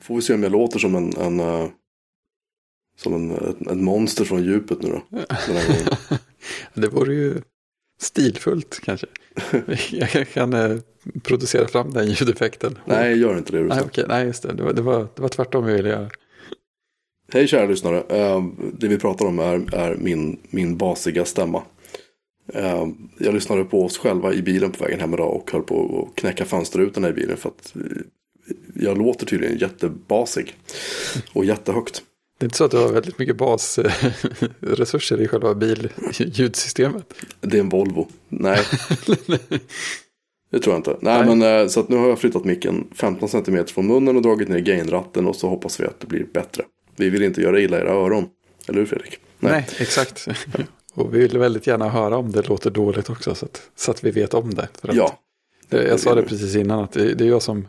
Får 0.00 0.14
vi 0.16 0.22
se 0.22 0.34
om 0.34 0.42
jag 0.42 0.52
låter 0.52 0.78
som 0.78 0.94
en, 0.94 1.16
en 1.16 1.40
eh, 1.40 1.68
som 2.96 3.14
en, 3.14 3.30
ett, 3.30 3.66
ett 3.66 3.76
monster 3.76 4.24
från 4.24 4.44
djupet 4.44 4.82
nu 4.82 4.88
då. 4.88 5.02
Det 6.74 6.88
vore 6.88 7.14
ju 7.14 7.42
stilfullt 8.00 8.80
kanske. 8.82 9.06
Jag 9.90 10.28
kan 10.28 10.52
eh, 10.52 10.76
producera 11.22 11.68
fram 11.68 11.90
den 11.90 12.10
ljudeffekten. 12.10 12.78
Nej, 12.84 13.18
gör 13.18 13.38
inte 13.38 13.52
det. 13.52 13.62
Nej, 13.62 13.80
okej, 13.84 14.04
nej 14.08 14.26
just 14.26 14.42
det. 14.42 14.52
Det 14.52 14.62
var, 14.62 14.72
det, 14.72 14.82
var, 14.82 15.08
det 15.14 15.22
var 15.22 15.28
tvärtom 15.28 15.68
jag 15.68 15.76
ville 15.76 15.88
göra. 15.88 16.10
Hej 17.32 17.46
kära 17.46 17.66
lyssnare. 17.66 18.02
Eh, 18.08 18.44
det 18.78 18.88
vi 18.88 18.98
pratar 18.98 19.26
om 19.26 19.38
är, 19.38 19.74
är 19.74 19.96
min, 19.96 20.40
min 20.50 20.76
basiga 20.76 21.24
stämma. 21.24 21.62
Eh, 22.54 22.88
jag 23.18 23.34
lyssnade 23.34 23.64
på 23.64 23.84
oss 23.84 23.98
själva 23.98 24.32
i 24.32 24.42
bilen 24.42 24.72
på 24.72 24.84
vägen 24.84 25.00
hem 25.00 25.14
idag 25.14 25.34
och 25.34 25.52
höll 25.52 25.62
på 25.62 26.08
att 26.08 26.20
knäcka 26.20 26.44
fönsterrutorna 26.44 27.08
i 27.08 27.12
bilen 27.12 27.36
för 27.36 27.48
att 27.48 27.74
jag 28.74 28.98
låter 28.98 29.26
tydligen 29.26 29.58
jättebasig 29.58 30.56
och 31.32 31.44
jättehögt. 31.44 32.02
Det 32.38 32.44
är 32.44 32.46
inte 32.46 32.56
så 32.56 32.64
att 32.64 32.70
du 32.70 32.76
har 32.76 32.92
väldigt 32.92 33.18
mycket 33.18 33.36
basresurser 33.36 35.20
i 35.20 35.28
själva 35.28 35.54
billjudsystemet. 35.54 37.14
Det 37.40 37.56
är 37.56 37.60
en 37.60 37.68
Volvo. 37.68 38.08
Nej, 38.28 38.60
det 40.50 40.58
tror 40.58 40.74
jag 40.74 40.78
inte. 40.78 40.96
Nej, 41.00 41.26
Nej. 41.26 41.36
men 41.36 41.60
eh, 41.60 41.68
så 41.68 41.80
att 41.80 41.88
nu 41.88 41.96
har 41.96 42.08
jag 42.08 42.18
flyttat 42.18 42.44
micken 42.44 42.88
15 42.94 43.28
cm 43.28 43.66
från 43.66 43.86
munnen 43.86 44.16
och 44.16 44.22
dragit 44.22 44.48
ner 44.48 44.58
gainratten 44.58 45.26
och 45.26 45.36
så 45.36 45.48
hoppas 45.48 45.80
vi 45.80 45.84
att 45.84 46.00
det 46.00 46.06
blir 46.06 46.26
bättre. 46.32 46.64
Vi 46.96 47.10
vill 47.10 47.22
inte 47.22 47.40
göra 47.40 47.60
illa 47.60 47.80
era 47.80 47.90
öron. 47.90 48.28
Eller 48.68 48.78
hur 48.78 48.86
Fredrik? 48.86 49.18
Nej, 49.38 49.66
exakt. 49.78 50.28
Och 50.94 51.14
vi 51.14 51.18
vill 51.18 51.38
väldigt 51.38 51.66
gärna 51.66 51.88
höra 51.88 52.16
om 52.16 52.32
det 52.32 52.48
låter 52.48 52.70
dåligt 52.70 53.10
också 53.10 53.34
så 53.34 53.46
att, 53.46 53.62
så 53.76 53.90
att 53.90 54.04
vi 54.04 54.10
vet 54.10 54.34
om 54.34 54.54
det. 54.54 54.68
Ja, 54.82 55.18
det, 55.68 55.88
jag 55.88 56.00
sa 56.00 56.14
det 56.14 56.22
precis 56.22 56.56
innan 56.56 56.80
att 56.84 56.92
det, 56.92 57.14
det 57.14 57.24
är 57.24 57.28
jag 57.28 57.42
som 57.42 57.66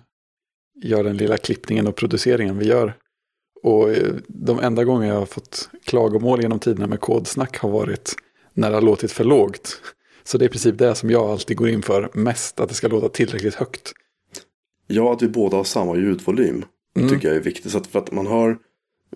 gör 0.81 1.03
den 1.03 1.17
lilla 1.17 1.38
klippningen 1.38 1.88
och 1.88 1.95
produceringen 1.95 2.58
vi 2.58 2.66
gör. 2.67 2.94
Och 3.63 3.89
eh, 3.89 4.13
de 4.27 4.59
enda 4.59 4.84
gånger 4.84 5.08
jag 5.08 5.16
har 5.16 5.26
fått 5.26 5.70
klagomål 5.86 6.42
genom 6.42 6.59
tiderna 6.59 6.88
med 6.88 7.00
kodsnack 7.00 7.58
har 7.58 7.69
varit 7.69 8.16
när 8.53 8.69
det 8.69 8.75
har 8.75 8.81
låtit 8.81 9.11
för 9.11 9.23
lågt. 9.23 9.81
Så 10.23 10.38
det 10.38 10.45
är 10.45 10.47
i 10.47 10.50
princip 10.50 10.78
det 10.78 10.95
som 10.95 11.09
jag 11.09 11.30
alltid 11.30 11.58
går 11.58 11.70
in 11.70 11.81
för 11.81 12.09
mest, 12.14 12.59
att 12.59 12.70
det 12.70 12.75
ska 12.75 12.88
låta 12.88 13.09
tillräckligt 13.09 13.55
högt. 13.55 13.92
ja, 14.88 15.14
att 15.14 15.22
vi 15.22 15.28
båda 15.28 15.58
har 15.58 15.64
samma 15.64 15.95
ljudvolym 15.97 16.66
Mm. 16.95 17.09
tycker 17.09 17.27
jag 17.27 17.38
är 17.38 17.42
viktigt. 17.42 17.72
Så 17.72 17.77
att, 17.77 17.88
för 17.88 18.00
att 18.00 18.11
man 18.11 18.27
hör 18.27 18.58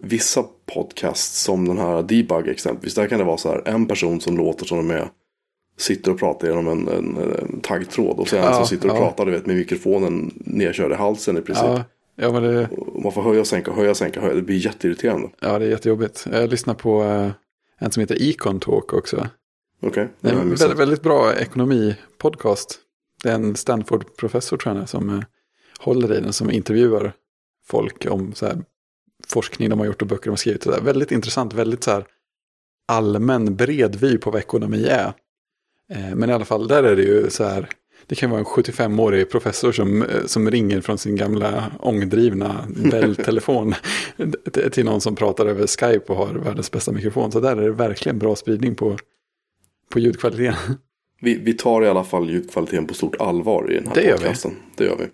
vissa 0.02 0.44
podcasts 0.74 1.42
som 1.44 1.68
den 1.68 1.78
här 1.78 2.04
Debug 2.04 2.48
exempelvis. 2.48 2.94
Där 2.96 3.08
kan 3.08 3.20
det 3.20 3.26
vara 3.26 3.38
så 3.38 3.50
här 3.50 3.62
en 3.66 3.88
person 3.88 4.22
som 4.22 4.38
låter 4.38 4.66
som 4.66 4.78
de 4.78 4.92
är 4.92 5.10
sitter 5.78 6.12
och 6.12 6.20
pratar 6.20 6.48
genom 6.48 6.68
en, 6.68 6.88
en, 6.88 7.18
en 7.18 7.60
taggtråd. 7.62 8.20
Och 8.20 8.28
sen 8.28 8.40
en 8.40 8.46
Ja, 8.46 8.54
som 8.54 8.66
sitter 8.68 8.90
och 8.90 8.96
ja. 8.96 9.00
pratar 9.00 9.26
du 9.26 9.32
vet, 9.32 9.46
med 9.46 9.56
mikrofonen 9.56 10.34
nedkörd 10.36 10.92
i 10.92 10.96
halsen 10.96 11.38
i 11.38 11.42
princip. 11.42 11.66
Ja, 11.66 11.84
ja, 12.16 12.32
men 12.32 12.44
det, 12.44 12.70
man 13.04 13.12
får 13.12 13.22
höja 13.22 13.40
och 13.40 13.48
sänka, 13.48 13.72
höja 13.72 13.90
och 13.90 13.98
sänka, 13.98 14.22
höja. 14.22 14.34
Det 14.34 14.42
blir 14.42 14.66
jätteirriterande. 14.66 15.30
ja, 15.40 15.60
det 15.60 15.66
är 15.66 15.70
jättejobbigt. 15.70 16.28
Jag 16.32 16.50
lyssnar 16.50 16.74
på 16.74 17.04
eh, 17.04 17.32
en 17.80 17.92
som 17.92 18.02
heter 18.02 18.30
Econ 18.30 18.60
Talk 18.60 18.94
också. 18.94 19.28
Okej, 19.82 20.08
Det 20.22 20.28
är 20.28 20.32
har 20.34 20.40
jag 20.40 20.52
en 20.52 20.56
väldigt, 20.56 20.80
väldigt 20.80 21.02
bra 21.04 21.34
ekonomipodcast. 21.36 22.80
Det 23.24 23.30
är 23.30 23.36
en 23.36 23.56
Stanford-professor 23.56 24.58
tror 24.58 24.78
jag 24.78 24.90
som 24.90 25.10
eh, 25.10 25.24
håller 25.80 26.14
i 26.14 26.22
den 26.22 26.34
som 26.34 26.52
intervjuar 26.52 27.14
folk 27.68 28.06
om 28.10 28.34
så 28.34 28.46
här, 28.46 28.58
forskning 29.28 29.70
de 29.70 29.80
har 29.80 29.86
gjort 29.86 30.02
och 30.02 30.08
böcker 30.08 30.24
de 30.26 30.30
har 30.30 30.38
skrivit. 30.38 30.66
Och 30.66 30.74
så 30.74 30.80
där. 30.80 30.86
Väldigt 30.86 31.12
intressant, 31.12 31.54
väldigt 31.54 31.84
så 31.84 31.92
här, 31.92 32.06
allmän 32.88 33.56
bred 33.56 33.96
vy 33.96 34.18
på 34.18 34.32
vad 34.32 34.40
ekonomi 34.42 34.86
är. 34.86 35.14
Eh, 35.94 36.16
men 36.16 36.30
i 36.30 36.34
alla 36.34 36.46
fall, 36.46 36.68
där 36.68 36.84
är 36.84 36.96
det 36.96 37.02
ju 37.04 37.30
så 37.30 37.44
här, 37.44 37.70
det 38.08 38.16
kan 38.16 38.30
vara 38.30 38.40
en 38.40 38.46
75-årig 38.46 39.30
professor 39.30 39.72
som, 39.72 40.02
eh, 40.02 40.26
som 40.26 40.52
ringer 40.52 40.82
från 40.82 40.98
sin 40.98 41.16
gamla 41.16 41.72
ångdrivna 41.80 42.66
Bell-telefon 42.92 43.74
till- 44.72 44.86
någon 44.86 45.02
som 45.02 45.16
pratar 45.16 45.46
över 45.46 45.68
Skype 45.68 46.14
och 46.14 46.16
har 46.18 46.34
världens 46.34 46.72
bästa 46.72 46.92
mikrofon. 46.92 47.32
Så 47.32 47.40
där 47.40 47.58
är 47.58 47.62
det 47.62 47.72
verkligen 47.72 48.20
bra 48.20 48.36
spridning 48.36 48.76
på, 48.76 48.98
på 49.92 50.00
ljudkvaliteten. 50.00 50.76
Vi, 51.22 51.38
vi 51.38 51.54
tar 51.54 51.84
i 51.84 51.88
alla 51.88 52.04
fall 52.04 52.30
ljudkvaliteten 52.30 52.88
på 52.88 52.94
stort 52.94 53.16
allvar 53.22 53.72
i 53.72 53.76
den 53.76 53.88
här 53.88 53.96
Det 53.96 54.02
gör 54.04 54.12
vi. 54.12 54.18
podcasten. 54.18 54.52
Det 54.78 54.84
gör 54.84 54.98
vi. 54.98 55.06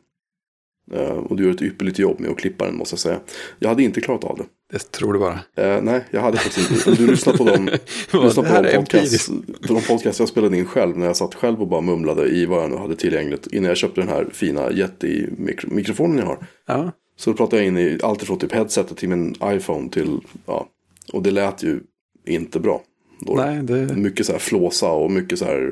Eh, 0.98 1.10
och 1.12 1.36
du 1.36 1.44
gör 1.44 1.52
ett 1.52 1.62
ypperligt 1.62 2.00
jobb 2.00 2.20
med 2.20 2.30
att 2.32 2.38
klippa 2.38 2.66
den 2.66 2.76
måste 2.78 2.94
jag 2.94 3.00
säga. 3.00 3.20
Jag 3.60 3.70
hade 3.70 3.84
inte 3.84 4.02
klarat 4.02 4.24
av 4.24 4.38
det. 4.38 4.44
Det 4.72 4.92
tror 4.92 5.14
du 5.14 5.20
bara. 5.20 5.40
Eh, 5.56 5.82
nej, 5.82 6.06
jag 6.12 6.22
hade 6.22 6.38
faktiskt 6.38 6.72
inte. 6.72 6.90
Om 6.90 6.96
du 6.96 7.08
lyssnar 7.08 7.34
på 7.34 7.44
dem, 7.44 7.66
lyssnar 8.14 8.44
på 8.44 8.62
de 8.62 8.86
podcast, 8.86 9.30
på 9.68 9.74
de 9.74 9.82
podcast 9.82 10.20
jag 10.20 10.30
spelade 10.30 10.58
in 10.58 10.66
själv 10.66 10.98
när 10.98 11.06
jag 11.06 11.16
satt 11.16 11.36
själv 11.36 11.62
och 11.62 11.68
bara 11.68 11.82
mumlade 11.82 12.30
i 12.30 12.46
vad 12.46 12.64
jag 12.64 12.70
nu 12.70 12.78
hade 12.78 12.96
tillgängligt 12.96 13.48
innan 13.48 13.68
jag 13.68 13.78
köpte 13.78 14.02
den 14.02 14.10
här 14.10 14.28
fina 14.34 14.72
jättemikrofonen 14.72 16.18
jag 16.18 16.26
har. 16.26 16.48
Ja, 16.68 16.92
Så 17.18 17.34
pratade 17.34 17.62
jag 17.62 17.68
in 17.68 17.78
i 17.78 18.00
allt 18.04 18.24
ifrån 18.24 18.40
typ 18.40 18.52
headsetet 18.54 18.98
till 18.98 19.10
min 19.10 19.36
iPhone 19.44 19.90
till, 19.90 20.20
ja, 20.46 20.68
och 21.14 21.24
det 21.24 21.32
lät 21.32 21.64
ju 21.64 21.80
inte 22.26 22.60
bra. 22.60 22.82
Då. 23.20 23.34
nej, 23.34 23.64
det, 23.64 23.96
Mycket 23.96 24.26
så 24.26 24.32
här 24.32 24.40
flåsa 24.40 24.92
och 24.92 25.12
mycket 25.12 25.40
så 25.40 25.46
här 25.46 25.72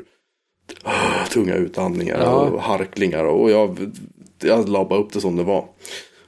ah, 0.82 1.24
tunga 1.32 1.54
utandningar 1.54 2.18
Ja. 2.20 2.30
och 2.30 2.62
harklingar. 2.62 3.24
Och 3.24 3.50
jag, 3.50 3.92
jag 4.42 4.68
la 4.68 4.84
bara 4.84 5.00
upp 5.00 5.12
det 5.12 5.20
som 5.20 5.36
det 5.36 5.42
var. 5.42 5.64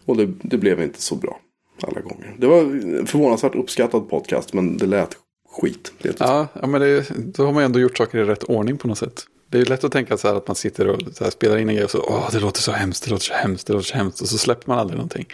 Och 0.04 0.16
det, 0.16 0.32
det 0.42 0.58
blev 0.58 0.82
inte 0.82 1.02
så 1.02 1.16
bra 1.16 1.38
alla 1.84 2.00
gånger. 2.00 2.34
Det 2.38 2.46
var 2.46 2.58
en 2.60 3.06
förvånansvärt 3.06 3.54
uppskattad 3.54 4.08
podcast 4.10 4.52
men 4.54 4.76
det 4.78 4.86
lät 4.86 5.16
skit. 5.50 5.92
helt 6.04 6.20
ja, 6.20 6.48
ja, 6.60 6.66
men 6.66 6.80
det, 6.80 7.06
då 7.34 7.44
har 7.44 7.52
man 7.52 7.62
ändå 7.62 7.80
gjort 7.80 7.98
saker 7.98 8.18
i 8.18 8.24
rätt 8.24 8.44
ordning 8.44 8.76
på 8.78 8.88
något 8.88 8.98
sätt. 8.98 9.24
Det 9.48 9.58
är 9.58 9.64
lätt 9.64 9.84
att 9.84 9.92
tänka 9.92 10.16
så 10.16 10.28
här 10.28 10.34
att 10.34 10.48
man 10.48 10.54
sitter 10.56 10.88
och 10.88 11.00
så 11.14 11.24
här 11.24 11.30
spelar 11.30 11.58
in 11.58 11.68
en 11.68 11.74
grej 11.74 11.84
och 11.84 11.90
så, 11.90 11.98
åh, 12.08 12.28
det 12.32 12.40
låter 12.40 12.60
så 12.60 12.72
hemskt, 12.72 13.04
det 13.04 13.10
låter 13.10 13.24
så 13.24 13.34
hemskt, 13.34 13.66
det 13.66 13.72
låter 13.72 13.86
så 13.86 13.94
hemskt. 13.96 14.20
Och 14.20 14.28
så 14.28 14.38
släpper 14.38 14.68
man 14.68 14.78
aldrig 14.78 14.96
någonting. 14.96 15.26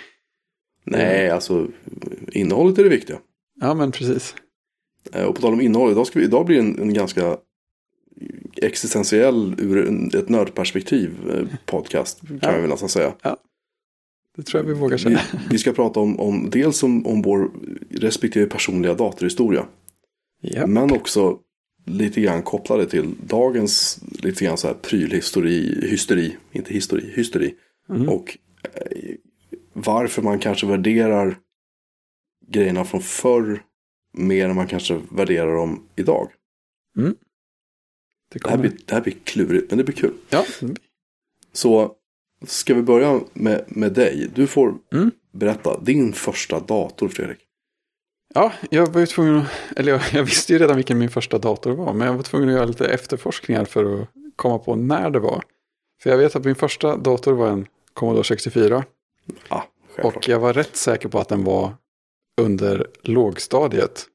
Nej, 0.84 1.30
alltså 1.30 1.66
innehållet 2.32 2.78
är 2.78 2.82
det 2.84 2.88
viktiga. 2.90 3.18
Ja, 3.60 3.74
men 3.74 3.92
precis. 3.92 4.34
Eh, 5.12 5.24
Och 5.24 5.34
på 5.34 5.40
tal 5.42 5.52
om 5.52 5.60
innehåll, 5.60 5.90
idag, 5.90 6.06
vi, 6.14 6.24
idag 6.24 6.46
blir 6.46 6.56
det 6.56 6.62
en, 6.62 6.78
en 6.80 6.94
ganska 6.94 7.36
existentiell 8.62 9.54
ur 9.58 10.16
ett 10.16 10.28
nördperspektiv 10.28 11.10
eh, 11.34 11.58
podcast. 11.66 12.20
Kan 12.28 12.38
Ja. 12.42 12.50
väl 12.60 12.70
nästan 12.70 12.88
säga. 12.88 13.12
Det 14.38 14.44
tror 14.44 14.62
jag 14.62 14.68
vi 14.74 14.80
vågar 14.80 14.96
Vi, 14.96 15.02
säga. 15.02 15.20
vi 15.50 15.58
ska 15.58 15.72
prata 15.72 16.00
om, 16.00 16.20
om 16.20 16.50
dels 16.50 16.82
om, 16.82 17.06
om 17.06 17.22
vår 17.22 17.50
respektive 17.90 18.46
personliga 18.46 18.94
datorhistoria. 18.94 19.66
Ja, 20.40 20.66
Men 20.66 20.92
också 20.92 21.38
lite 21.84 22.20
grann 22.20 22.42
kopplade 22.42 22.86
till 22.86 23.14
dagens 23.26 24.00
lite 24.22 24.44
grann 24.44 24.58
så 24.58 24.66
här 24.66 24.74
prylhysteri, 24.74 25.88
hysteri, 25.90 26.36
inte 26.52 26.74
histori, 26.74 27.12
hysteri. 27.16 27.54
Mm. 27.88 28.08
Och 28.08 28.38
eh, 28.62 29.14
varför 29.72 30.22
man 30.22 30.38
kanske 30.38 30.66
värderar 30.66 31.38
grejerna 32.46 32.84
från 32.84 33.00
förr 33.02 33.62
mer 34.12 34.48
än 34.48 34.56
man 34.56 34.66
kanske 34.66 35.00
värderar 35.10 35.54
dem 35.56 35.82
idag. 35.96 36.28
det 38.32 38.38
Det 38.42 38.50
här, 38.50 38.58
blir, 38.58 38.72
det 38.86 38.94
här 38.94 39.00
blir 39.02 39.14
klurigt, 39.24 39.70
men 39.70 39.78
det 39.78 39.84
blir 39.84 39.96
kul. 39.96 40.14
Ja, 40.30 40.44
Så 41.52 41.94
ska 42.46 42.74
vi 42.74 42.82
börja 42.82 43.20
med, 43.32 43.64
med 43.68 43.92
dig. 43.92 44.30
Du 44.34 44.46
får 44.46 44.74
Mm. 44.92 45.10
berätta 45.32 45.80
din 45.80 46.12
första 46.12 46.60
dator, 46.60 47.08
Fredrik. 47.08 47.38
ja, 48.34 48.52
jag 48.70 48.86
var 48.92 49.00
ju 49.00 49.06
tvungen 49.06 49.36
att, 49.36 49.48
eller 49.76 49.92
jag, 49.92 50.00
jag 50.12 50.24
visste 50.24 50.52
ju 50.52 50.58
redan 50.58 50.76
vilken 50.76 50.98
min 50.98 51.10
första 51.10 51.38
dator 51.38 51.72
var, 51.72 51.92
men 51.92 52.06
jag 52.06 52.14
var 52.14 52.22
tvungen 52.22 52.48
att 52.48 52.54
göra 52.54 52.64
lite 52.64 52.86
efterforskningar 52.88 53.64
för 53.64 54.02
att 54.02 54.08
komma 54.36 54.58
på 54.58 54.76
när 54.76 55.10
det 55.10 55.18
var. 55.20 55.42
För 56.02 56.10
jag 56.10 56.18
vet 56.18 56.36
att 56.36 56.44
min 56.44 56.54
första 56.54 56.96
dator 56.96 57.32
var 57.32 57.48
en 57.48 57.66
Commodore 57.92 58.24
64. 58.24 58.84
Ah, 59.48 59.62
självklart. 59.88 60.16
Och 60.16 60.28
jag 60.28 60.40
var 60.40 60.52
rätt 60.52 60.76
säker 60.76 61.08
på 61.08 61.18
att 61.18 61.28
den 61.28 61.44
var 61.44 61.74
under 62.40 62.86
lågstadiet. 63.02 64.06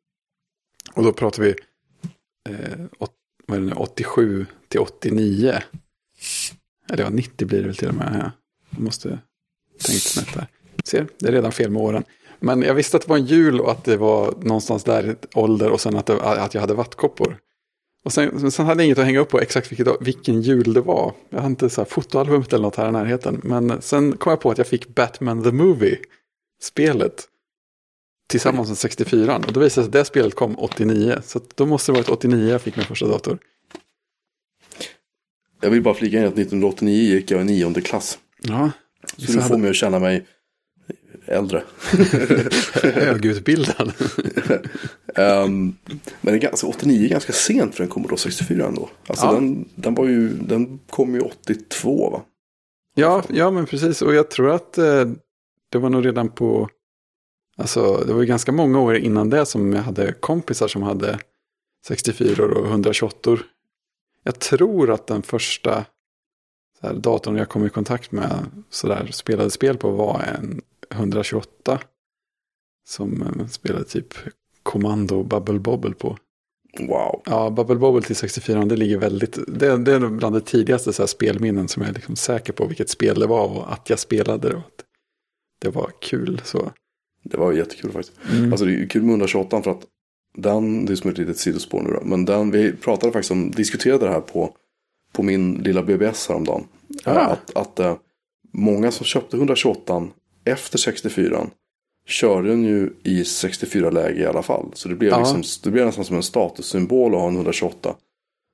Och 0.93 1.03
då 1.03 1.13
pratar 1.13 1.43
vi 1.43 1.49
eh, 2.49 2.79
åt, 2.99 3.11
vad 3.47 3.57
är 3.57 3.61
det 3.61 3.67
nu, 3.67 3.73
87 3.75 4.45
till 4.67 4.79
89. 4.79 5.55
Eller 6.89 7.03
ja, 7.03 7.09
90 7.09 7.47
blir 7.47 7.59
det 7.59 7.65
väl 7.67 7.75
till 7.75 7.87
och 7.87 7.95
med. 7.95 8.19
Ja. 8.23 8.31
Jag 8.69 8.79
måste 8.79 9.19
tänkt 9.83 10.01
snett 10.01 10.33
där. 10.33 10.47
Se, 10.83 11.05
det 11.19 11.27
är 11.27 11.31
redan 11.31 11.51
fel 11.51 11.71
med 11.71 11.81
åren. 11.81 12.03
Men 12.39 12.61
jag 12.61 12.73
visste 12.73 12.97
att 12.97 13.03
det 13.03 13.09
var 13.09 13.17
en 13.17 13.25
jul 13.25 13.61
och 13.61 13.71
att 13.71 13.83
det 13.83 13.97
var 13.97 14.33
någonstans 14.41 14.83
där 14.83 15.09
i 15.09 15.15
ålder 15.33 15.71
och 15.71 15.81
sen 15.81 15.95
att, 15.95 16.05
det, 16.05 16.21
att 16.21 16.53
jag 16.53 16.61
hade 16.61 16.73
vattkoppor. 16.73 17.37
Och 18.05 18.13
sen, 18.13 18.51
sen 18.51 18.65
hade 18.65 18.81
jag 18.81 18.85
inget 18.85 18.97
att 18.97 19.05
hänga 19.05 19.19
upp 19.19 19.29
på 19.29 19.39
exakt 19.39 19.71
vilket, 19.71 19.87
vilken 20.01 20.41
jul 20.41 20.73
det 20.73 20.81
var. 20.81 21.13
Jag 21.29 21.37
hade 21.37 21.49
inte 21.49 21.69
så 21.69 21.81
här 21.81 21.85
fotoalbumet 21.85 22.53
eller 22.53 22.63
något 22.63 22.75
här 22.75 22.89
i 22.89 22.91
närheten. 22.91 23.41
Men 23.43 23.81
sen 23.81 24.17
kom 24.17 24.29
jag 24.29 24.41
på 24.41 24.51
att 24.51 24.57
jag 24.57 24.67
fick 24.67 24.95
Batman 24.95 25.43
the 25.43 25.51
Movie, 25.51 25.97
spelet, 26.61 27.27
tillsammans 28.29 28.67
med 28.67 28.77
64. 28.77 29.35
Och 29.35 29.53
då 29.53 29.59
visade 29.59 29.65
det 29.65 29.69
sig 29.69 29.83
att 29.83 29.91
det 29.91 30.05
spelet 30.05 30.35
kom 30.35 30.59
89. 30.59 31.17
Så 31.23 31.39
då 31.55 31.65
måste 31.65 31.91
det 31.91 31.95
varit 31.95 32.09
89 32.09 32.49
jag 32.49 32.61
fick 32.61 32.75
min 32.75 32.85
första 32.85 33.07
dator. 33.07 33.39
Jag 35.63 35.69
vill 35.69 35.81
bara 35.81 35.93
flika 35.93 36.17
in 36.19 36.23
att 36.25 36.33
1989 36.33 37.13
gick 37.15 37.31
jag 37.31 37.41
i 37.41 37.43
nionde 37.43 37.81
klass. 37.81 38.19
Ja, 38.41 38.71
Så 39.17 39.31
du 39.31 39.41
får 39.41 39.57
mig 39.57 39.69
att 39.69 39.75
känna 39.75 39.99
mig 39.99 40.25
äldre. 41.25 41.63
högutbildad. 42.83 43.93
Ehm, 45.15 45.75
men 46.21 46.31
det 46.31 46.31
är 46.31 46.37
ganska, 46.37 46.67
89 46.67 47.05
är 47.05 47.09
ganska 47.09 47.33
sent 47.33 47.75
för 47.75 47.83
en 47.83 47.89
Commodore 47.89 48.17
64 48.17 48.67
ändå. 48.67 48.89
Alltså 49.07 49.25
Ja. 49.25 49.31
den, 49.33 49.69
den, 49.75 49.95
var 49.95 50.05
ju, 50.05 50.29
den 50.29 50.79
kom 50.89 51.15
ju 51.15 51.21
82 51.21 52.09
va? 52.09 52.21
Ja, 52.95 53.23
ja, 53.29 53.51
men 53.51 53.65
precis. 53.65 54.01
Och 54.01 54.13
jag 54.13 54.29
tror 54.29 54.51
att 54.51 54.77
eh, 54.77 55.05
det 55.71 55.77
var 55.77 55.89
nog 55.89 56.05
redan 56.05 56.29
på, 56.29 56.69
alltså 57.57 58.03
det 58.07 58.13
var 58.13 58.21
ju 58.21 58.27
ganska 58.27 58.51
många 58.51 58.79
år 58.79 58.95
innan 58.95 59.29
det 59.29 59.45
som 59.45 59.73
jag 59.73 59.81
hade 59.83 60.13
kompisar 60.13 60.67
som 60.67 60.81
hade 60.83 61.19
64 61.87 62.45
och 62.45 62.67
128. 62.67 63.37
Jag 64.23 64.39
tror 64.39 64.91
att 64.91 65.07
den 65.07 65.21
första 65.21 65.85
så 66.79 66.87
här, 66.87 66.93
datorn 66.93 67.35
jag 67.35 67.49
kom 67.49 67.65
i 67.65 67.69
kontakt 67.69 68.11
med 68.11 68.45
så 68.69 68.87
där, 68.87 69.07
spelade 69.11 69.49
spel 69.49 69.77
på 69.77 69.91
var 69.91 70.21
en 70.21 70.61
128. 70.91 71.79
Som 72.87 73.21
eh, 73.21 73.47
spelade 73.47 73.85
typ 73.85 74.13
Commando 74.63 75.23
Bubble 75.23 75.59
Bobble 75.59 75.93
på. 75.93 76.17
Wow. 76.79 77.21
Ja, 77.25 77.49
Bubble 77.49 77.75
Bobble 77.75 78.01
till 78.01 78.15
64, 78.15 78.65
det 78.65 78.75
ligger 78.75 78.97
väldigt, 78.97 79.39
det, 79.47 79.77
det 79.77 79.93
är 79.93 80.09
bland 80.09 80.35
de 80.35 80.41
tidigaste 80.41 80.93
så 80.93 81.01
här, 81.01 81.07
spelminnen 81.07 81.67
som 81.67 81.81
jag 81.81 81.89
är 81.89 81.93
liksom 81.93 82.15
säker 82.15 82.53
på 82.53 82.65
vilket 82.65 82.89
spel 82.89 83.19
det 83.19 83.27
var 83.27 83.47
och 83.47 83.73
att 83.73 83.89
jag 83.89 83.99
spelade 83.99 84.49
det. 84.49 84.61
Det 85.61 85.69
var 85.69 85.91
kul 86.01 86.41
så. 86.43 86.71
Det 87.23 87.37
var 87.37 87.51
jättekul 87.51 87.91
faktiskt. 87.91 88.17
Mm. 88.31 88.51
Alltså 88.51 88.65
det 88.65 88.75
är 88.75 88.87
kul 88.87 89.01
med 89.01 89.09
128 89.09 89.61
för 89.61 89.71
att 89.71 89.83
den, 90.37 90.85
det 90.85 90.93
är 90.93 90.95
som 90.95 91.09
ett 91.09 91.17
litet 91.17 91.37
sidospår 91.37 91.81
nu 91.81 91.89
då, 91.89 91.99
men 92.05 92.25
den, 92.25 92.51
vi 92.51 92.71
pratade 92.73 93.13
faktiskt 93.13 93.31
om, 93.31 93.51
diskuterade 93.51 94.05
det 94.05 94.11
här 94.11 94.21
på, 94.21 94.51
på 95.13 95.23
min 95.23 95.53
lilla 95.53 95.83
BBS 95.83 96.27
häromdagen. 96.29 96.63
Ah. 97.03 97.11
Att, 97.11 97.55
att 97.55 97.79
eh, 97.79 97.95
många 98.51 98.91
som 98.91 99.05
köpte 99.05 99.37
128 99.37 100.07
efter 100.45 100.77
64 100.77 101.47
körde 102.07 102.49
den 102.49 102.63
ju 102.63 102.89
i 103.03 103.23
64-läge 103.23 104.21
i 104.21 104.25
alla 104.25 104.41
fall. 104.43 104.65
Så 104.73 104.89
det 104.89 104.95
blev, 104.95 105.11
Ja. 105.11 105.19
liksom, 105.19 105.43
det 105.63 105.71
blev 105.71 105.85
nästan 105.85 106.05
som 106.05 106.15
en 106.15 106.23
statussymbol 106.23 107.13
att 107.15 107.21
ha 107.21 107.27
en 107.27 107.35
128. 107.35 107.95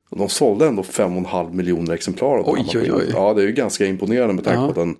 Och 0.09 0.17
de 0.17 0.29
sålde 0.29 0.67
ändå 0.67 0.81
5,5 0.81 1.53
miljoner 1.53 1.93
exemplar 1.93 2.37
av 2.37 2.43
den 2.45 2.53
Oj, 2.53 2.69
här 2.73 2.81
oj, 2.81 2.91
oj. 2.93 3.11
Ja, 3.13 3.33
det 3.33 3.41
är 3.41 3.45
ju 3.45 3.51
ganska 3.51 3.85
imponerande 3.85 4.33
med 4.33 4.43
tanke 4.43 4.59
Ja. 4.59 4.65
på 4.65 4.69
att 4.69 4.87
den, 4.87 4.95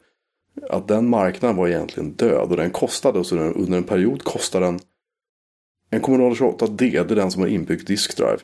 att 0.69 0.87
den 0.87 1.09
marknaden 1.09 1.57
var 1.57 1.67
egentligen 1.67 2.11
död. 2.11 2.49
Och 2.51 2.57
den 2.57 2.71
kostade, 2.71 3.23
så 3.23 3.35
den, 3.35 3.53
under 3.53 3.77
en 3.77 3.83
period 3.83 4.23
kostade 4.23 4.65
den 4.65 4.79
en 5.89 6.01
Commodore 6.01 6.33
28D, 6.35 6.77
det 6.77 6.97
är 7.13 7.15
den 7.15 7.31
som 7.31 7.41
har 7.41 7.49
inbyggd 7.49 7.87
diskdrive. 7.87 8.37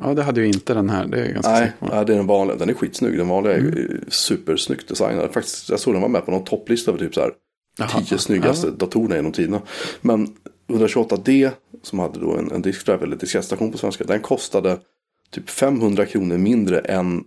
Ja, 0.00 0.14
det 0.14 0.22
hade 0.22 0.40
ju 0.40 0.46
inte 0.46 0.74
den 0.74 0.90
här, 0.90 1.06
det 1.06 1.20
är 1.20 1.32
ganska 1.32 1.52
Nej, 1.52 1.72
nej, 1.80 2.04
det 2.06 2.12
är 2.12 2.16
den 2.16 2.26
vanliga. 2.26 2.56
Den 2.56 2.68
är 2.70 2.74
skitsnygg. 2.74 3.18
Den 3.18 3.28
vanliga 3.28 3.54
är 3.54 3.58
Mm. 3.58 4.04
supersnyggt 4.08 4.88
designad. 4.88 5.32
Faktiskt, 5.32 5.68
jag 5.70 5.80
såg 5.80 5.94
den 5.94 6.02
var 6.02 6.08
med 6.08 6.24
på 6.24 6.30
någon 6.30 6.44
topplista 6.44 6.90
över 6.90 6.98
typ 7.00 7.14
så 7.14 7.20
här 7.20 7.32
tio 8.04 8.18
snyggaste 8.18 8.66
Ja. 8.66 8.72
datorerna 8.72 9.16
genom 9.16 9.32
tiderna. 9.32 9.60
Men 10.00 10.36
128D 10.68 11.50
som 11.82 11.98
hade 11.98 12.20
då 12.20 12.36
en, 12.36 12.50
en 12.52 12.62
diskdrive 12.62 13.02
eller 13.04 13.16
diskettstation 13.16 13.72
på 13.72 13.78
svenska. 13.78 14.04
Den 14.04 14.20
kostade 14.20 14.78
typ 15.30 15.50
500 15.50 16.06
kronor 16.06 16.38
mindre 16.38 16.78
än 16.78 17.24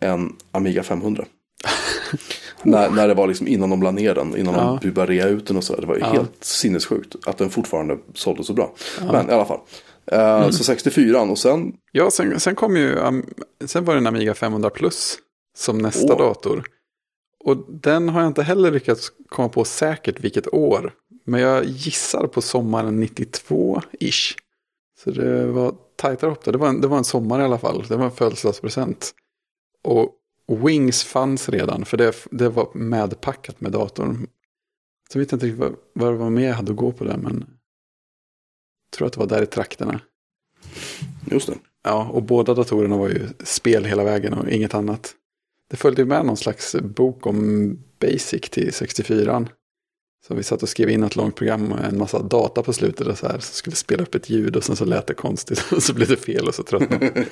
en 0.00 0.32
Amiga 0.52 0.82
500. 0.82 1.24
när, 2.64 2.90
när 2.90 3.08
det 3.08 3.14
var 3.14 3.26
liksom 3.26 3.48
innan 3.48 3.70
de 3.70 3.82
la 3.82 3.90
ner 3.90 4.14
den. 4.14 4.36
Innan 4.36 4.54
Ja. 4.54 4.78
de 4.82 5.06
rea 5.06 5.28
ut 5.28 5.46
den 5.46 5.56
och 5.56 5.64
så. 5.64 5.76
Det 5.80 5.86
var 5.86 5.94
ju 5.94 6.00
Ja. 6.00 6.06
helt 6.06 6.44
sinnessjukt 6.44 7.16
att 7.26 7.38
den 7.38 7.50
fortfarande 7.50 7.98
sålde 8.14 8.44
så 8.44 8.52
bra. 8.52 8.74
Men 9.12 9.30
i 9.30 9.32
alla 9.32 9.44
fall. 9.44 9.60
Eh, 10.06 10.50
Så 10.50 10.64
64 10.64 11.20
och 11.22 11.38
sen 11.38 11.72
Ja, 11.92 12.10
sen, 12.10 12.40
sen 12.40 12.54
kom 12.54 12.76
ju, 12.76 12.94
um, 12.94 13.26
sen 13.64 13.84
var 13.84 13.94
det 13.94 13.98
en 14.00 14.06
Amiga 14.06 14.34
500 14.34 14.70
Plus 14.70 15.16
som 15.56 15.78
nästa 15.78 16.12
Åh. 16.12 16.18
dator. 16.18 16.64
Och 17.44 17.56
den 17.68 18.08
har 18.08 18.20
jag 18.20 18.28
inte 18.30 18.42
heller 18.42 18.70
lyckats 18.70 19.12
komma 19.28 19.48
på 19.48 19.64
säkert 19.64 20.20
vilket 20.24 20.54
år. 20.54 20.92
Men 21.26 21.40
jag 21.40 21.64
gissar 21.64 22.26
på 22.26 22.42
sommaren 22.42 23.02
92-ish. 23.04 24.34
Så 25.04 25.10
det 25.10 25.46
var 25.46 25.74
tajtare 25.96 26.30
upp 26.30 26.44
där. 26.44 26.52
Det 26.52 26.58
var, 26.58 26.68
en, 26.68 26.80
det 26.80 26.88
var 26.88 26.98
en 26.98 27.04
sommar 27.04 27.40
i 27.40 27.44
alla 27.44 27.58
fall. 27.58 27.84
Det 27.88 27.96
var 27.96 28.04
en 28.04 28.10
födelsedagspresent. 28.10 29.10
Och 29.84 30.10
Wings 30.46 31.04
fanns 31.04 31.48
redan, 31.48 31.84
för 31.84 31.96
det, 31.96 32.14
det 32.30 32.48
var 32.48 32.70
medpackat 32.74 33.60
med 33.60 33.72
datorn. 33.72 34.26
Så 35.12 35.18
vet 35.18 35.32
jag 35.32 35.36
inte 35.36 35.46
riktigt 35.46 35.60
vad, 35.60 35.76
vad 35.92 36.12
det 36.12 36.16
var 36.16 36.30
mer 36.30 36.48
jag 36.48 36.54
hade 36.54 36.72
att 36.72 36.78
gå 36.78 36.92
på 36.92 37.04
det, 37.04 37.16
men 37.16 37.34
jag 38.84 38.96
tror 38.96 39.06
att 39.06 39.12
det 39.12 39.20
var 39.20 39.26
där 39.26 39.42
i 39.42 39.46
trakterna. 39.46 40.00
Just 41.30 41.46
det. 41.46 41.54
Ja, 41.82 42.08
och 42.12 42.22
båda 42.22 42.54
datorerna 42.54 42.96
var 42.96 43.08
ju 43.08 43.28
spel 43.44 43.84
hela 43.84 44.04
vägen 44.04 44.34
och 44.34 44.48
inget 44.48 44.74
annat. 44.74 45.14
Det 45.70 45.76
följde 45.76 46.04
med 46.04 46.26
någon 46.26 46.36
slags 46.36 46.76
bok 46.82 47.26
om 47.26 47.78
Basic 48.00 48.50
till 48.50 48.72
64. 48.72 49.48
Så 50.26 50.34
vi 50.34 50.42
satt 50.42 50.62
och 50.62 50.68
skrev 50.68 50.90
in 50.90 51.02
ett 51.02 51.16
långt 51.16 51.36
program 51.36 51.64
med 51.64 51.84
en 51.84 51.98
massa 51.98 52.22
data 52.22 52.62
på 52.62 52.72
slutet 52.72 53.06
och 53.06 53.18
så 53.18 53.26
här. 53.26 53.38
Så 53.38 53.54
skulle 53.54 53.76
spela 53.76 54.02
upp 54.02 54.14
ett 54.14 54.30
ljud 54.30 54.56
och 54.56 54.64
sen 54.64 54.76
så 54.76 54.84
lät 54.84 55.06
det 55.06 55.14
konstigt 55.14 55.64
och 55.72 55.82
så 55.82 55.94
blev 55.94 56.08
det 56.08 56.16
fel 56.16 56.48
och 56.48 56.54
så 56.54 56.62
tröttnade. 56.62 57.12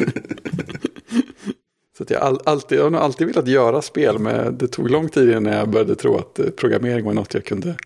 Så 2.02 2.04
att 2.04 2.10
jag, 2.10 2.22
all, 2.22 2.40
alltid, 2.44 2.78
jag 2.78 2.90
har 2.90 2.98
alltid 3.00 3.26
velat 3.26 3.48
göra 3.48 3.82
spel 3.82 4.18
men 4.18 4.58
det 4.58 4.68
tog 4.68 4.90
lång 4.90 5.08
tid 5.08 5.30
innan 5.30 5.52
jag 5.52 5.68
började 5.68 5.94
tro 5.94 6.16
att 6.16 6.38
eh, 6.38 6.50
programmering 6.50 7.04
var 7.04 7.14
något 7.14 7.34
jag 7.34 7.44
kunde, 7.44 7.76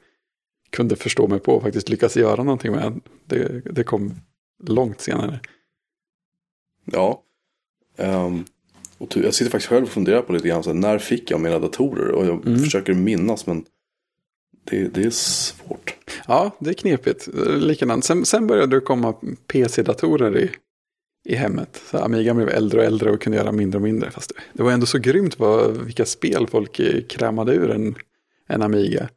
kunde 0.71 0.97
förstå 0.97 1.29
mig 1.29 1.39
på 1.41 1.53
och 1.55 1.63
faktiskt 1.63 1.89
lyckas 1.89 2.17
göra 2.17 2.43
någonting 2.43 2.73
med. 2.73 3.01
Det, 3.27 3.63
det 3.65 3.85
kom 3.85 4.15
långt 4.67 5.01
senare. 5.01 5.41
Ja. 6.85 7.23
Ehm, 7.97 8.45
och 8.99 9.17
jag 9.17 9.35
sitter 9.35 9.51
faktiskt 9.51 9.69
själv 9.69 9.83
och 9.85 9.91
funderar 9.91 10.23
på 10.23 10.33
lite 10.33 10.49
grann. 10.49 10.63
Så 10.63 10.71
här, 10.71 10.75
när 10.79 10.99
fick 10.99 11.31
jag 11.31 11.41
mina 11.41 11.59
datorer? 11.59 12.11
Och 12.11 12.27
jag 12.27 12.47
Mm. 12.47 12.59
försöker 12.59 12.95
minnas 12.95 13.47
men 13.47 13.65
det, 14.65 14.89
det 14.89 15.03
är 15.03 15.11
svårt. 15.11 15.95
Ja, 16.27 16.57
det 16.59 16.71
är 16.71 16.75
knepigt. 16.75 17.29
Likadant. 17.47 18.05
Sen, 18.05 18.25
sen 18.25 18.47
började 18.47 18.77
det 18.77 18.81
komma 18.81 19.15
PC-datorer 19.47 20.39
i, 20.39 20.51
i 21.27 21.35
hemmet. 21.35 21.83
Så 21.91 21.99
Amiga 21.99 22.35
blev 22.35 22.49
äldre 22.49 22.81
och 22.81 22.87
äldre 22.87 23.11
och 23.11 23.21
kunde 23.21 23.39
göra 23.39 23.53
mindre 23.53 23.79
och 23.79 23.83
mindre. 23.83 24.11
Fast 24.11 24.33
det, 24.53 24.63
var 24.63 24.73
ändå 24.73 24.87
så 24.87 24.99
grymt 24.99 25.39
vad, 25.39 25.77
vilka 25.77 26.05
spel 26.05 26.47
folk 26.47 26.81
eh, 26.81 27.03
krämade 27.03 27.55
ur 27.55 27.71
en, 27.71 27.95
en 28.49 28.63
Amiga. 28.63 29.09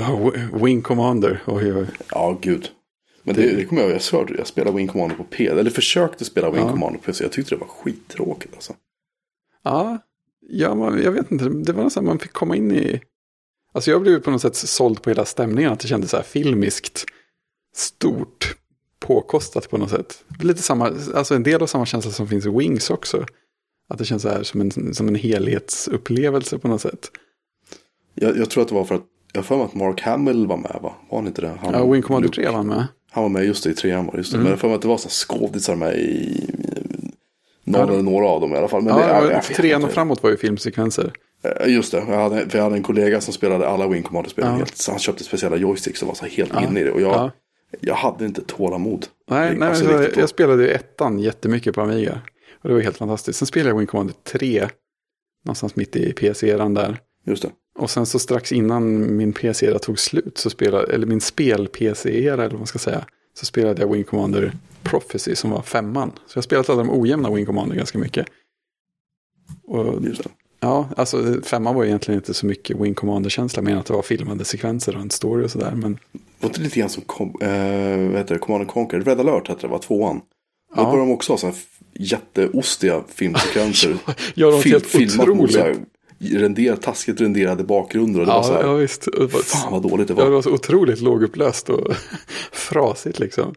Oh, 0.00 0.30
Wi- 0.30 0.64
Wing 0.64 0.82
Commander. 0.82 1.42
Oj, 1.46 1.74
oj. 1.74 1.86
Ja, 2.10 2.38
gud. 2.42 2.70
Men 3.22 3.34
det, 3.34 3.56
det 3.56 3.64
kommer 3.64 3.82
jag 3.82 3.90
ihåg. 3.90 4.00
Jag, 4.12 4.38
jag 4.38 4.46
spelade 4.46 4.76
Wing 4.76 4.88
Commander 4.88 5.16
på 5.16 5.24
PC. 5.24 5.46
Eller 5.60 5.70
försökte 5.70 6.24
spela 6.24 6.50
Wing 6.50 6.60
Ja. 6.64 6.70
Commander 6.70 6.98
på 6.98 7.04
PC. 7.04 7.24
Jag 7.24 7.32
tyckte 7.32 7.54
det 7.54 7.58
var 7.58 7.66
skittråkigt 7.68 8.54
alltså. 8.54 8.74
Ja, 9.64 9.98
ja 10.48 10.74
man, 10.74 11.02
jag 11.02 11.12
vet 11.12 11.30
inte. 11.30 11.48
Det 11.48 11.72
var 11.72 11.84
nästan 11.84 12.04
man 12.04 12.18
fick 12.18 12.32
komma 12.32 12.56
in 12.56 12.72
i... 12.72 13.00
Alltså 13.72 13.90
jag 13.90 14.02
blev 14.02 14.20
på 14.20 14.30
något 14.30 14.42
sätt 14.42 14.56
såld 14.56 15.02
på 15.02 15.10
hela 15.10 15.24
stämningen. 15.24 15.72
Att 15.72 15.80
det 15.80 15.88
kändes 15.88 16.10
så 16.10 16.16
här 16.16 16.24
filmiskt 16.24 17.04
stort. 17.74 18.56
Påkostat 19.08 19.70
på 19.70 19.78
något 19.78 19.90
sätt. 19.90 20.24
Lite 20.40 20.62
samma, 20.62 20.92
alltså 21.14 21.34
en 21.34 21.42
del 21.42 21.62
av 21.62 21.66
samma 21.66 21.86
känsla 21.86 22.10
som 22.10 22.28
finns 22.28 22.46
i 22.46 22.50
Wings 22.50 22.90
också. 22.90 23.24
Att 23.88 23.98
det 23.98 24.04
känns 24.04 24.22
så 24.22 24.28
här 24.28 24.42
som 24.42 24.60
en, 24.60 24.94
som 24.94 25.08
en 25.08 25.14
helhetsupplevelse 25.14 26.58
på 26.58 26.68
något 26.68 26.80
sätt. 26.80 27.10
Jag, 28.14 28.36
jag 28.38 28.50
tror 28.50 28.62
att 28.62 28.68
det 28.68 28.74
var 28.74 28.84
för 28.84 28.94
att 28.94 29.02
jag 29.32 29.44
för 29.44 29.56
mig 29.56 29.64
att 29.64 29.74
Mark 29.74 30.00
Hamill 30.00 30.46
var 30.46 30.56
med 30.56 30.78
va? 30.82 30.94
Var 31.10 31.18
han 31.18 31.26
inte 31.26 31.40
det? 31.42 31.52
Han, 31.60 31.74
Ja, 31.74 31.86
Wing 31.86 32.02
Commander 32.02 32.28
Luke. 32.28 32.40
3 32.42 32.50
var 32.50 32.56
han 32.56 32.66
med. 32.66 32.86
Han 33.10 33.22
var 33.22 33.30
med 33.30 33.44
just 33.44 33.64
det 33.64 33.70
i 33.70 33.74
trean 33.74 34.06
var 34.06 34.14
just 34.16 34.30
det. 34.32 34.36
Mm. 34.36 34.44
Men 34.44 34.50
jag 34.50 34.60
för 34.60 34.68
mig 34.68 34.74
att 34.74 34.82
det 34.82 34.88
var 34.88 34.96
så 34.96 35.08
skådisar 35.08 35.76
med 35.76 35.98
i 35.98 36.46
någon 37.64 37.80
Ja, 37.88 37.92
eller 37.92 38.02
några 38.02 38.26
av 38.28 38.40
dem 38.40 38.52
i 38.54 38.56
alla 38.56 38.68
fall. 38.68 38.82
Men 38.82 38.96
Ja, 38.98 39.06
det, 39.06 39.12
jag, 39.12 39.32
jag 39.32 39.44
trean 39.44 39.84
och 39.84 39.90
framåt 39.90 40.22
var 40.22 40.30
ju 40.30 40.36
filmsekvenser. 40.36 41.12
Eh, 41.42 41.72
Just 41.74 41.92
det, 41.92 41.98
jag 42.08 42.16
hade, 42.22 42.48
för 42.50 42.58
jag 42.58 42.64
hade 42.64 42.76
en 42.76 42.82
kollega 42.82 43.20
som 43.20 43.32
spelade 43.34 43.68
alla 43.68 43.88
Wing 43.88 44.02
Commander-spelen 44.02 44.58
Ja. 44.58 44.66
han 44.88 44.98
köpte 44.98 45.24
speciella 45.24 45.56
joysticks 45.56 46.02
och 46.02 46.08
var 46.08 46.14
så 46.14 46.26
helt 46.26 46.50
Ja. 46.54 46.62
inne 46.68 46.80
i 46.80 46.84
det. 46.84 46.90
Och 46.92 47.00
jag, 47.00 47.12
Ja. 47.14 47.30
Jag 47.80 47.94
hade 47.94 48.24
inte 48.26 48.42
tålamod. 48.42 49.06
Nej, 49.30 49.56
nej 49.56 49.68
Alltså, 49.68 49.84
alltså, 49.84 49.98
riktigt 49.98 50.14
då. 50.14 50.20
jag 50.20 50.28
spelade 50.28 50.62
ju 50.62 50.70
ettan 50.70 51.18
jättemycket 51.18 51.74
på 51.74 51.80
Amiga. 51.80 52.20
Och 52.62 52.68
det 52.68 52.74
var 52.74 52.80
helt 52.80 52.96
fantastiskt. 52.96 53.38
Sen 53.38 53.46
spelade 53.46 53.70
jag 53.70 53.78
Wing 53.78 53.86
Commander 53.86 54.14
3. 54.24 54.68
Någonstans 55.44 55.76
mitt 55.76 55.96
i 55.96 56.12
PC-eran 56.12 56.74
där. 56.74 56.98
Just 57.24 57.42
det. 57.42 57.50
Och 57.78 57.90
sen 57.90 58.06
så 58.06 58.18
strax 58.18 58.52
innan 58.52 59.16
min 59.16 59.32
PC-era 59.32 59.78
tog 59.78 59.98
slut, 59.98 60.38
så 60.38 60.50
spelade, 60.50 60.92
eller 60.94 61.06
min 61.06 61.20
spel-PC-era 61.20 62.32
eller 62.34 62.50
vad 62.50 62.60
man 62.60 62.66
ska 62.66 62.78
säga, 62.78 63.04
så 63.34 63.46
spelade 63.46 63.82
jag 63.82 63.92
Wing 63.92 64.04
Commander 64.04 64.52
Prophecy 64.82 65.34
som 65.34 65.50
var 65.50 65.62
femman. 65.62 66.10
Så 66.26 66.36
jag 66.36 66.36
har 66.36 66.42
spelat 66.42 66.70
alla 66.70 66.78
de 66.84 67.00
ojämna 67.00 67.30
Wing 67.30 67.46
Commander 67.46 67.76
ganska 67.76 67.98
mycket. 67.98 68.26
Och, 69.66 70.04
Just 70.04 70.22
det. 70.24 70.30
ja, 70.60 70.88
alltså 70.96 71.40
femman 71.42 71.74
var 71.74 71.84
egentligen 71.84 72.20
inte 72.20 72.34
så 72.34 72.46
mycket 72.46 72.80
Wing 72.80 72.94
Commander-känsla, 72.94 73.62
mer 73.62 73.72
än 73.72 73.78
att 73.78 73.86
det 73.86 73.92
var 73.92 74.02
filmade 74.02 74.44
sekvenser 74.44 74.94
och 74.96 75.02
en 75.02 75.10
story 75.10 75.44
och 75.46 75.50
sådär. 75.50 75.72
Men 75.74 75.98
Var 76.40 76.48
inte 76.48 76.60
lite 76.60 76.78
grann 76.80 76.88
som 76.88 77.02
kom, 77.02 77.28
eh, 77.40 77.48
vad 78.10 78.16
heter 78.18 78.34
det, 78.34 78.38
Command 78.38 78.62
and 78.62 78.70
Conquer? 78.70 79.00
Red 79.00 79.20
alert 79.20 79.48
hette 79.48 79.60
det, 79.60 79.68
var 79.68 79.78
tvåan. 79.78 80.16
Då 80.16 80.22
Ja. 80.76 80.84
började 80.84 80.98
de 80.98 81.10
också 81.12 81.32
ha 81.32 81.38
sådana 81.38 81.56
jätteostiga 81.94 83.02
filmsekvenser. 83.08 83.96
ja, 84.34 84.46
de 84.46 84.52
var 84.52 84.62
helt 84.62 84.86
filmat 84.86 85.28
otroligt. 85.28 85.56
här, 85.56 85.76
render, 86.18 86.76
taskigt 86.76 87.20
renderade 87.20 87.64
bakgrunder. 87.64 88.20
Och 88.20 88.26
det 88.26 88.32
var 88.32 88.42
så 88.42 88.52
Ja, 88.52 88.56
här, 88.56 88.66
ja, 88.68 88.74
visst. 88.74 89.08
Var- 89.16 89.28
fan 89.28 89.72
vad 89.72 89.82
dåligt 89.82 90.08
det 90.08 90.14
Ja, 90.14 90.18
det 90.24 90.24
var. 90.24 90.34
var 90.34 90.42
så 90.42 90.50
otroligt 90.52 91.00
lågupplöst 91.00 91.70
och 91.70 91.92
frasigt 92.52 93.18
liksom. 93.18 93.54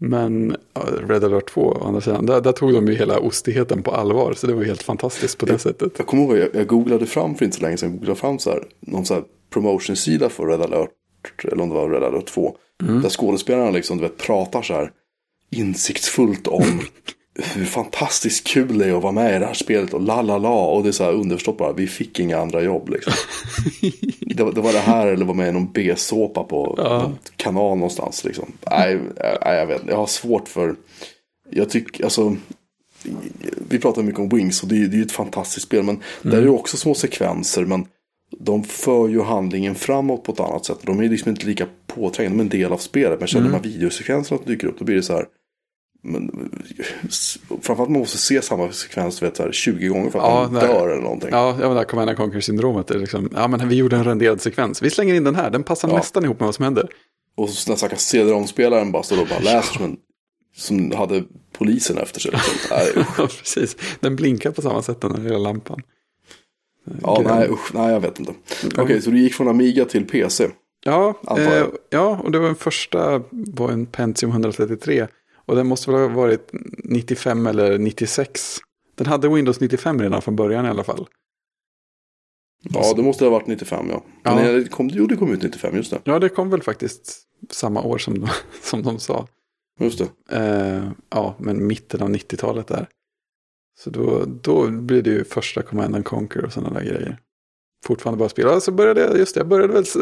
Men 0.00 0.56
ja, 0.74 0.82
Red 1.08 1.24
Alert 1.24 1.48
2, 1.50 1.60
å 1.60 1.84
andra 1.86 2.00
sidan, 2.00 2.26
där, 2.26 2.40
där 2.40 2.52
tog 2.52 2.72
de 2.72 2.86
ju 2.86 2.94
hela 2.94 3.18
ostigheten 3.20 3.82
på 3.82 3.90
allvar. 3.90 4.32
Så 4.32 4.46
det 4.46 4.54
var 4.54 4.64
helt 4.64 4.82
fantastiskt 4.82 5.38
på 5.38 5.46
det 5.46 5.58
sättet. 5.58 5.92
Jag 5.96 6.06
kommer 6.06 6.22
ihåg, 6.22 6.36
jag, 6.38 6.48
jag 6.52 6.66
googlade 6.66 7.06
fram 7.06 7.34
för 7.34 7.44
inte 7.44 7.56
så 7.56 7.62
länge 7.62 7.76
sedan, 7.76 7.90
jag 7.90 7.98
googlade 7.98 8.20
fram 8.20 8.38
så 8.38 8.50
här, 8.50 8.62
någon 8.80 9.04
så 9.06 9.14
här 9.14 9.22
promotion-sida 9.50 10.28
för 10.28 10.46
Red 10.46 10.62
alert, 10.62 10.90
eller 11.44 11.62
om 11.62 11.68
det 11.68 11.74
var 11.74 11.90
Red 11.90 12.02
alert 12.02 12.26
2. 12.26 12.56
Mm. 12.82 13.02
Där 13.02 13.08
skådespelarna 13.10 13.70
liksom, 13.70 13.96
du 13.96 14.02
vet, 14.02 14.16
pratar 14.18 14.62
så 14.62 14.74
här 14.74 14.90
insiktsfullt 15.50 16.46
om 16.46 16.80
hur 17.54 17.64
fantastiskt 17.64 18.46
kul 18.46 18.78
det 18.78 18.86
är 18.86 18.96
att 18.96 19.02
vara 19.02 19.12
med 19.12 19.36
i 19.36 19.38
det 19.38 19.46
här 19.46 19.54
spelet 19.54 19.94
och 19.94 20.02
la 20.02 20.22
la 20.22 20.38
la. 20.38 20.66
Och 20.66 20.82
det 20.82 20.88
är 20.88 20.92
så 20.92 21.04
här 21.04 21.12
underförstått 21.12 21.58
bara, 21.58 21.72
vi 21.72 21.86
fick 21.86 22.20
inga 22.20 22.38
andra 22.38 22.62
jobb 22.62 22.88
liksom. 22.88 23.12
det, 24.20 24.42
var, 24.42 24.52
det 24.52 24.60
var 24.60 24.72
det 24.72 24.78
här 24.78 25.06
eller 25.06 25.24
vara 25.24 25.36
med 25.36 25.48
i 25.48 25.52
någon 25.52 25.72
B-såpa 25.72 26.44
på 26.44 26.74
Ja. 26.78 26.98
någon 27.02 27.18
kanal 27.36 27.76
någonstans 27.78 28.24
liksom. 28.24 28.52
Nej, 28.70 29.00
nej, 29.44 29.56
jag 29.56 29.66
vet 29.66 29.82
Jag 29.88 29.96
har 29.96 30.06
svårt 30.06 30.48
för, 30.48 30.76
jag 31.50 31.70
tycker, 31.70 32.04
alltså. 32.04 32.36
Vi 33.68 33.78
pratar 33.78 34.02
mycket 34.02 34.20
om 34.20 34.28
Wings 34.28 34.62
och 34.62 34.68
det 34.68 34.74
är 34.76 34.88
ju 34.88 35.02
ett 35.02 35.12
fantastiskt 35.12 35.66
spel. 35.66 35.82
Men 35.82 36.02
där 36.22 36.38
är 36.38 36.42
det 36.42 36.50
också 36.50 36.76
små 36.76 36.94
sekvenser. 36.94 37.64
Men 37.64 37.86
de 38.38 38.64
för 38.64 39.08
ju 39.08 39.20
handlingen 39.22 39.74
framåt 39.74 40.24
på 40.24 40.32
ett 40.32 40.40
annat 40.40 40.64
sätt. 40.64 40.78
De 40.82 41.00
är 41.00 41.08
liksom 41.08 41.30
inte 41.30 41.46
lika 41.46 41.66
påträngande. 41.86 42.36
De 42.36 42.40
är 42.40 42.44
en 42.44 42.60
del 42.62 42.72
av 42.72 42.78
spelet. 42.78 43.18
Men 43.18 43.28
känner 43.28 43.46
de 43.48 43.54
här 43.54 43.62
videosekvenserna 43.62 44.38
som 44.38 44.46
dyker 44.46 44.66
upp. 44.66 44.78
Då 44.78 44.84
blir 44.84 44.96
det 44.96 45.02
så 45.02 45.12
här. 45.12 45.26
Men, 46.02 46.50
framförallt 47.48 47.90
man 47.90 48.00
måste 48.00 48.18
se 48.18 48.42
samma 48.42 48.72
sekvens 48.72 49.22
vet, 49.22 49.36
så 49.36 49.42
här, 49.42 49.52
20 49.52 49.88
gånger 49.88 50.10
för 50.10 50.18
att 50.18 50.24
Ja, 50.24 50.48
man 50.52 50.60
dör 50.62 50.88
eller 50.88 51.02
någonting. 51.02 51.28
Ja, 51.32 51.56
ja 51.60 51.66
men 51.66 51.76
där 51.76 51.84
Command 51.84 52.08
and 52.08 52.18
Conquer-syndromet. 52.18 52.90
Är 52.90 52.98
liksom, 52.98 53.30
ja, 53.34 53.48
men 53.48 53.68
vi 53.68 53.76
gjorde 53.76 53.96
en 53.96 54.04
renderad 54.04 54.40
sekvens. 54.40 54.82
Vi 54.82 54.90
slänger 54.90 55.14
in 55.14 55.24
den 55.24 55.34
här, 55.34 55.50
den 55.50 55.62
passar 55.62 55.88
Ja. 55.88 55.96
nästan 55.96 56.24
ihop 56.24 56.40
med 56.40 56.46
vad 56.46 56.54
som 56.54 56.64
händer. 56.64 56.88
Och 57.36 57.48
så 57.50 57.70
den 57.70 57.78
stackars 57.78 57.98
CD-ROM-spelaren 58.00 58.92
bara 58.92 59.02
står 59.02 59.20
och 59.20 59.28
bara 59.28 59.38
läser 59.38 59.74
som, 59.74 59.84
en, 59.84 59.96
som 60.56 60.92
hade 60.92 61.24
polisen 61.52 61.98
efter 61.98 62.20
sig. 62.20 62.30
Liksom. 62.92 63.04
Ja, 63.18 63.26
precis. 63.26 63.76
Den 64.00 64.16
blinkar 64.16 64.50
på 64.50 64.62
samma 64.62 64.82
sätt, 64.82 65.00
den 65.00 65.14
här 65.16 65.22
lilla 65.22 65.38
lampan. 65.38 65.82
Ja, 67.02 67.22
nej, 67.24 67.48
usch, 67.50 67.74
nej, 67.74 67.92
jag 67.92 68.00
vet 68.00 68.18
inte. 68.20 68.34
Okej, 68.78 69.02
så 69.02 69.10
du 69.10 69.18
gick 69.18 69.34
från 69.34 69.48
Amiga 69.48 69.84
till 69.84 70.06
PC. 70.06 70.48
Ja, 70.84 71.14
eh, 71.38 71.66
ja, 71.90 72.20
och 72.24 72.32
det 72.32 72.38
var 72.38 72.46
den 72.46 72.56
första 72.56 73.22
var 73.30 73.70
en 73.70 73.86
Pentium 73.86 74.30
133. 74.32 75.06
Och 75.46 75.56
den 75.56 75.66
måste 75.66 75.90
väl 75.90 76.00
ha 76.00 76.08
varit 76.08 76.50
95 76.84 77.46
eller 77.46 77.78
96. 77.78 78.56
Den 78.94 79.06
hade 79.06 79.28
Windows 79.28 79.60
95 79.60 80.00
redan 80.00 80.22
från 80.22 80.36
början 80.36 80.66
i 80.66 80.68
alla 80.68 80.84
fall. 80.84 81.06
Ja, 82.62 82.92
det 82.96 83.02
måste 83.02 83.24
ha 83.24 83.30
varit 83.30 83.46
95, 83.46 83.86
ja. 83.90 84.02
Men 84.22 84.44
Ja. 84.46 84.52
det 84.52 84.68
kom, 84.68 84.88
jo, 84.92 85.06
det 85.06 85.16
kom 85.16 85.32
ut 85.32 85.42
95, 85.42 85.76
just 85.76 85.90
det. 85.90 86.00
Ja, 86.04 86.18
det 86.18 86.28
kom 86.28 86.50
väl 86.50 86.62
faktiskt 86.62 87.22
samma 87.50 87.82
år 87.82 87.98
som 87.98 88.20
de, 88.20 88.28
som 88.62 88.82
de 88.82 88.98
sa. 88.98 89.26
Just 89.80 89.98
det. 89.98 90.36
Eh, 90.36 90.90
ja, 91.10 91.34
men 91.38 91.66
mitten 91.66 92.02
av 92.02 92.08
90-talet 92.10 92.66
där. 92.66 92.88
Så 93.78 93.90
då, 93.90 94.24
då 94.42 94.70
blir 94.70 95.02
det 95.02 95.10
ju 95.10 95.24
första 95.24 95.62
Command 95.62 95.94
and 95.94 96.04
Conquer 96.04 96.44
och 96.44 96.52
sådana 96.52 96.78
där 96.78 96.86
grejer. 96.86 97.18
Fortfarande 97.86 98.18
bara 98.18 98.28
spela. 98.28 98.60
Så 98.60 98.72
började 98.72 99.00
jag, 99.00 99.18
just 99.18 99.34
det, 99.34 99.40
jag 99.40 99.48
började 99.48 99.72
väl 99.72 99.86
så, 99.86 100.00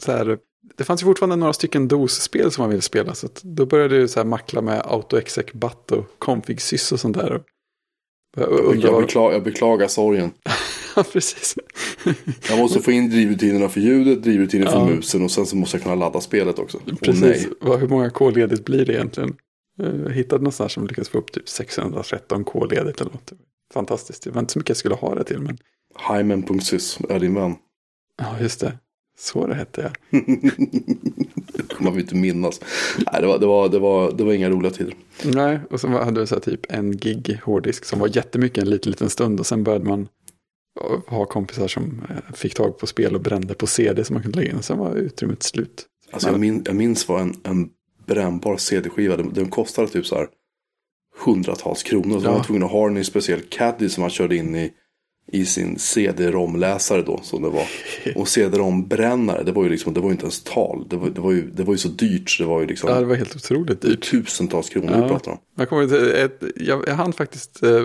så 0.00 0.12
här. 0.12 0.38
Det 0.76 0.84
fanns 0.84 1.02
ju 1.02 1.04
fortfarande 1.04 1.36
några 1.36 1.52
stycken 1.52 1.88
DOS-spel 1.88 2.50
som 2.50 2.62
man 2.62 2.70
ville 2.70 2.82
spela. 2.82 3.14
Så 3.14 3.28
då 3.42 3.66
började 3.66 3.96
jag 3.96 4.10
så 4.10 4.20
här 4.20 4.24
mackla 4.24 4.60
med 4.60 4.82
AutoExec 4.84 5.46
BAT 5.52 5.92
och 5.92 6.06
config 6.18 6.60
sys 6.60 6.92
och 6.92 7.00
sånt 7.00 7.16
där. 7.16 7.30
Jag 8.36 8.42
Jag, 8.42 8.50
undrar 8.50 8.88
jag, 8.88 8.92
vad... 8.92 9.02
beklagar, 9.02 9.32
jag 9.34 9.42
beklagar 9.44 9.88
sorgen. 9.88 10.30
Ja, 10.98 11.02
precis. 11.12 11.54
Jag 12.48 12.58
måste 12.58 12.80
få 12.80 12.90
in 12.90 13.10
drivrutinerna 13.10 13.68
för 13.68 13.80
ljudet, 13.80 14.22
drivrutiner 14.22 14.66
för 14.66 14.78
Ja. 14.78 14.86
musen 14.86 15.22
och 15.24 15.30
sen 15.30 15.46
så 15.46 15.56
måste 15.56 15.76
jag 15.76 15.82
kunna 15.82 15.94
ladda 15.94 16.20
spelet 16.20 16.58
också. 16.58 16.78
Precis. 17.00 17.20
nej. 17.22 17.78
Hur 17.78 17.88
många 17.88 18.10
K-ledigt 18.10 18.64
blir 18.64 18.84
det 18.84 18.92
egentligen? 18.92 19.36
Jag 19.76 20.12
hittade 20.12 20.42
någonstans 20.42 20.72
som 20.72 20.86
lyckades 20.86 21.08
få 21.08 21.18
upp 21.18 21.32
typ 21.32 21.48
613 21.48 22.44
K-ledigt 22.44 23.00
eller 23.00 23.12
något. 23.12 23.32
Fantastiskt. 23.74 24.22
Det 24.22 24.30
var 24.30 24.40
inte 24.40 24.52
så 24.52 24.58
mycket 24.58 24.70
jag 24.70 24.76
skulle 24.76 24.94
ha 24.94 25.14
det 25.14 25.24
till. 25.24 25.40
Men 25.40 25.58
Hymen.sys 26.08 26.98
är 27.08 27.20
din 27.20 27.34
vän. 27.34 27.54
ja, 28.18 28.40
just 28.40 28.60
det. 28.60 28.78
Så 29.18 29.46
det 29.46 29.54
hette 29.54 29.80
jag. 29.80 30.22
Det 31.52 31.74
kommer 31.74 31.90
vi 31.90 32.00
inte 32.00 32.14
minnas. 32.14 32.60
Nej, 33.12 33.20
det 33.20 33.26
var, 33.26 33.38
det, 33.38 33.46
var, 33.46 33.68
det, 33.68 33.78
var, 33.78 34.12
det 34.12 34.24
var 34.24 34.32
inga 34.32 34.50
roliga 34.50 34.70
tider. 34.70 34.94
Nej, 35.24 35.60
och 35.70 35.80
så 35.80 35.88
hade 35.88 36.26
så 36.26 36.34
här 36.34 36.42
typ 36.42 36.60
en 36.68 36.96
gig 36.96 37.40
hårddisk 37.44 37.84
som 37.84 37.98
var 37.98 38.16
jättemycket 38.16 38.64
en 38.64 38.70
liten, 38.70 38.90
liten 38.90 39.10
stund. 39.10 39.40
Och 39.40 39.46
sen 39.46 39.64
började 39.64 39.84
man 39.84 40.08
ha 41.06 41.24
kompisar 41.24 41.68
som 41.68 42.02
eh, 42.10 42.34
fick 42.34 42.54
tag 42.54 42.78
på 42.78 42.86
spel 42.86 43.14
och 43.14 43.20
brände 43.20 43.54
på 43.54 43.66
CD 43.66 44.04
som 44.04 44.14
man 44.14 44.22
kunde 44.22 44.38
lägga 44.38 44.50
in. 44.50 44.58
Och 44.58 44.64
sen 44.64 44.78
var 44.78 44.94
utrymmet 44.94 45.42
slut. 45.42 45.86
Alltså, 46.10 46.28
jag, 46.28 46.40
min, 46.40 46.62
jag 46.66 46.76
minns 46.76 47.08
vad 47.08 47.20
en, 47.20 47.34
en 47.42 47.70
brännbar 48.06 48.56
CD-skiva, 48.56 49.16
den, 49.16 49.32
den 49.32 49.48
kostade 49.48 49.88
typ 49.88 50.06
så 50.06 50.14
här 50.14 50.28
hundratals 51.24 51.82
kronor. 51.82 52.20
Så 52.20 52.26
Ja. 52.26 52.30
man 52.30 52.38
var 52.38 52.44
tvungen 52.44 52.62
att 52.62 52.70
ha 52.70 52.86
den 52.86 52.96
i 52.96 52.98
en 53.00 53.04
speciell 53.04 53.40
caddy 53.40 53.88
som 53.88 54.00
man 54.00 54.10
körde 54.10 54.36
in 54.36 54.54
i, 54.56 54.72
i 55.32 55.44
sin 55.44 55.78
CD-ROM-läsare 55.78 57.02
då. 57.02 57.20
Som 57.22 57.42
det 57.42 57.48
var. 57.48 57.66
Och 58.16 58.28
CD-ROM-brännare, 58.28 59.42
det 59.42 59.52
var 59.52 59.62
ju 59.64 59.68
liksom, 59.68 59.94
det 59.94 60.00
var 60.00 60.10
inte 60.10 60.22
ens 60.22 60.42
tal. 60.44 60.86
Det 60.88 60.96
var, 60.96 61.10
det 61.10 61.20
var, 61.20 61.32
ju, 61.32 61.50
det 61.50 61.62
var 61.64 61.74
ju 61.74 61.78
så 61.78 61.88
dyrt 61.88 62.30
så 62.30 62.42
det 62.42 62.48
var 62.48 62.60
ju 62.60 62.66
liksom 62.66 62.90
Ja, 62.90 63.00
det 63.00 63.06
var 63.06 63.14
helt 63.14 63.36
otroligt 63.36 63.80
dyrt. 63.82 64.10
tusentals 64.10 64.68
kronor 64.68 64.86
vi 64.94 65.00
Ja. 65.00 65.08
pratar 65.08 65.30
om. 65.32 65.38
Jag, 65.56 65.68
kommer 65.68 65.86
till 65.86 66.10
ett, 66.14 66.42
jag, 66.56 66.84
jag 66.88 66.94
hann 66.94 67.12
faktiskt 67.12 67.62
eh, 67.62 67.84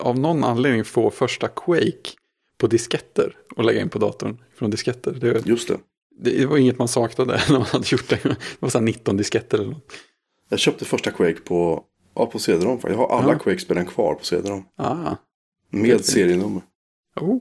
av 0.00 0.18
någon 0.18 0.44
anledning 0.44 0.84
få 0.84 1.10
första 1.10 1.48
Quake 1.48 2.10
på 2.58 2.66
disketter 2.66 3.36
och 3.56 3.64
lägga 3.64 3.80
in 3.80 3.88
på 3.88 3.98
datorn 3.98 4.38
från 4.58 4.70
disketter. 4.70 5.12
Det, 5.12 5.46
Just 5.46 5.68
det. 5.68 5.78
Det 6.18 6.46
var 6.46 6.56
inget 6.56 6.78
man 6.78 6.88
saknade 6.88 7.40
när 7.48 7.58
man 7.58 7.66
hade 7.66 7.86
gjort 7.88 8.08
det. 8.08 8.22
Det 8.22 8.36
var 8.60 8.68
så 8.68 8.78
här 8.78 8.84
19 8.84 9.16
disketter 9.16 9.58
eller 9.58 9.70
något. 9.70 9.92
Jag 10.48 10.58
köpte 10.58 10.84
första 10.84 11.10
Quake 11.10 11.40
på, 11.40 11.84
ja, 12.14 12.26
på 12.26 12.38
CD-ROM. 12.38 12.78
Jag 12.82 12.96
har 12.96 13.08
alla 13.18 13.32
Ja. 13.32 13.38
Quake-spelen 13.38 13.86
kvar 13.86 14.14
på 14.14 14.24
CD-ROM. 14.24 14.64
Ah, 14.76 15.16
Med 15.70 16.04
serienummer. 16.04 16.62
oh. 17.20 17.38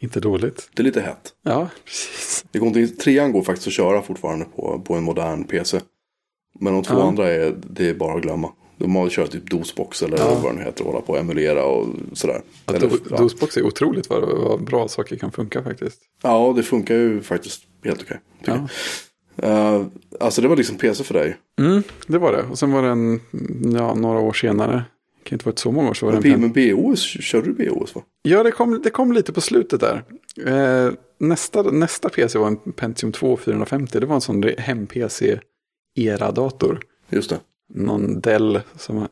Inte 0.00 0.20
dåligt. 0.20 0.70
Det 0.74 0.82
är 0.82 0.84
lite 0.84 1.00
hett. 1.00 1.34
Ja, 1.42 1.68
precis. 1.84 2.44
Det 2.52 2.58
går 2.58 2.68
inte, 2.78 2.86
trean 2.96 3.32
går 3.32 3.42
faktiskt 3.42 3.66
att 3.66 3.72
köra 3.74 4.02
fortfarande 4.02 4.44
på, 4.44 4.82
på 4.86 4.94
en 4.94 5.02
modern 5.04 5.44
PC. 5.44 5.80
Men 6.60 6.72
de 6.74 6.82
två 6.82 6.94
Ja. 6.94 7.02
andra 7.08 7.30
är, 7.32 7.56
det 7.70 7.88
är 7.88 7.94
bara 7.94 8.14
att 8.16 8.22
glömma. 8.22 8.52
De 8.76 8.96
har 8.96 9.08
kört 9.08 9.30
typ 9.30 9.50
DOSbox 9.50 10.02
eller 10.02 10.18
Ja. 10.18 10.40
vad 10.42 10.54
den 10.56 10.64
heter 10.64 10.86
och 10.86 10.92
hålla 10.92 11.04
på 11.06 11.12
och 11.12 11.18
emulera 11.18 11.64
och 11.64 11.86
sådär. 12.12 12.40
Eller, 12.66 12.90
ja. 13.10 13.16
DOSbox 13.16 13.56
är 13.56 13.62
otroligt 13.66 14.10
vad, 14.10 14.22
vad 14.22 14.64
bra 14.64 14.88
saker 14.88 15.16
kan 15.16 15.32
funka 15.32 15.62
faktiskt. 15.62 16.00
ja, 16.22 16.52
det 16.56 16.62
funkar 16.62 16.94
ju 16.94 17.20
faktiskt 17.22 17.62
helt 17.84 18.02
okej. 18.02 18.20
Ja. 18.44 18.68
jag. 19.36 19.74
Eh, 19.76 19.82
alltså 20.20 20.42
det 20.42 20.48
var 20.48 20.56
liksom 20.56 20.76
PC 20.76 21.04
för 21.04 21.14
dig. 21.14 21.36
Mm, 21.60 21.82
det 22.06 22.18
var 22.18 22.32
det. 22.32 22.42
Och 22.42 22.58
sen 22.58 22.72
var 22.72 22.82
det 22.82 22.88
en, 22.88 23.20
ja, 23.78 23.94
några 23.94 24.18
år 24.20 24.32
senare. 24.32 24.84
Det 25.22 25.28
kan 25.28 25.36
inte 25.36 25.46
varit 25.46 25.58
så 25.58 25.72
många 25.72 25.90
år 25.90 25.94
så 25.94 26.06
var 26.06 26.12
det 26.12 26.20
Men, 26.28 26.44
en 26.44 26.52
P- 26.52 26.62
men 26.62 26.76
BOS, 26.76 27.00
körde 27.00 27.52
du 27.52 27.68
BOS 27.70 27.94
va? 27.94 28.02
Ja, 28.22 28.42
det 28.42 28.50
kom, 28.50 28.80
det 28.82 28.90
kom 28.90 29.12
lite 29.12 29.32
på 29.32 29.40
slutet 29.40 29.80
där. 29.80 30.02
Eh, 30.46 30.92
nästa, 31.18 31.62
nästa 31.62 32.08
PC 32.08 32.38
var 32.38 32.46
en 32.46 32.56
Pentium 32.56 33.12
2 33.12 33.36
450. 33.36 34.00
Det 34.00 34.06
var 34.06 34.14
en 34.14 34.20
sån 34.20 34.44
hem-PC-era-dator. 34.58 36.80
Just 37.10 37.30
det. 37.30 37.40
Någon 37.74 38.20
Dell. 38.20 38.60
Som, 38.76 39.08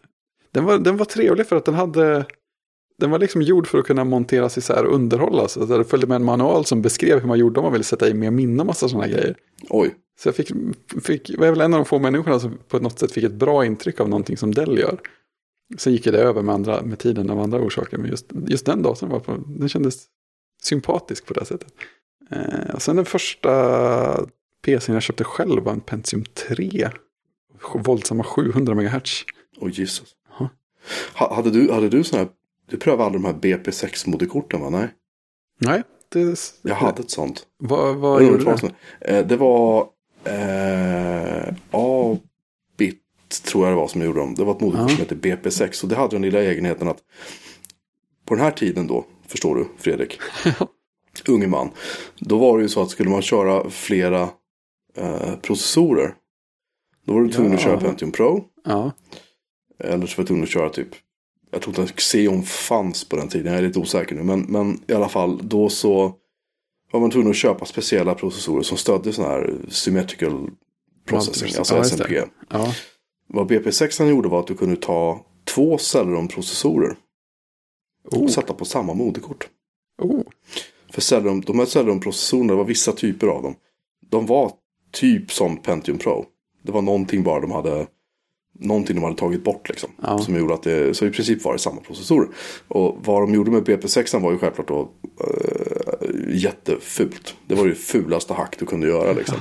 den, 0.51 0.65
var, 0.65 0.79
den 0.79 0.97
var 0.97 1.05
trevlig 1.05 1.47
för 1.47 1.57
att 1.57 1.65
den 1.65 1.75
hade... 1.75 2.27
Den 2.99 3.11
var 3.11 3.19
liksom 3.19 3.43
gjord 3.43 3.67
för 3.67 3.79
att 3.79 3.87
kunna 3.87 4.05
monteras 4.05 4.59
isär 4.59 4.85
och 4.85 4.95
underhållas. 4.95 5.57
Alltså 5.57 5.79
det 5.79 5.85
följde 5.85 6.07
med 6.07 6.17
en 6.17 6.25
manual 6.25 6.65
som 6.65 6.83
beskrev 6.83 7.21
hur 7.21 7.29
man 7.29 7.39
gjorde 7.39 7.61
om 7.61 7.65
man 7.65 7.73
ville 7.73 7.85
sätta 7.85 8.09
i 8.09 8.15
mer 8.15 8.31
minne 8.31 8.63
och 8.63 8.67
massa 8.67 8.89
sådana 8.89 9.09
grejer. 9.09 9.37
Oj. 9.69 9.95
Så 10.21 10.29
jag 10.29 10.37
fick, 10.37 10.53
fick, 11.03 11.39
var 11.39 11.51
väl 11.51 11.61
en 11.61 11.75
av 11.75 11.79
de 11.79 11.85
få 11.85 11.99
människorna 11.99 12.41
som 12.41 12.59
på 12.69 12.79
något 12.79 12.99
sätt 12.99 13.13
fick 13.13 13.25
ett 13.25 13.33
bra 13.33 13.65
intryck 13.65 14.01
av 14.01 14.09
någonting 14.09 14.37
som 14.37 14.55
Dell 14.55 14.79
gör. 14.79 15.01
Sen 15.79 15.93
gick 15.93 16.05
det 16.05 16.19
över 16.19 16.43
med, 16.43 16.55
andra, 16.55 16.83
med 16.83 16.99
tiden 16.99 17.31
av 17.31 17.41
andra 17.41 17.61
orsaker. 17.61 17.99
Men 17.99 18.11
just, 18.11 18.27
just 18.47 18.67
den 18.67 18.83
datorn 18.83 19.11
var 19.11 19.21
på, 19.21 19.37
den 19.47 19.69
kändes 19.69 20.05
sympatisk 20.63 21.27
på 21.27 21.35
det 21.35 21.45
sättet. 21.45 21.73
Eh, 22.31 22.75
och 22.75 22.83
sen 22.83 22.97
den 22.97 23.05
första 23.05 24.27
PCn 24.65 24.95
jag 24.95 25.03
köpte 25.03 25.25
själv 25.25 25.63
var 25.63 25.73
en 25.73 25.81
Pentium 25.81 26.25
3. 26.25 26.91
Våldsamma 27.75 28.25
700 28.25 28.75
MHz. 28.75 29.25
Oj 29.61 29.73
Jesus. 29.81 30.09
Ja. 30.39 30.49
Ha, 31.15 31.35
hade 31.35 31.51
du, 31.51 31.73
hade 31.73 31.89
du 31.89 32.05
sån 32.05 32.19
här, 32.19 32.29
du 32.71 32.77
prövade 32.77 33.05
aldrig 33.05 33.23
de 33.23 33.27
här 33.27 33.59
BP6-moderkorten 33.59 34.61
va? 34.61 34.71
Nej. 34.71 34.89
Nej, 35.59 35.83
det, 36.09 36.39
Jag 36.63 36.75
hade 36.75 37.03
ett 37.03 37.11
sånt. 37.11 37.47
Vad, 37.59 37.97
vad 37.97 38.23
Jag 38.23 38.29
gjorde 38.33 38.53
du? 38.53 38.59
som- 38.59 38.71
eh, 39.01 39.27
Det 39.27 39.37
var 39.37 39.87
eh, 40.25 41.55
A-bit 41.71 42.99
tror 43.45 43.65
jag 43.65 43.73
det 43.73 43.77
var 43.81 43.89
som 43.89 44.03
gjorde 44.03 44.21
dem. 44.21 44.35
Det 44.35 44.45
var 44.45 44.55
ett 44.55 44.61
moderkort 44.61 44.91
som 44.91 44.99
hette 44.99 45.15
BP6. 45.15 45.83
Och 45.83 45.89
det 45.89 45.97
hade 45.97 46.15
den 46.15 46.23
lilla 46.23 46.43
egenheten 46.43 46.89
att 46.89 46.99
på 48.27 48.35
den 48.35 48.45
här 48.45 48.51
tiden 48.51 48.87
då, 48.87 49.05
förstår 49.29 49.55
du 49.57 49.67
Fredrik, 49.79 50.19
unge 51.29 51.47
man. 51.47 51.71
Då 52.19 52.39
var 52.39 52.59
det 52.59 52.63
ju 52.63 52.69
så 52.69 52.83
att 52.83 52.91
skulle 52.91 53.11
man 53.11 53.23
köra 53.23 53.71
flera 53.71 54.29
eh, 54.97 55.35
processorer. 55.43 56.15
Då 57.07 57.15
var 57.15 57.21
du 57.23 57.29
tvungen 57.33 57.53
att 57.55 57.61
Ja. 57.61 57.65
köra 57.65 57.81
Pentium 57.81 58.13
Pro. 58.13 58.45
Ja, 58.65 58.93
Eller 59.79 60.07
så 60.07 60.17
var 60.17 60.23
du 60.25 60.27
tvungen 60.27 60.45
att 60.45 60.51
köra 60.51 60.71
typ. 60.71 60.89
Jag 61.51 61.63
tror 61.63 61.71
inte 61.79 61.83
att 61.83 61.97
Xeon 62.01 62.43
fanns 62.43 63.05
på 63.09 63.17
den 63.17 63.29
tiden. 63.29 63.53
Jag 63.53 63.63
är 63.63 63.67
lite 63.67 63.79
osäker 63.79 64.15
nu. 64.15 64.23
Men, 64.23 64.41
men 64.41 64.81
i 64.89 64.93
alla 64.93 65.09
fall 65.09 65.41
då 65.49 65.69
så. 65.69 66.15
Var 66.93 67.01
man 67.01 67.11
tvungen 67.11 67.31
att 67.31 67.37
köpa 67.37 67.65
speciella 67.65 68.15
processorer 68.15 68.63
som 68.63 68.79
stödde 68.79 69.13
sån 69.13 69.25
här 69.25 69.55
symmetrical 69.69 70.51
processing. 71.07 71.53
Alltså 71.59 71.75
ja. 71.77 71.85
SMP. 71.85 72.23
ja. 72.51 72.75
Vad 73.27 73.51
BP6 73.53 74.09
gjorde 74.09 74.29
var 74.29 74.41
att 74.41 74.47
du 74.47 74.55
kunde 74.55 74.77
ta 74.77 75.27
två 75.45 75.79
Celeron-processorer. 75.79 76.97
Oh, 78.11 78.23
Och 78.23 78.31
sätta 78.31 78.55
på 78.55 78.65
samma 78.65 78.95
moderkort. 78.95 79.49
oh. 80.03 80.21
För 80.91 81.01
Celeron, 81.01 81.41
de 81.41 81.59
här 81.59 81.67
Celeron-processorerna, 81.67 82.49
det 82.53 82.57
var 82.57 82.65
vissa 82.65 82.93
typer 82.93 83.27
av 83.27 83.43
dem. 83.43 83.55
De 84.11 84.27
var 84.27 84.53
typ 84.93 85.33
som 85.33 85.57
Pentium 85.57 85.99
Pro. 85.99 86.27
Det 86.63 86.73
var 86.73 86.83
någonting 86.83 87.23
bara 87.23 87.41
de 87.41 87.51
hade 87.51 87.87
någonting 88.59 88.97
de 88.97 89.05
hade 89.05 89.17
tagit 89.17 89.45
bort 89.45 89.69
liksom. 89.69 89.91
Ja. 90.03 90.19
Som 90.19 90.37
gjorde 90.37 90.55
att 90.55 90.63
det, 90.63 90.97
så 90.97 91.07
i 91.07 91.11
princip 91.11 91.45
var 91.45 91.53
det 91.53 91.59
samma 91.59 91.81
processorer. 91.81 92.29
Och 92.69 92.99
vad 93.05 93.23
de 93.23 93.35
gjorde 93.35 93.51
med 93.51 93.63
BP6 93.63 94.21
var 94.21 94.33
ju 94.33 94.39
självklart 94.39 94.69
då 94.69 94.91
eh, 95.21 96.09
jättefult. 96.29 97.35
Det 97.47 97.55
var 97.55 97.67
ju 97.67 97.75
fulaste 97.75 98.35
hack 98.35 98.57
du 98.59 98.67
kunde 98.67 98.89
göra 98.89 99.13
liksom. 99.13 99.37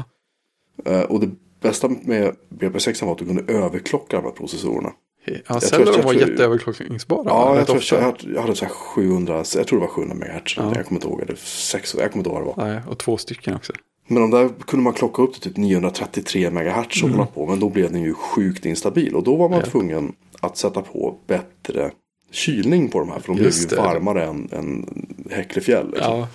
Eh, 0.85 1.01
och 1.01 1.19
det 1.19 1.29
bästa 1.61 1.89
med 1.89 2.35
BP6 2.49 3.05
var 3.05 3.11
att 3.11 3.17
du 3.17 3.25
kunde 3.25 3.53
överklocka 3.53 4.17
de 4.17 4.23
här 4.23 4.31
processorerna. 4.31 4.91
Ja, 5.25 5.33
tror 5.43 5.59
celler 5.59 5.89
att 5.89 5.97
jag 5.97 6.03
var 6.03 6.13
jätteöverklockningsbara. 6.13 7.23
Ja, 7.25 7.57
jag 7.57 7.67
tror 7.67 7.83
jag, 7.91 8.01
jag, 8.03 8.35
jag 8.35 8.41
hade 8.41 8.55
så 8.55 8.65
här 8.65 8.73
700, 8.73 9.43
jag 9.55 9.67
tror 9.67 9.79
det 9.79 9.85
var 9.85 9.93
700 9.93 10.15
MHz. 10.15 10.57
Ja. 10.57 10.75
Jag 10.75 10.85
kommer 10.85 10.97
inte 10.97 11.07
ihåg, 11.07 11.21
eller 11.21 11.35
600, 11.35 12.03
jag 12.03 12.11
kommer 12.11 12.19
inte 12.19 12.29
ihåg 12.29 12.45
vad 12.45 12.55
det 12.55 12.61
var. 12.61 12.73
Nej, 12.73 12.81
och 12.87 12.97
två 12.97 13.17
stycken 13.17 13.55
också. 13.55 13.73
Men 14.11 14.21
de 14.21 14.31
där 14.31 14.49
kunde 14.67 14.83
man 14.83 14.93
klocka 14.93 15.21
upp 15.21 15.33
till 15.33 15.41
typ 15.41 15.57
933 15.57 16.49
MHz 16.49 17.03
och 17.03 17.07
Mm. 17.09 17.11
hålla 17.19 17.25
på. 17.31 17.45
Men 17.45 17.59
då 17.59 17.69
blev 17.69 17.91
den 17.91 18.01
ju 18.01 18.13
sjukt 18.13 18.65
instabil. 18.65 19.15
Och 19.15 19.23
då 19.23 19.35
var 19.35 19.49
man 19.49 19.59
Ja. 19.59 19.65
tvungen 19.65 20.13
att 20.41 20.57
sätta 20.57 20.81
på 20.81 21.17
bättre 21.27 21.91
kylning 22.31 22.89
på 22.89 22.99
de 22.99 23.09
här. 23.09 23.19
För 23.19 23.27
de 23.27 23.35
blev 23.35 23.45
Just 23.45 23.63
ju 23.63 23.75
det. 23.75 23.81
varmare 23.81 24.25
än, 24.25 24.49
än 24.51 24.85
Häcklefjäll. 25.31 25.91
Liksom. 25.93 26.17
Ja, 26.17 26.27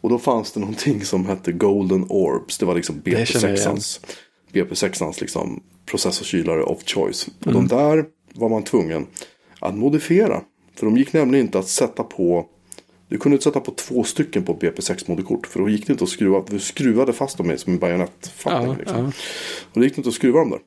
Och 0.00 0.10
då 0.10 0.18
fanns 0.18 0.52
det 0.52 0.60
någonting 0.60 1.04
som 1.04 1.26
hette 1.26 1.52
Golden 1.52 2.06
Orbs. 2.08 2.58
Det 2.58 2.66
var 2.66 2.74
liksom 2.74 3.00
Det 3.04 3.28
känner 3.28 3.48
jag 3.48 3.56
igen. 3.58 3.76
BP6ans, 3.76 4.00
BP6ans 4.52 5.20
liksom 5.20 5.62
processorkylare 5.86 6.62
of 6.62 6.82
choice. 6.86 7.28
Och 7.40 7.46
Mm. 7.46 7.68
de 7.68 7.76
där 7.76 8.04
var 8.34 8.48
man 8.48 8.62
tvungen 8.62 9.06
att 9.60 9.74
modifiera. 9.76 10.40
För 10.76 10.86
de 10.86 10.96
gick 10.96 11.12
nämligen 11.12 11.46
inte 11.46 11.58
att 11.58 11.68
sätta 11.68 12.02
på 12.02 12.46
du 13.10 13.18
kunde 13.18 13.34
inte 13.34 13.44
sätta 13.44 13.60
på 13.60 13.70
två 13.70 14.04
stycken 14.04 14.42
på 14.44 14.54
BP6-moderkort. 14.54 15.46
För 15.46 15.60
då 15.60 15.68
gick 15.68 15.86
det 15.86 15.92
inte 15.92 16.04
att 16.04 16.10
skruva. 16.10 16.44
Du 16.50 16.58
skruvade 16.58 17.12
fast 17.12 17.36
dem 17.38 17.46
med 17.46 17.60
som 17.60 17.72
en 17.72 17.78
bajonettfattning. 17.78 18.70
ja, 18.70 18.76
liksom. 18.78 18.98
ja. 19.04 19.12
Och 19.72 19.80
det 19.80 19.86
gick 19.86 19.98
inte 19.98 20.08
att 20.08 20.14
skruva 20.14 20.38
dem 20.38 20.50
där. 20.50 20.60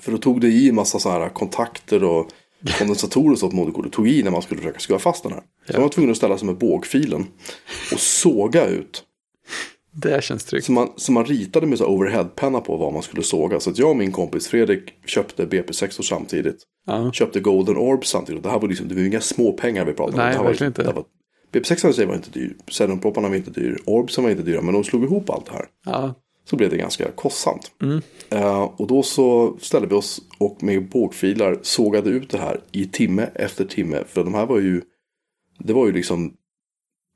För 0.00 0.12
då 0.12 0.18
tog 0.18 0.40
det 0.40 0.48
i 0.48 0.68
en 0.68 0.74
massa 0.74 0.98
så 0.98 1.10
här 1.10 1.28
kontakter 1.28 2.04
och 2.04 2.30
kondensatorer 2.78 3.32
och 3.32 3.38
sånt 3.38 3.52
moderkortet. 3.52 3.92
Tog 3.92 4.08
i 4.08 4.22
när 4.22 4.30
man 4.30 4.42
skulle 4.42 4.60
försöka 4.60 4.78
skruva 4.78 4.98
fast 4.98 5.22
den 5.22 5.32
här. 5.32 5.40
Så 5.40 5.46
Ja. 5.66 5.72
man 5.72 5.82
var 5.82 5.88
tvungen 5.88 6.10
att 6.10 6.16
ställa 6.16 6.38
sig 6.38 6.46
med 6.46 6.58
bågfilen. 6.58 7.26
Och 7.92 8.00
såga 8.00 8.66
ut. 8.66 9.04
Det 9.94 10.24
känns 10.24 10.44
tryggt. 10.44 10.66
Så 10.66 10.72
man, 10.72 10.92
så 10.96 11.12
man 11.12 11.24
ritade 11.24 11.66
med 11.66 11.78
så 11.78 11.86
overheadpenna 11.86 12.60
på 12.60 12.76
vad 12.76 12.92
man 12.92 13.02
skulle 13.02 13.22
såga. 13.22 13.60
Så 13.60 13.70
att 13.70 13.78
jag 13.78 13.90
och 13.90 13.96
min 13.96 14.12
kompis 14.12 14.48
Fredrik 14.48 14.82
köpte 15.06 15.46
BP6 15.46 16.02
samtidigt. 16.02 16.56
Ja. 16.86 17.12
Köpte 17.12 17.40
Golden 17.40 17.76
Orb 17.76 18.06
samtidigt. 18.06 18.42
Det 18.42 18.50
här 18.50 18.58
var 18.58 18.68
liksom, 18.68 18.88
det 18.88 18.94
var 18.94 19.02
inga 19.02 19.20
små 19.20 19.52
pengar 19.52 19.84
vi 19.84 19.92
pratade 19.92 20.16
om. 20.16 20.18
Nej, 20.18 20.26
det 20.28 20.32
här 20.36 20.42
var, 20.42 20.50
verkligen 20.50 20.70
inte. 20.70 20.82
Det 20.82 20.92
var, 20.92 21.04
BP6 21.52 21.88
i 21.88 21.92
sig 21.92 22.06
var 22.06 22.14
inte 22.14 22.30
dyr. 22.30 22.56
Cellonpropparna 22.70 23.28
var 23.28 23.36
inte 23.36 23.50
dyr. 23.50 23.78
Orbsen 23.84 24.24
var 24.24 24.30
inte 24.30 24.42
dyra. 24.42 24.62
Men 24.62 24.74
de 24.74 24.84
slog 24.84 25.04
ihop 25.04 25.30
allt 25.30 25.46
det 25.46 25.52
här. 25.52 25.66
Ja. 25.84 26.14
Så 26.44 26.56
blev 26.56 26.70
det 26.70 26.76
ganska 26.76 27.10
kostsamt. 27.10 27.72
Mm. 27.82 28.02
Eh, 28.30 28.62
och 28.62 28.86
då 28.86 29.02
så 29.02 29.56
ställde 29.60 29.88
vi 29.88 29.94
oss 29.94 30.20
och 30.38 30.62
med 30.62 30.88
bågfilar 30.88 31.58
sågade 31.62 32.10
ut 32.10 32.30
det 32.30 32.38
här 32.38 32.60
i 32.72 32.86
timme 32.86 33.28
efter 33.34 33.64
timme. 33.64 34.02
För 34.08 34.24
de 34.24 34.34
här 34.34 34.46
var 34.46 34.58
ju, 34.58 34.82
det 35.58 35.72
var 35.72 35.86
ju 35.86 35.92
liksom 35.92 36.32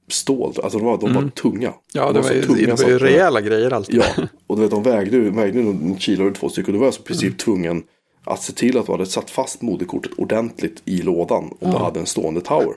stål. 0.08 0.54
Alltså 0.62 0.78
de 0.78 0.84
var, 0.84 0.98
de 0.98 1.14
var 1.14 1.28
tunga. 1.30 1.68
Mm. 1.68 1.78
ja, 1.92 2.06
De 2.06 2.12
det 2.14 2.20
var, 2.20 2.32
ju, 2.32 2.42
tunga 2.42 2.74
det 2.74 2.82
var 2.82 2.90
ju 2.90 2.98
rejäla 2.98 3.40
grejer 3.40 3.72
alltid. 3.72 3.94
Ja, 3.94 4.04
och 4.46 4.56
du 4.56 4.62
vet 4.62 4.70
de 4.70 4.82
vägde, 4.82 5.18
vägde 5.18 5.60
en 5.60 5.98
kilo 5.98 6.22
eller 6.24 6.34
två 6.34 6.48
stycken. 6.48 6.66
Och 6.68 6.72
då 6.72 6.78
var 6.78 6.86
jag 6.86 6.94
så 6.94 7.02
i 7.02 7.04
princip 7.04 7.26
Mm. 7.26 7.36
tvungen 7.38 7.82
att 8.24 8.42
se 8.42 8.52
till 8.52 8.78
att 8.78 8.86
du 8.86 8.92
hade 8.92 9.06
satt 9.06 9.30
fast 9.30 9.62
moderkortet 9.62 10.12
ordentligt 10.12 10.82
i 10.84 11.02
lådan. 11.02 11.48
Och 11.60 11.70
du 11.70 11.76
hade 11.76 12.00
en 12.00 12.06
stående 12.06 12.40
tower. 12.40 12.74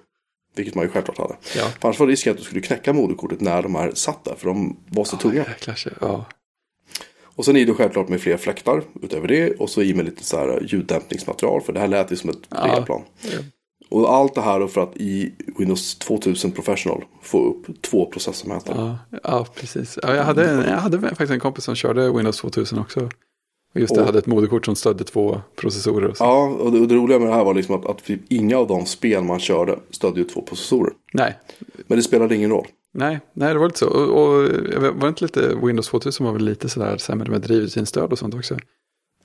Vilket 0.56 0.76
man 0.76 0.86
ju 0.86 0.90
självklart 0.92 1.18
hade. 1.18 1.36
Ja. 1.58 1.64
För 1.64 1.88
annars 1.88 2.00
var 2.00 2.08
risken 2.08 2.32
att 2.32 2.38
du 2.38 2.44
skulle 2.44 2.62
knäcka 2.62 2.94
moderkortet 2.94 3.42
när 3.42 3.62
de 3.64 3.76
här 3.76 3.92
satt 3.94 4.26
där. 4.26 4.36
För 4.36 4.48
de 4.48 4.78
var 4.90 5.04
så 5.06 5.18
tunga. 5.18 5.46
Jäklar, 5.48 5.78
ja. 6.02 6.26
Och 7.24 7.46
sen 7.46 7.56
i 7.58 7.66
det 7.66 7.74
självklart 7.74 8.10
med 8.10 8.22
fler 8.22 8.38
fläktar 8.38 8.84
utöver 9.02 9.28
det. 9.28 9.52
Och 9.60 9.70
så 9.70 9.82
i 9.82 9.94
med 9.94 10.06
lite 10.06 10.24
så 10.24 10.38
här 10.38 10.62
ljuddämpningsmaterial. 10.68 11.62
För 11.62 11.74
det 11.74 11.80
här 11.80 11.88
lät 11.88 12.12
ju 12.12 12.16
som 12.16 12.30
ett 12.30 12.38
Ja. 12.50 12.76
replan. 12.80 13.02
Och 13.90 14.14
allt 14.14 14.36
det 14.36 14.42
här 14.42 14.68
för 14.68 14.82
att 14.84 14.98
i 14.98 15.34
Windows 15.58 15.96
2000 16.00 16.52
Professional 16.52 17.04
få 17.22 17.46
upp 17.50 17.82
två 17.82 18.06
processormätare. 18.06 18.98
Ja, 19.12 19.20
ja, 19.24 19.46
precis. 19.56 20.00
Ja, 20.04 20.16
jag, 20.16 20.24
hade, 20.24 20.50
en- 20.50 20.70
jag 20.72 20.78
hade 20.78 21.00
faktiskt 21.02 21.32
en 21.32 21.40
kompis 21.40 21.64
som 21.64 21.76
körde 21.76 22.12
Windows 22.12 22.38
2000 22.38 22.80
också. 22.80 23.10
Och 23.76 23.82
just 23.82 23.96
det, 23.96 24.00
Och- 24.02 24.06
hade 24.06 24.20
ett 24.20 24.26
moderkort 24.28 24.66
som 24.66 24.76
stödde 24.76 25.04
två 25.04 25.42
processorer. 25.56 26.08
Och 26.10 26.18
så. 26.18 26.24
Ja, 26.24 26.48
och 26.48 26.72
det, 26.72 26.80
och 26.80 26.88
det 26.88 26.96
roliga 26.96 27.20
med 27.20 27.28
det 27.28 27.34
här 27.34 27.44
var 27.44 27.54
liksom 27.54 27.76
att, 27.76 27.86
att 27.86 28.04
typ 28.04 28.22
inga 28.30 28.58
av 28.58 28.68
de 28.68 28.86
spel 28.86 29.24
man 29.24 29.40
körde 29.40 29.80
stödde 29.92 30.20
ju 30.20 30.26
två 30.26 30.42
processorer. 30.42 30.94
Nej, 31.14 31.38
Men 31.88 31.98
det 31.98 32.04
spelade 32.04 32.36
ingen 32.36 32.50
roll. 32.50 32.68
nej, 32.94 33.20
nej, 33.34 33.54
det 33.54 33.60
var 33.60 33.66
lite 33.68 33.80
så. 33.80 33.88
Och, 33.90 34.02
och 34.24 34.34
var 34.96 35.02
det 35.02 35.08
inte 35.08 35.24
lite, 35.24 35.56
Windows 35.64 35.88
2000 35.88 36.26
var 36.26 36.34
väl 36.34 36.46
lite 36.46 36.70
sådär 36.70 36.98
sämre 36.98 37.32
med 37.32 37.42
drivtidstöd 37.42 38.12
och 38.12 38.20
sånt 38.20 38.36
också. 38.36 38.54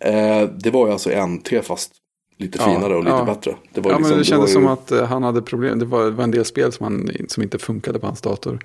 Eh, 0.00 0.48
det 0.58 0.70
var 0.70 0.86
ju 0.86 0.92
alltså 0.92 1.26
NT 1.26 1.48
fast 1.62 1.92
lite 2.38 2.58
Ja, 2.58 2.64
finare 2.74 2.94
och 2.96 3.04
lite 3.04 3.16
ja. 3.16 3.24
bättre. 3.24 3.56
Det 3.74 3.80
var 3.80 3.90
Ja, 3.90 3.96
liksom, 3.98 4.10
men 4.10 4.18
det 4.18 4.24
kändes 4.24 4.54
var 4.54 4.60
ju, 4.60 4.66
som 4.66 4.72
att 4.72 4.92
eh, 4.92 5.04
han 5.04 5.22
hade 5.22 5.42
problem. 5.42 5.78
Det 5.78 5.84
var, 5.84 6.04
det 6.04 6.10
var 6.10 6.24
en 6.24 6.30
del 6.30 6.44
spel 6.44 6.72
som, 6.72 6.84
han, 6.84 7.10
som 7.28 7.42
inte 7.42 7.58
funkade 7.58 7.98
på 7.98 8.06
hans 8.06 8.20
dator. 8.20 8.58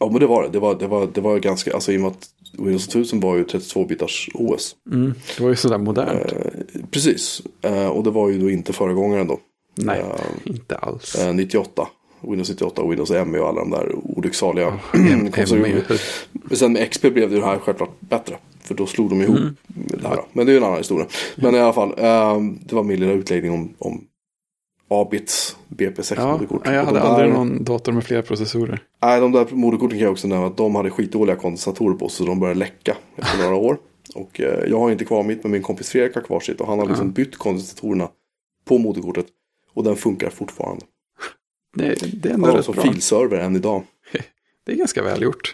Ja, 0.00 0.08
men 0.10 0.20
det 0.20 0.26
var 0.26 0.42
det. 0.42 0.48
Det 0.48 0.58
var, 0.58 0.74
det 0.74 0.86
var, 0.86 1.08
det 1.14 1.20
var 1.20 1.38
ganska, 1.38 1.74
alltså 1.74 1.92
i 1.92 1.96
och 1.96 2.00
med 2.00 2.10
att 2.10 2.28
Windows 2.52 2.86
2000 2.88 3.20
var 3.20 3.36
ju 3.36 3.44
32-bitars 3.44 4.28
OS. 4.34 4.76
Mm, 4.92 5.14
det 5.36 5.42
var 5.42 5.50
ju 5.50 5.56
sådär 5.56 5.78
modernt. 5.78 6.32
Eh, 6.32 6.80
precis. 6.90 7.42
Eh, 7.62 7.86
och 7.88 8.04
det 8.04 8.10
var 8.10 8.28
ju 8.28 8.38
då 8.38 8.50
inte 8.50 8.72
föregångaren 8.72 9.26
då. 9.26 9.40
nej, 9.74 10.00
eh, 10.00 10.50
inte 10.52 10.76
alls. 10.76 11.14
Eh, 11.14 11.34
98. 11.34 11.88
Windows 12.20 12.48
98 12.48 12.82
och 12.82 12.90
Windows 12.92 13.10
ME 13.10 13.38
och 13.38 13.48
alla 13.48 13.60
de 13.60 13.70
där 13.70 13.94
olycksaliga 13.94 14.78
konstruktionerna. 14.92 15.66
hem- 15.88 15.98
Men 16.32 16.56
sen 16.56 16.72
med 16.72 16.90
XP 16.90 17.02
blev 17.10 17.30
det 17.30 17.44
här 17.44 17.58
självklart 17.58 18.00
bättre. 18.00 18.36
För 18.60 18.74
då 18.74 18.86
slog 18.86 19.10
de 19.10 19.22
ihop 19.22 19.36
Mm. 19.38 19.56
det 19.74 20.08
här. 20.08 20.20
Men 20.32 20.46
det 20.46 20.52
är 20.52 20.54
ju 20.54 20.58
en 20.58 20.64
annan 20.64 20.78
historia. 20.78 21.06
Men 21.36 21.54
i 21.54 21.58
alla 21.58 21.72
fall, 21.72 21.88
eh, 21.96 22.40
det 22.66 22.74
var 22.74 22.82
min 22.82 23.00
lilla 23.00 23.12
utläggning 23.12 23.52
om, 23.52 23.74
om 23.78 24.04
A-bits 24.90 25.47
BP6 25.68 26.14
Ja, 26.16 26.32
moderkort. 26.32 26.66
jag 26.66 26.84
hade 26.84 26.98
där, 26.98 27.06
aldrig 27.06 27.32
någon 27.32 27.64
dator 27.64 27.92
med 27.92 28.04
flera 28.04 28.22
processorer. 28.22 28.82
Nej, 29.02 29.20
de 29.20 29.32
där 29.32 29.46
moderkorten 29.50 29.98
kan 29.98 30.04
jag 30.04 30.12
också 30.12 30.28
nämna 30.28 30.46
att 30.46 30.56
de 30.56 30.74
hade 30.74 30.90
skitdåliga 30.90 31.36
kondensatorer 31.36 31.94
på. 31.96 32.08
Så 32.08 32.24
de 32.24 32.40
började 32.40 32.58
läcka 32.60 32.96
efter 33.16 33.38
några 33.38 33.56
år. 33.56 33.78
Och 34.14 34.40
eh, 34.40 34.64
jag 34.70 34.78
har 34.78 34.90
inte 34.90 35.04
kvar 35.04 35.22
mitt, 35.22 35.42
men 35.42 35.52
min 35.52 35.62
kompis 35.62 35.90
Fredrik 35.90 36.14
har 36.14 36.22
kvar 36.22 36.40
sitt. 36.40 36.60
Och 36.60 36.66
han 36.66 36.78
har 36.78 36.86
liksom 36.86 37.12
bytt 37.12 37.36
kondensatorerna 37.36 38.08
på 38.64 38.78
moderkortet. 38.78 39.26
Och 39.74 39.84
den 39.84 39.96
funkar 39.96 40.30
fortfarande. 40.30 40.84
Det, 41.76 41.94
det 42.22 42.28
är 42.28 42.34
ändå 42.34 42.56
rätt 42.56 42.66
bra. 42.66 42.82
filserver 42.82 43.38
än 43.38 43.56
idag. 43.56 43.82
Det 44.66 44.72
är 44.72 44.76
ganska 44.76 45.02
välgjort. 45.02 45.52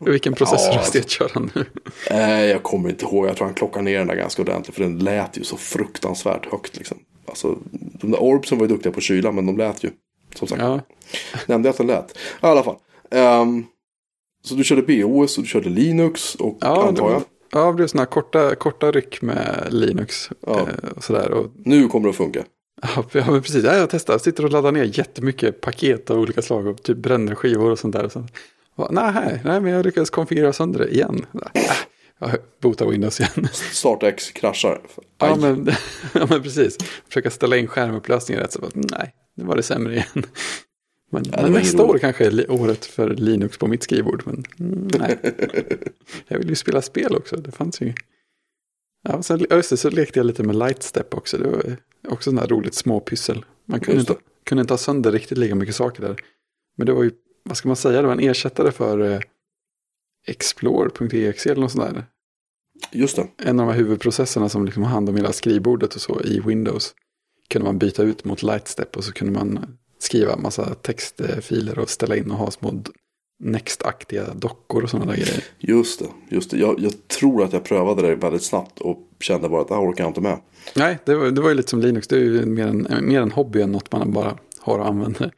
Vilken 0.00 0.32
processorhastighet 0.32 1.10
kör 1.10 1.30
han 1.34 1.50
nu? 1.54 1.64
Eh, 2.10 2.44
jag 2.44 2.62
kommer 2.62 2.88
inte 2.88 3.04
ihåg, 3.04 3.26
jag 3.26 3.36
tror 3.36 3.46
han 3.46 3.54
klockade 3.54 3.84
ner 3.84 3.98
den 3.98 4.06
där 4.06 4.14
ganska 4.14 4.42
ordentligt. 4.42 4.74
För 4.74 4.82
den 4.82 4.98
lät 4.98 5.38
ju 5.38 5.44
så 5.44 5.56
fruktansvärt 5.56 6.46
högt 6.46 6.76
liksom. 6.76 6.98
Alltså, 7.32 7.58
de 7.72 8.10
där 8.10 8.22
Orbsen 8.22 8.58
var 8.58 8.64
ju 8.66 8.72
duktiga 8.72 8.92
på 8.92 9.00
kyla, 9.00 9.32
men 9.32 9.46
de 9.46 9.56
lät 9.56 9.84
ju. 9.84 9.90
Som 10.34 10.48
sagt, 10.48 10.62
Ja, 10.62 10.80
nämnde 11.46 11.66
jag 11.68 11.72
att 11.72 11.78
den 11.78 11.86
lät. 11.86 12.10
I 12.16 12.16
alla 12.40 12.62
fall. 12.62 12.76
Ehm, 13.10 13.64
så 14.44 14.54
du 14.54 14.64
körde 14.64 14.82
BOS 14.82 15.36
och 15.38 15.42
du 15.44 15.48
körde 15.48 15.68
Linux 15.68 16.34
och 16.34 16.58
ja, 16.60 16.88
antar 16.88 17.10
jag. 17.10 17.22
ja 17.52 17.66
det 17.66 17.72
blev 17.72 17.86
sådana 17.86 18.06
korta, 18.06 18.54
korta 18.54 18.90
ryck 18.92 19.22
med 19.22 19.66
Linux. 19.70 20.30
Ja. 20.46 20.60
Eh, 20.60 20.90
och 20.96 21.04
sådär. 21.04 21.30
Och, 21.30 21.46
Nu 21.64 21.88
kommer 21.88 22.06
det 22.06 22.10
att 22.10 22.16
funka. 22.16 22.44
ja, 22.96 23.04
men 23.12 23.42
precis. 23.42 23.64
Ja, 23.64 23.74
jag 23.76 23.90
testar. 23.90 24.18
Sitter 24.18 24.44
och 24.44 24.50
laddar 24.50 24.72
ner 24.72 24.98
jättemycket 24.98 25.60
paket 25.60 26.10
av 26.10 26.18
olika 26.18 26.42
slag. 26.42 26.66
Och 26.66 26.82
typ 26.82 26.96
bränner 26.96 27.34
skivor 27.34 27.70
och 27.70 27.78
sånt 27.78 27.94
där. 27.94 28.04
Och 28.04 28.12
så, 28.12 28.26
och, 28.74 28.94
nej, 28.94 29.40
nej, 29.44 29.60
men 29.60 29.72
jag 29.72 29.84
lyckades 29.86 30.10
konfigurera 30.10 30.52
sönder 30.52 30.78
det 30.78 30.88
igen. 30.94 31.26
Äh, 31.54 31.62
jag 32.18 32.30
botar 32.60 32.86
Windows 32.86 33.20
igen. 33.20 33.48
StartX 33.52 34.30
kraschar. 34.30 34.80
Ja 35.18 35.36
men, 35.36 35.70
ja, 36.14 36.26
men 36.28 36.42
precis. 36.42 36.78
Försöka 37.08 37.30
ställa 37.30 37.56
in 37.56 37.66
skärmupplösningen 37.66 38.42
rätt. 38.42 38.52
Så 38.52 38.60
bara, 38.60 38.70
nej, 38.74 39.14
nu 39.36 39.44
var 39.44 39.56
det 39.56 39.62
sämre 39.62 39.94
igen. 39.94 40.26
Men, 41.10 41.22
det 41.22 41.42
men 41.42 41.52
nästa 41.52 41.84
år 41.84 41.98
kanske 41.98 42.26
är 42.26 42.50
året 42.50 42.84
för 42.84 43.10
Linux 43.10 43.58
på 43.58 43.66
mitt 43.66 43.82
skrivbord. 43.82 44.22
Men 44.26 44.44
mm, 44.60 44.88
nej. 44.98 45.18
jag 46.28 46.38
vill 46.38 46.48
ju 46.48 46.54
spela 46.54 46.82
spel 46.82 47.16
också. 47.16 47.36
Det 47.36 47.52
fanns 47.52 47.80
ju. 47.80 47.92
Ja, 49.02 49.22
sen, 49.22 49.46
ja, 49.50 49.56
just 49.56 49.70
det, 49.70 49.76
så 49.76 49.90
lekte 49.90 50.18
jag 50.18 50.26
lite 50.26 50.42
med 50.42 50.56
Lightstep 50.56 51.14
också. 51.14 51.38
Det 51.38 51.48
var 51.48 51.76
också 52.08 52.30
sådana 52.30 52.40
här 52.40 52.48
roligt 52.48 52.74
småpyssel. 52.74 53.44
Man 53.64 53.80
kunde 53.80 54.00
inte, 54.00 54.16
kunde 54.44 54.60
inte 54.60 54.72
ha 54.72 54.78
sönder 54.78 55.12
riktigt 55.12 55.38
lika 55.38 55.54
mycket 55.54 55.74
saker 55.74 56.02
där. 56.02 56.16
Men 56.76 56.86
det 56.86 56.92
var 56.92 57.02
ju, 57.02 57.10
vad 57.44 57.56
ska 57.56 57.68
man 57.68 57.76
säga, 57.76 58.00
det 58.00 58.06
var 58.06 58.14
en 58.14 58.28
ersättare 58.30 58.72
för 58.72 59.12
eh, 59.12 59.20
Explore.exe 60.26 61.50
eller 61.50 61.60
något 61.62 61.72
sånt 61.72 61.94
där 61.94 62.04
Just 62.92 63.16
det. 63.16 63.26
en 63.38 63.60
av 63.60 63.66
de 63.66 63.72
här 63.72 63.78
huvudprocesserna 63.78 64.48
som 64.48 64.64
liksom 64.64 64.82
har 64.82 64.90
hand 64.90 65.08
om 65.08 65.16
hela 65.16 65.32
skrivbordet 65.32 65.94
och 65.94 66.00
så 66.00 66.20
i 66.20 66.40
Windows 66.40 66.94
kunde 67.48 67.64
man 67.64 67.78
byta 67.78 68.02
ut 68.02 68.24
mot 68.24 68.42
Lightstep 68.42 68.96
och 68.96 69.04
så 69.04 69.12
kunde 69.12 69.32
man 69.32 69.78
skriva 69.98 70.36
massa 70.36 70.74
textfiler 70.74 71.78
och 71.78 71.90
ställa 71.90 72.16
in 72.16 72.30
och 72.30 72.36
ha 72.36 72.50
små 72.50 72.82
Next-aktiga 73.44 74.34
dockor 74.34 74.82
och 74.82 74.90
sådana 74.90 75.10
där 75.12 75.18
grejer. 75.18 75.44
Just 75.58 75.98
det. 75.98 76.06
Just 76.28 76.50
det. 76.50 76.58
Jag, 76.58 76.80
jag 76.80 77.08
tror 77.08 77.42
att 77.44 77.52
jag 77.52 77.64
prövade 77.64 78.02
det 78.02 78.14
väldigt 78.14 78.42
snabbt 78.42 78.80
och 78.80 78.98
kände 79.20 79.48
bara 79.48 79.60
att 79.62 79.68
det 79.68 79.74
här 79.74 79.82
orkar 79.82 80.04
jag 80.04 80.10
inte 80.10 80.20
med. 80.20 80.40
Nej, 80.76 80.98
det 81.04 81.14
var, 81.14 81.30
det 81.30 81.40
var 81.40 81.48
ju 81.48 81.54
lite 81.54 81.70
som 81.70 81.80
Linux. 81.80 82.08
Det 82.08 82.16
är 82.16 82.20
ju 82.20 82.46
mer 82.46 82.66
en, 82.66 82.86
mer 83.08 83.20
en 83.20 83.30
hobby 83.32 83.62
än 83.62 83.72
något 83.72 83.92
man 83.92 84.12
bara 84.12 84.38
har 84.58 84.78
och 84.78 84.86
använder. 84.86 85.32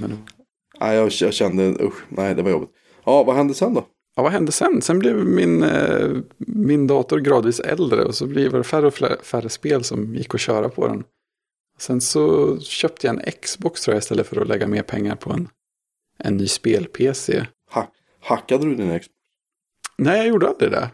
Men, 0.00 0.18
Nej, 0.80 0.96
jag, 0.96 1.10
jag 1.20 1.34
kände, 1.34 1.84
usch, 1.84 2.02
nej 2.08 2.34
det 2.34 2.42
var 2.42 2.50
jobbigt. 2.50 2.70
Ja, 3.04 3.22
vad 3.22 3.36
hände 3.36 3.54
sen 3.54 3.74
då? 3.74 3.86
Ja, 4.16 4.22
vad 4.22 4.32
hände 4.32 4.52
sen? 4.52 4.82
Sen 4.82 4.98
blev 4.98 5.26
min, 5.26 5.62
eh, 5.62 6.10
min 6.38 6.86
dator 6.86 7.18
gradvis 7.18 7.60
äldre 7.60 8.04
och 8.04 8.14
så 8.14 8.26
blev 8.26 8.52
det 8.52 8.64
färre 8.64 8.86
och 8.86 8.94
färre, 8.94 9.16
färre 9.22 9.48
spel 9.48 9.84
som 9.84 10.14
gick 10.14 10.34
att 10.34 10.40
köra 10.40 10.68
på 10.68 10.86
den. 10.86 11.04
Sen 11.78 12.00
så 12.00 12.58
köpte 12.60 13.06
jag 13.06 13.16
en 13.16 13.32
Xbox 13.42 13.80
tror 13.80 13.94
jag 13.94 14.00
istället 14.00 14.26
för 14.26 14.40
att 14.40 14.48
lägga 14.48 14.66
mer 14.66 14.82
pengar 14.82 15.16
på 15.16 15.32
en, 15.32 15.48
en 16.18 16.36
ny 16.36 16.48
spel-PC. 16.48 17.46
Ha, 17.70 17.92
hackade 18.20 18.64
du 18.64 18.74
din 18.74 18.98
Xbox? 19.00 19.14
Nej, 19.98 20.16
jag 20.16 20.26
gjorde 20.26 20.48
aldrig 20.48 20.70
det. 20.70 20.90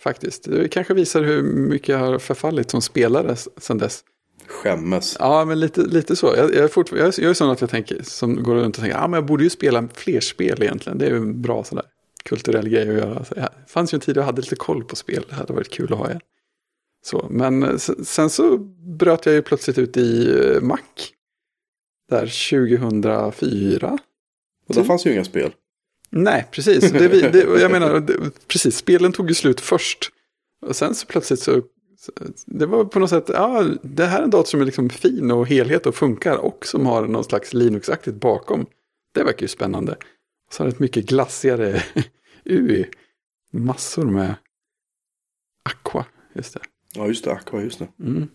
Faktiskt. 0.00 0.44
Det 0.44 0.68
kanske 0.68 0.94
visar 0.94 1.22
hur 1.22 1.42
mycket 1.42 1.88
jag 1.88 1.98
har 1.98 2.18
förfallit 2.18 2.70
som 2.70 2.82
spelare 2.82 3.36
sedan 3.36 3.78
dess. 3.78 4.04
Skämmes. 4.46 5.16
Ja, 5.20 5.44
men 5.44 5.60
lite, 5.60 5.80
lite 5.80 6.16
så. 6.16 6.26
Jag, 6.26 6.54
jag, 6.54 6.64
är 6.64 6.68
fort, 6.68 6.92
jag, 6.92 7.14
jag 7.18 7.30
är 7.30 7.34
sån 7.34 7.50
att 7.50 7.60
jag 7.60 7.70
tänker, 7.70 8.02
som 8.02 8.42
går 8.42 8.54
runt 8.54 8.76
och 8.76 8.82
tänker, 8.82 8.98
ja 8.98 9.08
men 9.08 9.12
jag 9.18 9.26
borde 9.26 9.44
ju 9.44 9.50
spela 9.50 9.88
fler 9.94 10.20
spel 10.20 10.62
egentligen. 10.62 10.98
Det 10.98 11.06
är 11.06 11.10
ju 11.10 11.16
en 11.16 11.42
bra 11.42 11.64
sådär 11.64 11.84
kulturell 12.24 12.68
grej 12.68 12.88
att 12.88 12.96
göra. 12.96 13.24
Så, 13.24 13.34
ja, 13.36 13.48
det 13.66 13.72
fanns 13.72 13.94
ju 13.94 13.96
en 13.96 14.00
tid 14.00 14.16
jag 14.16 14.22
hade 14.22 14.40
lite 14.40 14.56
koll 14.56 14.84
på 14.84 14.96
spel, 14.96 15.24
det 15.28 15.34
hade 15.34 15.52
varit 15.52 15.70
kul 15.70 15.92
att 15.92 15.98
ha 15.98 16.08
igen. 16.08 16.20
Så, 17.04 17.26
men 17.30 17.62
eh, 17.62 17.76
sen 18.04 18.30
så 18.30 18.58
bröt 18.98 19.26
jag 19.26 19.34
ju 19.34 19.42
plötsligt 19.42 19.78
ut 19.78 19.96
i 19.96 20.38
eh, 20.40 20.60
Mac. 20.60 20.78
Där 22.10 22.50
2004. 22.50 23.98
Och 24.68 24.74
där 24.74 24.84
fanns 24.84 25.06
ju 25.06 25.12
inga 25.12 25.24
spel. 25.24 25.52
Nej, 26.10 26.48
precis. 26.50 26.92
Det, 26.92 27.08
det, 27.08 27.60
jag 27.60 27.70
menar, 27.70 28.00
det, 28.00 28.16
precis, 28.48 28.76
spelen 28.76 29.12
tog 29.12 29.28
ju 29.28 29.34
slut 29.34 29.60
först. 29.60 30.10
Och 30.66 30.76
sen 30.76 30.94
så 30.94 31.06
plötsligt 31.06 31.40
så, 31.40 31.62
det 32.46 32.66
var 32.66 32.84
på 32.84 32.98
något 32.98 33.10
sätt, 33.10 33.24
ja, 33.28 33.64
det 33.82 34.06
här 34.06 34.18
är 34.18 34.24
en 34.24 34.30
dator 34.30 34.48
som 34.48 34.60
är 34.60 34.64
liksom 34.64 34.90
fin 34.90 35.30
och 35.30 35.48
helhet 35.48 35.86
och 35.86 35.94
funkar 35.94 36.36
och 36.36 36.66
som 36.66 36.86
har 36.86 37.06
någon 37.06 37.24
slags 37.24 37.54
Linux-aktigt 37.54 38.20
bakom. 38.20 38.66
Det 39.14 39.24
verkar 39.24 39.42
ju 39.42 39.48
spännande. 39.48 39.92
Och 40.46 40.54
så 40.54 40.62
har 40.62 40.68
det 40.68 40.74
ett 40.74 40.80
mycket 40.80 41.06
glassigare 41.06 41.82
UI. 42.44 42.86
Massor 43.52 44.04
med 44.04 44.34
Aqua, 45.70 46.04
just 46.34 46.54
det. 46.54 46.60
Ja, 46.94 47.06
just 47.06 47.24
det, 47.24 47.32
Aqua, 47.32 47.62
just 47.62 47.78
det. 47.78 47.88
Mm. 48.00 48.28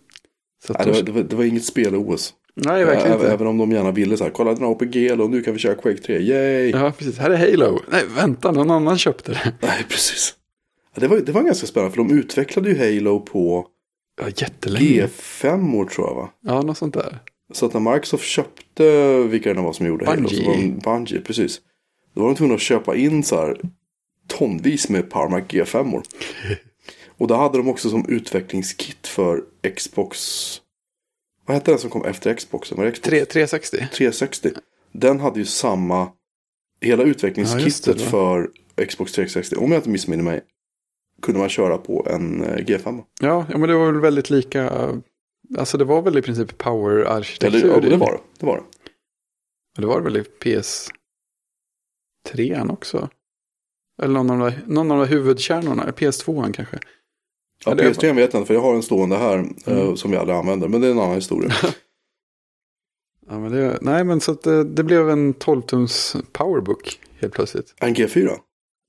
Så 0.66 0.72
Nej, 0.72 0.82
det, 0.86 0.92
var, 0.92 1.02
det, 1.02 1.12
var, 1.12 1.22
det 1.22 1.36
var 1.36 1.44
inget 1.44 1.64
spel-OS. 1.64 2.34
Nej, 2.54 2.84
verkligen 2.84 3.12
inte. 3.12 3.32
Även 3.32 3.46
om 3.46 3.58
de 3.58 3.72
gärna 3.72 3.90
ville 3.90 4.16
så 4.16 4.24
här, 4.24 4.30
kolla 4.30 4.54
den 4.54 4.62
har 4.62 4.70
OPG 4.70 5.20
och 5.20 5.30
nu 5.30 5.42
kan 5.42 5.52
vi 5.52 5.58
köra 5.58 5.74
Quake 5.74 5.98
3, 6.02 6.18
yay! 6.18 6.70
Ja, 6.70 6.92
precis. 6.98 7.18
Här 7.18 7.30
är 7.30 7.36
Halo. 7.36 7.80
Nej, 7.90 8.04
vänta, 8.16 8.52
någon 8.52 8.70
annan 8.70 8.98
köpte 8.98 9.32
det. 9.32 9.52
Nej, 9.60 9.86
precis. 9.88 10.34
Ja, 10.94 11.00
det, 11.00 11.08
var, 11.08 11.16
det 11.16 11.32
var 11.32 11.42
ganska 11.42 11.66
spännande, 11.66 11.90
för 11.96 12.02
de 12.04 12.10
utvecklade 12.18 12.70
ju 12.70 12.78
Halo 12.78 13.20
på 13.20 13.66
Ja, 14.20 14.28
jättelänge. 14.36 14.84
G5 15.06 15.76
år 15.76 15.84
tror 15.84 16.06
jag 16.08 16.14
va? 16.14 16.30
Ja, 16.40 16.62
något 16.62 16.78
sånt 16.78 16.94
där. 16.94 17.18
Så 17.52 17.66
att 17.66 17.72
när 17.74 17.80
Microsoft 17.92 18.24
köpte, 18.24 19.18
vilka 19.22 19.54
det 19.54 19.60
var 19.60 19.72
som 19.72 19.86
gjorde 19.86 20.06
Halo, 20.06 20.20
Bungie. 20.22 20.44
så 20.44 20.50
var 20.50 20.56
de, 20.56 20.78
Bungie, 20.78 21.20
precis. 21.20 21.60
Då 22.14 22.20
var 22.20 22.28
de 22.28 22.34
tvungna 22.36 22.54
att 22.54 22.60
köpa 22.60 22.96
in 22.96 23.22
så 23.24 23.36
här 23.36 23.60
tonvis 24.26 24.88
med 24.88 25.10
PowerMac 25.10 25.42
G5. 25.44 25.84
-or. 25.84 26.02
Och 27.18 27.26
då 27.28 27.34
hade 27.34 27.58
de 27.58 27.68
också 27.68 27.90
som 27.90 28.08
utvecklingskit 28.08 29.06
för 29.06 29.42
Xbox. 29.76 30.18
Vad 31.46 31.54
hette 31.56 31.70
den 31.70 31.78
som 31.80 31.90
kom 31.90 32.04
efter 32.04 32.34
Xboxen? 32.34 32.78
Var 32.78 32.84
det 32.84 32.90
Xbox 32.92 33.08
Tre- 33.08 33.24
360. 33.24 33.76
360? 33.92 34.50
Den 34.92 35.20
hade 35.20 35.38
ju 35.38 35.44
samma, 35.44 36.08
hela 36.80 37.02
Ja, 37.02 37.08
utvecklingskittet 37.08 37.98
det, 37.98 38.04
va? 38.04 38.10
för 38.10 38.50
Xbox 38.86 39.12
360. 39.12 39.56
Om 39.56 39.72
jag 39.72 39.78
inte 39.78 39.88
missminner 39.90 40.24
mig. 40.24 40.40
Kunde 41.22 41.40
man 41.40 41.48
köra 41.48 41.78
på 41.78 42.06
en 42.10 42.44
eh, 42.44 42.56
G5. 42.56 43.02
Ja, 43.20 43.46
ja, 43.50 43.58
men 43.58 43.68
det 43.68 43.74
var 43.76 43.86
väl 43.92 44.00
väldigt 44.00 44.30
lika. 44.30 44.92
Alltså 45.58 45.78
det 45.78 45.84
var 45.84 46.02
väl 46.02 46.18
i 46.18 46.22
princip 46.22 46.48
Eller, 46.50 46.58
power-arkitektur. 46.58 47.68
ja, 47.68 47.80
det 47.80 47.96
var 47.96 48.12
det. 48.12 48.20
Det 48.38 48.46
var 48.46 48.56
det. 48.56 48.62
Det 49.80 49.86
var 49.86 50.00
väl 50.00 50.16
i 50.16 50.24
PS3 52.28 52.72
också. 52.72 53.08
Eller 54.02 54.14
någon 54.14 54.30
av 54.30 54.38
de 54.38 54.44
där, 54.50 54.62
någon 54.66 54.90
av 54.90 54.98
de 54.98 55.04
där 55.06 55.12
huvudkärnorna. 55.12 55.90
PS2 55.90 56.52
kanske. 56.52 56.78
Ja, 57.64 57.74
det 57.74 57.82
är- 57.84 57.92
PS3 57.92 58.14
vet 58.14 58.32
jag 58.32 58.40
inte 58.40 58.46
för 58.46 58.54
jag 58.54 58.60
har 58.60 58.74
en 58.74 58.82
stående 58.82 59.16
här 59.16 59.38
eh, 59.66 59.78
Mm. 59.80 59.96
som 59.96 60.12
jag 60.12 60.20
aldrig 60.20 60.38
använder. 60.38 60.68
Men 60.68 60.80
det 60.80 60.86
är 60.86 60.90
en 60.90 60.98
annan 60.98 61.14
historia. 61.14 61.52
Ja, 63.30 63.38
men 63.38 63.52
det, 63.52 63.78
nej, 63.80 64.04
men 64.04 64.20
så 64.20 64.32
det, 64.32 64.64
det 64.64 64.84
blev 64.84 65.10
en 65.10 65.34
12-tums 65.34 66.16
powerbook 66.32 67.00
helt 67.18 67.34
plötsligt. 67.34 67.74
En 67.80 67.94
G4. 67.94 68.30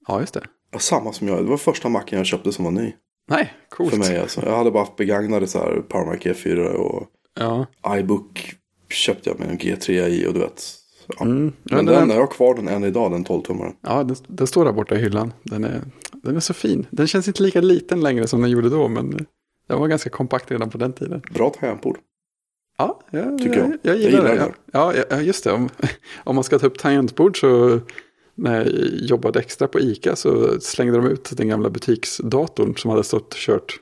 Ja, 0.08 0.20
just 0.20 0.34
det. 0.34 0.48
Ja, 0.72 0.80
samma 0.80 1.14
som 1.14 1.28
jag. 1.28 1.38
Det 1.46 1.50
var 1.50 1.58
första 1.58 1.90
macken 1.90 2.18
jag 2.18 2.26
köpte 2.28 2.52
som 2.52 2.66
var 2.66 2.72
ny. 2.72 2.94
Nej, 3.30 3.54
coolt. 3.70 3.90
För 3.92 3.98
mig 3.98 4.18
alltså. 4.20 4.46
Jag 4.46 4.58
hade 4.58 4.72
bara 4.72 4.84
haft 4.84 4.96
begagnade 4.96 5.48
så 5.48 5.60
här 5.60 5.82
PowerMac 5.88 6.20
G4 6.20 6.66
och 6.74 7.08
Ja. 7.40 7.66
iBook 7.98 8.56
köpte 8.90 9.30
jag 9.30 9.40
med 9.40 9.50
en 9.50 9.58
G3 9.58 10.08
i 10.08 10.28
och 10.28 10.34
du 10.34 10.40
vet. 10.40 10.64
Ja. 11.20 11.26
Mm. 11.26 11.54
Ja, 11.64 11.76
Men 11.76 11.86
den, 11.86 11.96
den, 11.96 12.10
jag 12.10 12.20
har 12.24 12.28
kvar 12.32 12.56
den 12.56 12.68
än 12.68 12.84
idag, 12.84 13.12
den 13.12 13.26
12-tummaren. 13.26 13.74
ja 13.82 14.04
den, 14.04 14.16
den 14.28 14.48
står 14.48 14.66
där 14.66 14.72
borta 14.72 14.96
i 14.96 15.00
hyllan. 15.00 15.34
Den 15.44 15.64
är, 15.64 15.82
den 16.14 16.36
är 16.36 16.40
så 16.40 16.54
fin. 16.54 16.86
Den 16.92 17.08
känns 17.08 17.28
inte 17.28 17.44
lika 17.44 17.62
liten 17.62 18.02
längre 18.02 18.28
som 18.28 18.42
den 18.42 18.52
gjorde 18.52 18.70
då, 18.70 18.88
men 18.88 19.26
den 19.68 19.80
var 19.80 19.88
ganska 19.88 20.10
kompakt 20.10 20.52
redan 20.52 20.70
på 20.70 20.78
den 20.78 20.94
tiden. 20.94 21.22
Bra 21.34 21.50
tangentbord. 21.50 21.98
Ja, 22.78 23.00
jag, 23.12 23.38
Tycker 23.38 23.58
jag, 23.60 23.68
jag. 23.68 23.78
jag, 23.82 23.96
Jag 23.96 23.98
gillar 23.98 24.12
gillar 24.32 24.36
det. 24.46 24.54
det. 24.94 25.06
Ja, 25.12 25.22
just 25.22 25.44
det. 25.44 25.52
Om, 25.52 25.70
om 26.24 26.36
man 26.36 26.44
ska 26.44 26.60
ta 26.60 26.68
upp 26.68 26.78
tangentbord 26.80 27.40
så 27.40 27.80
när 28.39 28.56
jag 28.56 28.67
jobbade 29.10 29.39
extra 29.39 29.67
på 29.67 29.80
ICA 29.80 30.15
så 30.15 30.60
slängde 30.62 30.97
de 30.97 31.08
ut 31.08 31.32
den 31.38 31.47
gamla 31.47 31.69
butiksdatorn 31.69 32.75
som 32.78 32.91
hade 32.91 33.04
stått 33.04 33.34
och 33.34 33.39
kört 33.39 33.78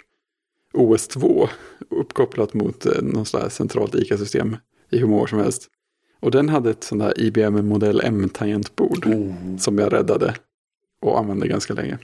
OS2 0.74 1.48
uppkopplat 1.90 2.54
mot 2.54 2.86
eh, 2.86 3.02
någon 3.02 3.26
här 3.34 3.50
centralt 3.50 3.96
ICA-system 3.96 4.58
i 4.92 4.98
hur 4.98 5.08
många 5.08 5.22
år 5.22 5.28
som 5.28 5.40
helst. 5.40 5.68
Och 6.20 6.32
den 6.32 6.50
hade 6.50 6.70
ett 6.70 6.84
sånt 6.84 7.02
här 7.04 7.20
IBM 7.22 7.68
modell 7.68 8.02
M-tangentbord 8.04 9.06
Oh. 9.08 9.58
som 9.58 9.78
jag 9.78 9.94
räddade 9.94 10.36
och 11.02 11.20
använde 11.20 11.48
ganska 11.48 11.74
länge. 11.74 11.98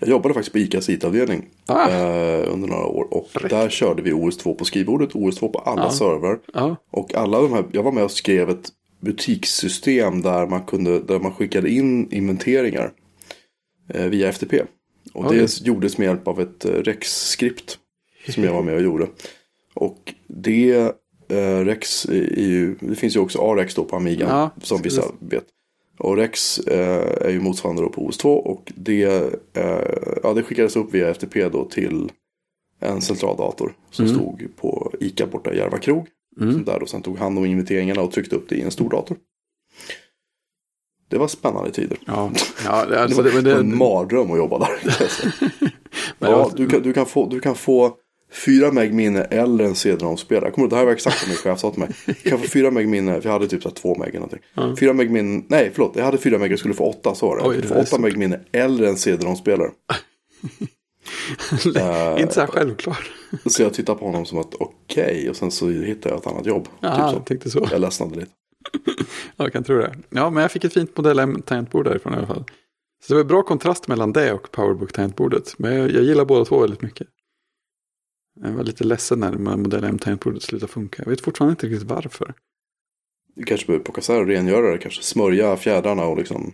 Jag 0.00 0.08
jobbade 0.08 0.34
faktiskt 0.34 0.52
på 0.52 0.58
ICAs 0.58 0.88
IT-avdelning 0.88 1.46
Ah, 1.66 1.88
eh, 1.90 2.52
under 2.52 2.68
några 2.68 2.84
år. 2.86 3.06
Och 3.14 3.28
Fräckt. 3.30 3.50
där 3.50 3.68
körde 3.68 4.02
vi 4.02 4.12
OS2 4.12 4.54
på 4.54 4.64
skrivbordet, 4.64 5.12
OS2 5.12 5.48
på 5.52 5.58
alla 5.58 5.82
Ja. 5.82 5.90
servrar. 5.90 6.38
ja, 6.54 6.76
Och 6.90 7.14
alla 7.14 7.40
de 7.42 7.52
här, 7.52 7.64
jag 7.72 7.82
var 7.82 7.92
med 7.92 8.04
och 8.04 8.10
skrev 8.10 8.50
ett 8.50 8.68
butikssystem 9.06 10.22
där 10.22 10.46
man, 10.46 10.62
kunde, 10.64 11.00
där 11.00 11.18
man 11.18 11.32
skickade 11.34 11.70
in 11.70 12.12
inventeringar 12.12 12.92
eh, 13.88 14.06
via 14.06 14.28
FTP. 14.28 14.62
Och 15.12 15.30
Oj. 15.30 15.38
det 15.38 15.60
gjordes 15.66 15.98
med 15.98 16.06
hjälp 16.06 16.28
av 16.28 16.40
ett 16.40 16.64
eh, 16.64 16.70
Rex-skript 16.72 17.78
som 18.28 18.44
jag 18.44 18.52
var 18.52 18.62
med 18.62 18.74
och 18.74 18.82
gjorde. 18.82 19.06
Och 19.74 20.14
det 20.26 20.72
eh, 21.28 21.58
Rex 21.64 22.04
är 22.04 22.40
ju, 22.40 22.74
det 22.80 22.94
finns 22.94 23.16
ju 23.16 23.20
också 23.20 23.38
AREX 23.38 23.74
då 23.74 23.84
på 23.84 23.96
Amiga 23.96 24.26
Ja, 24.28 24.50
som 24.62 24.82
vissa 24.82 25.02
vet. 25.18 25.44
Och 25.98 26.16
Rex 26.16 26.58
är 26.66 27.30
ju 27.30 27.40
motsvarande 27.40 27.82
då 27.82 27.88
på 27.88 28.10
OS2 28.10 28.24
och 28.34 28.72
det, 28.76 29.30
ja, 30.22 30.32
det 30.34 30.42
skickades 30.42 30.76
upp 30.76 30.94
via 30.94 31.10
FTP 31.10 31.48
då 31.48 31.64
till 31.64 32.12
en 32.80 33.00
centraldator 33.00 33.74
som 33.90 34.04
Mm. 34.04 34.16
stod 34.16 34.48
på 34.56 34.92
ICA 35.00 35.26
borta 35.26 35.52
i 35.52 35.56
Järva 35.58 35.78
krog. 35.78 36.06
Mm. 36.40 36.52
Som 36.52 36.64
där 36.64 36.80
då 36.80 36.86
sen 36.86 37.02
tog 37.02 37.18
hand 37.18 37.38
om 37.38 37.44
inventeringarna 37.44 38.00
och 38.02 38.12
tryckte 38.12 38.36
upp 38.36 38.48
det 38.48 38.54
i 38.54 38.62
en 38.62 38.70
stor 38.70 38.90
dator. 38.90 39.16
Det 41.10 41.18
var 41.18 41.28
spännande 41.28 41.70
tider. 41.72 41.98
ja, 42.06 42.30
ja 42.64 42.84
det, 42.84 42.90
Det 42.90 43.00
alltså, 43.02 43.22
var, 43.22 43.30
det, 43.30 43.42
det 43.42 43.54
en 43.54 43.78
mardröm 43.78 44.30
att 44.30 44.38
jobba 44.38 44.58
där. 44.58 44.68
Men 46.18 46.30
ja, 46.30 46.36
var- 46.36 46.52
du, 46.56 46.68
kan, 46.68 46.82
du, 46.82 46.92
kan 46.92 47.06
få, 47.06 47.28
du 47.28 47.40
kan 47.40 47.54
få 47.54 47.96
4 48.32 48.72
meg 48.72 48.94
minne 48.94 49.22
eller 49.22 49.64
en 49.64 49.74
CD-ROM-spelare. 49.74 50.50
Kommer 50.50 50.68
Det 50.68 50.76
här 50.76 50.84
var 50.84 50.92
exakt 50.92 51.22
vad 51.22 51.28
min 51.28 51.36
chef 51.36 51.60
sa 51.60 51.70
till 51.70 51.80
mig. 51.80 51.88
Du 52.06 52.30
kan 52.30 52.38
få 52.38 52.48
4 52.48 52.70
meg 52.70 52.88
minne, 52.88 53.20
för 53.20 53.28
jag 53.28 53.32
hade 53.32 53.48
typ 53.48 53.62
så 53.62 53.70
2 53.70 53.94
meg 53.94 54.08
eller 54.08 54.18
någonting. 54.20 54.40
Ja. 54.54 54.76
4 54.80 54.92
meg 54.92 55.10
minne, 55.10 55.42
nej 55.48 55.70
förlåt, 55.74 55.92
jag 55.96 56.04
hade 56.04 56.18
4 56.18 56.38
meg 56.38 56.52
och 56.52 56.58
skulle 56.58 56.74
få 56.74 56.84
8 56.84 57.14
så 57.14 57.26
var 57.26 57.36
det. 57.36 57.42
Oj, 57.48 57.54
Jag 57.54 57.62
det 57.62 57.68
få 57.68 57.96
8 57.96 57.98
meg 57.98 58.16
minne 58.16 58.40
eller 58.52 58.88
en 58.88 58.96
CD-ROM-spelare. 58.96 59.70
Eh, 61.76 62.20
inte 62.20 62.34
så 62.34 62.40
här 62.40 62.46
självklar. 62.46 63.08
Så 63.46 63.62
jag 63.62 63.74
tittade 63.74 63.98
på 63.98 64.06
honom 64.06 64.26
som 64.26 64.38
att 64.38 64.54
okej, 64.54 65.30
och 65.30 65.36
sen 65.36 65.50
så 65.50 65.68
hittade 65.68 66.14
jag 66.14 66.20
ett 66.20 66.26
annat 66.26 66.46
jobb. 66.46 66.68
Jaha, 66.80 67.10
typ 67.10 67.18
så. 67.18 67.24
tänkte 67.24 67.50
så. 67.50 67.68
Jag 67.70 67.80
ledsnade 67.80 68.16
lite. 68.16 68.32
Ja, 69.36 69.44
jag 69.44 69.52
kan 69.52 69.64
tro 69.64 69.76
det. 69.78 69.96
Ja, 70.10 70.30
men 70.30 70.42
jag 70.42 70.52
fick 70.52 70.64
ett 70.64 70.72
fint 70.72 70.96
modell 70.96 71.18
M-tangentbord 71.18 71.84
därifrån 71.84 72.14
i 72.14 72.16
alla 72.16 72.26
fall. 72.26 72.44
Så 73.04 73.12
det 73.12 73.16
var 73.16 73.24
bra 73.24 73.42
kontrast 73.42 73.88
mellan 73.88 74.12
det 74.12 74.32
och 74.32 74.50
Powerbook-tangentbordet. 74.52 75.54
Men 75.58 75.76
jag, 75.76 75.90
jag 75.90 76.04
gillar 76.04 76.24
båda 76.24 76.44
två 76.44 76.60
väldigt 76.60 76.82
mycket. 76.82 77.06
Jag 78.40 78.50
var 78.50 78.64
lite 78.64 78.84
ledsen 78.84 79.20
när 79.20 79.56
modell 79.56 79.84
M-tangentbordet 79.84 80.42
slutade 80.42 80.72
funka. 80.72 81.02
Jag 81.02 81.10
vet 81.10 81.20
fortfarande 81.20 81.50
inte 81.52 81.66
riktigt 81.66 81.88
varför. 81.88 82.34
Du 83.34 83.44
kanske 83.44 83.66
behöver 83.66 83.84
plocka 83.84 84.00
isär 84.00 84.20
och 84.20 84.26
rengöra 84.26 84.72
det, 84.72 84.78
kanske 84.78 85.02
smörja 85.02 85.56
fjädrarna 85.56 86.04
och 86.04 86.16
liksom. 86.16 86.52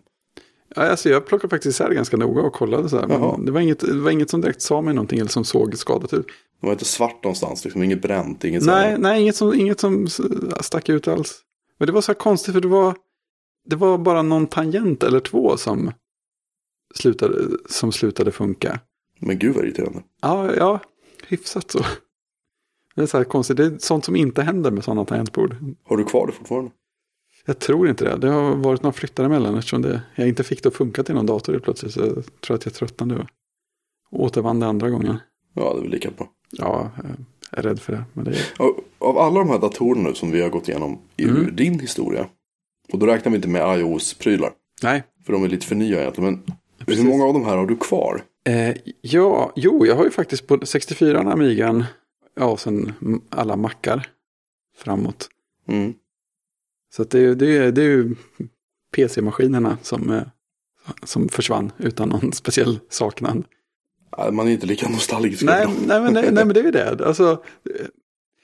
Ja, 0.76 0.82
alltså 0.82 1.08
jag 1.08 1.26
plockade 1.26 1.50
faktiskt 1.50 1.74
isär 1.80 1.90
ganska 1.94 2.16
noga 2.16 2.42
och 2.42 2.52
kollade 2.52 2.88
så 2.88 2.98
här. 3.00 3.06
Men 3.06 3.44
det 3.44 3.52
var, 3.52 3.60
inget, 3.60 3.78
det 3.80 4.00
var 4.00 4.10
inget 4.10 4.30
som 4.30 4.40
direkt 4.40 4.62
sa 4.62 4.80
mig 4.80 4.94
någonting 4.94 5.18
eller 5.18 5.30
som 5.30 5.44
såg 5.44 5.78
skadat 5.78 6.12
ut. 6.14 6.26
Det 6.60 6.66
var 6.66 6.72
inte 6.72 6.84
svart 6.84 7.24
någonstans, 7.24 7.64
liksom 7.64 7.82
inget 7.82 8.02
bränt, 8.02 8.44
inget 8.44 8.62
Nej, 8.64 8.90
här- 8.90 8.98
nej 8.98 9.22
inget, 9.22 9.36
som, 9.36 9.54
inget 9.54 9.80
som 9.80 10.06
stack 10.60 10.88
ut 10.88 11.08
alls. 11.08 11.40
Men 11.78 11.86
det 11.86 11.92
var 11.92 12.00
så 12.00 12.12
här 12.12 12.18
konstigt 12.18 12.54
för 12.54 12.60
det 12.60 12.68
var, 12.68 12.94
det 13.68 13.76
var 13.76 13.98
bara 13.98 14.22
någon 14.22 14.46
tangent 14.46 15.02
eller 15.02 15.20
två 15.20 15.56
som 15.56 15.92
slutade, 16.94 17.48
som 17.68 17.92
slutade 17.92 18.30
funka. 18.32 18.80
Men 19.20 19.38
gud 19.38 19.54
vad 19.54 19.64
irriterande. 19.64 20.02
Ja, 20.22 20.54
ja, 20.54 20.80
hyfsat 21.28 21.70
så. 21.70 21.84
Det 22.94 23.02
är 23.02 23.06
så 23.06 23.16
här 23.16 23.24
konstigt, 23.24 23.56
det 23.56 23.64
är 23.64 23.78
sånt 23.78 24.04
som 24.04 24.16
inte 24.16 24.42
händer 24.42 24.70
med 24.70 24.84
sådana 24.84 25.04
tangentbord. 25.04 25.56
Har 25.84 25.96
du 25.96 26.04
kvar 26.04 26.26
det 26.26 26.32
fortfarande? 26.32 26.70
Jag 27.44 27.58
tror 27.58 27.88
inte 27.88 28.04
det. 28.04 28.16
Det 28.16 28.28
har 28.28 28.54
varit 28.56 28.82
några 28.82 28.92
flyttar 28.92 29.24
emellan 29.24 29.54
eftersom 29.58 29.82
det, 29.82 30.02
jag 30.14 30.28
inte 30.28 30.44
fick 30.44 30.62
det 30.62 30.68
att 30.68 30.74
funka 30.74 31.02
till 31.02 31.14
någon 31.14 31.26
dator 31.26 31.58
plötsligt. 31.58 31.92
Så 31.92 32.00
jag 32.00 32.24
tror 32.40 32.56
att 32.56 32.64
jag 32.64 32.74
tröttnade 32.74 33.26
och 34.10 34.20
återvann 34.22 34.60
det 34.60 34.66
andra 34.66 34.90
gången. 34.90 35.16
Ja, 35.54 35.72
det 35.74 35.78
är 35.78 35.82
väl 35.82 35.90
lika 35.90 36.10
bra. 36.10 36.28
Ja, 36.50 36.90
jag 37.50 37.58
är 37.58 37.62
rädd 37.62 37.80
för 37.80 37.92
det. 37.92 38.04
Men 38.12 38.24
det 38.24 38.30
är... 38.30 38.36
Av, 38.58 38.80
av 38.98 39.18
alla 39.18 39.38
de 39.38 39.48
här 39.48 39.58
datorerna 39.58 40.08
nu 40.08 40.14
som 40.14 40.30
vi 40.30 40.42
har 40.42 40.48
gått 40.50 40.68
igenom 40.68 40.98
i 41.16 41.24
Mm. 41.24 41.56
din 41.56 41.80
historia. 41.80 42.26
Och 42.92 42.98
då 42.98 43.06
räknar 43.06 43.30
vi 43.32 43.36
inte 43.36 43.48
med 43.48 43.78
iOS-prylar. 43.80 44.50
Nej. 44.82 45.02
För 45.26 45.32
de 45.32 45.44
är 45.44 45.48
lite 45.48 45.66
för 45.66 45.74
nya 45.74 46.00
egentligen. 46.00 46.32
Men 46.46 46.56
Precis. 46.86 47.04
hur 47.04 47.08
många 47.08 47.24
av 47.24 47.32
de 47.32 47.44
här 47.44 47.56
har 47.56 47.66
du 47.66 47.76
kvar? 47.76 48.22
Eh, 48.44 48.74
ja, 49.00 49.52
jo, 49.56 49.86
jag 49.86 49.96
har 49.96 50.04
ju 50.04 50.10
faktiskt 50.10 50.46
på 50.46 50.66
64 50.66 51.18
Amigan, 51.20 51.84
ja, 52.34 52.44
och 52.46 52.60
sen 52.60 52.92
alla 53.30 53.56
mackar 53.56 54.06
framåt. 54.76 55.28
Mm. 55.68 55.94
Så 56.96 57.04
det, 57.04 57.18
är 57.18 57.34
det, 57.34 57.56
är- 57.56 57.72
det 57.72 57.80
är 57.82 57.86
ju 57.88 58.14
PC-maskinerna 58.96 59.78
som, 59.82 60.10
eh, 60.10 60.22
som 61.04 61.28
försvann 61.28 61.72
utan 61.78 62.08
någon 62.08 62.32
speciell 62.42 62.78
saknad. 62.88 63.44
Man 64.32 64.48
är 64.48 64.52
inte 64.52 64.66
lika 64.66 64.88
nostalgisk. 64.88 65.42
Nej, 65.42 65.66
nej, 65.86 66.00
men, 66.00 66.12
nej, 66.14 66.22
nej, 66.32 66.44
men 66.44 66.54
det 66.54 66.60
är 66.60 66.64
ju 66.64 66.70
det. 66.70 66.98
Alltså, 67.06 67.42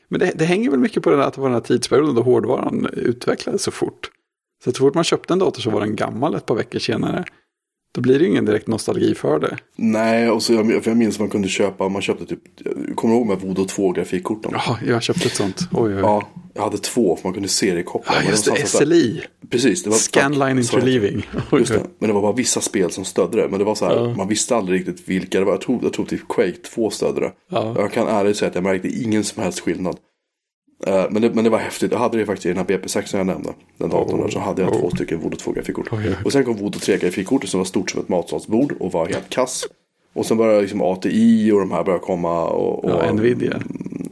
men 0.09 0.21
det, 0.21 0.33
det 0.35 0.45
hänger 0.45 0.71
väl 0.71 0.81
mycket 0.81 1.03
på 1.03 1.11
den 1.11 1.19
här, 1.21 1.33
var 1.37 1.45
den 1.45 1.53
här 1.55 1.61
tidsperioden 1.61 2.15
då 2.15 2.23
hårdvaran 2.23 2.87
utvecklades 2.93 3.63
så 3.63 3.71
fort. 3.71 4.11
Så 4.65 4.71
att 4.71 4.77
så 4.77 4.81
fort 4.81 4.95
man 4.95 5.05
köpte 5.05 5.33
en 5.33 5.39
dator 5.39 5.61
så 5.63 5.71
var 5.71 5.81
den 5.81 5.97
gammal 5.97 6.35
ett 6.35 6.47
par 6.47 6.55
veckor 6.55 6.79
senare. 6.79 7.25
Då 7.95 8.01
blir 8.01 8.19
det 8.19 8.25
ju 8.25 8.31
ingen 8.31 8.45
direkt 8.45 8.67
nostalgi 8.67 9.15
för 9.15 9.39
det. 9.41 9.59
Nej, 9.77 10.31
och 10.31 10.43
så 10.43 10.53
jag, 10.53 10.85
för 10.85 10.91
jag 10.91 10.97
minns 10.99 11.15
att 11.17 11.21
man 11.21 11.29
kunde 11.31 11.49
köpa, 11.49 11.89
man 11.89 12.03
köpte 12.03 12.27
typ, 12.27 12.41
kommer 12.95 13.15
du 13.15 13.19
ihåg 13.21 13.27
med 13.27 13.41
Voodoo 13.41 13.65
2 13.65 13.93
grafikkorten? 13.93 14.51
Ja, 14.55 14.79
jag 14.87 15.03
köpte 15.03 15.27
ett 15.27 15.35
sånt. 15.37 15.69
Oj, 15.73 15.95
oj. 15.95 16.01
Ja, 16.01 16.29
jag 16.59 16.65
hade 16.65 16.79
två 16.79 17.17
för 17.17 17.25
man 17.29 17.33
kunde 17.35 17.49
seriekoppla. 17.49 18.13
Ja, 18.25 18.31
just 18.31 18.45
det. 18.45 18.67
SLI. 18.67 19.23
Precis, 19.51 19.83
det 19.83 19.91
var 19.91 19.97
Scanline. 19.97 20.59
Interleaving. 20.59 21.27
Oj, 21.53 21.59
Just 21.59 21.73
det, 21.73 21.83
men 21.99 22.09
det 22.09 22.15
var 22.15 22.23
bara 22.23 22.33
vissa 22.33 22.61
spel 22.61 22.91
som 22.91 23.05
stödde 23.05 23.37
det. 23.43 23.49
Men 23.49 23.59
det 23.59 23.65
var 23.65 23.75
så 23.75 23.85
här, 23.87 23.95
Ja. 23.97 24.15
man 24.17 24.29
visste 24.29 24.57
aldrig 24.57 24.81
riktigt 24.81 25.09
vilka 25.09 25.39
det 25.39 25.45
var. 25.45 25.53
Jag 25.53 25.61
tror, 25.61 25.79
jag 25.83 25.93
tror 25.93 26.05
typ 26.07 26.29
Quake 26.29 26.53
2 26.75 26.91
stödde 26.91 27.21
det. 27.21 27.33
Ja. 27.51 27.75
Jag 27.79 27.93
kan 27.93 28.09
ärligt 28.09 28.37
säga 28.37 28.49
att 28.49 28.55
jag 28.55 28.65
märkte 28.65 28.89
ingen 28.89 29.25
som 29.25 29.43
helst 29.43 29.61
skillnad. 29.61 29.97
Eh, 30.87 31.05
men, 31.11 31.23
det, 31.23 31.35
men 31.35 31.45
det 31.45 31.51
var 31.51 31.59
häftigt. 31.59 31.93
Jag 31.93 31.99
hade 31.99 32.19
det 32.19 32.27
faktiskt 32.27 32.47
i 32.47 32.49
den 32.49 32.59
här 32.59 32.65
BP6 32.65 33.03
som 33.07 33.19
jag 33.19 33.27
nämnde. 33.27 33.53
Den 33.79 33.91
datorn 33.91 34.21
där 34.21 34.29
så 34.29 34.39
hade 34.39 34.63
jag 34.63 34.73
Oh. 34.73 34.81
två 34.81 34.91
stycken 34.91 35.21
Voodoo 35.21 35.37
2 35.39 35.53
grafikkort. 35.53 35.89
Oj, 35.93 35.99
oj. 36.09 36.15
Och 36.25 36.33
sen 36.33 36.45
kom 36.45 36.57
Voodoo 36.57 36.81
3 36.81 36.97
grafikkortet 36.97 37.51
som 37.51 37.59
var 37.59 37.65
stort 37.65 37.91
som 37.91 38.01
ett 38.01 38.09
matsalsbord 38.09 38.75
och 38.81 38.93
var 38.93 39.07
helt 39.07 39.29
kass. 39.31 39.65
Och 40.15 40.27
sen 40.27 40.37
började 40.37 40.61
liksom 40.61 40.83
ATI 40.83 41.53
och 41.53 41.61
de 41.61 41.71
här 41.71 41.85
började 41.85 42.05
komma. 42.05 42.45
Och, 42.49 42.85
och, 42.85 42.91
Ja, 42.91 43.13
Nvidia. 43.13 43.63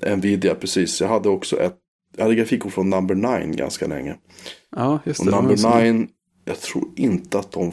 Mm, 0.05 0.19
Nvidia, 0.19 0.55
precis. 0.55 1.01
Jag 1.01 1.09
hade 1.09 1.29
också 1.29 1.61
ett, 1.61 1.75
jag 2.17 2.25
hade 2.25 2.35
grafikkort 2.35 2.73
från 2.73 2.91
Number 2.91 3.15
9 3.15 3.55
ganska 3.57 3.87
länge. 3.87 4.17
Ja, 4.77 4.99
just 5.05 5.21
Och 5.21 5.27
det. 5.27 5.31
det 5.33 5.37
var 5.37 5.43
Number 5.43 5.55
en 5.55 5.59
sån. 5.59 6.01
9, 6.01 6.07
jag 6.45 6.61
tror 6.61 6.89
inte 6.97 7.39
att 7.39 7.53
de 7.53 7.73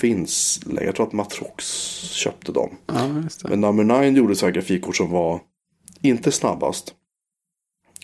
finns 0.00 0.60
längre. 0.66 0.84
Jag 0.84 0.94
tror 0.94 1.06
att 1.06 1.12
Matrox 1.12 1.64
köpte 2.00 2.52
dem. 2.52 2.70
Ja, 2.86 3.08
just 3.24 3.42
det. 3.42 3.48
Men 3.48 3.60
Number 3.60 3.84
9 4.02 4.18
gjorde 4.18 4.36
så 4.36 4.46
här 4.46 4.52
grafikkort 4.52 4.96
som 4.96 5.10
var 5.10 5.40
inte 6.02 6.32
snabbast. 6.32 6.94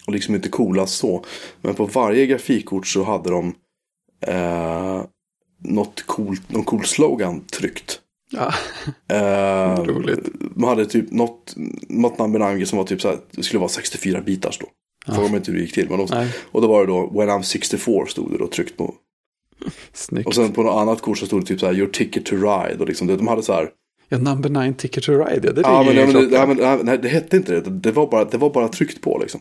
Och 0.07 0.13
liksom 0.13 0.35
inte 0.35 0.49
coolast 0.49 0.95
så. 0.95 1.25
Men 1.61 1.75
på 1.75 1.85
varje 1.87 2.27
grafikkort 2.27 2.87
så 2.87 3.03
hade 3.03 3.31
de 3.31 3.55
eh, 4.27 5.03
något 5.59 6.03
coolt, 6.07 6.51
någon 6.53 6.65
cool 6.65 6.85
slogan 6.85 7.41
tryckt. 7.41 8.01
Ja, 8.31 8.53
Eh, 9.17 9.85
Roligt. 9.85 10.29
Man 10.57 10.69
hade 10.69 10.87
typ 10.87 11.11
något, 11.11 11.55
något 11.89 12.19
9 12.57 12.67
som 12.67 12.79
var 12.79 12.85
typ 12.85 13.01
så 13.01 13.09
här, 13.09 13.19
det 13.31 13.43
skulle 13.43 13.61
vara 13.61 13.69
64 13.69 14.21
bitars 14.21 14.59
då. 14.59 14.67
Frågar 15.15 15.29
mig 15.29 15.37
inte 15.37 15.51
hur 15.51 15.59
det 15.59 15.65
gick 15.65 15.75
till. 15.75 15.89
Men 15.89 16.07
de, 16.07 16.29
och 16.53 16.63
då 16.63 16.69
var 16.69 16.81
det 16.81 16.93
då 16.93 17.07
When 17.07 17.29
I'm 17.29 17.43
64 17.43 18.07
stod 18.07 18.33
det 18.33 18.39
då 18.39 18.47
tryckt 18.47 18.77
på. 18.77 18.95
Snyggt. 19.93 20.27
Och 20.27 20.35
sen 20.35 20.53
på 20.53 20.63
något 20.63 20.81
annat 20.81 21.01
kort 21.01 21.19
så 21.19 21.27
stod 21.27 21.43
det 21.43 21.47
typ 21.47 21.61
så 21.61 21.67
här 21.67 21.75
Your 21.75 21.89
ticket 21.89 22.27
to 22.27 22.37
ride. 22.37 22.77
Och 22.79 22.87
liksom, 22.87 23.07
de 23.07 23.27
hade 23.27 23.43
så 23.43 23.53
här. 23.53 23.71
Ja, 24.09 24.19
number 24.19 24.49
nine 24.49 24.75
ticket 24.75 25.05
to 25.05 25.13
ride. 25.13 25.47
Ja, 25.47 25.53
det 25.53 25.61
Ja, 25.61 25.85
men, 25.87 25.97
ja, 25.97 26.47
men, 26.47 26.59
ja, 26.59 26.77
men, 26.77 26.87
nej, 26.87 26.99
det 26.99 27.09
hette 27.09 27.37
inte 27.37 27.61
det. 27.61 27.71
Det 27.71 27.93
var 27.93 28.07
bara, 28.07 28.25
det 28.25 28.39
var 28.39 28.51
bara 28.51 28.69
tryckt 28.69 29.01
på 29.01 29.19
liksom. 29.19 29.41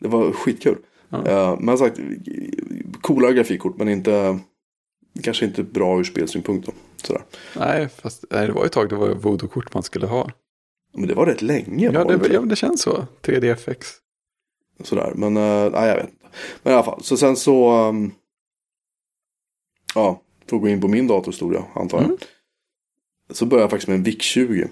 Det 0.00 0.08
var 0.08 0.32
skitkul. 0.32 0.76
Ja. 1.08 1.26
Eh, 1.26 1.60
men 1.60 1.78
sagt, 1.78 2.00
coola 3.00 3.32
grafikkort 3.32 3.78
men 3.78 3.88
inte, 3.88 4.38
kanske 5.22 5.44
inte 5.44 5.62
bra 5.62 5.98
ur 5.98 6.04
spelsynpunkt 6.04 6.66
då. 6.66 6.72
Sådär. 7.02 7.22
Nej, 7.56 7.88
fast 7.88 8.24
nej, 8.30 8.46
det 8.46 8.52
var 8.52 8.64
ett 8.64 8.72
tag 8.72 8.88
det 8.88 8.96
var 8.96 9.08
voodoo-kort 9.08 9.74
man 9.74 9.82
skulle 9.82 10.06
ha. 10.06 10.30
Men 10.94 11.08
det 11.08 11.14
var 11.14 11.26
rätt 11.26 11.42
länge. 11.42 11.90
Ja, 11.92 12.04
det 12.04 12.32
ja, 12.32 12.40
det 12.40 12.56
känns 12.56 12.82
så. 12.82 13.06
3DFX. 13.22 13.76
Sådär, 14.80 15.12
men 15.14 15.36
uh, 15.36 15.72
nej 15.72 15.88
jag 15.88 15.96
vet 15.96 16.04
inte. 16.04 16.26
Men 16.62 16.72
i 16.72 16.74
alla 16.74 16.84
fall, 16.84 17.02
så 17.04 17.16
sen 17.16 17.36
så, 17.36 17.70
ehm, 17.70 18.10
ja, 19.94 20.20
för 20.46 20.56
att 20.56 20.62
gå 20.62 20.68
in 20.68 20.80
på 20.80 20.88
min 20.88 21.06
datorhistoria 21.06 21.64
antar 21.74 21.98
jag. 21.98 22.04
Mm. 22.04 22.18
Så 23.30 23.46
började 23.46 23.62
jag 23.62 23.70
faktiskt 23.70 23.88
med 23.88 23.96
en 23.96 24.04
VIC-20, 24.04 24.68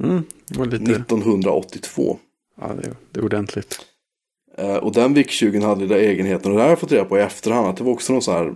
Mm, 0.00 0.22
lite... 0.48 0.92
1982. 0.92 2.18
Ja, 2.60 2.68
det, 2.68 2.96
det 3.12 3.20
är 3.20 3.24
ordentligt. 3.24 3.86
Eh, 4.58 4.76
och 4.76 4.92
den 4.92 5.14
VIC-20 5.16 5.64
hade 5.64 5.86
den 5.86 5.98
egenheten, 5.98 6.50
och 6.52 6.56
det 6.56 6.62
här 6.62 6.68
har 6.68 6.72
jag 6.72 6.78
fått 6.78 6.92
reda 6.92 7.04
på 7.04 7.18
i 7.18 7.20
efterhand, 7.20 7.66
att 7.68 7.76
det 7.76 7.84
var 7.84 7.92
också 7.92 8.12
någon 8.12 8.22
så 8.22 8.32
här, 8.32 8.42
mm, 8.42 8.54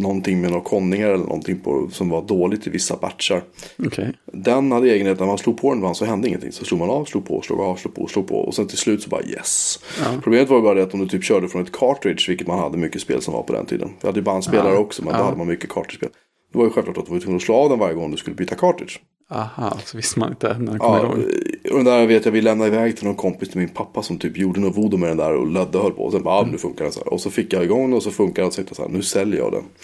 någonting 0.00 0.40
med 0.40 0.50
några 0.50 0.64
konningar 0.64 1.08
eller 1.08 1.24
någonting 1.24 1.60
på, 1.60 1.88
som 1.92 2.08
var 2.08 2.22
dåligt 2.22 2.66
i 2.66 2.70
vissa 2.70 2.96
batchar. 2.96 3.42
Okej. 3.86 4.12
Den 4.32 4.72
hade 4.72 4.88
egenheten, 4.90 5.20
när 5.20 5.26
man 5.26 5.38
slog 5.38 5.60
på 5.60 5.68
den 5.70 5.78
ibland 5.78 5.96
så 5.96 6.04
hände 6.04 6.28
ingenting. 6.28 6.52
Så 6.52 6.64
slog 6.64 6.80
man 6.80 6.90
av, 6.90 7.04
slog 7.04 7.26
på, 7.26 7.42
slog 7.42 7.60
av, 7.60 7.76
slog 7.76 7.94
på, 7.94 8.06
slog 8.06 8.28
på. 8.28 8.34
Och 8.38 8.54
sen 8.54 8.66
till 8.66 8.78
slut 8.78 9.02
så 9.02 9.08
bara 9.08 9.22
yes. 9.22 9.78
Ja. 10.00 10.04
Problemet 10.22 10.48
var 10.48 10.56
ju 10.56 10.62
bara 10.62 10.74
det 10.74 10.82
att 10.82 10.94
om 10.94 11.00
du 11.00 11.08
typ 11.08 11.24
körde 11.24 11.48
från 11.48 11.62
ett 11.62 11.72
cartridge, 11.72 12.24
vilket 12.28 12.46
man 12.46 12.58
hade 12.58 12.78
mycket 12.78 13.00
spel 13.02 13.22
som 13.22 13.34
var 13.34 13.42
på 13.42 13.52
den 13.52 13.66
tiden. 13.66 13.90
Vi 14.00 14.06
hade 14.08 14.18
ju 14.18 14.24
bandspelare 14.24 14.72
Ja. 14.72 14.78
också, 14.78 15.04
men 15.04 15.12
då 15.14 15.20
Ja. 15.20 15.24
hade 15.24 15.36
man 15.36 15.46
mycket 15.46 15.70
cartridge-spel. 15.70 16.10
Det 16.52 16.58
var 16.58 16.64
ju 16.64 16.70
självklart 16.70 16.98
att 16.98 17.06
du 17.06 17.12
var 17.12 17.20
tvungen 17.20 17.36
att 17.36 17.42
slå 17.42 17.54
av 17.54 17.68
den 17.70 17.78
varje 17.78 17.94
gång 17.94 18.10
du 18.10 18.16
skulle 18.16 18.36
byta 18.36 18.54
cartridge. 18.54 18.92
Aha, 19.30 19.78
så 19.84 19.96
visste 19.96 20.18
man 20.20 20.30
inte 20.30 20.58
när 20.58 20.72
det 20.72 20.78
kom 20.78 20.94
Ja, 20.94 21.02
igång. 21.04 21.24
och 21.70 21.76
den 21.76 21.84
där 21.84 22.06
vet 22.06 22.24
jag, 22.24 22.32
vi 22.32 22.40
lämnade 22.40 22.70
iväg 22.70 22.96
till 22.96 23.06
någon 23.06 23.16
kompis 23.16 23.48
till 23.48 23.58
min 23.58 23.68
pappa 23.68 24.02
som 24.02 24.18
typ 24.18 24.36
gjorde 24.36 24.60
något 24.60 24.76
voodoo 24.76 24.98
med 24.98 25.08
den 25.08 25.16
där 25.16 25.34
och 25.34 25.46
lödde 25.46 25.78
och 25.78 25.84
höll 25.84 25.92
på. 25.92 26.04
Och 26.04 26.12
sen 26.12 26.22
bara, 26.22 26.34
ah, 26.34 26.46
nu 26.46 26.58
funkar 26.58 26.84
den 26.84 26.92
så 26.92 27.00
här. 27.00 27.12
Och 27.12 27.20
så 27.20 27.30
fick 27.30 27.52
jag 27.52 27.64
igång 27.64 27.82
den 27.82 27.92
och 27.92 28.02
så 28.02 28.10
funkar 28.10 28.42
den 28.42 28.46
och 28.46 28.52
så 28.52 28.56
tänkte 28.56 28.70
jag 28.70 28.76
så 28.76 28.82
här, 28.82 28.90
nu 28.90 29.02
säljer 29.02 29.38
jag 29.38 29.52
den. 29.52 29.64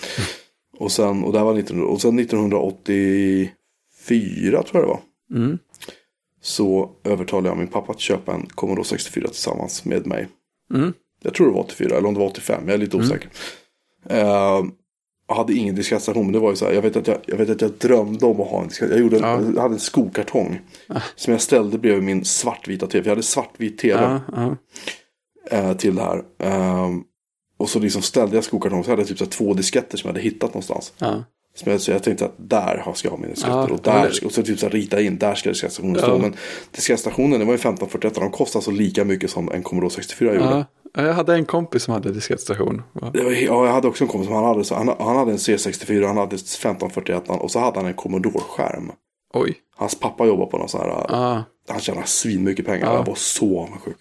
Och 0.79 0.93
sen, 0.93 1.25
och 1.25 1.33
det 1.33 1.43
var 1.43 1.55
19, 1.55 1.85
och 1.85 2.01
sen 2.01 2.19
1984 2.19 4.63
tror 4.63 4.65
jag 4.73 4.83
det 4.83 4.87
var. 4.87 5.01
Mm. 5.35 5.59
Så 6.43 6.91
övertalade 7.05 7.49
jag 7.49 7.59
min 7.59 7.69
pappa 7.69 7.93
att 7.93 8.01
köpa 8.01 8.35
en 8.35 8.47
Commodore 8.47 8.85
64 8.85 9.29
tillsammans 9.29 9.85
med 9.85 10.07
mig. 10.07 10.29
Mm. 10.75 10.93
Jag 11.23 11.35
tror 11.35 11.47
det 11.47 11.53
var 11.53 11.61
84 11.61 11.97
eller 11.97 12.09
om 12.09 12.15
det 12.15 12.21
var 12.21 12.27
85, 12.27 12.63
jag 12.67 12.75
är 12.75 12.79
lite 12.79 12.97
osäker. 12.97 13.29
Eh, 14.09 14.19
jag 14.19 14.71
hade 15.27 15.53
ingen 15.55 15.75
diskettstation, 15.75 16.25
men 16.25 16.33
det 16.33 16.39
var 16.39 16.51
ju 16.51 16.57
så 16.57 16.65
här, 16.65 16.73
jag 16.73 16.83
vet 16.83 16.97
att 16.97 17.07
jag, 17.07 17.19
jag, 17.27 17.37
vet 17.37 17.51
att 17.51 17.61
jag 17.61 17.71
drömde 17.71 18.27
om 18.27 18.41
att 18.41 18.49
ha 18.49 18.63
en 18.63 18.69
diskett. 18.69 18.91
Jag, 18.91 19.01
gjorde 19.01 19.17
en, 19.17 19.23
Ja. 19.23 19.41
jag 19.55 19.63
hade 19.63 19.75
en 19.75 19.81
skokartong. 19.81 20.61
Som 21.17 21.33
jag 21.33 21.41
ställde 21.41 21.79
bredvid 21.79 22.03
min 22.05 22.25
svartvita 22.25 22.87
tv. 22.87 23.05
Jag 23.07 23.11
hade 23.13 23.23
svartvit 23.23 23.79
tv 23.79 24.03
Ja, 24.03 24.21
ja. 24.37 24.57
eh, 25.59 25.77
till 25.77 25.95
det 25.95 26.03
här. 26.03 26.23
Eh, 26.39 26.91
och 27.57 27.69
så 27.71 27.79
liksom 27.79 28.03
ställde 28.03 28.37
jag 28.37 28.45
skokartongen, 28.45 28.85
så 28.85 28.91
hade 28.91 29.03
jag 29.03 29.09
typ 29.09 29.19
så 29.19 29.27
två 29.27 29.55
disketter 29.55 29.99
som 29.99 30.09
jag 30.09 30.13
hade 30.15 30.25
hittat 30.25 30.51
någonstans. 30.51 30.93
Så 31.79 31.91
jag 31.91 32.03
tänkte 32.03 32.25
att 32.25 32.35
där 32.37 32.93
ska 32.95 33.07
jag 33.09 33.11
ha 33.13 33.19
mina 33.19 33.31
disketter. 33.31 33.53
Ja, 33.57 33.69
och, 33.75 33.81
där, 33.83 34.11
ska- 34.11 34.27
och 34.27 34.33
så 34.33 34.43
typ 34.43 34.59
så 34.59 34.67
här 34.67 34.71
rita 34.73 35.01
in, 35.01 35.19
där 35.19 35.35
ska 35.35 35.49
diskettsstationen 35.49 35.97
stå. 35.99 36.09
Ja. 36.11 36.19
Men 36.19 36.35
diskettsstationen, 36.71 37.39
det 37.41 37.45
var 37.45 37.53
ju 37.53 37.59
1541, 37.59 38.15
de 38.15 38.31
kostade 38.31 38.59
alltså 38.59 38.71
lika 38.71 39.05
mycket 39.05 39.31
som 39.31 39.53
en 39.53 39.63
Commodore 39.63 39.91
64 39.91 40.35
gjorde. 40.35 40.45
ja. 40.45 40.65
Jag 40.97 41.13
hade 41.15 41.35
en 41.35 41.45
kompis 41.45 41.83
som 41.83 41.95
hade 41.95 42.13
diskettstation. 42.13 42.83
Var, 42.93 43.11
ja, 43.15 43.67
jag 43.67 43.73
hade 43.73 43.89
också 43.89 44.05
en 44.05 44.09
kompis 44.09 44.27
som 44.27 44.35
han 44.37 44.45
hade, 44.45 44.65
så 44.65 44.75
han, 44.75 44.89
han 44.99 45.17
hade 45.17 45.31
en 45.31 45.37
C64, 45.39 46.07
han 46.07 46.17
hade 46.17 46.35
1541 46.37 47.23
och 47.29 47.51
så 47.51 47.59
hade 47.59 47.79
han 47.79 47.87
en 47.87 47.95
Commodore-skärm. 47.95 48.93
Oj. 49.35 49.55
Hans 49.77 50.01
pappa 50.01 50.27
jobbade 50.27 50.51
på 50.51 50.59
någon 50.59 50.69
sån 50.69 50.81
här, 50.81 50.89
Ja. 51.09 51.45
han 51.69 51.81
tjänade 51.81 52.07
svin 52.07 52.45
mycket 52.45 52.67
pengar. 52.67 52.87
Ja. 52.87 52.95
Jag 52.95 53.07
var 53.07 53.15
så 53.15 53.61
avundsjuk. 53.61 53.97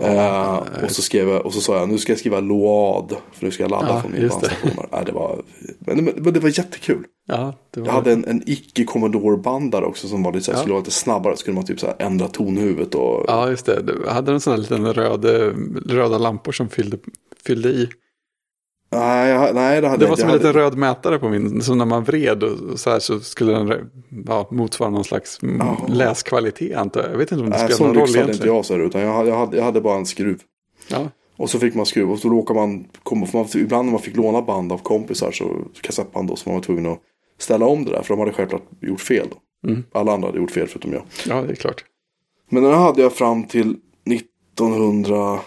Eh, 0.00 0.62
och 0.84 0.90
så 0.90 1.02
skrev 1.02 1.28
jag, 1.28 1.46
och 1.46 1.52
så 1.54 1.60
sa 1.60 1.78
jag, 1.78 1.88
nu 1.88 1.98
ska 1.98 2.12
jag 2.12 2.18
skriva 2.18 2.40
Load. 2.40 3.16
För 3.32 3.44
nu 3.44 3.50
ska 3.50 3.62
jag 3.62 3.70
ladda 3.70 3.88
Ja, 3.88 4.00
från 4.00 4.12
min 4.12 4.20
just 4.22 4.40
det. 4.40 4.46
bandstation. 4.62 4.86
Nej, 4.92 5.02
det 5.06 5.12
var, 5.12 5.42
men, 5.78 6.04
men, 6.04 6.32
det 6.32 6.40
var 6.40 6.58
jättekul. 6.58 7.04
Ja, 7.26 7.54
det 7.74 7.80
var... 7.80 7.86
Jag 7.86 7.94
hade 7.94 8.12
en, 8.12 8.24
en 8.24 8.42
icke 8.46 8.84
Commodore 8.84 9.36
bandare 9.36 9.84
också 9.84 10.08
som 10.08 10.22
var 10.22 10.32
lite 10.32 10.44
så 10.44 10.50
här, 10.52 10.58
Ja. 10.58 10.60
skulle 10.60 10.72
vara 10.72 10.80
lite 10.80 10.90
snabbare. 10.90 11.36
Skulle 11.36 11.54
man 11.54 11.64
typ 11.64 11.80
så 11.80 11.86
här 11.86 11.96
ändra 11.98 12.28
tonhuvudet 12.28 12.94
och. 12.94 13.24
Ja, 13.28 13.50
just 13.50 13.66
det. 13.66 13.82
Du 13.82 14.04
hade 14.08 14.32
en 14.32 14.40
sån 14.40 14.50
här 14.50 14.58
liten 14.58 14.92
röd, 14.94 15.24
eh, 15.24 15.52
röda 15.86 16.18
lampor 16.18 16.52
som 16.52 16.68
fyllde, 16.68 16.96
fyllde 17.44 17.68
i. 17.68 17.88
Nej, 18.92 19.30
jag, 19.30 19.54
nej, 19.54 19.80
det 19.80 19.88
hade 19.88 20.00
Det 20.04 20.06
var 20.06 20.12
inte. 20.12 20.20
som 20.20 20.30
en 20.30 20.36
liten 20.36 20.52
röd 20.52 20.76
mätare 20.78 21.18
på 21.18 21.28
min. 21.28 21.62
Så 21.62 21.74
när 21.74 21.84
man 21.84 22.04
vred 22.04 22.42
och 22.42 22.80
så 22.80 22.90
här 22.90 22.98
så 22.98 23.20
skulle 23.20 23.52
den 23.52 23.90
ja, 24.26 24.48
motsvara 24.50 24.90
någon 24.90 25.04
slags 25.04 25.38
Ja. 25.58 25.86
läskvalitet 25.88 26.76
antar 26.76 27.00
jag. 27.02 27.12
Jag 27.12 27.18
vet 27.18 27.32
inte 27.32 27.44
om 27.44 27.50
det 27.50 27.56
Nej, 27.56 27.72
spelar 27.72 27.86
någon 27.92 27.96
roll 27.96 28.06
lyx 28.06 28.16
hade 28.16 28.20
inte 28.22 28.30
egentligen. 28.32 28.56
jag 28.56 28.64
så 28.64 28.74
här, 28.74 28.80
utan 28.80 29.00
jag 29.00 29.12
hade, 29.12 29.28
jag, 29.28 29.36
hade, 29.38 29.56
jag 29.56 29.64
hade 29.64 29.80
bara 29.80 29.96
en 29.96 30.06
skruv. 30.06 30.40
Ja, 30.88 31.08
Och 31.36 31.50
så 31.50 31.58
fick 31.58 31.74
man 31.74 31.86
skruv 31.86 32.10
och 32.10 32.18
så 32.18 32.28
råkade 32.28 32.60
man, 32.60 32.84
för 33.26 33.38
man, 33.38 33.46
ibland 33.54 33.84
när 33.86 33.92
man 33.92 34.02
fick 34.02 34.16
låna 34.16 34.42
band 34.42 34.72
av 34.72 34.78
kompisar 34.78 35.32
så 35.32 35.56
kassettband 35.80 36.28
då 36.28 36.36
så 36.36 36.50
var 36.50 36.54
man 36.54 36.62
tvungen 36.62 36.86
att 36.86 36.98
ställa 37.38 37.66
om 37.66 37.84
det 37.84 37.90
där 37.90 38.02
för 38.02 38.14
de 38.14 38.20
hade 38.20 38.32
självklart 38.32 38.62
gjort 38.80 39.00
fel 39.00 39.26
då. 39.30 39.36
Mm. 39.70 39.84
Alla 39.92 40.12
andra 40.12 40.28
hade 40.28 40.38
gjort 40.38 40.50
fel 40.50 40.66
förutom 40.68 40.92
jag. 40.92 41.02
ja, 41.28 41.42
det 41.42 41.52
är 41.52 41.56
klart. 41.56 41.84
Men 42.50 42.62
den 42.62 42.72
hade 42.74 43.02
jag 43.02 43.12
fram 43.12 43.44
till 43.44 43.76
1988 44.10 45.42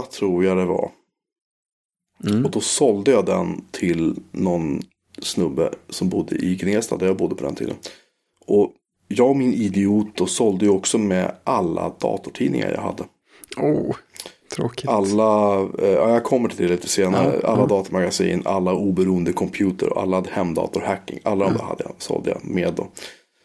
tror 0.00 0.44
jag 0.44 0.56
det 0.56 0.64
var. 0.64 0.90
Mm. 2.24 2.44
Och 2.44 2.50
då 2.50 2.60
sålde 2.60 3.10
jag 3.10 3.26
den 3.26 3.64
till 3.70 4.16
någon 4.32 4.82
snubbe 5.18 5.74
som 5.88 6.08
bodde 6.08 6.36
i 6.36 6.56
Gnesta 6.56 6.96
där 6.96 7.06
jag 7.06 7.16
bodde 7.16 7.34
på 7.34 7.44
den 7.44 7.54
tiden. 7.54 7.76
Och 8.46 8.72
jag 9.08 9.30
och 9.30 9.36
min 9.36 9.54
idiot 9.54 10.06
då 10.14 10.26
sålde 10.26 10.64
ju 10.64 10.70
också 10.70 10.98
med 10.98 11.34
alla 11.44 11.92
datortidningar 11.98 12.70
jag 12.70 12.82
hade. 12.82 13.04
Oh, 13.56 13.96
tråkigt. 14.54 14.88
Alla, 14.88 15.60
eh, 15.60 15.88
ja, 15.88 16.10
jag 16.10 16.24
kommer 16.24 16.48
till 16.48 16.66
det 16.66 16.72
lite 16.72 16.88
senare. 16.88 17.40
Ja, 17.42 17.48
alla 17.48 17.62
ja. 17.62 17.66
datamagasin, 17.66 18.42
alla 18.44 18.72
oberoende 18.72 19.32
computer 19.32 19.92
och 19.92 20.02
alla 20.02 20.24
hemdatorhacking. 20.30 21.20
Alla 21.22 21.44
de 21.44 21.54
där 21.54 21.64
hade 21.64 21.84
jag, 21.84 21.94
sålde 21.98 22.30
jag 22.30 22.40
med 22.44 22.74
då. 22.74 22.88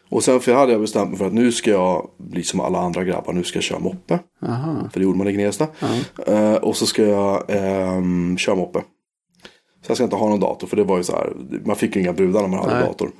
Och 0.08 0.24
sen 0.24 0.40
för 0.40 0.54
hade 0.54 0.72
jag 0.72 0.80
bestämt 0.80 1.08
mig 1.10 1.18
för 1.18 1.26
att 1.26 1.32
nu 1.32 1.52
ska 1.52 1.70
jag 1.70 2.10
bli 2.18 2.42
som 2.42 2.60
alla 2.60 2.78
andra 2.78 3.04
grabbar. 3.04 3.32
Nu 3.32 3.44
ska 3.44 3.56
jag 3.56 3.64
köra 3.64 3.78
moppe. 3.78 4.18
Aha. 4.42 4.88
För 4.92 5.00
det 5.00 5.04
gjorde 5.04 5.18
man 5.18 5.28
i 5.28 5.32
Gnesta. 5.32 5.66
Eh, 6.26 6.54
och 6.54 6.76
så 6.76 6.86
ska 6.86 7.02
jag 7.02 7.44
ehm, 7.48 8.36
köra 8.36 8.54
moppe. 8.56 8.82
Så 9.82 9.90
jag 9.90 9.96
ska 9.96 10.04
inte 10.04 10.16
ha 10.16 10.28
någon 10.28 10.40
dator. 10.40 10.66
För 10.66 10.76
det 10.76 10.84
var 10.84 10.96
ju 10.96 11.02
så 11.04 11.12
här. 11.12 11.32
Man 11.64 11.76
fick 11.76 11.96
ju 11.96 12.02
inga 12.02 12.12
brudar 12.12 12.42
när 12.42 12.48
man 12.48 12.58
hade 12.58 12.74
Nej. 12.74 12.86
dator. 12.86 13.10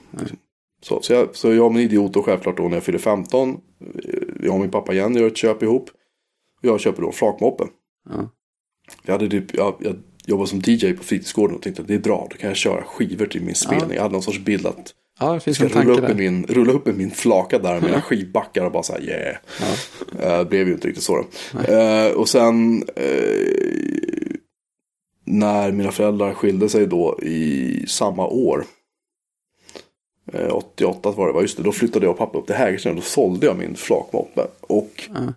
Så, 0.83 1.03
så, 1.03 1.13
jag, 1.13 1.37
så 1.37 1.55
jag 1.55 1.67
och 1.67 1.75
min 1.75 1.83
idiot 1.83 2.13
då 2.13 2.23
självklart 2.23 2.57
då 2.57 2.63
när 2.63 2.77
jag 2.77 2.83
fyller 2.83 2.99
15. 2.99 3.51
eh, 3.51 3.57
Jag 4.43 4.55
och 4.55 4.61
min 4.61 4.71
pappa 4.71 4.93
igen 4.93 5.15
gör 5.15 5.27
ett 5.27 5.37
köp 5.37 5.63
ihop. 5.63 5.91
Och 6.59 6.65
jag 6.69 6.81
köper 6.81 7.03
då 7.03 7.09
en 7.09 7.15
flakmoppe. 7.15 7.65
Ja. 8.11 8.31
Jag, 9.03 9.13
hade 9.13 9.29
typ, 9.29 9.55
jag, 9.55 9.75
jag 9.79 9.97
jobbade 10.27 10.49
som 10.49 10.59
DJ 10.67 10.93
på 10.93 11.05
fritidsgården 11.05 11.57
och 11.57 11.63
tänkte 11.63 11.83
att 11.83 11.89
det 11.89 11.95
är 11.95 11.99
bra. 11.99 12.27
Då 12.31 12.37
kan 12.37 12.49
jag 12.49 12.57
köra 12.57 12.83
skivor 12.83 13.27
till 13.27 13.43
min 13.43 13.55
spelning. 13.55 13.95
Jag 13.95 14.03
hade 14.03 14.13
någon 14.13 14.23
sorts 14.23 14.39
bild 14.39 14.67
att 14.67 14.95
ja, 15.21 15.33
det 15.35 15.41
finns 15.41 15.61
en 15.61 15.69
rulla 15.69 15.75
tanke 15.75 15.93
upp, 15.93 15.99
i 16.05 16.07
där. 16.07 16.15
min, 16.15 16.47
rulla 16.47 16.73
upp 16.73 16.89
i 16.89 16.93
min 16.93 17.11
flaka 17.11 17.59
där 17.59 17.73
med 17.75 17.83
mina 17.83 18.01
skivbackar 18.03 18.65
och 18.65 18.73
bara 18.73 18.83
så 18.83 18.93
här 18.93 19.01
yeah. 19.03 19.37
Eh, 20.21 20.39
Det 20.39 20.45
blev 20.45 20.67
ju 20.69 20.75
inte 20.75 20.89
riktigt 20.89 21.05
så 21.05 21.17
då. 21.17 21.61
Eh, 21.73 22.11
och 22.13 22.29
sen 22.29 22.83
eh, 22.97 24.37
när 25.25 25.73
mina 25.73 25.93
föräldrar 25.93 26.35
skilde 26.35 26.69
sig 26.69 26.87
då 26.87 27.19
i 27.23 27.85
samma 27.89 28.27
år. 28.27 28.65
Eh, 30.33 30.55
88 30.55 31.11
var 31.11 31.27
det, 31.27 31.33
var 31.33 31.43
just 31.43 31.57
det. 31.57 31.63
Då 31.63 31.73
flyttade 31.73 32.07
jag 32.07 32.13
och 32.13 32.19
pappa 32.19 32.39
upp 32.39 32.47
till 32.47 32.55
Hägersten 32.57 32.91
och 32.91 32.97
då 32.97 33.03
sålde 33.03 33.47
jag 33.47 33.59
min 33.59 33.77
flakmoppe. 33.77 34.47
Och 34.61 35.09
Ja. 35.15 35.33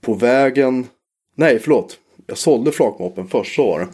på 0.00 0.14
vägen, 0.14 0.86
nej 1.36 1.58
förlåt. 1.58 1.98
Jag 2.26 2.38
sålde 2.38 2.72
flakmoppen 2.72 3.28
först 3.28 3.54
så 3.54 3.66
var 3.66 3.80
det. 3.80 3.88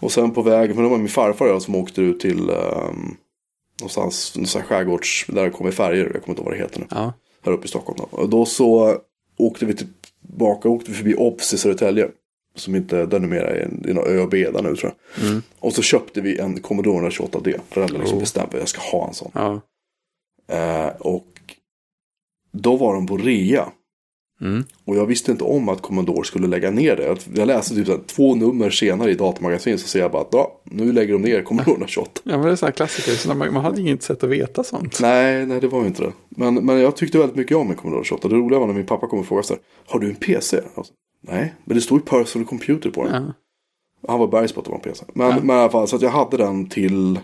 Och 0.00 0.12
sen 0.12 0.30
på 0.30 0.42
vägen, 0.42 0.76
för 0.76 0.82
det 0.82 0.88
var 0.88 0.98
min 0.98 1.08
farfar 1.08 1.46
och 1.46 1.52
jag 1.52 1.62
som 1.62 1.74
åkte 1.74 2.00
ut 2.02 2.20
till 2.20 2.50
um, 2.50 3.16
någonstans, 3.80 4.34
någonstans 4.36 4.64
skärgårds, 4.64 5.26
där 5.28 5.44
det 5.44 5.50
kommer 5.50 5.70
färger, 5.70 6.10
jag 6.14 6.22
kommer 6.22 6.28
inte 6.28 6.40
ihåg 6.40 6.44
vad 6.44 6.54
det 6.54 6.62
heter 6.62 6.80
nu. 6.80 6.86
Ja. 6.90 7.12
Här 7.44 7.52
uppe 7.52 7.64
i 7.64 7.68
Stockholm. 7.68 7.98
Då. 7.98 8.18
Och 8.18 8.28
då 8.28 8.44
så 8.44 8.98
åkte 9.36 9.66
vi 9.66 9.74
tillbaka, 9.74 10.68
åkte 10.68 10.90
vi 10.90 10.96
förbi 10.96 11.14
Obs 11.14 11.54
i 11.54 11.58
Södertälje. 11.58 12.08
Som 12.54 12.74
inte, 12.74 13.06
den 13.06 13.24
är 13.24 13.28
mera 13.28 13.56
i 13.58 13.62
en, 13.62 13.84
i 13.88 13.92
någon 13.92 14.06
ö 14.06 14.20
och 14.20 14.28
beda 14.28 14.62
nu 14.62 14.76
tror 14.76 14.94
jag. 15.16 15.24
Mm. 15.28 15.42
Och 15.58 15.72
så 15.72 15.82
köpte 15.82 16.20
vi 16.20 16.38
en 16.38 16.60
Commodore 16.60 17.08
128D. 17.08 17.60
Föräldrarna 17.68 18.00
liksom 18.00 18.16
Oh. 18.16 18.20
bestämde 18.20 18.56
att 18.56 18.60
jag 18.60 18.68
ska 18.68 18.80
ha 18.80 19.08
en 19.08 19.14
sån. 19.14 19.30
Ja. 19.34 19.60
Eh, 20.56 20.88
och 20.88 21.26
då 22.52 22.76
var 22.76 22.94
de 22.94 23.06
på 23.06 23.16
rea. 23.16 23.72
Mm. 24.42 24.64
Och 24.84 24.96
jag 24.96 25.06
visste 25.06 25.32
inte 25.32 25.44
om 25.44 25.68
att 25.68 25.82
Commodore 25.82 26.24
skulle 26.24 26.46
lägga 26.46 26.70
ner 26.70 26.96
det. 26.96 27.16
Jag 27.34 27.46
läste 27.46 27.74
typ 27.74 27.86
så 27.86 27.92
här, 27.92 28.00
två 28.06 28.34
nummer 28.34 28.70
senare 28.70 29.10
i 29.10 29.14
datamagasin 29.14 29.78
så 29.78 29.88
ser 29.88 30.00
jag 30.00 30.10
bara 30.12 30.22
att 30.22 30.28
ja, 30.32 30.60
nu 30.64 30.92
lägger 30.92 31.12
de 31.12 31.22
ner 31.22 31.42
Commodore 31.42 31.70
128. 31.72 32.10
ja, 32.24 32.36
men 32.36 32.46
det 32.46 32.52
är 32.52 32.56
så 32.56 32.66
här 32.66 32.72
klassiker. 32.72 33.12
Så 33.12 33.28
man, 33.34 33.52
man 33.52 33.64
hade 33.64 33.80
inget 33.80 34.02
sätt 34.02 34.24
att 34.24 34.30
veta 34.30 34.64
sånt. 34.64 34.98
Nej, 35.00 35.46
nej 35.46 35.60
det 35.60 35.68
var 35.68 35.80
ju 35.80 35.86
inte 35.86 36.02
det. 36.02 36.12
Men, 36.28 36.54
men 36.54 36.80
jag 36.80 36.96
tyckte 36.96 37.18
väldigt 37.18 37.36
mycket 37.36 37.56
om 37.56 37.70
en 37.70 37.76
Commodore 37.76 38.04
28. 38.04 38.28
Det 38.28 38.34
roliga 38.34 38.58
var 38.58 38.66
när 38.66 38.74
min 38.74 38.86
pappa 38.86 39.06
kom 39.06 39.18
och 39.18 39.26
frågade 39.26 39.46
så 39.46 39.54
här, 39.54 39.62
har 39.86 39.98
du 40.00 40.08
en 40.08 40.14
PC? 40.14 40.60
Sa, 40.74 40.84
nej, 41.20 41.54
men 41.64 41.76
det 41.76 41.80
stod 41.80 41.98
ju 41.98 42.04
personal 42.04 42.46
computer 42.46 42.90
på 42.90 43.04
den. 43.04 43.24
Ja. 43.24 43.32
Han 44.08 44.20
var 44.20 44.26
bergis 44.28 44.52
på 44.52 44.60
att 44.60 44.64
det 44.64 44.70
var 44.70 44.78
en 44.78 44.82
PC. 44.82 45.04
Men, 45.14 45.30
Ja. 45.30 45.38
men 45.42 45.56
i 45.56 45.60
alla 45.60 45.70
fall, 45.70 45.88
så 45.88 45.96
att 45.96 46.02
jag 46.02 46.10
hade 46.10 46.36
den 46.36 46.66
till 46.68 47.18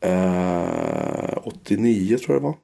eh, 0.00 1.38
89 1.44 2.18
tror 2.18 2.34
jag 2.34 2.42
det 2.42 2.46
var. 2.46 2.54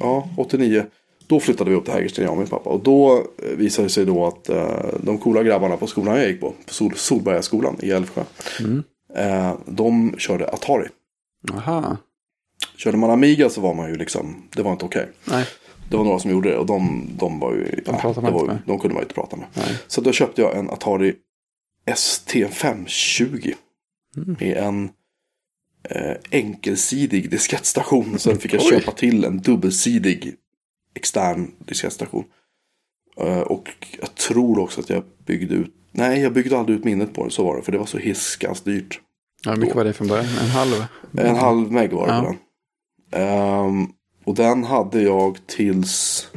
Ja, 0.00 0.28
89. 0.36 0.84
Då 1.30 1.40
flyttade 1.40 1.70
vi 1.70 1.76
upp 1.76 1.84
till 1.84 1.94
Hägersten, 1.94 2.24
jag 2.24 2.32
och 2.32 2.38
min 2.38 2.46
pappa. 2.46 2.70
Och 2.70 2.82
då 2.82 3.16
eh, 3.18 3.56
visade 3.56 3.86
det 3.88 3.92
sig 3.92 4.04
då 4.06 4.26
att 4.26 4.48
eh, 4.48 4.86
de 5.02 5.18
coola 5.18 5.42
grabbarna 5.42 5.76
på 5.76 5.86
skolan 5.86 6.16
jag 6.18 6.28
gick 6.28 6.40
på, 6.40 6.50
på 6.66 6.72
Sol 6.74 6.94
Solbergaskolan 6.96 7.76
i 7.82 7.90
Älvsjö. 7.90 8.22
Mm. 8.60 8.82
Eh, 9.16 9.54
de 9.66 10.14
körde 10.18 10.48
Atari. 10.48 10.88
Aha. 11.52 11.96
Körde 12.76 12.96
man 12.96 13.10
Amiga 13.10 13.48
så 13.50 13.60
var 13.60 13.74
man 13.74 13.88
ju 13.90 13.96
liksom, 13.96 14.42
det 14.56 14.62
var 14.62 14.72
inte 14.72 14.84
okej. 14.84 15.08
Nej. 15.24 15.44
Det 15.90 15.96
var 15.96 16.04
några 16.04 16.18
som 16.18 16.30
gjorde 16.30 16.50
det 16.50 16.56
och 16.56 16.66
de, 16.66 17.08
de 17.18 17.38
var 17.40 17.52
ju, 17.54 17.82
De 17.84 17.92
man 18.22 18.32
var, 18.32 18.42
ju- 18.52 18.58
de 18.66 18.78
kunde 18.78 18.94
man 18.94 19.02
inte 19.02 19.14
prata 19.14 19.36
med. 19.36 19.46
Nej. 19.54 19.78
Så 19.86 20.00
då 20.00 20.12
köpte 20.12 20.42
jag 20.42 20.56
en 20.56 20.70
Atari 20.70 21.14
ST520. 21.90 23.54
Mm. 24.16 24.36
Med 24.40 24.56
en 24.56 24.90
eh, 25.90 26.16
enkelsidig 26.30 27.30
diskettstation. 27.30 28.18
Sen 28.18 28.38
fick 28.38 28.54
jag 28.54 28.62
Oj. 28.62 28.68
köpa 28.70 28.92
till 28.92 29.24
en 29.24 29.38
dubbelsidig 29.38 30.34
extern 30.94 31.50
diskettstation. 31.58 32.24
Eh, 33.20 33.40
och 33.40 33.68
jag 34.00 34.14
tror 34.14 34.58
också 34.58 34.80
att 34.80 34.90
jag 34.90 35.02
byggde 35.26 35.54
ut, 35.54 35.74
nej 35.92 36.20
jag 36.20 36.32
byggde 36.32 36.58
aldrig 36.58 36.78
ut 36.78 36.84
minnet 36.84 37.14
på 37.14 37.22
den, 37.22 37.30
så 37.30 37.44
var 37.44 37.56
det. 37.56 37.62
För 37.62 37.72
det 37.72 37.78
var 37.78 37.86
så 37.86 37.98
hiskans 37.98 38.60
dyrt. 38.60 39.00
Ja, 39.44 39.50
hur 39.50 39.58
mycket 39.58 39.76
var 39.76 39.84
det 39.84 39.92
från 39.92 40.08
början? 40.08 40.26
En 40.40 40.48
halv? 40.50 40.84
En 41.18 41.36
halv 41.36 41.72
meg 41.72 41.92
var 41.92 42.06
det 42.06 42.12
Ja. 42.12 42.20
på 42.22 42.26
den. 42.26 42.36
Ehm, 43.22 43.86
och 44.24 44.34
den 44.34 44.64
hade 44.64 45.02
jag 45.02 45.38
tills... 45.46 46.28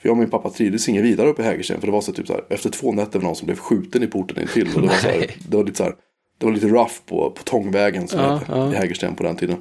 För 0.00 0.08
jag 0.08 0.12
och 0.12 0.18
min 0.18 0.30
pappa 0.30 0.50
trivdes 0.50 0.88
inget 0.88 1.04
vidare 1.04 1.28
uppe 1.28 1.42
i 1.42 1.44
Hägersten. 1.44 1.80
För 1.80 1.86
det 1.86 1.92
var 1.92 2.00
så 2.00 2.12
typ 2.12 2.26
så 2.26 2.32
här, 2.32 2.44
efter 2.50 2.70
två 2.70 2.92
nätter 2.92 3.18
var 3.18 3.24
någon 3.26 3.36
som 3.36 3.46
blev 3.46 3.56
skjuten 3.56 4.02
i 4.02 4.06
porten 4.06 4.42
intill. 4.42 4.68
Och 4.74 4.82
det 4.82 4.88
var, 4.88 4.94
så 4.94 5.06
här, 5.08 5.18
Nej. 5.18 5.36
det 5.48 5.56
var 5.56 5.64
lite 5.64 5.76
så 5.76 5.84
här, 5.84 5.94
det 6.38 6.46
var 6.46 6.52
lite 6.52 6.66
rough 6.68 6.94
på, 7.06 7.30
på 7.30 7.42
Tångvägen 7.42 8.08
som 8.08 8.20
Ja, 8.20 8.26
det 8.30 8.38
hette, 8.38 8.52
ja. 8.52 8.72
i 8.72 8.76
Hägersten 8.76 9.14
på 9.14 9.22
den 9.22 9.36
tiden. 9.36 9.56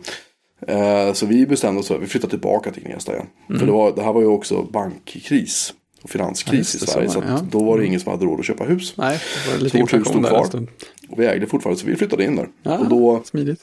Eh, 0.68 1.14
så 1.14 1.26
vi 1.26 1.46
bestämde 1.46 1.80
oss 1.80 1.88
för 1.88 1.96
att 1.96 2.02
vi 2.02 2.08
flyttade 2.08 2.32
tillbaka 2.32 2.72
till 2.72 2.84
Gnesta 2.84 3.14
igen. 3.14 3.28
Mm. 3.50 3.60
För 3.60 3.66
det, 3.66 3.72
var, 3.72 3.92
det 3.96 4.04
här 4.04 4.14
var 4.14 4.22
ju 4.22 4.28
också 4.28 4.64
bankkris 4.64 5.74
och 6.04 6.10
Ja, 6.10 6.12
finanskris 6.12 6.60
just 6.60 6.76
i 6.76 6.80
så 6.80 6.86
Sverige. 6.86 7.10
Så 7.10 7.20
att 7.20 7.26
ja. 7.28 7.40
då 7.52 7.64
var 7.64 7.78
det 7.78 7.86
ingen 7.86 8.00
som 8.00 8.12
hade 8.12 8.26
råd 8.26 8.40
att 8.40 8.46
köpa 8.46 8.64
hus. 8.64 8.94
Nej, 8.98 9.20
det 9.46 9.52
var 9.52 9.60
lite 9.60 9.82
Vårt 9.82 9.94
hus 9.94 10.08
stod 10.08 10.26
kvar. 10.28 10.68
Och 11.10 11.20
vi 11.20 11.26
ägde 11.26 11.48
fortfarande 11.48 11.82
så 11.82 11.88
vi 11.88 11.96
flyttade 11.96 12.24
in 12.24 12.36
där. 12.36 12.48
Ja, 12.64 12.78
Och 12.78 12.90
då 12.90 13.22
Smidigt. 13.26 13.62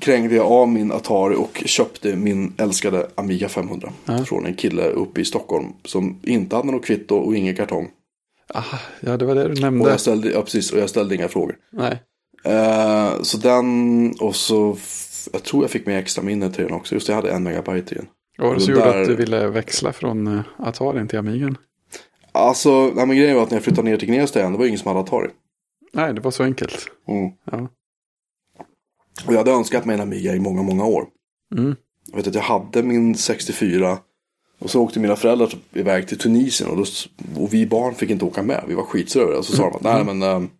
krängde 0.00 0.34
jag 0.34 0.46
av 0.46 0.68
min 0.68 0.92
Atari 0.92 1.34
och 1.34 1.62
köpte 1.66 2.16
min 2.16 2.52
älskade 2.56 3.06
Amiga 3.14 3.48
500. 3.48 3.92
Ja. 4.04 4.24
Från 4.24 4.46
en 4.46 4.54
kille 4.54 4.82
uppe 4.88 5.20
i 5.20 5.24
Stockholm 5.24 5.66
som 5.84 6.20
inte 6.22 6.56
hade 6.56 6.70
något 6.70 6.84
kvitto 6.84 7.16
och 7.16 7.36
ingen 7.36 7.56
kartong. 7.56 7.88
Aha, 8.54 8.78
ja, 9.00 9.16
det 9.16 9.24
var 9.24 9.34
det 9.34 9.44
du 9.44 9.52
Och 9.52 9.60
nämnde. 9.60 9.90
jag 9.90 10.00
ställde, 10.00 10.30
ja, 10.30 10.42
precis, 10.42 10.72
och 10.72 10.78
jag 10.78 10.90
ställde 10.90 11.14
inga 11.14 11.28
frågor. 11.28 11.56
Nej. 11.72 12.02
Eh, 12.44 13.22
så 13.22 13.38
den, 13.38 14.12
och 14.20 14.36
så, 14.36 14.76
jag 15.32 15.42
tror 15.42 15.62
jag 15.62 15.70
fick 15.70 15.86
med 15.86 15.98
extra 15.98 16.22
minne 16.24 16.50
till 16.50 16.64
den 16.64 16.72
också. 16.74 16.94
Just 16.94 17.06
det, 17.06 17.10
jag 17.12 17.16
hade 17.16 17.30
en 17.32 17.42
megabyte 17.42 17.94
i 17.94 17.98
den. 17.98 18.06
Vad 18.38 18.48
var 18.48 18.54
det 18.54 18.60
som 18.60 18.74
gjorde 18.74 18.84
där- 18.84 19.00
att 19.02 19.08
du 19.08 19.16
ville 19.16 19.46
växla 19.48 19.92
från 19.92 20.26
uh, 20.26 20.40
Atarin 20.58 21.08
till 21.08 21.18
Amigan? 21.18 21.58
Alltså, 22.32 22.86
nej, 22.94 23.06
men 23.06 23.16
grejen 23.16 23.36
var 23.36 23.42
att 23.42 23.50
när 23.50 23.56
jag 23.56 23.64
flyttade 23.64 23.90
ner 23.90 23.96
till 23.96 24.08
Gnesta 24.08 24.38
igen, 24.40 24.52
det 24.52 24.58
var 24.58 24.66
ingen 24.66 24.78
som 24.78 24.88
hade 24.88 25.00
Atari. 25.00 25.30
Nej, 25.92 26.14
det 26.14 26.20
var 26.20 26.30
så 26.30 26.42
enkelt. 26.44 26.86
Mm. 27.08 27.30
Ja. 27.44 27.68
Och 29.26 29.32
jag 29.32 29.38
hade 29.38 29.50
önskat 29.50 29.84
mig 29.84 29.94
en 29.94 30.00
Amiga 30.00 30.34
i 30.34 30.40
många, 30.40 30.62
många 30.62 30.84
år. 30.84 31.06
Mm. 31.56 31.76
Jag 32.10 32.16
vet 32.16 32.26
att 32.26 32.34
jag 32.34 32.42
hade 32.42 32.82
min 32.82 33.14
64. 33.14 33.98
Och 34.58 34.70
så 34.70 34.82
åkte 34.82 35.00
mina 35.00 35.16
föräldrar 35.16 35.54
iväg 35.72 36.08
till 36.08 36.18
Tunisien. 36.18 36.70
Och, 36.70 36.76
då, 36.76 36.84
och 37.42 37.54
vi 37.54 37.66
barn 37.66 37.94
fick 37.94 38.10
inte 38.10 38.24
åka 38.24 38.42
med. 38.42 38.64
Vi 38.68 38.74
var 38.74 38.82
skitsura 38.82 39.22
över 39.22 39.36
det. 39.36 39.42
Så 39.42 39.56
sa 39.56 39.62
de 39.62 39.74
att 39.76 39.82
nej 39.82 40.14
men. 40.14 40.50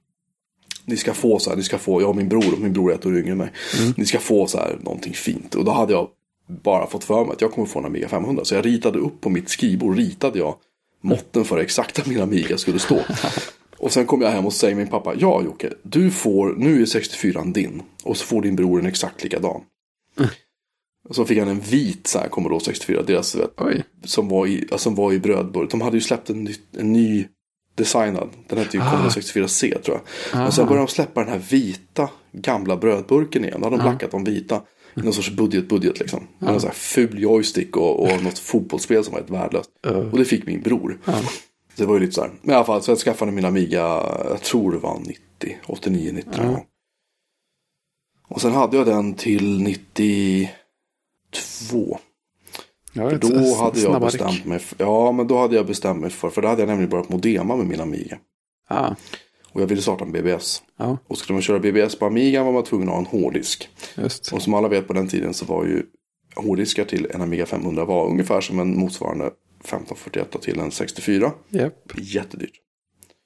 Ni 0.88 0.96
ska 0.96 1.14
få 1.14 1.38
så 1.38 1.51
här. 1.51 1.57
Ni 1.57 1.62
ska 1.62 1.79
få. 1.79 2.01
Jag 2.01 2.11
och 2.11 2.16
min 2.16 2.29
bror. 2.29 2.57
Min 2.59 2.72
bror 2.72 2.90
är 2.90 2.94
ett 2.94 3.07
år 3.07 3.18
yngre 3.18 3.33
än 3.33 3.38
mig. 3.38 3.53
Ni 3.96 4.07
ska 4.07 4.18
få 4.18 4.46
så 4.46 4.59
här 4.59 4.77
någonting 4.81 5.12
fint. 5.12 5.55
Och 5.55 5.64
då 5.64 5.70
hade 5.70 5.92
jag 5.92 6.09
bara 6.46 6.87
fått 6.87 7.05
för 7.05 7.24
mig 7.24 7.33
att 7.33 7.40
jag 7.40 7.53
kommer 7.53 7.68
få 7.68 7.79
en 7.79 7.85
Amiga 7.85 8.09
500. 8.09 8.44
Så 8.44 8.55
jag 8.55 8.66
ritade 8.66 8.98
upp 8.98 9.20
på 9.20 9.31
mitt 9.31 9.48
skrivbord. 9.48 9.96
Ritade 9.96 10.38
jag 10.38 10.55
måtten 11.01 11.44
för 11.44 11.59
exakt 11.59 11.98
att 11.98 12.07
min 12.07 12.20
Amiga 12.20 12.59
skulle 12.59 12.79
stå. 12.79 13.01
Och 13.79 13.92
sen 13.92 14.07
kom 14.07 14.22
jag 14.22 14.31
hem 14.31 14.46
och 14.46 14.53
säger 14.53 14.74
min 14.74 14.88
pappa. 14.88 15.14
Ja 15.18 15.42
Jocke. 15.42 15.72
Du 15.83 16.11
får. 16.11 16.55
Nu 16.57 16.83
är 16.83 16.87
64 16.87 17.44
din. 17.44 17.83
Och 18.05 18.16
så 18.16 18.27
får 18.27 18.42
din 18.42 18.57
bror 18.57 18.81
en 18.81 18.87
exakt 18.87 19.24
likadan. 19.24 19.61
Och 21.09 21.14
så 21.14 21.24
fick 21.24 21.38
han 21.38 21.48
en 21.48 21.61
vit 21.61 22.07
så 22.07 22.18
här 22.18 22.29
Commodore 22.29 22.61
64. 22.61 23.03
Deras, 23.03 23.35
vet, 23.35 23.51
som, 24.05 24.29
var 24.29 24.46
i, 24.46 24.68
som 24.77 24.94
var 24.94 25.12
i 25.12 25.18
brödburk. 25.18 25.70
De 25.70 25.81
hade 25.81 25.96
ju 25.96 26.01
släppt 26.01 26.31
en 26.31 26.44
ny, 26.44 26.55
en 26.79 26.92
ny 26.92 27.27
designad. 27.79 28.29
Den 28.48 28.58
hette 28.58 28.76
ju 28.76 28.83
Ah. 28.83 28.90
Commodore 28.90 29.10
64C 29.10 29.83
tror 29.83 29.96
jag. 29.96 30.00
Men 30.40 30.52
sen 30.52 30.62
Aha. 30.62 30.68
började 30.70 30.87
de 30.87 30.92
släppa 30.92 31.20
den 31.20 31.29
här 31.33 31.38
vita 31.50 32.10
gamla 32.33 32.76
brödburken 32.76 33.44
igen. 33.44 33.60
Då 33.60 33.66
hade 33.66 33.76
de 33.76 33.85
lackat 33.87 34.10
de 34.10 34.24
vita. 34.24 34.62
I 34.96 35.00
någon 35.00 35.12
sorts 35.12 35.31
budget-budget 35.31 36.00
liksom. 36.00 36.26
Med 36.38 36.54
en 36.54 36.60
sån 36.60 36.68
här 36.68 36.74
ful 36.74 37.22
joystick 37.22 37.76
och, 37.76 38.00
och 38.02 38.22
något 38.22 38.38
fotbollsspel 38.38 39.04
som 39.04 39.12
var 39.14 39.20
ett 39.20 39.31
värdelöst. 39.31 39.70
Uh. 39.87 39.92
Och 39.96 40.18
det 40.18 40.24
fick 40.24 40.46
min 40.46 40.60
bror. 40.60 40.98
Ja. 41.04 41.12
Så 41.74 41.83
det 41.83 41.87
var 41.87 41.94
ju 41.94 42.00
lite 42.00 42.12
så 42.12 42.20
här. 42.20 42.31
Men 42.42 42.52
i 42.52 42.56
alla 42.56 42.64
fall, 42.64 42.83
så 42.83 42.90
jag 42.90 42.98
skaffade 42.98 43.33
min 43.33 43.44
Amiga, 43.44 43.79
jag 44.31 44.42
tror 44.42 44.72
det 44.72 44.79
var 44.79 44.98
90, 44.98 45.58
89, 45.66 46.12
90 46.12 46.31
någon 46.42 46.52
gång. 46.52 46.64
Och 48.29 48.40
sen 48.40 48.52
hade 48.52 48.76
jag 48.76 48.87
den 48.87 49.14
till 49.14 49.62
92. 49.62 51.98
Ja, 52.93 53.11
För 53.11 53.19
då 53.19 53.55
hade 53.55 53.81
jag 53.81 54.01
bestämt 54.01 54.33
ryck. 54.33 54.45
mig 54.45 54.59
för, 54.59 54.77
ja 54.79 55.13
men 55.13 55.27
då 55.27 55.39
hade 55.39 55.57
jag 55.57 55.67
bestämt 55.67 56.01
mig 56.01 56.11
för, 56.11 56.31
för 56.31 56.43
då 56.43 56.49
hade 56.49 56.63
jag 56.63 56.67
nämligen 56.69 56.91
börjat 56.91 57.09
modema 57.09 57.57
med 57.57 57.67
min 57.67 57.81
Amiga. 57.81 58.19
Ah, 58.69 58.95
Och 59.53 59.61
jag 59.63 59.67
ville 59.67 59.83
starta 59.83 60.05
en 60.05 60.13
BBS. 60.13 60.63
ja, 60.79 60.99
Och 61.09 61.19
skulle 61.19 61.35
man 61.35 61.43
köra 61.43 61.59
BBS 61.59 61.99
på 61.99 62.07
Amiga 62.07 62.45
var 62.45 62.53
man 62.53 62.65
tvungen 62.65 62.89
att 62.89 62.95
ha 62.95 63.01
en 63.01 63.07
hårddisk. 63.07 63.69
just. 63.97 64.33
Och 64.33 64.43
som 64.43 64.55
alla 64.55 64.69
vet 64.69 64.87
på 64.87 64.93
den 64.93 65.09
tiden 65.09 65.35
så 65.35 65.45
var 65.45 65.65
ju 65.65 65.83
hårddiskar 66.37 66.85
till 66.85 67.07
en 67.15 67.21
Amiga 67.23 67.47
500 67.47 67.85
var 67.85 68.07
ungefär 68.09 68.41
som 68.41 68.59
en 68.59 68.79
motsvarande 68.79 69.27
1541 69.27 70.43
till 70.43 70.59
en 70.61 70.71
64. 70.71 71.33
Japp, 71.49 71.75
Jättedyrt. 71.99 72.53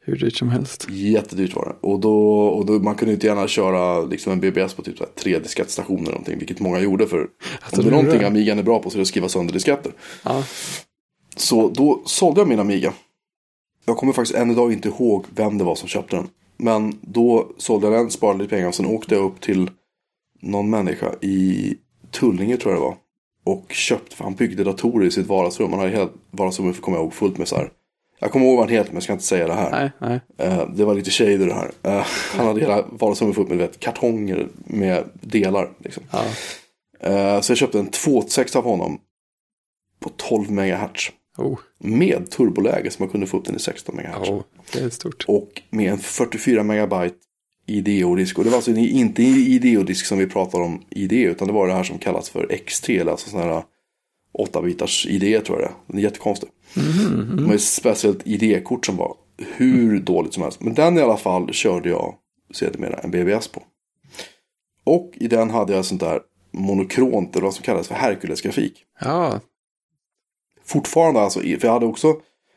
Hur 0.05 0.17
dyrt 0.17 0.37
som 0.37 0.49
helst. 0.49 0.87
Jättedyrt 0.91 1.57
var 1.57 1.65
det. 1.65 1.87
Och 1.89 2.01
då, 2.01 2.47
och 2.47 2.67
då 2.67 2.73
man 2.73 2.95
kunde 2.95 3.15
inte 3.15 3.27
gärna 3.27 3.49
köra 3.49 4.01
liksom 4.01 4.33
en 4.33 4.41
BBS 4.41 4.75
på 4.75 4.83
typ 4.83 4.99
så 4.99 5.05
här 5.05 5.13
tre 5.13 5.39
diskettstationer 5.39 6.03
eller 6.03 6.11
någonting. 6.11 6.39
Vilket 6.39 6.61
många 6.61 6.81
gjorde 6.81 7.07
för 7.07 7.29
Alltså, 7.61 7.81
om 7.81 7.85
det 7.85 7.91
är 7.91 7.97
någonting 7.97 8.21
det? 8.21 8.27
Amigan 8.27 8.59
är 8.59 8.63
bra 8.63 8.79
på 8.79 8.91
så 8.91 8.97
är 8.97 8.99
det 8.99 9.03
att 9.03 9.09
skriva 9.09 9.29
sönder 9.29 9.55
disketter. 9.55 9.93
Ja, 10.23 10.45
Så 11.37 11.69
då 11.69 12.03
sålde 12.05 12.41
jag 12.41 12.49
min 12.49 12.61
Amiga. 12.61 12.93
Jag 13.85 13.97
kommer 13.97 14.13
faktiskt 14.13 14.39
än 14.39 14.51
idag 14.51 14.73
inte 14.73 14.89
ihåg 14.89 15.25
vem 15.35 15.59
det 15.59 15.65
var 15.65 15.75
som 15.75 15.89
köpte 15.89 16.17
den. 16.17 16.29
Men 16.57 16.99
då 17.01 17.49
sålde 17.57 17.87
jag 17.87 17.95
den, 17.95 18.11
sparade 18.11 18.39
lite 18.39 18.51
pengar 18.55 18.69
och 18.69 18.75
sen 18.75 18.87
åkte 18.87 19.15
jag 19.15 19.25
upp 19.25 19.41
till 19.41 19.71
någon 20.41 20.71
människa 20.71 21.15
i 21.21 21.75
Tullinge 22.11 22.57
tror 22.57 22.75
jag 22.75 22.83
det 22.83 22.87
var. 22.87 22.97
Och 23.45 23.73
köpte, 23.73 24.17
för 24.17 24.25
han 24.25 24.35
byggde 24.35 24.65
datorer 24.65 25.07
i 25.07 25.11
sitt 25.11 25.27
vardagsrum. 25.27 25.71
Han 25.71 25.79
hade 25.79 25.93
hela 25.93 26.09
vardagsrummet, 26.31 26.81
kommer 26.81 26.99
jag 26.99 27.05
ihåg, 27.05 27.15
fullt 27.15 27.39
med 27.39 27.49
så 27.49 27.57
här. 27.57 27.71
Jag 28.23 28.33
kommer 28.33 28.47
ihåg 28.47 28.57
vad 28.57 28.65
han 28.67 28.75
heter 28.75 28.89
men 28.91 28.95
jag 28.97 29.03
ska 29.03 29.13
inte 29.13 29.25
säga 29.25 29.47
det 29.47 29.55
här. 29.55 29.71
nej, 29.71 29.91
nej. 30.01 30.21
Eh, 30.49 30.69
det 30.75 30.85
var 30.85 30.95
lite 30.95 31.11
shader 31.11 31.47
det 31.47 31.55
här. 31.55 31.71
Eh, 31.83 32.07
han 32.37 32.47
hade 32.47 32.61
hela 32.61 32.83
vardagsrummet 32.91 33.37
fullt 33.37 33.49
med 33.49 33.59
vet, 33.59 33.81
kartonger 33.81 34.49
med 34.67 35.05
delar. 35.21 35.71
Liksom. 35.79 36.03
Ja, 36.11 36.25
Eh, 37.01 37.41
så 37.41 37.51
jag 37.51 37.59
köpte 37.59 37.79
en 37.79 37.87
286 37.91 38.57
av 38.57 38.65
honom. 38.65 38.99
På 40.01 40.09
12 40.17 40.51
MHz. 40.51 41.11
oh, 41.39 41.59
Med 41.79 42.31
turboläge 42.31 42.91
så 42.91 43.03
man 43.03 43.09
kunde 43.09 43.27
få 43.27 43.37
upp 43.37 43.45
den 43.45 43.57
i 43.57 43.59
16 43.59 43.95
MHz. 43.97 44.29
oh, 44.31 44.43
det 44.73 44.79
är 44.79 44.91
stort. 44.91 45.25
Och 45.29 45.63
med 45.71 45.93
en 45.93 45.99
44 45.99 46.63
megabyte 46.63 47.17
IDEO-disk. 47.67 48.39
Och 48.39 48.45
det 48.45 48.51
var 48.51 48.57
alltså 48.57 48.71
inte 48.71 49.23
IDEO-disk 49.23 50.07
som 50.07 50.19
vi 50.19 50.27
pratar 50.27 50.61
om 50.61 50.83
IDE. 50.91 51.17
Utan 51.31 51.49
det 51.49 51.55
var 51.55 51.67
det 51.67 51.73
här 51.75 51.83
som 51.83 51.99
kallas 51.99 52.31
för 52.31 52.47
X3. 52.47 53.01
eller 53.01 53.11
Alltså 53.13 53.31
sån 53.31 53.41
här 53.41 53.63
8-bitars 54.39 55.07
IDE 55.07 55.41
tror 55.41 55.61
jag 55.61 55.69
det 55.69 55.73
är. 55.73 55.77
Den 55.87 55.99
är 55.99 56.03
jättekonstig. 56.03 56.49
Med 57.47 57.55
ett 57.55 57.63
speciellt 57.63 58.27
IDE-kort 58.27 58.87
som 58.87 58.97
var 58.97 59.17
hur 59.39 60.01
dåligt 60.01 60.35
som 60.35 60.43
helst. 60.43 60.61
Men 60.61 60.75
den 60.75 60.99
i 60.99 61.01
alla 61.01 61.17
fall 61.17 61.53
körde 61.53 61.89
jag 61.89 62.15
sedermera 62.55 62.99
en 62.99 63.11
BBS 63.11 63.49
på. 63.49 63.63
Och 64.85 65.11
i 65.15 65.29
den 65.29 65.51
hade 65.51 65.73
jag 65.73 65.85
sånt 65.85 66.01
där 66.01 66.21
monokront, 66.51 67.37
eller 67.37 67.45
vad 67.45 67.55
som 67.55 67.63
kallas 67.65 67.89
för 67.89 67.95
Hercules-grafik. 67.95 68.85
Ja, 69.01 69.41
Fortfarande 70.65 71.21
alltså, 71.21 71.41
för 71.41 71.59
jag 71.63 71.73
hade 71.73 71.87
också, 71.87 72.07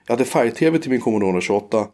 jag 0.07 0.13
hade 0.13 0.25
färg-tv 0.25 0.79
till 0.79 0.91
min 0.91 1.01
Commodore 1.01 1.41
28, 1.41 1.87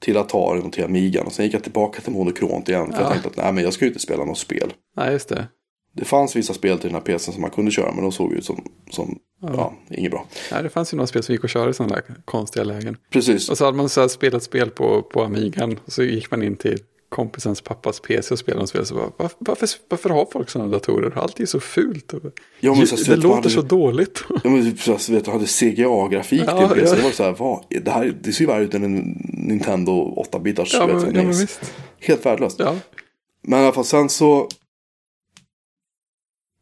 till 0.00 0.16
Atari 0.16 0.60
och 0.60 0.72
till 0.72 0.84
Amigan. 0.84 1.26
Och 1.26 1.32
sen 1.32 1.44
gick 1.44 1.54
jag 1.54 1.62
tillbaka 1.62 2.00
till 2.00 2.12
monokront 2.12 2.68
igen. 2.68 2.86
För 2.86 2.92
Ja. 2.92 3.00
jag 3.00 3.10
tänkte 3.12 3.28
att 3.28 3.36
nej 3.36 3.52
men 3.52 3.64
jag 3.64 3.72
ska 3.72 3.84
ju 3.84 3.88
inte 3.88 4.00
spela 4.00 4.24
något 4.24 4.38
spel. 4.38 4.72
nej 4.96 5.12
just 5.12 5.28
det. 5.28 5.48
Det 5.92 6.04
fanns 6.04 6.36
vissa 6.36 6.54
spel 6.54 6.78
till 6.78 6.88
den 6.88 6.94
här 6.94 7.18
PCn 7.18 7.32
som 7.32 7.42
man 7.42 7.50
kunde 7.50 7.70
köra, 7.70 7.92
men 7.92 8.02
de 8.02 8.12
såg 8.12 8.32
ut 8.32 8.44
som, 8.44 8.64
som 8.90 9.18
ja, 9.40 9.74
inget 9.90 10.10
bra. 10.10 10.26
Nej, 10.52 10.62
det 10.62 10.68
fanns 10.68 10.92
ju 10.92 10.96
några 10.96 11.06
spel 11.06 11.22
som 11.22 11.32
gick 11.34 11.44
att 11.44 11.50
köra 11.50 11.70
i 11.70 11.74
sådana 11.74 11.94
där 11.94 12.04
konstiga 12.24 12.64
lägen. 12.64 12.96
Precis. 13.10 13.48
Och 13.48 13.58
så 13.58 13.64
hade 13.64 13.76
man 13.76 13.88
så 13.88 14.08
spelat 14.08 14.42
spel 14.42 14.70
på, 14.70 15.02
på 15.02 15.22
Amigan. 15.22 15.78
Och 15.86 15.92
så 15.92 16.02
gick 16.02 16.30
man 16.30 16.42
in 16.42 16.56
till 16.56 16.78
kompisens 17.08 17.60
pappas 17.60 18.00
PC 18.00 18.34
och 18.34 18.38
spelade 18.38 18.62
och 18.62 18.68
spel. 18.68 18.86
Så 18.86 18.94
bara, 18.94 19.10
varför, 19.18 19.36
varför, 19.40 19.68
varför 19.88 20.10
har 20.10 20.28
folk 20.32 20.50
sådana 20.50 20.70
datorer? 20.70 21.18
Allt 21.18 21.40
är 21.40 21.46
så 21.46 21.60
fult. 21.60 22.12
Och, 22.14 22.20
Ja, 22.60 22.74
men 22.74 22.86
så- 22.86 22.96
det 22.96 23.04
så 23.04 23.10
vad 23.10 23.22
låter 23.22 23.34
hade- 23.36 23.50
så 23.50 23.62
dåligt. 23.62 24.24
Ja, 24.44 24.50
men 24.50 24.70
typ, 24.70 24.80
så 24.80 24.98
så 24.98 25.12
vet 25.12 25.24
du, 25.24 25.30
hade 25.30 25.46
CGA-grafik 25.46 26.42
Ja, 26.46 26.68
till 26.68 26.80
PC. 26.80 26.90
ja. 26.90 26.96
Det 26.96 27.02
var 27.02 27.10
så 27.10 27.22
här, 27.22 27.32
vad, 27.38 27.64
det, 27.82 27.90
här, 27.90 28.16
det 28.22 28.32
ser 28.32 28.40
ju 28.40 28.46
värre 28.46 28.64
ut 28.64 28.74
än 28.74 28.84
en 28.84 28.98
Nintendo 29.48 30.24
8-bitars. 30.32 30.70
ja, 30.74 30.86
men, 30.86 30.96
ja, 31.00 31.10
men 31.12 31.28
visst. 31.28 31.72
Helt 32.00 32.26
värdelöst. 32.26 32.58
Ja, 32.58 32.76
Men 33.42 33.58
i 33.60 33.62
alla 33.62 33.72
fall 33.72 33.84
sen 33.84 34.08
så. 34.08 34.48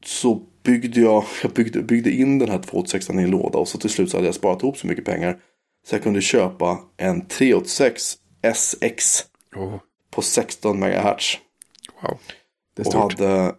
Så 0.04 0.42
byggde 0.66 1.00
jag, 1.00 1.24
jag 1.42 1.52
byggde, 1.52 1.82
byggde 1.82 2.10
in 2.10 2.38
den 2.38 2.48
här 2.48 2.58
286 2.58 3.10
i 3.10 3.12
en 3.12 3.30
låda. 3.30 3.58
Och 3.58 3.68
så 3.68 3.78
till 3.78 3.90
slut 3.90 4.10
så 4.10 4.16
hade 4.16 4.26
jag 4.26 4.34
sparat 4.34 4.62
ihop 4.62 4.78
så 4.78 4.86
mycket 4.86 5.04
pengar. 5.04 5.38
Så 5.86 5.94
jag 5.94 6.02
kunde 6.02 6.20
köpa 6.20 6.78
en 6.96 7.26
386 7.26 8.16
SX 8.54 9.24
oh, 9.56 9.74
på 10.10 10.22
16 10.22 10.78
MHz. 10.78 11.38
wow. 12.02 12.18
Det 12.76 12.82
är 12.82 12.86
Och 12.86 12.92
stort. 12.92 13.20
hade, 13.20 13.54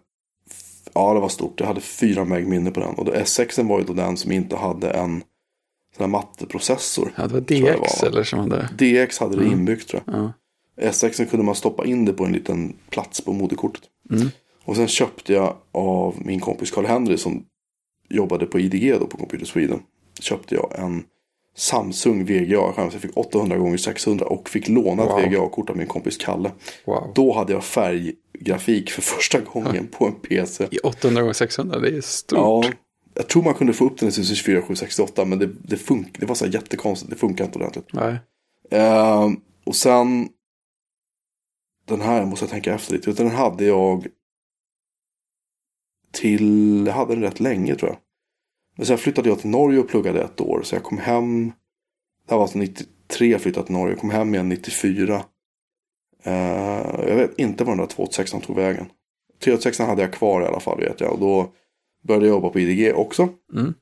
ja 0.94 1.14
det 1.14 1.20
var 1.20 1.28
stort. 1.28 1.60
Jag 1.60 1.66
hade 1.66 1.80
4 1.80 2.24
meg 2.24 2.46
minne 2.46 2.70
på 2.70 2.80
den. 2.80 2.94
Och 2.94 3.04
då 3.04 3.12
S6 3.12 3.68
var 3.68 3.78
ju 3.78 3.84
då 3.84 3.92
den 3.92 4.16
som 4.16 4.32
inte 4.32 4.56
hade 4.56 4.90
en 4.90 5.22
sån 5.96 6.00
här 6.00 6.06
matteprocessor. 6.06 7.12
Ja, 7.16 7.26
det 7.26 7.34
var 7.34 7.40
DX 7.40 7.60
det 7.60 7.76
var. 8.02 8.08
eller 8.08 8.24
som 8.24 8.38
hade... 8.38 8.68
DX 9.06 9.18
hade 9.18 9.36
det 9.36 9.46
inbyggt 9.46 9.88
tror 9.88 10.02
jag. 10.06 10.14
Ja. 10.16 10.32
S6 10.90 11.24
kunde 11.24 11.46
man 11.46 11.54
stoppa 11.54 11.86
in 11.86 12.04
det 12.04 12.12
på 12.12 12.24
en 12.24 12.32
liten 12.32 12.76
plats 12.90 13.20
på 13.20 13.32
moderkortet. 13.32 13.82
Mm. 14.10 14.30
Och 14.68 14.76
sen 14.76 14.88
köpte 14.88 15.32
jag 15.32 15.56
av 15.72 16.14
min 16.24 16.40
kompis 16.40 16.70
Karl-Henry 16.70 17.16
som 17.16 17.44
jobbade 18.08 18.46
på 18.46 18.60
IDG 18.60 18.94
då 19.00 19.06
på 19.06 19.16
Computer 19.16 19.46
Sweden. 19.46 19.82
Köpte 20.20 20.54
jag 20.54 20.78
en 20.78 21.04
Samsung 21.56 22.24
VGA. 22.24 22.72
Jag 22.76 22.92
fick 22.92 23.16
800 23.16 23.56
gånger 23.56 23.76
600 23.76 24.26
och 24.26 24.48
fick 24.48 24.68
låna 24.68 25.02
ett 25.02 25.10
Wow. 25.10 25.20
VGA-kort 25.30 25.70
av 25.70 25.76
min 25.76 25.86
kompis 25.86 26.16
Kalle. 26.16 26.52
Wow. 26.84 27.12
Då 27.14 27.32
hade 27.32 27.52
jag 27.52 27.64
färggrafik 27.64 28.90
för 28.90 29.02
första 29.02 29.40
gången 29.40 29.86
på 29.86 30.06
en 30.06 30.12
PC. 30.14 30.68
I 30.70 30.78
800 30.78 31.20
gånger 31.22 31.32
600, 31.34 31.78
det 31.78 31.88
är 31.96 32.00
stort. 32.00 32.38
Ja, 32.38 32.64
jag 33.14 33.28
tror 33.28 33.42
man 33.42 33.54
kunde 33.54 33.72
få 33.72 33.84
upp 33.84 33.98
den 33.98 34.08
i 34.08 34.12
24 34.12 34.60
768 34.62 35.24
men 35.24 35.38
det, 35.38 35.46
det, 35.46 35.76
fun- 35.76 36.06
det 36.18 36.26
var 36.26 36.34
så 36.34 36.46
jättekonstigt. 36.46 37.10
Det 37.10 37.16
funkar 37.16 37.44
inte 37.44 37.58
ordentligt. 37.58 37.88
Nej. 37.92 38.16
Ehm, 38.70 39.36
och 39.64 39.76
sen. 39.76 40.28
Den 41.88 42.00
här 42.00 42.24
måste 42.26 42.44
jag 42.44 42.50
tänka 42.50 42.74
efter 42.74 42.92
lite. 42.94 43.12
Den 43.12 43.30
hade 43.30 43.64
jag. 43.64 44.06
Till. 46.12 46.84
Jag 46.86 46.94
hade 46.94 47.14
den 47.14 47.22
rätt 47.22 47.40
länge 47.40 47.74
tror 47.74 47.90
jag. 47.90 47.98
Men 48.76 48.86
sen 48.86 48.98
flyttade 48.98 49.28
jag 49.28 49.38
till 49.38 49.50
Norge 49.50 49.78
och 49.78 49.88
pluggade 49.88 50.22
ett 50.22 50.40
år. 50.40 50.60
Så 50.64 50.74
jag 50.74 50.82
kom 50.82 50.98
hem. 50.98 51.46
Det 52.26 52.30
här 52.30 52.36
var 52.36 52.42
alltså 52.42 52.58
93 52.58 53.30
jag 53.30 53.40
flyttade 53.40 53.66
till 53.66 53.74
Norge. 53.74 53.92
Jag 53.92 54.00
kom 54.00 54.10
hem 54.10 54.34
igen 54.34 54.48
94. 54.48 55.24
Eh, 56.22 56.32
jag 57.08 57.16
vet 57.16 57.38
inte 57.38 57.64
var 57.64 57.72
den 57.72 57.78
där 57.78 57.86
286 57.86 58.46
tog 58.46 58.56
vägen. 58.56 58.86
386 59.40 59.78
hade 59.78 60.02
jag 60.02 60.12
kvar 60.12 60.42
i 60.42 60.44
alla 60.44 60.60
fall 60.60 60.80
vet 60.80 61.00
jag. 61.00 61.12
Och 61.12 61.20
då 61.20 61.52
började 62.02 62.26
jag 62.26 62.34
jobba 62.34 62.48
på 62.48 62.60
IDG 62.60 62.94
också. 62.94 63.28
Mm. 63.54 63.74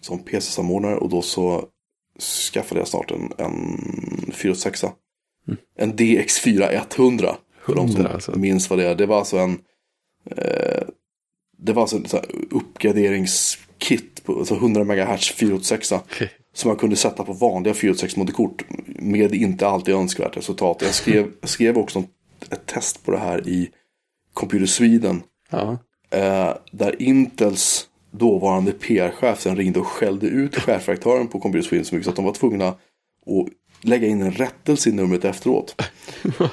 Som 0.00 0.18
PC-samordnare. 0.18 0.96
Och 0.96 1.08
då 1.08 1.22
så 1.22 1.68
skaffade 2.52 2.80
jag 2.80 2.88
snart 2.88 3.10
en, 3.10 3.32
en 3.38 3.78
486. 4.32 4.84
En 5.76 5.92
DX4 5.92 6.80
100. 6.96 7.36
För 7.64 7.74
de 7.74 7.88
som 7.88 7.96
100 7.96 8.14
alltså. 8.14 8.38
minns 8.38 8.70
vad 8.70 8.78
det 8.78 8.86
är. 8.86 8.94
Det 8.94 9.06
var 9.06 9.18
alltså 9.18 9.38
en 9.38 9.58
eh, 10.30 10.82
Det 11.64 11.72
var 11.72 11.82
alltså 11.82 11.96
en 11.96 12.04
uppgraderingskit 12.50 14.24
på 14.24 14.38
alltså 14.38 14.54
100 14.54 14.84
MHz 14.84 15.30
486. 15.30 15.92
Som 16.54 16.68
man 16.68 16.76
kunde 16.76 16.96
sätta 16.96 17.24
på 17.24 17.32
vanliga 17.32 17.74
486 17.74 18.16
moderkort. 18.16 18.64
Med 18.86 19.34
inte 19.34 19.66
alltid 19.66 19.94
önskvärt 19.94 20.36
resultat. 20.36 20.82
Jag 20.82 20.94
skrev, 20.94 21.30
skrev 21.42 21.78
också 21.78 22.04
ett 22.50 22.66
test 22.66 23.04
på 23.04 23.10
det 23.10 23.18
här 23.18 23.48
i 23.48 23.70
Computer 24.32 24.66
Sweden. 24.66 25.22
Ja. 25.50 25.78
Eh, 26.10 26.54
där 26.72 27.02
Intels 27.02 27.88
dåvarande 28.10 28.72
PR-chef 28.72 29.40
sen 29.40 29.56
ringde 29.56 29.80
och 29.80 29.86
skällde 29.86 30.26
ut 30.26 30.56
chefredaktören 30.56 31.28
på 31.28 31.40
Computer 31.40 31.68
Sweden 31.68 31.84
så 31.84 31.94
mycket 31.94 32.04
så 32.04 32.10
att 32.10 32.16
de 32.16 32.24
var 32.24 32.32
tvungna 32.32 32.68
att 32.68 32.78
lägga 33.82 34.08
in 34.08 34.22
en 34.22 34.32
rättelse 34.32 34.88
i 34.88 34.92
numret 34.92 35.24
efteråt. 35.24 35.82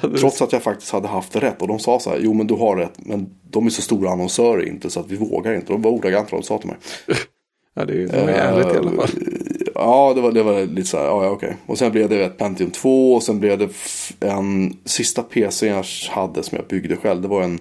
Trots 0.19 0.41
att 0.41 0.53
jag 0.53 0.63
faktiskt 0.63 0.91
hade 0.91 1.07
haft 1.07 1.35
rätt. 1.35 1.61
Och 1.61 1.67
de 1.67 1.79
sa 1.79 1.99
så 1.99 2.09
här, 2.09 2.19
jo 2.21 2.33
men 2.33 2.47
du 2.47 2.53
har 2.53 2.75
rätt. 2.75 2.93
Men 2.97 3.29
de 3.49 3.65
är 3.65 3.69
så 3.69 3.81
stora 3.81 4.09
annonsörer 4.09 4.67
inte 4.67 4.89
så 4.89 4.99
att 4.99 5.11
vi 5.11 5.15
vågar 5.15 5.53
inte. 5.53 5.73
De 5.73 5.81
var 5.81 5.91
ordagrant 5.91 6.31
vad 6.31 6.41
de 6.41 6.45
sa 6.45 6.57
till 6.57 6.67
mig. 6.67 6.77
ja, 7.73 7.85
det 7.85 8.03
är, 8.03 8.25
var 8.25 8.33
ärligt 8.33 8.75
i 8.75 8.77
alla 8.77 8.91
fall. 8.91 9.09
Ja, 9.75 10.13
det 10.15 10.21
var, 10.21 10.31
det 10.31 10.43
var 10.43 10.65
lite 10.65 10.87
så 10.87 10.97
här, 10.97 11.05
ja, 11.05 11.23
ja 11.23 11.29
okej. 11.29 11.57
Och 11.65 11.77
sen 11.77 11.91
blev 11.91 12.09
det 12.09 12.25
ett 12.25 12.37
Pentium 12.37 12.71
2 12.71 13.13
och 13.13 13.23
sen 13.23 13.39
blev 13.39 13.57
det 13.57 13.69
en 14.19 14.77
sista 14.85 15.23
PC 15.23 15.67
jag 15.67 15.85
hade 16.09 16.43
som 16.43 16.55
jag 16.57 16.67
byggde 16.67 16.95
själv. 16.95 17.21
Det 17.21 17.27
var 17.27 17.41
en 17.43 17.59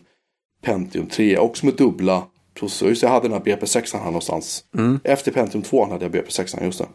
Pentium 0.63 1.07
3 1.07 1.39
också 1.39 1.67
med 1.67 1.75
dubbla 1.75 2.23
processorer. 2.55 2.91
Just 2.91 3.03
jag 3.03 3.11
hade 3.11 3.29
den 3.29 3.33
här 3.33 3.41
BP6 3.41 3.97
här 3.97 4.05
någonstans. 4.05 4.65
Efter 5.05 5.33
Pentium 5.33 5.63
2 5.63 5.91
hade 5.91 6.05
jag 6.05 6.15
BP6, 6.15 6.65
just 6.65 6.79
det. 6.79 6.87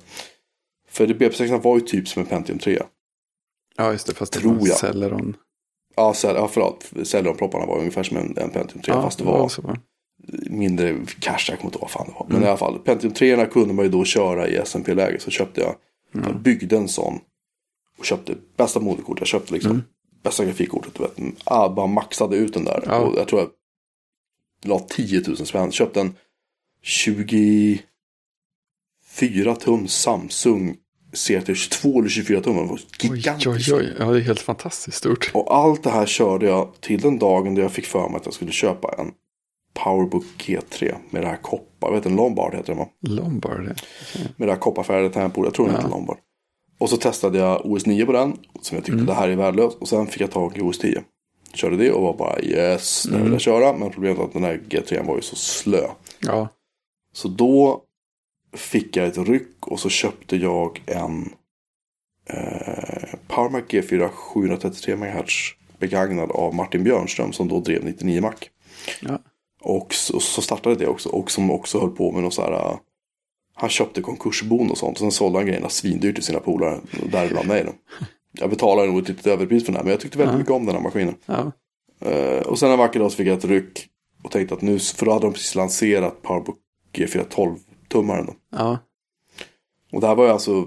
För 0.94 1.08
det, 1.08 1.14
BP6 1.14 1.62
var 1.62 1.76
ju 1.76 1.82
typ 1.82 2.08
som 2.08 2.22
en 2.22 2.28
Pentium 2.28 2.60
3. 2.60 2.80
Ja, 3.78 3.92
just 3.92 4.08
det. 4.08 4.14
Fast 4.14 4.34
det 4.34 4.40
Tror 4.40 4.54
var 4.54 4.68
jag. 4.68 4.78
Celeron. 4.78 5.36
Ja, 5.96 6.14
cell, 6.14 6.36
ja 6.36 6.48
förlåt. 6.48 6.92
Celeron-propparna 7.04 7.66
var 7.66 7.80
ungefär 7.80 8.04
som 8.04 8.18
en, 8.18 8.38
en 8.38 8.50
Pentium 8.50 8.82
3. 8.82 8.94
fast 8.94 9.18
det 9.20 9.26
var 9.26 9.50
så. 9.50 9.76
mindre 10.50 11.06
cache, 11.20 11.52
jag 11.52 11.60
kommer 11.60 11.70
inte 11.70 11.78
ihåg 11.78 11.82
vad 11.82 11.92
fan 11.92 12.06
det 12.08 12.14
var. 12.14 12.26
Men 12.30 12.44
i 12.44 12.46
alla 12.48 12.58
fall, 12.58 12.80
Pentium 12.80 13.14
3 13.14 13.46
kunde 13.46 13.74
man 13.74 13.86
ju 13.86 13.92
då 13.92 14.04
köra 14.06 14.48
i 14.48 14.58
SMP-läge. 14.66 15.20
Så 15.20 15.32
köpte 15.32 15.62
jag, 15.62 15.76
jag 16.12 16.36
byggde 16.36 16.78
en 16.78 16.88
sån. 16.88 17.20
Och 18.00 18.06
köpte 18.06 18.36
bästa 18.58 18.80
moderkort. 18.80 19.20
Jag 19.20 19.28
köpte 19.28 19.54
liksom 19.54 19.84
bästa 20.24 20.46
grafikkortet. 20.46 20.94
Du 20.94 21.04
vet. 21.04 21.18
Ah, 21.44 21.70
bara 21.70 21.88
maxade 21.88 22.36
ut 22.36 22.54
den 22.54 22.66
där. 22.66 22.84
Ja. 22.86 22.98
Och 22.98 23.18
jag 23.18 23.28
tror 23.28 23.42
jag 23.42 23.50
la 24.70 24.80
10 24.80 25.24
000 25.28 25.38
spänn. 25.38 25.72
Köpte 25.72 26.02
en 26.02 26.16
24 26.82 27.86
tum 29.56 29.88
Samsung 29.88 30.78
CRT 31.14 31.56
22 31.58 32.00
eller 32.00 32.10
24 32.10 32.42
tum. 32.42 32.56
Den 32.56 32.68
var 32.68 32.80
Oj, 33.04 33.10
gigantisk. 33.18 33.74
oj, 33.74 33.78
oj. 33.80 33.94
Ja, 34.00 34.06
det 34.06 34.18
är 34.18 34.22
helt 34.22 34.40
fantastiskt 34.42 34.98
stort. 34.98 35.32
Och 35.34 35.56
allt 35.56 35.84
det 35.84 35.90
här 35.90 36.06
körde 36.06 36.46
jag 36.46 36.70
till 36.82 37.02
den 37.02 37.20
dagen 37.20 37.56
då 37.56 37.62
jag 37.62 37.72
fick 37.72 37.86
för 37.86 38.08
mig 38.10 38.18
att 38.18 38.26
jag 38.26 38.34
skulle 38.34 38.52
köpa 38.52 38.96
en 38.98 39.12
Powerbook 39.74 40.26
G3 40.38 40.96
med 41.10 41.22
det 41.24 41.28
här 41.28 41.38
koppar. 41.38 41.92
Vet 41.92 42.06
en 42.06 42.16
Lombard 42.16 42.54
heter 42.54 42.68
den 42.68 42.78
va? 42.78 42.88
Lombard. 43.02 43.60
Med 44.38 44.48
det 44.48 44.52
här 44.52 44.60
kopparfärgade 44.60 45.10
tangentbordet. 45.10 45.48
Jag 45.48 45.54
tror 45.54 45.66
den 45.66 45.76
Ja. 45.76 45.80
heter 45.82 45.92
Lombard. 45.92 46.18
Och 46.80 46.90
så 46.90 46.98
testade 46.98 47.38
jag 47.40 47.62
OS9 47.62 48.06
på 48.06 48.12
den. 48.12 48.38
Som 48.62 48.76
jag 48.76 48.84
tyckte 48.86 48.94
Mm. 48.94 49.06
det 49.06 49.14
här 49.14 49.30
är 49.30 49.36
värdelöst. 49.36 49.78
Och 49.82 49.88
sen 49.88 50.08
fick 50.08 50.22
jag 50.22 50.32
tag 50.32 50.58
i 50.58 50.62
OS10. 50.62 51.02
Körde 51.54 51.78
det 51.78 51.92
och 51.92 52.02
var 52.02 52.14
bara 52.18 52.42
yes, 52.42 53.06
Mm. 53.06 53.18
nu 53.18 53.24
vill 53.24 53.32
jag 53.34 53.42
köra. 53.42 53.74
Men 53.78 53.90
problemet 53.90 54.18
var 54.18 54.26
att 54.26 54.34
den 54.34 54.44
här 54.44 54.62
G3 54.70 55.06
var 55.08 55.16
ju 55.16 55.22
så 55.22 55.36
slö. 55.36 55.88
Ja, 56.20 56.48
Så 57.14 57.28
då 57.28 57.82
fick 58.54 58.98
jag 58.98 59.08
ett 59.08 59.18
ryck 59.18 59.68
och 59.68 59.80
så 59.80 59.90
köpte 59.90 60.36
jag 60.38 60.82
en 60.86 61.34
eh, 62.30 63.14
PowerMac 63.28 63.64
G4 63.70 64.10
733 64.10 64.96
MHz 64.96 65.34
begagnad 65.80 66.32
av 66.32 66.56
Martin 66.56 66.84
Björnström 66.84 67.34
som 67.34 67.48
då 67.48 67.60
drev 67.60 67.86
99 67.86 68.22
Mac. 68.22 68.34
ja. 69.02 69.20
Och 69.62 69.94
så, 69.94 70.20
så 70.20 70.42
startade 70.42 70.76
det 70.76 70.88
också. 70.88 71.10
Och 71.10 71.32
som 71.32 71.52
också 71.52 71.80
höll 71.80 71.90
på 71.92 72.12
med 72.12 72.22
någon 72.22 72.32
så 72.32 72.42
här. 72.42 72.52
eh, 72.52 72.78
Han 73.56 73.70
köpte 73.70 74.02
konkursbon 74.02 74.72
och 74.72 74.78
sånt. 74.78 74.92
Och 74.98 75.00
sen 75.00 75.12
sålde 75.12 75.38
han 75.40 75.46
grejerna 75.48 75.70
svindyrt 75.70 76.16
till 76.16 76.24
sina 76.24 76.40
polare. 76.40 76.80
Däribland 77.12 77.48
mig 77.48 77.64
då. 77.64 77.72
Jag 78.32 78.50
betalade 78.50 78.88
nog 78.88 79.00
ett 79.02 79.08
litet 79.10 79.28
överpris 79.28 79.66
för 79.66 79.72
den 79.72 79.76
här. 79.78 79.84
Men 79.84 79.92
jag 79.92 80.00
tyckte 80.00 80.18
väldigt 80.18 80.34
Ja. 80.34 80.38
mycket 80.38 80.52
om 80.54 80.66
den 80.66 80.76
här 80.76 80.82
maskinen. 80.82 81.16
ja. 81.26 81.52
Eh, 82.10 82.42
och 82.42 82.60
sen 82.60 82.72
en 82.72 82.78
vacker 82.78 83.00
dag 83.00 83.12
så 83.12 83.18
fick 83.18 83.28
jag 83.28 83.38
ett 83.38 83.46
ryck. 83.46 83.88
Och 84.24 84.32
tänkte 84.32 84.56
att 84.56 84.62
nu, 84.62 84.80
för 84.80 85.06
då 85.06 85.12
hade 85.14 85.26
de 85.26 85.34
precis 85.34 85.56
lanserat 85.56 86.22
Powerbook 86.22 86.58
G4 86.94 87.24
12-tummaren. 87.94 88.26
då. 88.26 88.34
ja. 88.58 88.78
Och 89.94 90.02
det 90.02 90.08
här 90.08 90.16
var 90.16 90.26
ju 90.26 90.32
alltså 90.32 90.66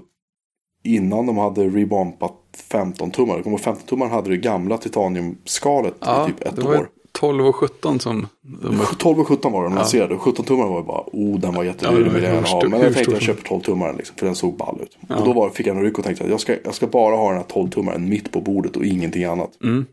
innan 0.83 1.25
de 1.25 1.37
hade 1.37 1.67
rebompat 1.69 2.33
15-tummare. 2.71 3.43
Kommer 3.43 3.57
15-tummaren 3.57 4.09
hade 4.09 4.29
det 4.29 4.37
gamla 4.37 4.77
titaniumskalet 4.77 5.93
ja 5.99 6.23
i 6.29 6.31
typ 6.31 6.41
ett 6.47 6.55
det 6.55 6.61
var 6.61 6.77
år. 6.77 6.89
12 7.11 7.45
och 7.47 7.55
17 7.55 7.99
som 7.99 8.27
de 8.41 8.79
12 8.99 9.19
och 9.21 9.27
17 9.27 9.51
var 9.51 9.63
de 9.63 9.71
Ja. 9.73 9.79
lanserade. 9.79 10.15
Och 10.15 10.21
17-tummaren 10.21 10.69
var 10.69 10.77
ju 10.79 10.85
bara, 10.85 11.03
oh 11.13 11.39
den 11.39 11.53
var 11.53 11.63
Ja, 11.63 11.69
jättedyr, 11.71 11.91
den 11.95 12.03
den 12.03 12.13
vill 12.13 12.23
jag 12.23 12.29
hur 12.29 12.35
gärna 12.35 12.47
ha. 12.47 12.59
stor- 12.59 12.69
Men 12.69 12.81
jag 12.81 12.93
tänkte 12.93 13.11
jag 13.13 13.21
köper 13.21 13.41
12-tummaren 13.49 13.97
liksom, 13.97 14.15
för 14.17 14.25
den 14.25 14.35
såg 14.35 14.57
ball 14.57 14.79
ut. 14.81 14.97
Ja. 15.07 15.15
Och 15.15 15.25
då 15.25 15.33
var, 15.33 15.49
fick 15.49 15.67
jag 15.67 15.77
en 15.77 15.83
ryck 15.83 15.97
och 15.97 16.03
tänkte 16.03 16.23
att 16.23 16.29
jag 16.29 16.39
ska, 16.39 16.55
jag 16.63 16.73
ska 16.75 16.87
bara 16.87 17.15
ha 17.15 17.27
den 17.29 17.37
här 17.37 17.45
12-tummaren 17.45 17.99
mitt 18.09 18.31
på 18.31 18.41
bordet 18.41 18.75
och 18.77 18.85
ingenting 18.85 19.23
annat. 19.23 19.61
Mm. 19.63 19.85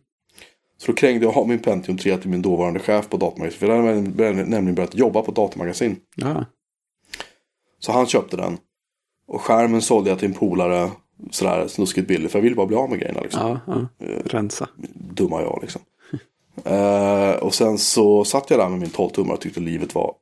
Så 0.79 0.93
då 0.93 0.97
krängde 0.97 1.25
jag 1.27 1.37
av 1.37 1.49
min 1.49 1.59
Pentium 1.59 1.99
3 1.99 2.17
till 2.17 2.31
min 2.31 2.43
dåvarande 2.43 2.81
chef 2.81 3.09
på 3.09 3.17
datamagasin. 3.17 3.59
För 3.59 3.67
jag 3.69 3.83
hade 3.83 4.01
nämligen 4.45 4.75
börjat 4.75 4.95
jobba 4.95 5.23
på 5.23 5.31
datamagasin. 5.33 5.97
Ja, 6.17 6.45
Så 7.85 7.93
han 7.93 8.07
köpte 8.07 8.37
den. 8.37 8.59
Och 9.27 9.41
skärmen 9.41 9.83
sålde 9.83 10.11
jag 10.11 10.19
till 10.19 10.29
en 10.29 10.35
polare 10.35 10.91
sådär 11.31 11.69
snuskigt 11.69 12.09
billigt. 12.09 12.33
För 12.33 12.39
jag 12.39 12.43
ville 12.43 12.57
bara 12.57 12.67
bli 12.67 12.77
av 12.77 12.91
med 12.91 12.99
grejerna 12.99 13.21
liksom. 13.21 13.61
ja, 13.67 13.89
ja. 13.99 14.07
Rensa. 14.25 14.69
Dumma 14.95 15.43
jag 15.43 15.59
liksom. 15.63 15.83
Eh, 16.65 17.31
och 17.31 17.55
sen 17.55 17.79
så 17.79 18.25
satt 18.25 18.51
jag 18.51 18.59
där 18.59 18.69
med 18.69 18.79
min 18.79 18.89
12-tummare 18.89 19.33
och 19.33 19.41
tyckte 19.41 19.61
livet 19.61 19.95
var 19.95 20.15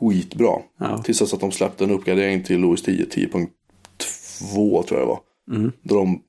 skitbra. 0.00 0.58
Ja. 0.78 1.02
Tills 1.02 1.18
dess 1.18 1.34
att 1.34 1.40
de 1.40 1.52
släppte 1.52 1.84
en 1.84 1.90
uppgradering 1.90 2.44
till 2.44 2.64
OS 2.64 2.82
10, 2.82 3.04
10.2 3.04 4.82
tror 4.82 5.00
jag 5.00 5.00
det 5.00 5.06
var. 5.06 5.20
Mm. 5.50 5.72
Då 5.82 5.94
de 5.94 6.22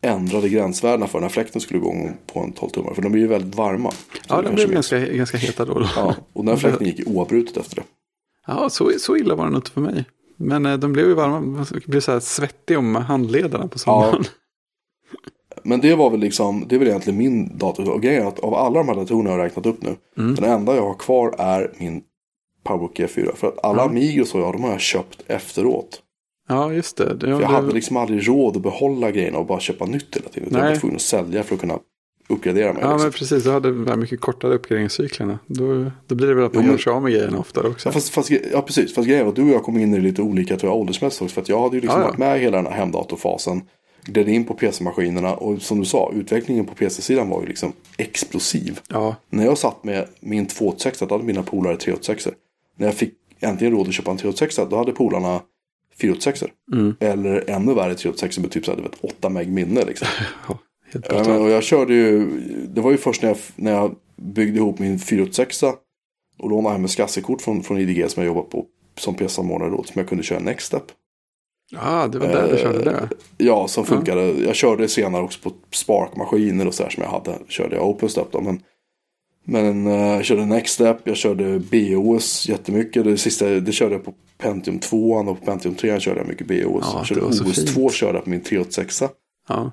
ändrade 0.00 0.48
gränsvärdena 0.48 1.06
för 1.06 1.20
när 1.20 1.28
fläkten 1.28 1.60
skulle 1.60 1.78
igång 1.78 2.16
på 2.26 2.40
en 2.40 2.52
12-tummare. 2.52 2.94
För 2.94 3.02
de 3.02 3.12
blir 3.12 3.22
ju 3.22 3.28
väldigt 3.28 3.54
varma. 3.54 3.92
Ja, 4.28 4.42
du 4.42 4.52
blev 4.52 4.72
ganska, 4.72 4.98
ganska 4.98 5.36
heta 5.36 5.64
då. 5.64 5.74
då. 5.74 5.88
Ja, 5.96 6.14
och 6.32 6.44
den 6.44 6.48
här 6.48 6.56
fläkten 6.56 6.86
gick 6.86 7.06
oavbrutet 7.06 7.56
efter 7.56 7.76
det. 7.76 7.84
Ja, 8.46 8.70
så, 8.70 8.92
så 8.98 9.16
illa 9.16 9.34
var 9.34 9.44
den 9.44 9.54
inte 9.54 9.70
för 9.70 9.80
mig. 9.80 10.04
Men 10.36 10.66
eh, 10.66 10.76
de 10.78 10.92
blev 10.92 11.06
ju 11.06 11.14
varma. 11.14 11.40
Man 11.40 11.66
blev 11.86 12.00
så 12.00 12.12
här 12.12 12.20
svettig 12.20 12.78
om 12.78 12.94
handlederna 12.94 13.68
på 13.68 13.78
sommaren. 13.78 14.24
Men 15.62 15.80
det 15.80 15.94
var 15.94 16.10
väl 16.10 16.20
liksom, 16.20 16.64
det 16.68 16.74
är 16.74 16.78
väl 16.78 16.88
egentligen 16.88 17.18
min 17.18 17.58
dator. 17.58 17.90
Och 17.90 18.02
grejen 18.02 18.22
är 18.22 18.28
att 18.28 18.38
av 18.38 18.54
alla 18.54 18.78
de 18.78 18.88
här 18.88 18.94
datorerna 18.94 19.30
jag 19.30 19.36
har 19.38 19.44
räknat 19.44 19.66
upp 19.66 19.82
nu. 19.82 19.96
Mm. 20.18 20.34
Den 20.34 20.44
enda 20.44 20.76
jag 20.76 20.82
har 20.86 20.94
kvar 20.94 21.34
är 21.38 21.72
min 21.78 22.02
Powerbook 22.64 22.98
G4. 22.98 23.34
För 23.36 23.46
att 23.48 23.64
alla 23.64 23.82
Ja. 23.82 23.88
Amigos 23.88 24.34
och 24.34 24.40
jag, 24.40 24.52
de 24.52 24.62
har 24.64 24.70
jag 24.70 24.80
köpt 24.80 25.22
efteråt. 25.26 26.02
Ja, 26.48 26.72
just 26.72 26.96
det. 26.96 27.14
det, 27.14 27.20
För 27.20 27.28
jag 27.28 27.40
det 27.40 27.46
hade 27.46 27.72
liksom 27.72 27.96
aldrig 27.96 28.28
råd 28.28 28.56
att 28.56 28.62
behålla 28.62 29.10
grejerna 29.10 29.38
och 29.38 29.46
bara 29.46 29.60
köpa 29.60 29.86
nytt 29.86 30.16
hela 30.16 30.28
tiden. 30.28 30.48
Utan 30.48 30.58
Jag 30.58 30.64
Nej. 30.64 30.74
var 30.74 30.80
tvungen 30.80 30.96
att 30.96 31.02
sälja 31.02 31.42
för 31.42 31.54
att 31.54 31.60
kunna 31.60 31.78
uppgradera 32.28 32.72
mig. 32.72 32.82
Ja, 32.82 32.88
liksom. 32.92 33.02
men 33.02 33.12
precis. 33.12 33.44
Du 33.44 33.50
hade 33.50 33.68
de 33.68 33.86
här 33.86 33.96
mycket 33.96 34.20
kortare 34.20 34.54
uppgraderingscyklerna. 34.54 35.38
Då, 35.46 35.90
då 36.06 36.14
blir 36.14 36.26
det 36.28 36.34
väl 36.34 36.44
att 36.44 36.54
man 36.54 36.66
gör 36.66 36.78
sig 36.78 36.92
av 36.92 37.02
med 37.02 37.12
grejerna 37.12 37.38
oftare 37.38 37.68
också. 37.68 37.88
Ja, 37.88 37.92
fast, 37.92 38.08
fast, 38.08 38.30
ja, 38.52 38.62
precis. 38.62 38.94
Fast 38.94 39.08
grejen 39.08 39.24
var 39.24 39.30
att 39.30 39.36
du 39.36 39.42
och 39.42 39.48
jag 39.48 39.62
kom 39.62 39.78
in 39.78 39.94
i 39.94 40.00
lite 40.00 40.22
olika 40.22 40.56
tror 40.56 40.72
jag, 40.72 40.80
åldersmässigt 40.80 41.22
också. 41.22 41.34
För 41.34 41.42
att 41.42 41.48
jag 41.48 41.62
hade 41.62 41.76
ju 41.76 41.80
liksom 41.80 42.00
Ja, 42.00 42.04
ja. 42.04 42.08
varit 42.08 42.18
med 42.18 42.36
i 42.36 42.40
hela 42.40 42.56
den 42.56 42.66
här 42.66 42.78
hemdatorfasen. 42.78 43.62
Gled 44.04 44.28
in 44.28 44.44
på 44.44 44.54
PC-maskinerna. 44.54 45.34
Och 45.34 45.62
som 45.62 45.78
du 45.80 45.84
sa, 45.84 46.12
utvecklingen 46.14 46.66
på 46.66 46.74
PC-sidan 46.74 47.28
var 47.28 47.40
ju 47.40 47.46
liksom 47.46 47.72
explosiv. 47.98 48.80
Ja, 48.88 49.16
När 49.30 49.44
jag 49.44 49.58
satt 49.58 49.84
med 49.84 50.06
min 50.20 50.46
286, 50.46 50.98
då 50.98 51.14
hade 51.14 51.24
mina 51.24 51.42
polare 51.42 51.76
386. 51.76 52.28
När 52.76 52.86
jag 52.86 52.94
fick 52.94 53.14
äntligen 53.40 53.74
råd 53.74 53.88
att 53.88 53.94
köpa 53.94 54.10
en 54.10 54.16
386, 54.16 54.60
då 54.70 54.76
hade 54.76 54.92
polarna 54.92 55.40
486. 56.00 56.52
Mm. 56.72 56.94
Eller 57.00 57.50
ännu 57.50 57.74
värre 57.74 57.94
386 57.94 58.38
med 58.38 58.50
typ 58.50 58.64
så 58.64 58.70
här, 58.70 58.76
du 58.76 58.82
vet, 58.82 58.96
8 59.00 59.28
meg 59.28 59.48
minne 59.52 59.84
liksom. 59.84 60.08
helt 60.92 61.06
Ja, 61.08 61.22
men, 61.26 61.40
och 61.40 61.50
jag 61.50 61.62
körde 61.62 61.94
ju, 61.94 62.40
det 62.68 62.80
var 62.80 62.90
ju 62.90 62.96
först 62.96 63.22
när 63.22 63.28
jag, 63.28 63.38
när 63.56 63.72
jag 63.72 63.94
byggde 64.16 64.58
ihop 64.58 64.78
min 64.78 64.98
486 64.98 65.62
och 66.38 66.50
lånade 66.50 66.74
hem 66.74 66.84
ett 66.84 66.90
SCSI-kort 66.90 67.42
från, 67.42 67.62
från 67.62 67.78
IDG 67.78 68.10
som 68.10 68.22
jag 68.22 68.26
jobbat 68.26 68.50
på 68.50 68.66
som 68.98 69.14
PC-samordnare 69.14 69.70
då, 69.70 69.82
som 69.82 69.98
jag 69.98 70.08
kunde 70.08 70.24
köra 70.24 70.38
Nextstep. 70.38 70.82
Ja, 71.70 72.06
det 72.06 72.18
var 72.18 72.26
där 72.26 72.52
du 72.52 72.58
körde 72.58 72.84
det. 72.84 73.08
Ja, 73.36 73.68
som 73.68 73.84
funkade. 73.84 74.22
Jag 74.22 74.54
körde 74.54 74.88
senare 74.88 75.22
också 75.22 75.40
på 75.50 75.52
Spark-maskiner 75.70 76.66
och 76.66 76.74
sådär 76.74 76.90
som 76.90 77.02
jag 77.02 77.10
hade. 77.10 77.38
Körde 77.48 77.76
jag 77.76 77.88
OpenStep 77.88 78.32
då, 78.32 78.40
men 78.40 78.62
men 79.48 79.86
eh, 79.86 79.92
jag 79.92 80.24
körde 80.24 80.46
Nextstep, 80.46 80.96
jag 81.04 81.16
körde 81.16 81.58
BOS 81.58 82.48
jättemycket. 82.48 83.04
Det 83.04 83.16
sista, 83.16 83.46
det 83.46 83.72
körde 83.72 83.94
jag 83.94 84.04
på 84.04 84.14
Pentium 84.38 84.78
2 84.78 85.10
och 85.10 85.40
på 85.40 85.44
Pentium 85.44 85.74
3 85.74 86.00
körde 86.00 86.20
jag 86.20 86.28
mycket 86.28 86.46
BOS. 86.46 86.84
Ja, 86.92 86.94
jag 86.96 87.06
körde 87.06 87.32
så 87.32 87.44
OS 87.44 87.64
2 87.64 87.80
fint. 87.80 87.92
körde 87.92 88.14
jag 88.14 88.24
på 88.24 88.30
min 88.30 88.40
386. 88.40 89.02
Ja, 89.48 89.70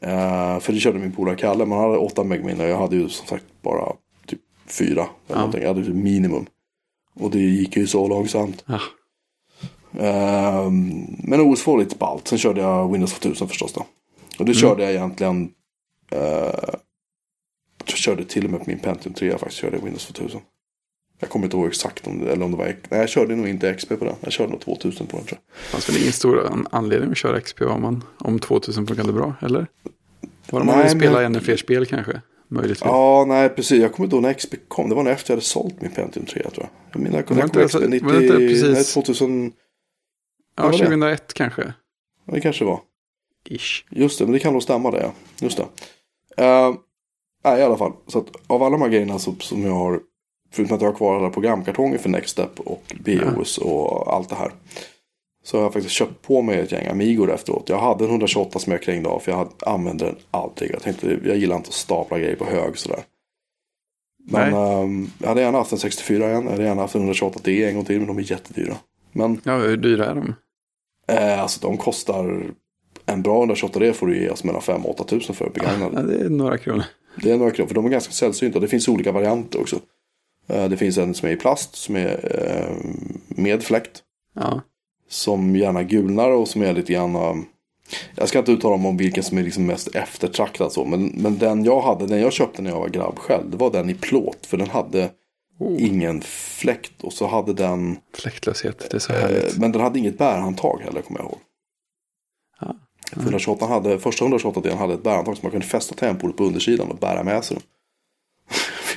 Eh, 0.00 0.58
för 0.60 0.72
det 0.72 0.80
körde 0.80 0.98
min 0.98 1.12
polare 1.12 1.36
Kalle. 1.36 1.64
Man 1.66 1.78
hade 1.80 1.96
8 1.98 2.24
meg 2.24 2.44
minne 2.44 2.64
och 2.64 2.70
jag 2.70 2.78
hade 2.78 2.96
ju 2.96 3.08
som 3.08 3.26
sagt 3.26 3.44
bara 3.62 3.92
typ 4.26 4.40
4. 4.66 4.86
Eller 4.92 5.06
Ja. 5.26 5.34
någonting. 5.34 5.60
Jag 5.62 5.68
hade 5.68 5.84
typ 5.84 5.94
minimum. 5.94 6.46
Och 7.14 7.30
det 7.30 7.38
gick 7.38 7.76
ju 7.76 7.86
så 7.86 8.08
långsamt. 8.08 8.64
ja. 8.66 8.80
Eh, 9.98 10.70
men 11.18 11.40
OS 11.40 11.62
2 11.62 11.72
var 11.72 11.78
lite 11.78 11.96
ballt. 11.96 12.28
Sen 12.28 12.38
körde 12.38 12.60
jag 12.60 12.92
Windows 12.92 13.12
2000 13.12 13.48
förstås 13.48 13.72
då. 13.72 13.86
Och 14.38 14.44
det 14.44 14.54
körde 14.54 14.82
jag 14.82 14.92
egentligen. 14.92 15.50
Eh, 16.10 16.20
jag 17.88 17.96
körde 17.98 18.24
till 18.24 18.44
och 18.44 18.50
med 18.50 18.60
på 18.60 18.70
min 18.70 18.78
Pentium 18.78 19.14
3 19.14 19.28
jag 19.28 19.40
faktiskt 19.40 19.60
körde 19.60 19.76
Windows 19.78 20.06
2000. 20.06 20.40
Jag 21.18 21.28
kommer 21.30 21.46
inte 21.46 21.56
ihåg 21.56 21.66
exakt 21.66 22.06
om 22.06 22.24
det, 22.24 22.32
eller 22.32 22.44
om 22.44 22.50
det 22.50 22.56
var, 22.56 22.64
nej 22.64 23.00
jag 23.00 23.08
körde 23.08 23.36
nog 23.36 23.48
inte 23.48 23.74
XP 23.74 23.88
på 23.88 24.04
den. 24.04 24.14
Jag 24.20 24.32
körde 24.32 24.50
nog 24.52 24.60
2000 24.60 25.06
på 25.06 25.16
den 25.16 25.26
tror 25.26 25.38
jag. 25.40 25.54
Det 25.62 25.68
fanns 25.70 25.88
väl 25.88 25.96
ingen 26.02 26.12
stor 26.12 26.46
an- 26.46 26.66
anledning 26.70 27.10
att 27.10 27.16
köra 27.16 27.40
XP 27.40 27.60
om, 27.62 27.82
man, 27.82 28.04
om 28.18 28.38
2000 28.38 28.86
funkade 28.86 29.12
bra, 29.12 29.34
eller? 29.42 29.66
Var 30.50 30.60
det 30.60 30.66
man 30.66 30.78
Nej, 30.78 30.86
ville 30.88 31.00
spela 31.00 31.16
men- 31.16 31.24
ännu 31.26 31.40
fler 31.40 31.56
spel 31.56 31.86
kanske? 31.86 32.20
Möjligtvis. 32.48 32.84
Ja, 32.84 33.24
nej 33.28 33.48
precis. 33.48 33.82
Jag 33.82 33.92
kommer 33.92 34.04
inte 34.06 34.16
ihåg 34.16 34.22
när 34.22 34.32
XP 34.32 34.54
kom. 34.68 34.88
Det 34.88 34.94
var 34.94 35.02
när 35.02 35.10
efter 35.10 35.30
jag 35.32 35.36
hade 35.36 35.44
sålt 35.46 35.80
min 35.82 35.90
Pentium 35.90 36.26
3 36.26 36.42
tror 36.42 36.52
jag. 36.56 36.68
Jag 36.92 37.02
menar, 37.02 37.16
jag 37.16 37.26
kunde 37.26 37.42
Var 37.42 37.48
komma 37.48 37.62
inte 37.62 37.68
XP 37.78 37.80
det- 37.80 37.88
90, 37.88 38.06
var 38.06 38.12
det 38.12 38.24
inte 38.26 38.36
precis- 38.36 38.74
nej 38.74 38.84
2000. 38.84 39.52
ja 40.56 40.62
var 40.62 40.72
det? 40.72 40.78
2001 40.78 41.34
kanske. 41.34 41.62
Ja, 42.26 42.34
det 42.34 42.40
kanske 42.40 42.64
var. 42.64 42.80
Ish. 43.48 43.84
Just 43.90 44.18
det, 44.18 44.24
men 44.24 44.32
det 44.32 44.38
kan 44.38 44.52
nog 44.52 44.62
stämma 44.62 44.90
det. 44.90 45.00
Ja. 45.02 45.12
Just 45.40 45.56
det. 45.56 45.62
Uh, 46.42 46.74
nej, 47.44 47.60
i 47.60 47.62
alla 47.62 47.76
fall. 47.76 47.92
Så 48.06 48.18
att 48.18 48.26
av 48.46 48.62
alla 48.62 48.76
de 48.76 48.82
här 48.82 48.88
grejerna 48.88 49.18
så, 49.18 49.34
som 49.40 49.62
jag 49.62 49.74
har. 49.74 50.00
Förutom 50.56 50.76
att 50.76 50.82
jag 50.82 50.88
har 50.90 50.96
kvar 50.96 51.16
alla 51.16 51.30
programkartonger 51.30 51.98
för 51.98 52.08
Nextstep 52.08 52.60
och 52.60 52.94
BOS 53.04 53.58
och 53.58 54.14
allt 54.14 54.28
det 54.28 54.34
här. 54.34 54.52
Så 55.44 55.56
har 55.56 55.62
jag 55.62 55.72
faktiskt 55.72 55.94
köpt 55.94 56.22
på 56.22 56.42
mig 56.42 56.58
ett 56.60 56.72
gäng 56.72 56.86
Amigor 56.86 57.32
efteråt. 57.32 57.68
Jag 57.68 57.78
hade 57.78 58.04
en 58.04 58.10
128 58.10 58.58
som 58.58 58.72
jag 58.72 58.82
krängde 58.82 59.08
av 59.08 59.18
för 59.20 59.32
jag 59.32 59.48
använde 59.66 60.04
den 60.04 60.16
aldrig. 60.30 60.70
Jag 60.72 60.82
tänkte, 60.82 61.18
jag 61.24 61.36
gillar 61.36 61.56
inte 61.56 61.68
att 61.68 61.74
stapla 61.74 62.18
grejer 62.18 62.36
på 62.36 62.44
hög 62.44 62.78
sådär. 62.78 63.00
Men 64.30 64.54
ehm, 64.54 65.10
jag 65.18 65.28
hade 65.28 65.40
gärna 65.40 65.58
haft 65.58 65.72
en 65.72 65.78
64 65.78 66.30
igen. 66.30 66.44
Jag 66.44 66.50
hade 66.50 66.64
gärna 66.64 66.80
haft 66.82 66.94
en 66.94 67.12
128D 67.12 67.68
en 67.68 67.74
gång 67.74 67.84
till. 67.84 67.98
Men 67.98 68.06
de 68.06 68.18
är 68.18 68.30
jättedyra. 68.30 68.76
Men 69.12 69.40
Ja, 69.44 69.56
hur 69.56 69.76
dyra 69.76 70.06
är 70.06 70.14
de? 70.14 70.34
eh, 71.08 71.40
alltså 71.42 71.60
de 71.68 71.76
kostar. 71.76 72.42
En 73.06 73.22
bra 73.22 73.44
128D 73.46 73.92
får 73.92 74.06
du 74.06 74.20
ge 74.22 74.30
oss 74.30 74.44
mellan 74.44 74.62
5 74.62 74.86
och 74.86 74.90
8 74.90 75.04
tusen 75.04 75.34
för 75.34 75.50
begagnade. 75.50 76.00
Ja, 76.00 76.02
det 76.02 76.24
är 76.24 76.30
några 76.30 76.58
kronor. 76.58 76.84
Det 77.22 77.30
är 77.30 77.36
några 77.38 77.50
kronor, 77.50 77.68
för 77.68 77.74
de 77.74 77.84
är 77.86 77.90
ganska 77.90 78.12
sällsynta. 78.12 78.60
Det 78.60 78.68
finns 78.68 78.88
olika 78.88 79.12
varianter 79.12 79.60
också. 79.60 79.76
Eh, 80.48 80.68
Det 80.68 80.76
finns 80.76 80.98
en 80.98 81.14
som 81.14 81.28
är 81.28 81.32
i 81.32 81.36
plast, 81.36 81.74
som 81.76 81.96
är 81.96 82.38
eh, 82.40 82.76
med 83.28 83.62
fläkt. 83.62 84.02
Ja, 84.34 84.60
Som 85.08 85.56
gärna 85.56 85.82
gulnar 85.82 86.30
och 86.30 86.48
som 86.48 86.62
är 86.62 86.72
lite 86.72 86.92
grann... 86.92 87.14
eh, 87.16 87.34
Jag 88.14 88.28
ska 88.28 88.38
inte 88.38 88.52
uttala 88.52 88.76
mig 88.76 88.88
om 88.88 88.96
vilken 88.96 89.22
som 89.22 89.38
är 89.38 89.42
liksom 89.42 89.66
mest 89.66 89.94
eftertraktad 89.96 90.72
så. 90.72 90.84
Men, 90.84 91.06
men 91.06 91.38
den 91.38 91.64
jag 91.64 91.80
hade, 91.80 92.06
den 92.06 92.20
jag 92.20 92.32
köpte 92.32 92.62
när 92.62 92.70
jag 92.70 92.80
var 92.80 92.88
grabb 92.88 93.18
själv. 93.18 93.50
Det 93.50 93.56
var 93.56 93.70
den 93.70 93.90
i 93.90 93.94
plåt. 93.94 94.46
För 94.46 94.56
den 94.56 94.70
hade 94.70 95.10
oh, 95.58 95.82
ingen 95.84 96.20
fläkt. 96.22 97.02
Och 97.02 97.12
så 97.12 97.26
hade 97.26 97.52
den... 97.52 97.98
fläktlöshet. 98.14 98.90
Det 98.90 98.96
är 98.96 98.98
så 98.98 99.12
härligt. 99.12 99.58
men 99.58 99.72
den 99.72 99.82
hade 99.82 99.98
inget 99.98 100.18
bärhandtag 100.18 100.80
heller, 100.84 101.02
kommer 101.02 101.20
jag 101.20 101.26
ihåg. 101.26 101.38
Ja. 102.60 102.76
128 103.16 103.66
hade, 103.66 103.98
första 103.98 104.24
128 104.24 104.60
delen 104.60 104.78
hade 104.78 104.94
ett 104.94 105.02
bärhandtag 105.02 105.36
som 105.36 105.46
man 105.46 105.50
kunde 105.50 105.66
fästa 105.66 105.94
tangentbordet 105.94 106.36
på 106.36 106.44
undersidan 106.44 106.90
och 106.90 106.96
bära 106.98 107.22
med 107.22 107.44
sig 107.44 107.54
dem. 107.54 107.62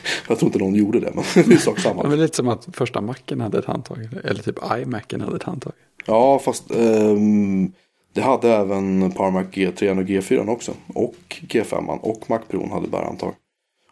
Jag 0.27 0.39
tror 0.39 0.47
inte 0.47 0.59
någon 0.59 0.75
gjorde 0.75 0.99
det, 0.99 1.11
men 1.15 1.23
det 1.47 1.53
är 1.53 1.57
sak 1.57 1.75
Ja, 1.77 1.81
samma. 1.83 2.03
men 2.03 2.19
lite 2.19 2.35
som 2.35 2.47
att 2.47 2.67
första 2.73 3.01
Macen 3.01 3.41
hade 3.41 3.59
ett 3.59 3.65
handtag. 3.65 4.09
Eller 4.23 4.43
typ 4.43 4.59
iMacen 4.81 5.21
hade 5.21 5.35
ett 5.35 5.43
handtag. 5.43 5.73
Ja, 6.05 6.39
fast 6.39 6.71
ehm, 6.71 7.71
det 8.13 8.21
hade 8.21 8.49
även 8.53 9.11
Parmac 9.11 9.45
G3 9.45 9.89
och 9.99 10.05
G4 10.05 10.49
också. 10.49 10.71
Och 10.93 11.15
G5 11.41 11.97
och 11.99 12.29
Mac 12.29 12.39
Pro 12.49 12.69
hade 12.73 12.87
bärhandtag. 12.87 13.33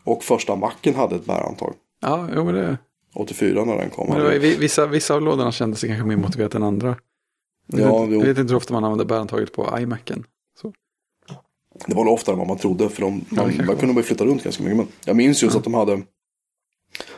Och 0.04 0.24
första 0.24 0.56
Macen 0.56 0.96
hade 0.96 1.16
ett 1.16 1.26
bärhandtag. 1.26 1.74
Ja, 2.02 2.28
jo, 2.36 2.46
men 2.46 2.54
det, 2.56 2.78
84 3.14 3.66
när 3.66 3.78
den 3.78 3.90
kom. 3.90 4.08
men 4.10 4.18
det 4.18 4.24
var, 4.24 4.32
vi- 4.32 4.56
vissa, 4.58 4.86
vissa 4.88 5.14
av 5.16 5.22
lådorna 5.22 5.52
kändes 5.52 5.80
sig 5.80 5.90
kanske 5.90 6.06
mer 6.08 6.18
motiverat 6.18 6.56
än 6.56 6.64
andra. 6.64 6.96
Jag, 7.68 7.80
Ja, 7.82 8.02
vet, 8.02 8.12
jo. 8.14 8.20
jag 8.20 8.28
vet 8.28 8.38
inte 8.38 8.52
hur 8.54 8.58
ofta 8.58 8.74
man 8.74 8.84
använder 8.84 9.06
bärhandtaget 9.06 9.54
på 9.54 9.78
iMacen. 9.80 10.24
Det 11.86 11.96
var 11.96 12.08
oftare 12.08 12.34
än 12.34 12.40
vad 12.40 12.48
man 12.48 12.58
trodde. 12.58 12.90
För 12.90 13.02
de, 13.02 13.14
man, 13.14 13.24
kanske 13.30 13.58
man 13.58 13.68
var. 13.68 13.76
kunde 13.76 13.94
bara 13.96 14.04
flytta 14.04 14.26
runt 14.26 14.44
ganska 14.44 14.64
mycket. 14.64 14.78
Men 14.78 14.88
jag 15.06 15.16
minns 15.16 15.44
just 15.44 15.56
att 15.56 15.64
de 15.64 15.74
hade. 15.74 15.96
När 15.96 16.06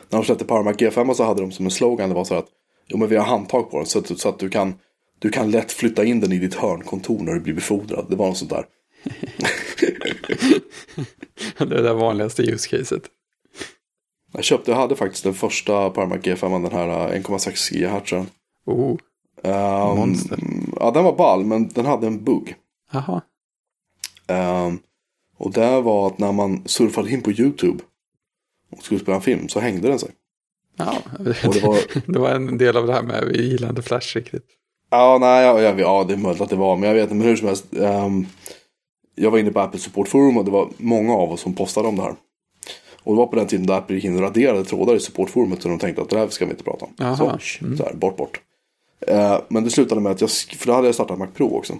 de 0.09 0.23
släppte 0.23 0.45
Parmac 0.45 0.75
G5 0.75 1.13
så 1.13 1.23
hade 1.23 1.41
de 1.41 1.51
som 1.51 1.65
en 1.65 1.71
slogan. 1.71 2.09
Det 2.09 2.15
var 2.15 2.23
så 2.23 2.33
här 2.33 2.41
att. 2.41 2.49
Jo 2.87 2.97
men 2.97 3.07
vi 3.07 3.15
har 3.15 3.25
handtag 3.25 3.71
på 3.71 3.77
den. 3.77 3.85
Så 3.85 3.99
att, 3.99 4.19
så 4.19 4.29
att 4.29 4.39
du 4.39 4.49
kan. 4.49 4.73
Du 5.19 5.29
kan 5.29 5.51
lätt 5.51 5.71
flytta 5.71 6.03
in 6.05 6.19
den 6.19 6.31
i 6.31 6.39
ditt 6.39 6.55
hörnkontor 6.55 7.19
när 7.19 7.33
du 7.33 7.39
blir 7.39 7.53
befordrad. 7.53 8.05
Det 8.09 8.15
var 8.15 8.27
något 8.27 8.37
sånt 8.37 8.51
där. 8.51 8.65
Det 11.65 11.77
är 11.77 11.83
det 11.83 11.93
vanligaste 11.93 12.41
use 12.43 12.69
caset. 12.69 13.03
Jag 14.33 14.43
köpte, 14.43 14.71
jag 14.71 14.77
hade 14.77 14.95
faktiskt 14.95 15.23
den 15.23 15.33
första 15.33 15.89
Parmac 15.89 16.17
G5. 16.19 16.63
Den 16.63 16.71
här 16.71 17.13
eh, 17.15 17.21
1,6 17.21 17.73
GHz. 17.73 18.29
Oh, 18.65 18.97
Um, 19.43 19.97
Monster. 19.97 20.39
Ja 20.79 20.91
den 20.91 21.03
var 21.03 21.15
ball. 21.15 21.45
Men 21.45 21.67
den 21.67 21.85
hade 21.85 22.07
en 22.07 22.23
bugg. 22.23 22.55
jaha. 22.91 23.21
Um, 24.29 24.79
och 25.37 25.51
det 25.51 25.81
var 25.81 26.07
att 26.07 26.17
när 26.19 26.31
man 26.31 26.63
surfade 26.65 27.11
in 27.11 27.21
på 27.21 27.31
YouTube. 27.31 27.83
Och 28.71 28.83
skulle 28.83 28.99
spela 28.99 29.15
en 29.15 29.21
film 29.21 29.49
så 29.49 29.59
hängde 29.59 29.87
den 29.87 29.99
sig. 29.99 30.09
Ja, 30.77 30.93
det 31.23 31.63
var, 31.63 31.77
det 32.13 32.19
var 32.19 32.29
en 32.29 32.57
del 32.57 32.77
av 32.77 32.87
det 32.87 32.93
här 32.93 33.03
med 33.03 33.23
vi 33.25 33.49
gillar 33.49 33.69
inte 33.69 33.81
Flash 33.81 34.15
riktigt. 34.15 34.45
Ja, 34.89 35.17
nej, 35.21 35.45
ja, 35.45 35.61
ja, 35.61 35.73
ja, 35.77 36.05
det 36.07 36.13
är 36.13 36.17
möjligt 36.17 36.41
att 36.41 36.49
det 36.49 36.55
var, 36.55 36.75
men 36.75 36.89
jag 36.89 36.95
vet 36.95 37.03
inte, 37.03 37.15
men 37.15 37.27
hur 37.27 37.35
som 37.35 37.47
helst. 37.47 37.65
ehm, 37.73 38.25
jag 39.15 39.31
var 39.31 39.39
inne 39.39 39.51
på 39.51 39.59
Apple 39.59 39.79
Support 39.79 40.07
Forum 40.07 40.37
och 40.37 40.45
det 40.45 40.51
var 40.51 40.69
många 40.77 41.13
av 41.13 41.31
oss 41.31 41.41
som 41.41 41.53
postade 41.53 41.87
om 41.87 41.95
det 41.95 42.01
här. 42.01 42.15
Och 43.03 43.13
det 43.13 43.17
var 43.17 43.27
på 43.27 43.35
den 43.35 43.47
tiden 43.47 43.65
då 43.65 43.73
Apple 43.73 43.95
gick 43.95 44.05
in 44.05 44.15
och 44.15 44.21
raderade 44.21 44.65
trådar 44.65 44.95
i 44.95 44.99
supportforumet 44.99 45.61
så 45.61 45.69
de 45.69 45.79
tänkte 45.79 46.01
att 46.01 46.09
det 46.09 46.17
här 46.17 46.27
ska 46.27 46.45
vi 46.45 46.51
inte 46.51 46.63
prata 46.63 46.85
om. 46.85 46.93
Jaha. 46.97 47.17
Så, 47.17 47.37
sh, 47.39 47.77
så 47.77 47.83
här, 47.83 47.93
bort, 47.93 48.17
bort. 48.17 48.41
Eh, 49.07 49.41
men 49.47 49.63
det 49.63 49.69
slutade 49.69 50.01
med 50.01 50.11
att 50.11 50.21
jag, 50.21 50.29
för 50.29 50.67
då 50.67 50.73
hade 50.73 50.87
jag 50.87 50.95
startat 50.95 51.19
Mac 51.19 51.27
Pro 51.27 51.57
också. 51.57 51.77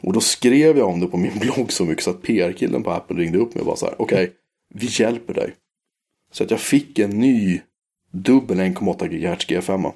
Och 0.00 0.12
då 0.12 0.20
skrev 0.20 0.78
jag 0.78 0.88
om 0.88 1.00
det 1.00 1.06
på 1.06 1.16
min 1.16 1.38
blogg 1.38 1.72
så 1.72 1.84
mycket 1.84 2.04
så 2.04 2.10
att 2.10 2.22
PR-killen 2.22 2.82
på 2.82 2.90
Apple 2.90 3.16
ringde 3.16 3.38
upp 3.38 3.54
mig 3.54 3.60
och 3.60 3.66
var 3.66 3.76
så 3.76 3.86
här, 3.86 3.94
okej, 3.98 4.32
vi 4.74 4.86
hjälper 4.90 5.34
dig. 5.34 5.54
Så 6.32 6.44
att 6.44 6.50
jag 6.50 6.60
fick 6.60 6.98
en 6.98 7.10
ny 7.10 7.60
dubbel 8.12 8.60
1,8 8.60 9.08
GHz 9.08 9.46
G5. 9.46 9.92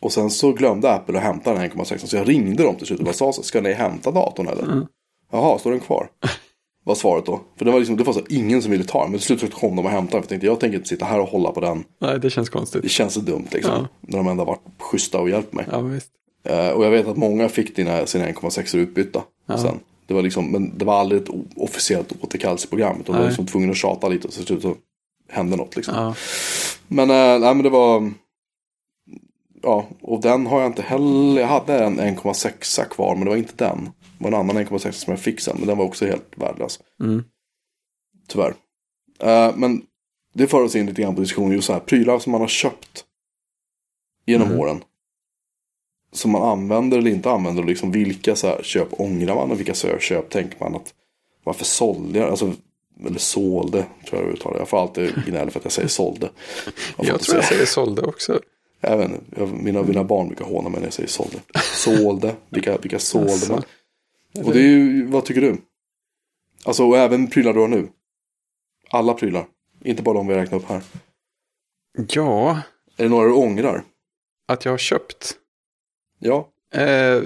Och 0.00 0.12
sen 0.12 0.30
så 0.30 0.52
glömde 0.52 0.92
Apple 0.92 1.18
att 1.18 1.24
hämta 1.24 1.54
den 1.54 1.70
1,6. 1.70 2.06
Så 2.06 2.16
jag 2.16 2.28
ringde 2.28 2.62
dem 2.62 2.76
till 2.76 2.86
slut 2.86 2.98
och 2.98 3.04
bara 3.04 3.14
sa 3.14 3.32
så 3.32 3.42
ska 3.42 3.60
ni 3.60 3.72
hämta 3.72 4.10
datorn 4.10 4.48
eller? 4.48 4.86
Jaha, 5.30 5.58
står 5.58 5.70
den 5.70 5.80
kvar? 5.80 6.08
Var 6.84 6.94
svaret 6.94 7.26
då. 7.26 7.40
För 7.56 7.64
det 7.64 7.70
var 7.70 7.78
liksom, 7.78 7.96
det 7.96 8.04
var 8.04 8.12
så 8.12 8.20
ingen 8.28 8.62
som 8.62 8.70
ville 8.70 8.84
ta 8.84 9.02
den. 9.02 9.10
Men 9.10 9.18
till 9.20 9.26
slut 9.26 9.40
så 9.40 9.48
kom 9.48 9.76
de 9.76 9.84
och 9.84 9.90
hämtade 9.90 10.12
den. 10.18 10.22
För 10.22 10.24
jag 10.24 10.28
tänkte, 10.28 10.46
jag 10.46 10.60
tänker 10.60 10.76
inte 10.76 10.88
sitta 10.88 11.04
här 11.04 11.20
och 11.20 11.28
hålla 11.28 11.50
på 11.52 11.60
den. 11.60 11.84
Nej, 12.00 12.18
det 12.20 12.30
känns 12.30 12.48
Det 12.48 12.52
konstigt. 12.58 12.90
känns 12.90 13.14
så 13.14 13.20
dumt 13.20 13.46
liksom. 13.50 13.72
Ja. 13.74 13.88
När 14.00 14.18
de 14.18 14.26
ändå 14.28 14.44
varit 14.44 14.60
schyssta 14.78 15.20
och 15.20 15.30
hjälpt 15.30 15.52
mig. 15.52 15.66
Ja, 15.70 15.80
visst. 15.80 16.08
Eh, 16.44 16.68
och 16.68 16.84
jag 16.84 16.90
vet 16.90 17.06
att 17.08 17.16
många 17.16 17.48
fick 17.48 17.76
dina, 17.76 18.06
sina 18.06 18.26
1,6 18.26 18.76
utbytta 18.76 19.22
sen. 19.58 19.78
Det 20.06 20.14
var 20.14 20.22
liksom, 20.22 20.50
men 20.52 20.78
det 20.78 20.84
var 20.84 21.00
aldrig 21.00 21.22
ett 21.22 21.28
officiellt 21.56 22.12
återkallelseprogram. 22.20 23.00
Utan 23.00 23.14
de 23.14 23.20
var 23.20 23.28
liksom 23.28 23.46
tvungna 23.46 23.70
att 23.70 23.76
tjata 23.76 24.08
lite 24.08 24.28
och 24.28 24.34
så 24.34 24.38
till 24.38 24.46
slut 24.46 24.62
så 24.62 24.74
hände 25.28 25.56
något 25.56 25.76
liksom. 25.76 25.94
Ja. 25.96 26.14
Men, 26.88 27.10
eh, 27.10 27.16
nej, 27.40 27.54
men 27.54 27.62
det 27.62 27.70
var... 27.70 28.10
Ja, 29.62 29.86
och 30.00 30.20
den 30.20 30.46
har 30.46 30.60
jag 30.60 30.70
inte 30.70 30.82
heller. 30.82 31.40
Jag 31.40 31.48
hade 31.48 31.84
en 31.84 32.00
1,6 32.00 32.84
kvar, 32.88 33.14
men 33.14 33.24
det 33.24 33.30
var 33.30 33.36
inte 33.36 33.64
den. 33.64 33.90
Var 34.22 34.28
en 34.28 34.34
annan 34.34 34.58
1,6 34.58 34.90
som 34.92 35.10
jag 35.10 35.20
fick 35.20 35.40
sen, 35.40 35.56
men 35.58 35.66
den 35.68 35.78
var 35.78 35.84
också 35.84 36.06
helt 36.06 36.32
värdelös. 36.36 36.78
Mm. 37.00 37.24
Tyvärr. 38.28 38.54
Eh, 39.20 39.56
men 39.56 39.82
det 40.34 40.46
för 40.46 40.62
oss 40.62 40.76
in 40.76 40.86
lite 40.86 41.02
grann 41.02 41.14
på 41.14 41.20
diskussionen 41.20 41.52
just 41.52 41.66
så 41.66 41.72
här. 41.72 41.80
Prylar 41.80 42.18
som 42.18 42.32
man 42.32 42.40
har 42.40 42.48
köpt 42.48 43.04
genom 44.26 44.48
Mm. 44.48 44.60
åren. 44.60 44.84
Som 46.12 46.30
man 46.30 46.42
använder 46.42 46.98
eller 46.98 47.10
inte 47.10 47.30
använder. 47.30 47.62
Och 47.62 47.68
liksom 47.68 47.90
vilka 47.90 48.36
så 48.36 48.46
här, 48.46 48.62
köp 48.62 49.00
ångrar 49.00 49.34
man 49.34 49.50
och 49.50 49.58
vilka 49.60 49.74
så 49.74 49.86
här, 49.88 49.98
köp 49.98 50.30
tänker 50.30 50.56
man 50.60 50.74
att 50.74 50.94
varför 51.44 51.64
sålde 51.64 52.18
jag? 52.18 52.30
Alltså, 52.30 52.52
eller 53.06 53.18
sålde, 53.18 53.86
tror 54.08 54.20
jag 54.22 54.28
det 54.30 54.32
uttalar. 54.32 54.58
Jag 54.58 54.68
får 54.68 54.80
alltid 54.80 55.24
gnäll 55.26 55.50
för 55.50 55.58
att 55.58 55.64
jag 55.64 55.72
säger 55.72 55.88
sålde. 55.88 56.30
Jag 56.96 57.06
inte 57.06 57.24
tror 57.24 57.36
jag 57.36 57.44
säger 57.44 57.66
sålde 57.66 58.02
också. 58.02 58.40
jag 58.80 58.96
vet 58.96 59.10
inte, 59.10 59.24
jag, 59.36 59.48
mina, 59.52 59.82
mina 59.82 60.04
barn 60.04 60.26
brukar 60.26 60.44
håna 60.44 60.68
mig 60.68 60.80
när 60.80 60.86
jag 60.86 60.92
säger 60.94 61.08
sålde. 61.08 61.36
Sålde, 61.74 62.34
vilka, 62.48 62.76
vilka 62.78 62.98
sålde 62.98 63.32
Alltså. 63.32 63.52
man? 63.52 63.62
Och 64.34 64.52
det 64.52 64.58
är 64.58 64.68
ju, 64.68 65.06
vad 65.06 65.24
tycker 65.24 65.40
du? 65.40 65.56
Alltså, 66.64 66.84
och 66.88 66.96
även 66.98 67.30
prylar 67.30 67.52
du 67.52 67.60
har 67.60 67.68
nu. 67.68 67.88
Alla 68.90 69.14
prylar. 69.14 69.46
Inte 69.84 70.02
bara 70.02 70.14
de 70.14 70.26
vi 70.26 70.34
räknar 70.34 70.58
upp 70.58 70.64
här. 70.64 70.82
Ja, 72.08 72.62
Är 72.96 73.02
det 73.04 73.08
några 73.10 73.26
du 73.26 73.32
ångrar? 73.34 73.84
att 74.48 74.64
jag 74.64 74.72
har 74.72 74.78
köpt. 74.78 75.36
Ja. 76.18 76.48
Eh, 76.74 77.22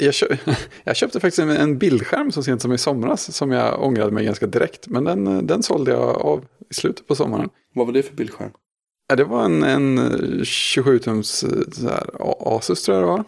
jag, 0.00 0.14
köp, 0.14 0.38
jag 0.84 0.96
köpte 0.96 1.20
faktiskt 1.20 1.38
en, 1.38 1.48
en 1.50 1.78
bildskärm 1.78 2.32
så 2.32 2.42
sent 2.42 2.62
som 2.62 2.72
i 2.72 2.78
somras 2.78 3.36
som 3.36 3.50
jag 3.50 3.82
ångrade 3.82 4.10
mig 4.12 4.24
ganska 4.24 4.46
direkt. 4.46 4.88
Men 4.88 5.04
den, 5.04 5.46
den 5.46 5.62
sålde 5.62 5.90
jag 5.90 6.16
av 6.16 6.46
i 6.70 6.74
slutet 6.74 7.06
på 7.06 7.14
sommaren. 7.14 7.48
Vad 7.74 7.86
var 7.86 7.92
det 7.92 8.02
för 8.02 8.14
bildskärm? 8.14 8.50
Ja, 9.08 9.16
det 9.16 9.24
var 9.24 9.44
en, 9.44 9.62
en 9.62 9.98
27-tums 10.42 11.46
så 11.74 11.88
här, 11.88 12.10
A- 12.20 12.56
Asus 12.56 12.82
tror 12.82 12.96
jag 12.98 13.04
det 13.08 13.10
var. 13.12 13.24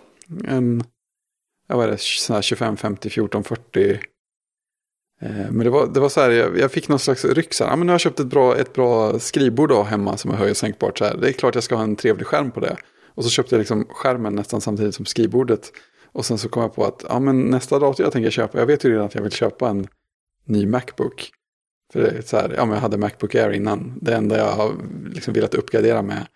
En, 0.57 0.85
jag 1.73 1.79
var 1.79 1.89
det, 1.89 2.01
sån 2.01 2.35
här 2.35 2.43
25, 2.43 2.77
50, 2.77 3.11
14, 3.11 3.45
40. 3.45 4.01
Men 5.51 5.59
det 5.59 5.71
var, 5.71 5.87
det 5.87 6.01
var 6.01 6.09
så 6.09 6.21
här, 6.21 6.31
jag, 6.31 6.59
jag 6.59 6.73
fick 6.73 6.89
någon 6.89 6.99
slags 6.99 7.25
ryck 7.25 7.55
så 7.55 7.65
här, 7.65 7.71
ja, 7.71 7.77
men 7.77 7.87
nu 7.87 7.91
har 7.91 7.95
jag 7.95 8.01
köpt 8.01 8.21
ett 8.21 8.27
bra, 8.27 8.57
ett 8.57 8.73
bra 8.73 9.19
skrivbord 9.19 9.69
då 9.69 9.83
hemma 9.83 10.17
som 10.17 10.31
är 10.31 10.35
höj 10.35 10.51
och 10.51 10.57
sänkbart 10.57 10.99
så 10.99 11.05
här. 11.05 11.17
Det 11.17 11.29
är 11.29 11.33
klart 11.33 11.55
jag 11.55 11.65
ska 11.65 11.75
ha 11.77 11.83
en 11.83 11.97
trevlig 11.97 12.27
skärm 12.27 12.51
på 12.51 12.61
det. 12.61 12.77
Och 13.15 13.25
så 13.25 13.31
köpte 13.31 13.55
jag 13.55 13.59
liksom 13.59 13.85
skärmen 13.91 14.35
nästan 14.35 14.61
samtidigt 14.61 14.95
som 14.95 15.07
skrivbordet. 15.07 15.73
Och 16.13 16.27
sen 16.27 16.39
så 16.39 16.49
kom 16.49 16.63
jag 16.63 16.75
på 16.75 16.85
att 16.85 17.05
ja, 17.09 17.21
men 17.21 17.41
nästa 17.41 17.79
dator 17.79 18.07
jag 18.07 18.13
tänker 18.13 18.31
köpa, 18.31 18.59
jag 18.59 18.67
vet 18.67 18.85
ju 18.85 18.91
redan 18.91 19.07
att 19.07 19.15
jag 19.15 19.23
vill 19.23 19.33
köpa 19.33 19.69
en 19.69 19.87
ny 20.45 20.67
Macbook. 20.67 21.31
För 21.93 22.01
det 22.01 22.09
är 22.09 22.23
så 22.23 22.37
här, 22.37 22.55
ja 22.57 22.65
men 22.65 22.75
jag 22.75 22.81
hade 22.81 22.99
Macbook 22.99 23.35
Air 23.35 23.53
innan. 23.53 23.99
Det 24.01 24.15
enda 24.15 24.39
jag 24.39 24.53
har 24.53 24.75
liksom 25.13 25.35
velat 25.35 25.55
uppgradera 25.55 26.03
med 26.03 26.27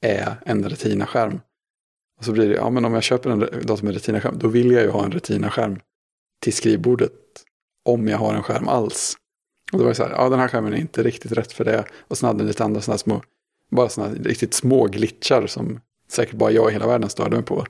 är 0.00 0.34
en 0.46 0.68
Retina-skärm. 0.68 1.40
Och 2.20 2.26
så 2.26 2.32
blir 2.32 2.48
det, 2.48 2.54
ja 2.54 2.70
men 2.70 2.84
om 2.84 2.94
jag 2.94 3.02
köper 3.02 3.30
en 3.30 3.38
dator 3.38 3.84
med 3.84 3.94
Retina-skärm, 3.94 4.38
då 4.38 4.48
vill 4.48 4.70
jag 4.70 4.82
ju 4.82 4.90
ha 4.90 5.04
en 5.04 5.12
Retina-skärm 5.12 5.80
till 6.42 6.52
skrivbordet. 6.52 7.12
Om 7.84 8.08
jag 8.08 8.18
har 8.18 8.34
en 8.34 8.42
skärm 8.42 8.68
alls. 8.68 9.16
Och 9.72 9.78
då 9.78 9.84
var 9.84 9.90
det 9.90 9.94
så 9.94 10.04
här, 10.04 10.10
ja 10.10 10.28
den 10.28 10.38
här 10.38 10.48
skärmen 10.48 10.72
är 10.72 10.76
inte 10.76 11.02
riktigt 11.02 11.32
rätt 11.32 11.52
för 11.52 11.64
det. 11.64 11.84
Och 12.08 12.18
sen 12.18 12.26
hade 12.26 12.38
den 12.38 12.46
lite 12.46 12.64
andra 12.64 12.80
sådana 12.80 12.98
små, 12.98 13.22
bara 13.70 13.88
sådana 13.88 14.14
riktigt 14.14 14.54
små 14.54 14.86
glitchar 14.86 15.46
som 15.46 15.80
säkert 16.08 16.34
bara 16.34 16.50
jag 16.50 16.70
i 16.70 16.72
hela 16.72 16.86
världen 16.86 17.10
störde 17.10 17.36
mig 17.36 17.44
på. 17.44 17.66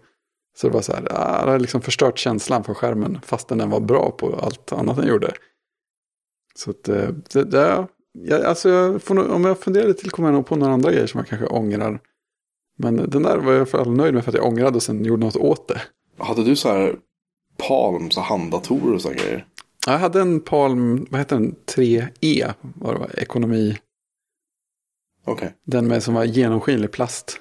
Så 0.56 0.66
det 0.66 0.74
var 0.74 0.82
så 0.82 0.92
här, 0.92 1.06
ja, 1.10 1.44
det 1.44 1.50
har 1.50 1.58
liksom 1.58 1.80
förstört 1.82 2.18
känslan 2.18 2.64
för 2.64 2.74
skärmen 2.74 3.20
fastän 3.24 3.58
den 3.58 3.70
var 3.70 3.80
bra 3.80 4.10
på 4.10 4.40
allt 4.42 4.72
annat 4.72 4.96
den 4.96 5.08
gjorde. 5.08 5.32
Så 6.54 6.70
att 6.70 6.88
eh, 6.88 7.08
det, 7.32 7.44
det 7.44 7.86
jag, 8.12 8.44
alltså 8.44 8.68
jag 8.68 9.02
får 9.02 9.14
nog, 9.14 9.30
om 9.30 9.44
jag 9.44 9.58
funderar 9.58 9.86
lite 9.86 10.00
till 10.00 10.10
kommer 10.10 10.28
jag 10.28 10.34
nog 10.34 10.46
på 10.46 10.56
några 10.56 10.72
andra 10.72 10.92
grejer 10.92 11.06
som 11.06 11.18
jag 11.18 11.28
kanske 11.28 11.46
ångrar. 11.46 12.00
Men 12.82 13.10
den 13.10 13.22
där 13.22 13.36
var 13.38 13.44
jag 13.52 13.54
i 13.54 13.56
alla 13.56 13.66
fall 13.66 13.90
nöjd 13.96 14.14
med 14.14 14.24
för 14.24 14.30
att 14.30 14.36
jag 14.36 14.46
ångrade 14.46 14.76
och 14.76 14.82
sen 14.82 15.04
gjorde 15.04 15.24
något 15.26 15.36
åt 15.36 15.68
det. 15.68 15.80
Hade 16.18 16.44
du 16.44 16.56
så 16.56 16.68
här 16.68 16.96
Palm, 17.68 18.10
så 18.10 18.20
handdatorer 18.20 18.94
och 18.94 19.02
sådana 19.02 19.20
grejer? 19.22 19.46
Ja, 19.86 19.92
Jag 19.92 19.98
hade 19.98 20.20
en 20.20 20.40
Palm, 20.40 21.06
vad 21.10 21.20
heter 21.20 21.36
den, 21.36 21.54
3E, 21.76 22.52
var 22.60 22.92
det 22.92 22.98
var, 23.00 23.18
ekonomi. 23.20 23.78
Okej. 25.26 25.54
Den 25.66 25.86
med 25.88 26.02
som 26.02 26.14
var 26.14 26.24
genomskinlig 26.24 26.90
plast. 26.92 27.40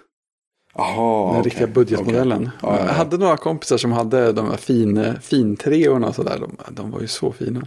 Jaha, 0.74 1.28
Den 1.32 1.40
okej. 1.40 1.50
riktiga 1.52 1.68
budgetmodellen. 1.68 2.42
Okej. 2.42 2.60
Ja, 2.62 2.70
ja, 2.76 2.80
Jag 2.80 2.88
ja. 2.88 2.92
hade 2.94 3.18
några 3.18 3.38
kompisar 3.38 3.78
som 3.78 3.92
hade 3.92 4.32
de 4.32 4.46
här 4.46 4.58
fin, 4.58 5.14
fintreorna 5.22 6.08
och 6.08 6.16
sådär. 6.16 6.40
De, 6.40 6.58
de 6.76 6.92
var 6.92 7.02
ju 7.02 7.08
så 7.08 7.32
fina. 7.32 7.64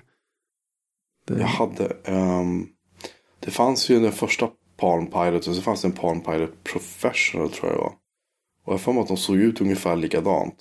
Det, 1.27 1.39
Jag 1.41 1.47
hade, 1.47 1.97
ehm, 2.05 2.67
det 3.41 3.51
fanns 3.51 3.91
ju 3.91 4.01
den 4.01 4.13
första 4.13 4.49
Palm 4.83 5.07
Pilot 5.07 5.47
och 5.47 5.55
så 5.55 5.63
fanns 5.63 5.83
det 5.83 5.89
en 5.89 5.93
Palm 5.93 6.21
Pilot 6.21 6.65
Professional 6.65 7.51
tror 7.51 7.71
jag 7.71 7.79
det 7.79 7.83
var. 7.83 7.93
Och 8.65 8.73
jag 8.73 8.81
för 8.81 8.93
mig 8.93 9.03
att 9.03 9.09
de 9.09 9.17
såg 9.17 9.37
ut 9.37 9.61
ungefär 9.61 9.97
likadant. 9.97 10.55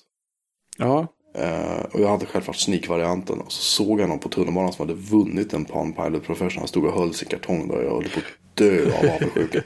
ja, 0.78 1.08
Eh, 1.34 1.86
och 1.92 2.02
jag 2.02 2.10
hade 2.10 2.26
självklart 2.26 2.56
sneak-varianten. 2.56 3.42
Och 3.42 3.52
så 3.52 3.62
såg 3.62 4.00
jag 4.00 4.10
någon 4.10 4.20
på 4.20 4.30
tunnelbanan 4.30 4.74
som 4.74 4.88
hade 4.88 5.00
vunnit 5.00 5.54
en 5.54 5.66
Palm 5.66 5.94
Pilot 5.94 6.24
Professional. 6.24 6.60
Han 6.60 6.68
stod 6.68 6.86
och 6.86 6.94
höll 6.94 7.14
sin 7.14 7.28
kartong 7.28 7.68
då. 7.68 7.74
och 7.74 7.84
Jag 7.84 7.92
höll 7.92 8.10
på 8.10 8.20
att 8.20 8.56
dö 8.56 8.86
av 8.86 9.16
avundsjuka. 9.16 9.64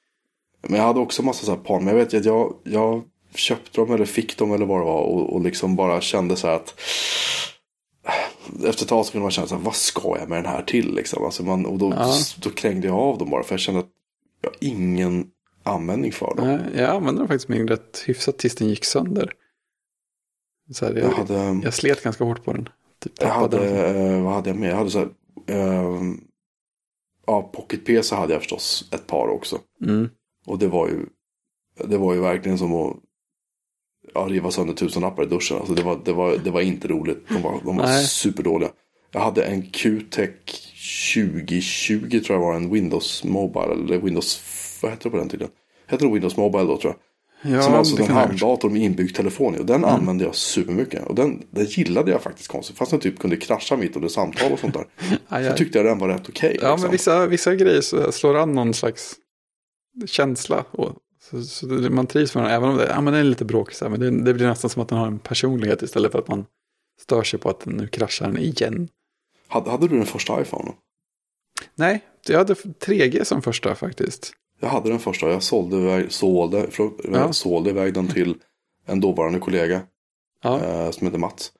Men 0.62 0.78
jag 0.78 0.86
hade 0.86 1.00
också 1.00 1.22
massa 1.22 1.46
så 1.46 1.50
här 1.50 1.58
Palm. 1.58 1.84
Men 1.84 1.96
jag 1.96 2.04
vet 2.04 2.14
ju 2.14 2.18
att 2.18 2.24
jag, 2.24 2.54
jag 2.64 3.02
köpte 3.34 3.80
dem 3.80 3.92
eller 3.92 4.04
fick 4.04 4.38
dem 4.38 4.52
eller 4.52 4.66
vad 4.66 4.80
det 4.80 4.84
var. 4.84 5.02
Och, 5.02 5.34
och 5.34 5.40
liksom 5.40 5.76
bara 5.76 6.00
kände 6.00 6.36
så 6.36 6.46
här 6.46 6.54
att. 6.54 6.80
Efter 8.64 8.82
ett 8.84 8.88
tag 8.88 9.06
så 9.06 9.12
kunde 9.12 9.22
man 9.22 9.30
känna 9.30 9.46
så 9.48 9.54
här, 9.56 9.62
vad 9.62 9.74
ska 9.74 10.16
jag 10.18 10.28
med 10.28 10.38
den 10.44 10.52
här 10.52 10.62
till 10.62 10.94
liksom? 10.94 11.24
Alltså 11.24 11.42
man, 11.42 11.66
och 11.66 11.78
då, 11.78 11.90
Ja. 11.96 12.14
då 12.42 12.50
krängde 12.50 12.86
jag 12.86 12.96
av 12.96 13.18
dem 13.18 13.30
bara. 13.30 13.42
För 13.42 13.52
jag 13.54 13.60
kände 13.60 13.80
att 13.80 13.88
jag 14.40 14.50
har 14.50 14.56
ingen 14.60 15.26
användning 15.62 16.12
för 16.12 16.34
dem. 16.36 16.46
Nej, 16.46 16.60
Jag 16.82 16.90
använde 16.90 17.20
den 17.20 17.28
faktiskt 17.28 17.48
min 17.48 17.68
rätt 17.68 18.02
hyfsat 18.06 18.38
tills 18.38 18.54
den 18.54 18.68
gick 18.68 18.84
sönder. 18.84 19.32
Så 20.72 20.86
här, 20.86 20.94
Jag 20.94 21.04
jag, 21.04 21.10
hade, 21.16 21.60
jag 21.64 21.74
slet 21.74 22.02
ganska 22.02 22.24
hårt 22.24 22.44
på 22.44 22.52
den. 22.52 22.68
Typ 23.00 23.12
jag 23.20 23.28
hade 23.28 23.58
den. 23.58 24.16
eh, 24.16 24.22
vad 24.24 24.32
hade 24.34 24.50
jag 24.50 24.56
med? 24.58 24.70
Jag 24.70 24.76
hade 24.76 24.90
så 24.90 24.98
här, 24.98 25.08
eh, 25.46 26.00
ja, 27.26 27.42
Pocket 27.42 27.84
PC 27.86 28.14
hade 28.14 28.32
jag 28.32 28.42
förstås 28.42 28.88
ett 28.92 29.06
par 29.06 29.28
också. 29.28 29.58
Mm. 29.84 30.08
Och 30.46 30.58
det 30.58 30.68
var 30.68 30.88
ju, 30.88 31.06
det 31.88 31.96
var 31.98 32.14
ju 32.14 32.20
verkligen 32.20 32.58
som 32.58 32.74
att 32.74 32.96
ja, 34.14 34.20
riva 34.20 34.50
sönder 34.50 34.74
tusenlappar 34.74 35.22
i 35.22 35.26
duschen. 35.26 35.56
Alltså 35.56 35.74
det, 35.74 35.82
var, 35.82 36.00
det, 36.04 36.12
var, 36.12 36.36
det 36.44 36.50
var 36.50 36.60
inte 36.60 36.88
roligt. 36.88 37.28
De 37.28 37.42
var, 37.42 37.60
de 37.64 37.76
var 37.76 37.86
Nej. 37.86 38.04
superdåliga. 38.04 38.70
Jag 39.12 39.20
hade 39.20 39.44
en 39.44 39.62
QTech 39.62 40.30
2020 41.14 42.20
tror 42.20 42.38
jag 42.38 42.46
var 42.46 42.54
en 42.54 42.70
Windows 42.70 43.24
Mobile. 43.24 43.72
Eller 43.72 43.98
Windows, 43.98 44.42
vad 44.82 44.90
hette 44.90 45.08
det 45.08 45.10
på 45.10 45.16
den 45.16 45.28
tiden? 45.28 45.48
Hette 45.86 46.04
det 46.04 46.12
Windows 46.12 46.36
Mobile 46.36 46.64
då 46.64 46.76
tror 46.76 46.92
jag. 46.92 47.00
Ja, 47.42 47.62
som 47.62 47.74
alltså 47.74 48.02
en 48.02 48.08
handdator 48.08 48.70
med 48.70 48.82
inbyggd 48.82 49.16
telefon 49.16 49.54
i. 49.54 49.58
Och 49.58 49.66
den 49.66 49.84
använde 49.84 50.24
jag 50.24 50.34
supermycket. 50.34 51.06
Och 51.06 51.14
den, 51.14 51.42
den 51.50 51.64
gillade 51.64 52.10
jag 52.10 52.22
faktiskt 52.22 52.48
konstigt. 52.48 52.78
Fast 52.78 52.90
den 52.90 53.00
typ 53.00 53.18
kunde 53.18 53.36
krascha 53.36 53.76
mitt 53.76 53.96
under 53.96 54.08
samtal 54.08 54.52
och 54.52 54.58
sånt 54.58 54.74
där. 54.74 54.86
Aj, 55.28 55.50
Så 55.50 55.56
tyckte 55.56 55.78
jag 55.78 55.86
den 55.86 55.98
var 55.98 56.08
rätt 56.08 56.28
okej. 56.28 56.58
Ja, 56.62 56.70
liksom. 56.70 56.82
men 56.82 56.90
vissa, 56.90 57.26
vissa 57.26 57.54
grejer 57.54 58.10
slår 58.10 58.36
an 58.36 58.52
någon 58.54 58.74
slags 58.74 59.14
känsla. 60.06 60.64
Och, 60.70 60.92
så, 61.30 61.42
så 61.42 61.66
man 61.66 62.06
trivs 62.06 62.34
med 62.34 62.44
den, 62.44 62.50
även 62.52 62.68
om 62.68 62.76
det, 62.76 62.86
ja, 62.88 63.00
men 63.00 63.12
den 63.12 63.20
är 63.20 63.24
lite 63.24 63.44
bråkig. 63.44 63.90
Men 63.90 64.00
det, 64.00 64.10
det 64.24 64.34
blir 64.34 64.46
nästan 64.46 64.70
som 64.70 64.82
att 64.82 64.88
den 64.88 64.98
har 64.98 65.06
en 65.06 65.18
personlighet 65.18 65.82
istället 65.82 66.12
för 66.12 66.18
att 66.18 66.28
man 66.28 66.46
stör 67.00 67.22
sig 67.22 67.38
på 67.40 67.50
att 67.50 67.66
nu 67.66 67.86
kraschar 67.86 68.26
den 68.26 68.38
igen. 68.38 68.88
hade, 69.48 69.70
hade 69.70 69.88
du 69.88 69.96
den 69.96 70.06
första 70.06 70.40
iPhone? 70.42 70.72
Nej, 71.74 72.04
jag 72.28 72.38
hade 72.38 72.54
3G 72.54 73.24
som 73.24 73.42
första 73.42 73.74
faktiskt. 73.74 74.32
Jag 74.60 74.68
hade 74.68 74.88
den 74.90 74.98
första. 74.98 75.30
Jag 75.30 75.42
sålde, 75.42 75.76
iväg- 75.76 76.10
sålde, 76.10 76.66
förlåt, 76.70 77.00
Ja. 77.12 77.32
sålde 77.32 77.70
iväg 77.70 77.94
den 77.94 78.08
till 78.08 78.34
en 78.86 79.00
dåvarande 79.00 79.38
kollega. 79.38 79.80
Ja, 80.42 80.60
eh, 80.64 80.90
som 80.90 81.06
heter 81.06 81.18
Mats. 81.18 81.52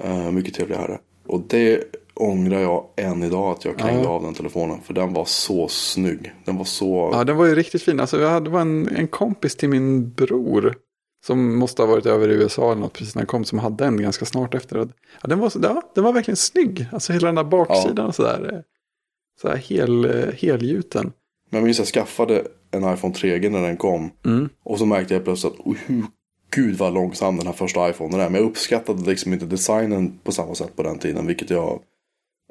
Eh, 0.00 0.30
mycket 0.30 0.54
trevlig 0.54 0.76
herre. 0.76 0.98
Och 1.26 1.40
det 1.48 1.84
ångrar 2.20 2.60
jag 2.60 2.84
än 2.96 3.22
idag 3.22 3.50
att 3.50 3.64
jag 3.64 3.78
krängde 3.78 4.02
Ja. 4.02 4.08
av 4.08 4.22
den 4.22 4.34
telefonen. 4.34 4.80
För 4.80 4.94
den 4.94 5.12
var 5.12 5.24
så 5.24 5.68
snygg. 5.68 6.32
Den 6.44 6.56
var 6.56 6.64
så... 6.64 7.10
ja 7.12 7.24
den 7.24 7.36
var 7.36 7.46
ju 7.46 7.54
riktigt 7.54 7.82
fin. 7.82 8.00
Alltså, 8.00 8.20
jag 8.20 8.28
hade 8.30 8.50
var 8.50 8.60
en, 8.60 8.88
en 8.96 9.08
kompis 9.08 9.56
till 9.56 9.68
min 9.68 10.10
bror. 10.12 10.74
Som 11.26 11.56
måste 11.58 11.82
ha 11.82 11.86
varit 11.86 12.06
över 12.06 12.28
i 12.28 12.32
USA 12.34 12.72
eller 12.72 12.80
något 12.80 12.92
precis 12.92 13.14
när 13.14 13.20
han 13.22 13.26
kom. 13.26 13.44
Som 13.44 13.58
hade 13.58 13.84
en 13.84 14.02
ganska 14.02 14.24
snart 14.24 14.54
efter. 14.54 14.76
Ja, 15.22 15.28
den, 15.28 15.38
var, 15.38 15.52
ja, 15.62 15.82
den 15.94 16.04
var 16.04 16.12
verkligen 16.12 16.36
snygg. 16.36 16.86
Alltså 16.92 17.12
hela 17.12 17.26
den 17.26 17.34
där 17.34 17.44
baksidan 17.44 18.06
och 18.06 18.14
sådär. 18.14 18.50
eh, 18.52 18.60
Så 19.42 19.48
här 19.48 19.56
hel, 19.56 20.04
eh, 20.04 20.34
helgjuten. 20.34 21.12
Men 21.50 21.58
jag 21.58 21.64
minns 21.64 21.80
att 21.80 21.86
jag 21.96 22.06
skaffade 22.06 22.44
en 22.70 22.94
iPhone 22.94 23.14
3G 23.14 23.50
när 23.50 23.62
den 23.62 23.76
kom. 23.76 24.10
Mm. 24.26 24.48
Och 24.64 24.78
så 24.78 24.86
märkte 24.86 25.14
jag 25.14 25.24
plötsligt 25.24 25.52
att 25.52 25.60
oh, 25.66 25.76
gud 26.54 26.78
vad 26.78 26.94
långsam 26.94 27.36
den 27.36 27.46
här 27.46 27.52
första 27.54 27.90
iPhonen 27.90 28.20
är. 28.20 28.30
Men 28.30 28.40
jag 28.40 28.50
uppskattade 28.50 29.10
liksom 29.10 29.32
inte 29.32 29.46
designen 29.46 30.18
på 30.24 30.32
samma 30.32 30.54
sätt 30.54 30.76
på 30.76 30.82
den 30.82 30.98
tiden. 30.98 31.26
Vilket 31.26 31.50
jag... 31.50 31.80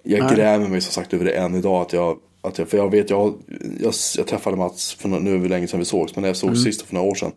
Jag 0.04 0.26
Nej. 0.26 0.36
grämer 0.36 0.68
mig 0.70 0.82
som 0.82 0.91
sagt 0.93 1.14
över 1.14 1.26
det 1.26 1.32
än 1.32 1.56
idag. 1.56 1.82
Att 1.82 1.93
jag, 1.93 2.18
att 2.41 2.58
jag, 2.58 2.68
för 2.68 2.78
jag 2.78 2.91
vet, 2.91 3.10
jag, 3.10 3.34
jag, 3.80 3.93
jag 4.18 4.28
träffade 4.28 4.58
Mats, 4.58 4.93
för 4.93 5.10
nu 5.10 5.36
är 5.36 5.39
det 5.39 5.50
länge 5.50 5.68
sedan 5.68 5.80
vi 5.80 5.86
sågs. 5.86 6.16
Men 6.16 6.22
när 6.22 6.30
jag 6.30 6.38
såg 6.38 6.58
sist 6.58 6.82
för 6.82 6.95
några 6.95 7.08
år 7.10 7.16
sedan. 7.16 7.32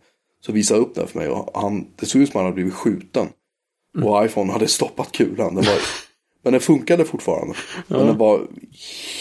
Så 0.45 0.51
visade 0.51 0.79
jag 0.79 0.87
upp 0.87 0.95
den 0.95 1.07
för 1.07 1.19
mig. 1.19 1.29
Och 1.29 1.61
han, 1.61 1.87
det 1.95 2.05
såg 2.05 2.21
ut 2.21 2.31
som 2.31 2.37
att 2.39 2.41
han 2.41 2.45
hade 2.45 2.55
blivit 2.55 2.73
skjuten. 2.73 3.27
Och 4.03 4.25
iPhone 4.25 4.51
hade 4.51 4.67
stoppat 4.67 5.11
kulan. 5.11 5.55
Den 5.55 5.63
var, 5.65 5.75
men 6.43 6.53
den 6.53 6.61
funkade 6.61 7.05
fortfarande. 7.05 7.53
Men 7.87 8.07
den 8.07 8.17
var 8.17 8.41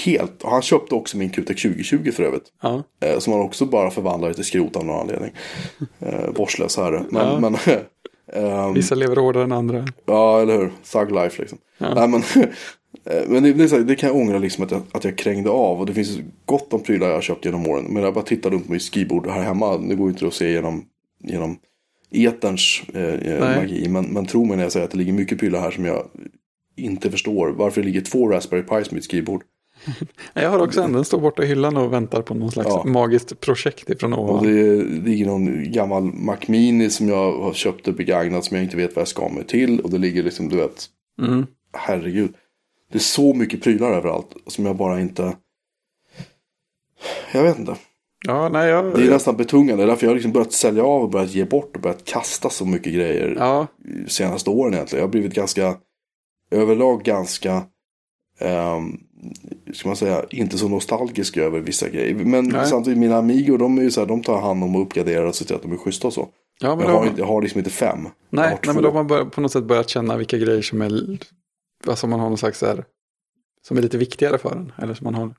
helt... 0.04 0.42
Han 0.42 0.62
köpte 0.62 0.94
också 0.94 1.16
min 1.16 1.30
QTech 1.30 1.62
2020 1.62 2.10
för 2.12 2.22
övrigt. 2.22 2.44
Ja. 2.62 2.82
Eh, 3.00 3.18
som 3.18 3.32
han 3.32 3.42
också 3.42 3.66
bara 3.66 3.90
förvandlade 3.90 4.34
till 4.34 4.44
skrot 4.44 4.76
av 4.76 4.84
någon 4.84 5.00
anledning. 5.00 5.30
Eh, 6.00 6.30
vårdslös 6.34 6.76
herre. 6.76 7.04
Men, 7.10 7.26
Ja. 7.26 7.40
men 7.40 7.56
ehm, 8.32 8.74
Vissa 8.74 8.94
lever 8.94 9.16
hårdare 9.16 9.44
än 9.44 9.52
andra. 9.52 9.86
ja, 10.06 10.40
eller 10.40 10.58
hur? 10.58 10.72
Thug 10.92 11.12
life 11.12 11.42
liksom. 11.42 11.58
Nej, 11.78 12.08
men 12.08 12.22
men 13.26 13.42
det, 13.42 13.52
det, 13.52 13.70
här, 13.70 13.80
det 13.80 13.94
kan 13.94 14.08
jag 14.08 14.16
ångra 14.18 14.38
liksom 14.38 14.64
att 14.64 14.70
jag, 14.70 14.82
att 14.92 15.04
jag 15.04 15.16
krängde 15.18 15.50
av. 15.50 15.80
Och 15.80 15.86
det 15.86 15.94
finns 15.94 16.18
gott 16.44 16.72
om 16.72 16.82
prylar 16.82 17.06
jag 17.06 17.14
har 17.14 17.22
köpt 17.22 17.44
genom 17.44 17.66
åren. 17.66 17.84
Men 17.88 18.02
jag 18.02 18.14
bara 18.14 18.24
tittar 18.24 18.50
runt 18.50 18.66
på 18.66 18.72
mitt 18.72 18.82
skrivbord 18.82 19.26
här 19.26 19.42
hemma. 19.42 19.76
Nu 19.76 19.96
går 19.96 20.06
ju 20.06 20.12
inte 20.12 20.26
att 20.26 20.34
se 20.34 20.52
genom, 20.52 20.84
genom 21.24 21.56
eterns 22.10 22.82
eh, 22.94 23.02
eh, 23.02 23.56
magi. 23.56 23.88
Men, 23.88 24.04
men 24.04 24.26
tro 24.26 24.44
mig 24.44 24.56
när 24.56 24.64
jag 24.64 24.72
säger 24.72 24.84
att 24.84 24.90
det 24.92 24.98
ligger 24.98 25.12
mycket 25.12 25.38
prylar 25.38 25.60
här 25.60 25.70
som 25.70 25.84
jag 25.84 26.06
inte 26.76 27.10
förstår. 27.10 27.48
Varför 27.48 27.80
det 27.80 27.86
ligger 27.86 28.00
två 28.00 28.28
Raspberry 28.28 28.62
Pis 28.62 28.88
på 28.88 28.94
mitt 28.94 29.04
skrivbord. 29.04 29.42
Jag 30.34 30.50
har 30.50 30.58
också 30.58 30.82
en, 30.82 30.92
den 30.92 31.04
står 31.04 31.20
borta 31.20 31.42
i 31.42 31.46
hyllan 31.46 31.76
och 31.76 31.92
väntar 31.92 32.22
på 32.22 32.34
någon 32.34 32.50
slags 32.52 32.68
Ja. 32.70 32.84
magiskt 32.84 33.40
projekt 33.40 33.90
ifrån 33.90 34.12
Och 34.12 34.30
ovan. 34.30 34.44
det 34.46 34.82
ligger 35.10 35.26
någon 35.26 35.72
gammal 35.72 36.02
Mac 36.02 36.36
Mini 36.46 36.90
som 36.90 37.08
jag 37.08 37.32
har 37.38 37.52
köpt 37.52 37.88
och 37.88 37.94
begagnat 37.94 38.44
som 38.44 38.56
jag 38.56 38.64
inte 38.64 38.76
vet 38.76 38.96
vad 38.96 39.00
jag 39.00 39.08
ska 39.08 39.28
med 39.28 39.48
till. 39.48 39.80
Och 39.80 39.90
det 39.90 39.98
ligger 39.98 40.22
liksom, 40.22 40.48
du 40.48 40.56
vet, 40.56 40.86
Mm. 41.22 41.46
herregud. 41.72 42.32
Det 42.92 42.98
är 42.98 43.00
så 43.00 43.34
mycket 43.34 43.62
prylar 43.62 43.92
överallt 43.92 44.36
som 44.46 44.66
jag 44.66 44.76
bara 44.76 45.00
inte... 45.00 45.36
Jag 47.32 47.42
vet 47.42 47.58
inte. 47.58 47.76
Ja, 48.26 48.48
nej, 48.48 48.68
jag... 48.68 48.94
Det 48.94 49.06
är 49.06 49.10
nästan 49.10 49.36
betungande. 49.36 49.86
Därför 49.86 50.06
jag 50.06 50.10
har 50.10 50.14
liksom 50.14 50.32
börjat 50.32 50.52
sälja 50.52 50.84
av 50.84 51.02
och 51.02 51.10
börjat 51.10 51.30
ge 51.34 51.44
bort 51.44 51.76
och 51.76 51.82
börjat 51.82 52.04
kasta 52.04 52.50
så 52.50 52.66
mycket 52.66 52.94
grejer 52.94 53.34
Ja, 53.38 53.66
de 54.04 54.10
senaste 54.10 54.50
åren 54.50 54.74
egentligen. 54.74 55.00
Jag 55.00 55.06
har 55.06 55.12
blivit 55.12 55.34
ganska, 55.34 55.76
överlag 56.50 57.02
ganska, 57.04 57.62
um, 58.40 59.00
ska 59.74 59.88
man 59.88 59.96
säga, 59.96 60.24
inte 60.30 60.58
så 60.58 60.68
nostalgisk 60.68 61.36
över 61.36 61.60
vissa 61.60 61.88
grejer. 61.88 62.14
Men 62.14 62.44
Nej. 62.48 62.66
samtidigt, 62.66 62.98
mina 62.98 63.16
Amigo, 63.16 63.56
de 63.56 63.78
är 63.78 63.82
ju 63.82 63.90
så 63.90 64.00
här, 64.00 64.08
de 64.08 64.22
tar 64.22 64.40
hand 64.40 64.64
om 64.64 64.76
och 64.76 64.82
uppgraderar 64.82 65.24
och 65.24 65.34
ser 65.34 65.44
till 65.44 65.56
att 65.56 65.62
de 65.62 65.72
är 65.72 65.76
schyssta 65.76 66.06
och 66.06 66.12
så. 66.12 66.28
ja 66.60 66.76
men 66.76 66.86
Jag 66.86 66.92
har, 66.94 67.06
inte, 67.06 67.20
jag 67.20 67.26
har 67.26 67.42
liksom 67.42 67.58
inte 67.58 67.70
fem. 67.70 67.98
nej, 68.30 68.58
nej, 68.64 68.74
men 68.74 68.82
de 68.82 68.96
har 68.96 69.04
börjat, 69.04 69.32
på 69.32 69.40
något 69.40 69.52
sätt 69.52 69.64
börjat 69.64 69.88
känna 69.88 70.16
vilka 70.16 70.38
grejer 70.38 70.62
som 70.62 70.82
är, 70.82 71.18
alltså 71.86 72.06
man 72.06 72.20
har 72.20 72.28
någon 72.28 72.38
slags 72.38 72.62
här, 72.62 72.84
som 73.66 73.76
är 73.78 73.82
lite 73.82 73.98
viktigare 73.98 74.38
för 74.38 74.50
en. 74.52 74.72
Eller 74.82 74.94
som 74.94 75.04
man 75.04 75.14
har 75.14 75.34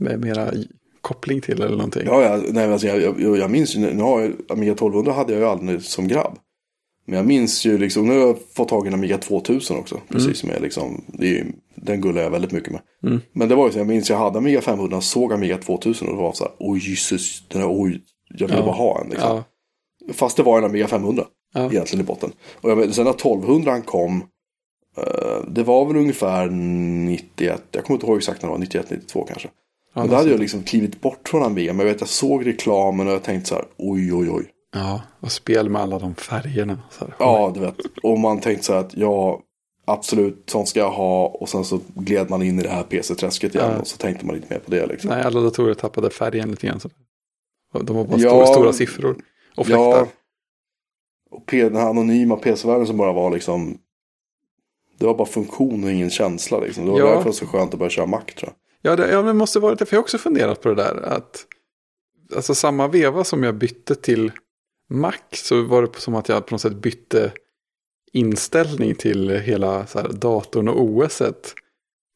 med 0.00 0.20
mera 0.20 0.52
koppling 1.00 1.40
till 1.40 1.62
eller 1.62 1.76
någonting. 1.76 2.02
Ja, 2.06 2.22
ja 2.22 2.42
nej, 2.50 2.72
alltså, 2.72 2.86
jag, 2.86 3.20
jag, 3.20 3.38
jag 3.38 3.50
minns 3.50 3.76
ju, 3.76 3.80
nu 3.80 4.02
har 4.02 4.20
jag, 4.20 4.32
Amiga 4.48 4.72
1200 4.72 5.12
hade 5.12 5.32
jag 5.32 5.40
ju 5.40 5.46
aldrig 5.46 5.82
som 5.82 6.08
grabb. 6.08 6.38
Men 7.06 7.16
jag 7.16 7.26
minns 7.26 7.64
ju 7.66 7.78
liksom, 7.78 8.06
nu 8.06 8.12
har 8.12 8.26
jag 8.26 8.38
fått 8.54 8.68
tag 8.68 8.84
i 8.86 8.88
en 8.88 8.94
Amiga 8.94 9.18
2000 9.18 9.76
också. 9.76 10.00
Precis 10.08 10.38
som 10.38 10.50
jag 10.50 10.62
liksom, 10.62 11.04
det 11.06 11.38
är, 11.40 11.46
den 11.74 12.00
gullar 12.00 12.22
jag 12.22 12.30
väldigt 12.30 12.52
mycket 12.52 12.72
med. 12.72 12.80
Mm. 13.02 13.20
Men 13.32 13.48
det 13.48 13.54
var 13.54 13.66
ju 13.66 13.72
så, 13.72 13.78
jag 13.78 13.86
minns 13.86 14.10
jag 14.10 14.16
hade 14.16 14.38
Amiga 14.38 14.60
500, 14.60 15.00
såg 15.00 15.32
Amiga 15.32 15.58
2000 15.58 16.08
och 16.08 16.14
det 16.16 16.22
var 16.22 16.32
så 16.32 16.44
här, 16.44 16.52
oj 16.58 16.78
Jesus, 16.90 17.48
den 17.48 17.60
här, 17.62 17.68
oj, 17.72 18.02
jag 18.30 18.48
vill 18.48 18.56
Ja. 18.56 18.62
bara 18.64 18.74
ha 18.74 19.00
en. 19.00 19.10
Liksom. 19.10 19.28
Ja, 19.36 19.44
Fast 20.12 20.36
det 20.36 20.42
var 20.42 20.58
en 20.58 20.64
Amiga 20.64 20.88
500 20.88 21.24
Ja. 21.54 21.70
egentligen 21.70 22.04
i 22.04 22.06
botten. 22.06 22.32
Och 22.60 22.70
jag, 22.70 22.94
sen 22.94 23.04
när 23.04 23.10
1200 23.10 23.80
kom, 23.80 24.24
det 25.48 25.62
var 25.62 25.84
väl 25.86 25.96
ungefär 25.96 26.46
91, 26.50 27.62
jag 27.72 27.84
kommer 27.84 27.96
inte 27.96 28.06
ihåg 28.06 28.16
exakt 28.18 28.42
när 28.42 28.48
det 28.48 28.52
var, 28.52 28.58
91, 28.58 28.90
92 28.90 29.24
kanske. 29.28 29.48
ja, 29.94 30.00
Men 30.00 30.10
då 30.10 30.16
hade 30.16 30.30
jag 30.30 30.40
liksom 30.40 30.62
klivit 30.62 31.00
bort 31.00 31.28
från 31.28 31.42
Amiga. 31.42 31.72
Men 31.72 31.86
jag 31.86 31.92
vet 31.92 32.00
jag 32.00 32.08
såg 32.08 32.46
reklamen 32.46 33.06
och 33.06 33.12
jag 33.12 33.22
tänkte 33.22 33.48
så 33.48 33.54
här, 33.54 33.64
oj 33.76 34.14
oj 34.14 34.30
oj. 34.30 34.44
ja, 34.74 35.02
och 35.20 35.32
spel 35.32 35.68
med 35.68 35.82
alla 35.82 35.98
de 35.98 36.14
färgerna. 36.14 36.78
Här. 37.00 37.14
Ja, 37.18 37.50
du 37.54 37.60
vet. 37.60 37.76
Och 38.02 38.18
man 38.18 38.40
tänkte 38.40 38.64
så 38.64 38.72
här 38.72 38.80
att 38.80 38.96
ja, 38.96 39.40
absolut, 39.84 40.42
sånt 40.50 40.68
ska 40.68 40.80
jag 40.80 40.90
ha. 40.90 41.26
Och 41.26 41.48
sen 41.48 41.64
så 41.64 41.80
gled 41.94 42.30
man 42.30 42.42
in 42.42 42.58
i 42.58 42.62
det 42.62 42.68
här 42.68 42.82
PC-träsket 42.82 43.54
igen. 43.54 43.70
Ja. 43.72 43.78
Och 43.80 43.86
så 43.86 43.96
tänkte 43.96 44.26
man 44.26 44.36
inte 44.36 44.54
mer 44.54 44.60
på 44.60 44.70
det 44.70 44.86
liksom. 44.86 45.10
Nej, 45.10 45.22
alla 45.22 45.40
datorer 45.40 45.74
tappade 45.74 46.10
färgen 46.10 46.50
lite 46.50 46.66
grann. 46.66 46.80
Så. 46.80 46.88
De 47.82 47.96
var 47.96 48.04
bara 48.04 48.18
Ja. 48.20 48.28
stora, 48.30 48.46
stora 48.46 48.72
siffror. 48.72 49.16
Och 49.56 49.66
fläktar. 49.66 49.82
Ja. 49.82 50.06
Och 51.30 51.44
den 51.50 51.76
här 51.76 51.88
anonyma 51.90 52.36
PC-världen 52.36 52.86
som 52.86 52.96
bara 52.96 53.12
var 53.12 53.30
liksom. 53.30 53.78
Det 54.98 55.06
var 55.06 55.14
bara 55.14 55.28
funktion 55.28 55.84
och 55.84 55.90
ingen 55.90 56.10
känsla 56.10 56.60
liksom. 56.60 56.84
Det 56.84 56.90
var 56.90 56.98
Ja. 56.98 57.04
därför 57.06 57.18
det 57.20 57.24
var 57.24 57.32
så 57.32 57.46
skönt 57.46 57.72
att 57.72 57.78
börja 57.78 57.90
köra 57.90 58.06
Mac 58.06 58.20
tror 58.36 58.52
jag. 58.82 58.92
Ja, 58.92 58.96
det, 58.96 59.10
ja, 59.12 59.22
det 59.22 59.32
måste 59.32 59.60
vara 59.60 59.74
det. 59.74 59.86
För 59.86 59.94
jag 59.96 59.98
har 59.98 60.02
också 60.04 60.18
funderat 60.18 60.62
på 60.62 60.68
det 60.68 60.74
där. 60.74 60.94
Att, 61.02 61.46
alltså 62.36 62.54
samma 62.54 62.88
veva 62.88 63.24
som 63.24 63.42
jag 63.42 63.54
bytte 63.54 63.94
till 63.94 64.32
Mac 64.90 65.12
så 65.32 65.62
var 65.62 65.82
det 65.82 66.00
som 66.00 66.14
att 66.14 66.28
jag 66.28 66.46
på 66.46 66.54
något 66.54 66.60
sätt 66.60 66.76
bytte 66.76 67.32
inställning 68.12 68.94
till 68.94 69.30
hela 69.30 69.86
så 69.86 69.98
här, 69.98 70.08
datorn 70.08 70.68
och 70.68 70.82
OSet. 70.82 71.54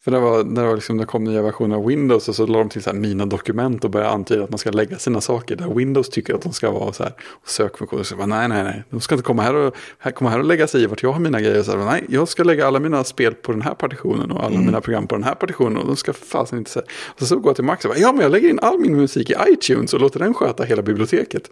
För 0.04 0.10
det 0.10 0.20
var, 0.20 0.44
när 0.44 0.62
det, 0.62 0.68
var 0.68 0.74
liksom, 0.74 0.96
det 0.96 1.06
kom 1.06 1.24
nya 1.24 1.42
versioner 1.42 1.76
av 1.76 1.86
Windows 1.86 2.28
och 2.28 2.34
så 2.36 2.46
la 2.46 2.58
de 2.58 2.68
till 2.68 2.82
så 2.82 2.90
här, 2.90 2.96
mina 2.96 3.26
dokument 3.26 3.84
och 3.84 3.90
började 3.90 4.12
antyda 4.12 4.44
att 4.44 4.50
man 4.50 4.58
ska 4.58 4.70
lägga 4.70 4.98
sina 4.98 5.20
saker 5.20 5.56
där 5.56 5.74
Windows 5.74 6.08
tycker 6.08 6.34
att 6.34 6.42
de 6.42 6.52
ska 6.52 6.70
vara 6.70 6.92
så 6.92 7.02
här. 7.02 7.12
Och 7.22 7.48
sökfunktioner 7.48 8.02
så 8.02 8.16
bara, 8.16 8.26
nej, 8.26 8.48
nej, 8.48 8.64
nej, 8.64 8.84
de 8.90 9.00
ska 9.00 9.14
inte 9.14 9.24
komma 9.24 9.42
här 9.42 9.54
och, 9.54 9.74
här, 9.98 10.10
komma 10.10 10.30
här 10.30 10.38
och 10.38 10.44
lägga 10.44 10.66
sig 10.66 10.82
i 10.82 10.86
vart 10.86 11.02
jag 11.02 11.12
har 11.12 11.20
mina 11.20 11.40
grejer. 11.40 11.62
Så 11.62 11.78
här, 11.78 11.84
nej, 11.84 12.04
jag 12.08 12.28
ska 12.28 12.42
lägga 12.42 12.66
alla 12.66 12.80
mina 12.80 13.04
spel 13.04 13.34
på 13.34 13.52
den 13.52 13.62
här 13.62 13.74
partitionen 13.74 14.30
och 14.30 14.44
alla 14.44 14.58
mina 14.58 14.80
program 14.80 15.06
på 15.06 15.14
den 15.14 15.24
här 15.24 15.34
partitionen 15.34 15.76
och 15.76 15.86
de 15.86 15.96
ska 15.96 16.12
fasen 16.12 16.58
inte 16.58 16.70
säga. 16.70 16.86
Och 17.20 17.26
så 17.26 17.36
går 17.36 17.48
jag 17.48 17.56
till 17.56 17.64
Max 17.64 17.84
och 17.84 17.88
bara, 17.88 17.98
ja 17.98 18.12
men 18.12 18.20
jag 18.20 18.30
lägger 18.30 18.48
in 18.48 18.58
all 18.62 18.78
min 18.78 18.96
musik 18.96 19.30
i 19.30 19.34
iTunes 19.48 19.94
och 19.94 20.00
låter 20.00 20.18
den 20.18 20.34
sköta 20.34 20.64
hela 20.64 20.82
biblioteket. 20.82 21.50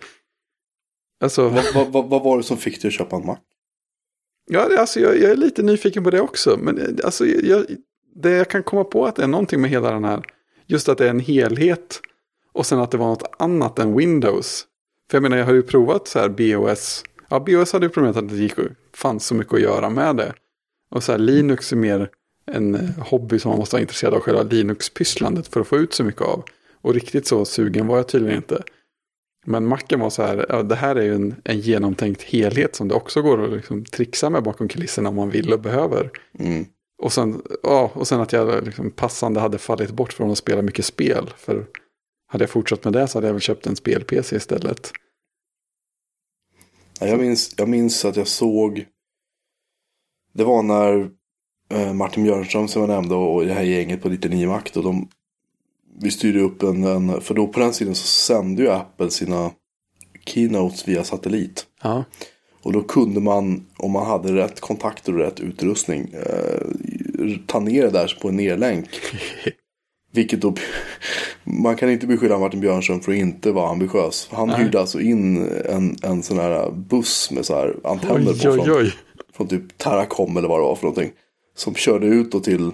Alltså, 1.22 1.48
Vad, 1.48 1.64
vad, 1.74 1.92
vad, 1.92 2.08
vad 2.08 2.22
var 2.22 2.36
det 2.36 2.42
som 2.42 2.56
fick 2.56 2.82
dig 2.82 2.88
att 2.88 2.94
köpa 2.94 3.16
en 3.16 3.26
Mac? 3.26 3.36
ja, 4.50 4.78
alltså 4.78 5.00
jag, 5.00 5.18
jag 5.18 5.30
är 5.30 5.36
lite 5.36 5.62
nyfiken 5.62 6.04
på 6.04 6.10
det 6.10 6.20
också. 6.20 6.58
Men 6.62 6.78
eh, 6.78 7.04
alltså, 7.04 7.26
jag, 7.26 7.66
det 8.14 8.30
jag 8.30 8.50
kan 8.50 8.62
komma 8.62 8.84
på 8.84 9.06
att 9.06 9.16
det 9.16 9.22
är 9.22 9.28
någonting 9.28 9.60
med 9.60 9.70
hela 9.70 9.90
den 9.90 10.04
här, 10.04 10.22
just 10.66 10.88
att 10.88 10.98
det 10.98 11.06
är 11.06 11.10
en 11.10 11.20
helhet. 11.20 12.00
Och 12.52 12.66
sen 12.66 12.78
att 12.78 12.90
det 12.90 12.98
var 12.98 13.06
något 13.06 13.34
annat 13.38 13.78
än 13.78 13.96
Windows. 13.96 14.66
För 15.10 15.16
jag 15.16 15.22
menar, 15.22 15.36
jag 15.36 15.46
har 15.46 15.52
ju 15.52 15.62
provat 15.62 16.08
så 16.08 16.18
här 16.18 16.28
BOS. 16.28 17.04
Ja, 17.28 17.40
BOS 17.40 17.72
hade 17.72 17.86
ju 17.86 17.90
problemet 17.90 18.16
att 18.16 18.28
det 18.28 18.36
gick, 18.36 18.54
fanns 18.94 19.26
så 19.26 19.34
mycket 19.34 19.54
att 19.54 19.60
göra 19.60 19.90
med 19.90 20.16
det. 20.16 20.34
Och 20.90 21.02
så 21.02 21.12
här, 21.12 21.18
Linux 21.18 21.72
är 21.72 21.76
mer 21.76 22.10
en 22.46 22.74
eh, 22.74 22.98
hobby 22.98 23.38
som 23.38 23.48
man 23.48 23.58
måste 23.58 23.74
vara 23.74 23.80
intresserad 23.80 24.14
av 24.14 24.20
själva 24.20 24.42
Linux-pysslandet 24.42 25.48
för 25.48 25.60
att 25.60 25.66
få 25.66 25.76
ut 25.76 25.94
så 25.94 26.04
mycket 26.04 26.22
av. 26.22 26.44
Och 26.82 26.94
riktigt 26.94 27.26
så 27.26 27.44
sugen 27.44 27.86
var 27.86 27.96
jag 27.96 28.08
tydligen 28.08 28.36
inte. 28.36 28.62
Men 29.46 29.66
Macen 29.66 30.00
var 30.00 30.10
så 30.10 30.22
här, 30.22 30.46
ja, 30.48 30.62
det 30.62 30.74
här 30.74 30.96
är 30.96 31.02
ju 31.02 31.14
en, 31.14 31.34
en 31.44 31.60
genomtänkt 31.60 32.22
helhet 32.22 32.76
som 32.76 32.88
det 32.88 32.94
också 32.94 33.22
går 33.22 33.44
att 33.44 33.50
liksom 33.50 33.84
trixa 33.84 34.30
med 34.30 34.42
bakom 34.42 34.68
kulisserna 34.68 35.08
om 35.08 35.14
man 35.14 35.30
vill 35.30 35.52
och 35.52 35.60
behöver. 35.60 36.10
Mm. 36.38 36.66
Och 37.00 37.12
sen, 37.12 37.42
ja, 37.62 37.90
och 37.94 38.08
sen 38.08 38.20
att 38.20 38.32
jag 38.32 38.64
liksom 38.64 38.90
passande 38.90 39.40
hade 39.40 39.58
fallit 39.58 39.90
bort 39.90 40.12
från 40.12 40.30
att 40.30 40.38
spela 40.38 40.62
mycket 40.62 40.84
spel. 40.84 41.30
För 41.36 41.66
hade 42.26 42.42
jag 42.42 42.50
fortsatt 42.50 42.84
med 42.84 42.92
det 42.92 43.08
så 43.08 43.18
hade 43.18 43.26
jag 43.26 43.34
väl 43.34 43.40
köpt 43.40 43.66
en 43.66 43.76
spel-PC 43.76 44.36
istället. 44.36 44.92
Ja, 47.00 47.06
Jag 47.06 47.20
minns, 47.20 47.54
jag 47.56 47.68
minns 47.68 48.04
att 48.04 48.16
jag 48.16 48.26
såg. 48.26 48.86
Det 50.32 50.44
var 50.44 50.62
när 50.62 51.10
eh, 51.70 51.92
Martin 51.92 52.24
Björnström 52.24 52.68
som 52.68 52.82
jag 52.82 52.88
nämnde 52.88 53.14
och 53.14 53.46
det 53.46 53.52
här 53.52 53.62
gänget 53.62 54.02
på 54.02 54.08
99 54.08 54.48
Makt. 54.48 54.76
Och 54.76 54.82
de, 54.82 55.08
vi 56.00 56.10
styrde 56.10 56.40
upp 56.40 56.62
en, 56.62 56.84
en, 56.84 57.20
för 57.20 57.34
då 57.34 57.46
på 57.46 57.60
den 57.60 57.72
sidan 57.72 57.94
så 57.94 58.06
sände 58.06 58.62
ju 58.62 58.70
Apple 58.70 59.10
sina 59.10 59.50
keynotes 60.26 60.88
via 60.88 61.04
satellit. 61.04 61.66
Ja, 61.82 62.04
Och 62.62 62.72
då 62.72 62.82
kunde 62.82 63.20
man, 63.20 63.66
om 63.76 63.90
man 63.90 64.06
hade 64.06 64.34
rätt 64.34 64.60
kontakter 64.60 65.12
och 65.12 65.18
rätt 65.18 65.40
utrustning, 65.40 66.14
eh, 66.14 67.36
ta 67.46 67.60
ner 67.60 67.82
det 67.82 67.90
där 67.90 68.18
på 68.22 68.28
en 68.28 68.36
nerlänk. 68.36 68.88
Vilket 70.12 70.40
då, 70.40 70.54
man 71.44 71.76
kan 71.76 71.90
inte 71.90 72.06
beskylla 72.06 72.38
Martin 72.38 72.60
Björnström 72.60 73.00
för 73.00 73.12
att 73.12 73.18
inte 73.18 73.52
vara 73.52 73.70
ambitiös. 73.70 74.28
Han 74.32 74.48
Nej. 74.48 74.62
hyrde 74.62 74.80
alltså 74.80 75.00
in 75.00 75.48
en, 75.68 75.96
en 76.02 76.22
sån 76.22 76.38
här 76.38 76.70
buss 76.70 77.30
med 77.30 77.46
så 77.46 77.54
här 77.54 77.76
antenner 77.84 78.32
oj, 78.32 78.40
på 78.42 78.48
oj, 78.48 78.56
från, 78.56 78.76
oj. 78.76 78.92
från 79.32 79.48
typ 79.48 79.78
Terracom 79.78 80.36
eller 80.36 80.48
vad 80.48 80.58
det 80.58 80.64
var 80.64 80.76
för 80.76 80.84
någonting. 80.84 81.12
Som 81.56 81.74
körde 81.74 82.06
ut 82.06 82.32
då 82.32 82.40
till, 82.40 82.70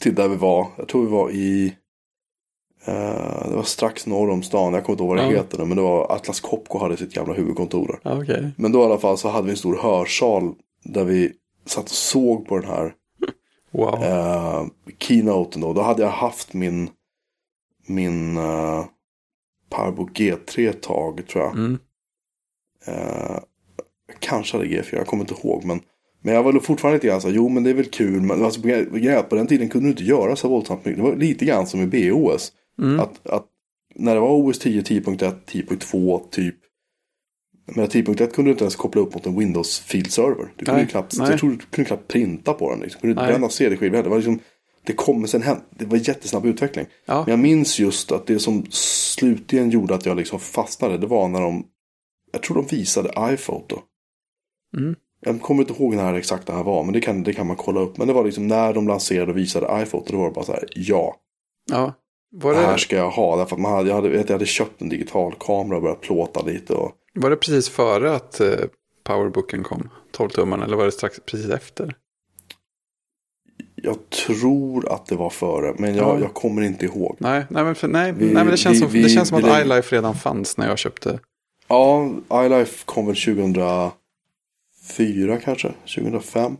till 0.00 0.14
där 0.14 0.28
vi 0.28 0.36
var. 0.36 0.66
Jag 0.76 0.88
tror 0.88 1.04
vi 1.04 1.10
var 1.10 1.30
i, 1.30 1.74
det 3.50 3.56
var 3.56 3.62
strax 3.62 4.06
norr 4.06 4.30
om 4.30 4.42
stan. 4.42 4.74
Jag 4.74 4.84
kommer 4.84 4.94
inte 4.94 5.02
ihåg 5.02 5.08
vad 5.16 5.18
det 5.18 5.32
Ja. 5.32 5.38
heter 5.42 5.58
nu. 5.58 5.64
Men 5.64 5.76
det 5.76 5.82
var 5.82 6.12
Atlas 6.12 6.40
Copco 6.40 6.78
hade 6.78 6.96
sitt 6.96 7.12
gamla 7.14 7.34
huvudkontor 7.34 7.86
där. 7.86 7.98
Ja, 8.02 8.22
okej. 8.22 8.50
Men 8.56 8.72
då 8.72 8.80
i 8.80 8.84
alla 8.84 8.98
fall 8.98 9.18
så 9.18 9.28
hade 9.28 9.44
vi 9.44 9.50
en 9.50 9.56
stor 9.56 9.76
hörsal 9.82 10.54
där 10.84 11.04
vi 11.04 11.32
satt 11.66 11.84
och 11.84 11.90
såg 11.90 12.46
på 12.48 12.58
den 12.58 12.70
här 12.70 12.92
Wow. 13.72 14.02
eh, 14.02 14.64
keynoten 14.98 15.60
då. 15.62 15.72
Då 15.72 15.80
hade 15.82 16.02
jag 16.02 16.10
haft 16.10 16.54
min, 16.54 16.90
min 17.86 18.36
eh, 18.36 18.84
Powerbook 19.70 20.10
G3 20.18 20.68
ett 20.70 20.82
tag 20.82 21.26
tror 21.28 21.44
jag. 21.44 21.52
Mm. 21.56 21.78
Eh, 22.86 23.36
kanske 24.18 24.56
hade 24.56 24.68
G4, 24.68 24.94
jag 24.96 25.06
kommer 25.06 25.22
inte 25.22 25.34
ihåg. 25.34 25.64
Men, 25.64 25.80
men 26.22 26.34
jag 26.34 26.42
var 26.42 26.52
fortfarande 26.60 26.96
lite 26.96 27.06
grann 27.06 27.20
så 27.20 27.28
här, 27.28 27.34
jo 27.34 27.48
men 27.48 27.62
det 27.64 27.70
är 27.70 27.74
väl 27.74 27.90
kul. 27.90 28.20
Men 28.22 28.44
alltså, 28.44 28.60
på 29.28 29.34
den 29.34 29.46
tiden 29.46 29.68
kunde 29.68 29.86
du 29.86 29.90
inte 29.90 30.04
göra 30.04 30.36
så 30.36 30.48
våldsamt 30.48 30.84
mycket. 30.84 31.04
Det 31.04 31.10
var 31.10 31.16
lite 31.16 31.44
grann 31.44 31.66
som 31.66 31.80
i 31.80 31.86
BOS. 32.10 32.52
Mm. 32.78 33.00
Att, 33.00 33.26
att 33.26 33.46
när 33.94 34.14
det 34.14 34.20
var 34.20 34.30
OS 34.30 34.58
10, 34.58 34.82
10.1, 34.82 35.34
10.2 35.46 36.30
typ. 36.30 36.56
Men 37.66 37.86
10.1 37.86 38.30
kunde 38.30 38.48
du 38.48 38.52
inte 38.52 38.64
ens 38.64 38.76
koppla 38.76 39.02
upp 39.02 39.14
mot 39.14 39.26
en 39.26 39.38
Windows 39.38 39.80
Field 39.80 40.12
Server. 40.12 40.52
Du 40.56 40.64
kunde 40.64 40.80
Nej, 40.80 40.90
knappt, 40.90 41.16
jag 41.16 41.38
tror 41.38 41.50
du 41.50 41.56
kunde 41.56 41.88
knappt 41.88 42.08
printa 42.08 42.52
på 42.52 42.70
den. 42.70 42.80
Liksom. 42.80 42.98
Du 42.98 43.00
kunde 43.00 43.12
inte 43.12 43.22
Nej. 43.22 43.32
bränna 43.32 43.48
CD-skivor 43.48 43.96
heller. 43.96 44.02
Det 44.02 44.10
var 44.10 44.16
liksom, 44.16 44.38
det 44.84 44.92
kom 44.92 45.26
sen 45.26 45.42
hem. 45.42 45.58
Det 45.70 45.84
var 45.84 46.08
jättesnabb 46.08 46.46
utveckling. 46.46 46.86
Ja. 47.06 47.22
Men 47.26 47.30
jag 47.30 47.38
minns 47.38 47.78
just 47.78 48.12
att 48.12 48.26
det 48.26 48.38
som 48.38 48.66
slutligen 48.70 49.70
gjorde 49.70 49.94
att 49.94 50.06
jag 50.06 50.16
liksom 50.16 50.40
fastnade. 50.40 50.98
Det 50.98 51.06
var 51.06 51.28
när 51.28 51.40
de, 51.40 51.66
jag 52.32 52.42
tror 52.42 52.56
de 52.56 52.76
visade 52.76 53.32
iPhoto. 53.34 53.78
Mm. 54.76 54.96
Jag 55.20 55.40
kommer 55.40 55.62
inte 55.62 55.72
ihåg 55.72 55.94
när 55.94 56.14
exakt 56.14 56.46
det 56.46 56.52
här 56.52 56.64
var. 56.64 56.84
Men 56.84 56.92
det 56.92 57.00
kan, 57.00 57.22
det 57.22 57.32
kan 57.32 57.46
man 57.46 57.56
kolla 57.56 57.80
upp. 57.80 57.98
Men 57.98 58.06
det 58.06 58.12
var 58.12 58.24
liksom 58.24 58.46
när 58.46 58.72
de 58.72 58.88
lanserade 58.88 59.32
och 59.32 59.38
visade 59.38 59.82
iPhoto. 59.82 60.12
Då 60.12 60.18
var 60.18 60.24
det 60.24 60.34
bara 60.34 60.44
så 60.44 60.52
här, 60.52 60.68
ja. 60.74 61.16
Ja. 61.70 61.94
Var 62.30 62.54
Det 62.54 62.60
här 62.60 62.76
ska 62.76 62.96
jag 62.96 63.10
ha. 63.10 63.36
Därför 63.36 63.56
man 63.56 63.72
hade, 63.72 63.88
jag, 63.88 63.94
hade, 63.96 64.08
jag 64.16 64.30
hade 64.30 64.46
köpt 64.46 64.82
en 64.82 64.88
digital 64.88 65.34
kamera 65.40 65.76
och 65.76 65.82
börjat 65.82 66.00
plåta 66.00 66.42
lite. 66.42 66.72
Och, 66.74 66.92
var 67.14 67.30
det 67.30 67.36
precis 67.36 67.68
före 67.68 68.14
att 68.14 68.40
eh, 68.40 68.48
Powerbooken 69.04 69.62
kom? 69.62 69.88
12-tummarna 70.16 70.64
eller 70.64 70.76
var 70.76 70.84
det 70.84 70.92
strax 70.92 71.20
precis 71.26 71.50
efter? 71.50 71.94
jag 73.82 74.10
tror 74.10 74.92
att 74.92 75.06
det 75.06 75.16
var 75.16 75.30
före. 75.30 75.74
Men 75.78 75.94
jag, 75.94 76.06
Ja. 76.16 76.20
jag 76.20 76.34
kommer 76.34 76.62
inte 76.62 76.84
ihåg. 76.84 77.16
Nej, 77.18 77.44
nej, 77.50 77.64
men, 77.64 77.74
för, 77.74 77.88
nej, 77.88 78.12
Vi- 78.12 78.24
nej, 78.24 78.34
men 78.34 78.46
det 78.46 78.56
känns 78.56 78.76
vi- 78.76 78.80
som, 78.80 78.88
vi- 78.88 79.02
det 79.02 79.08
känns 79.08 79.28
som 79.28 79.44
att 79.44 79.62
iLife 79.64 79.96
redan 79.96 80.14
fanns 80.14 80.56
när 80.56 80.68
jag 80.68 80.78
köpte. 80.78 81.20
Ja, 81.68 82.10
iLife 82.46 82.84
kom 82.84 83.06
väl 83.06 83.16
2004 83.16 83.92
kanske? 85.44 85.72
2005? 85.94 86.56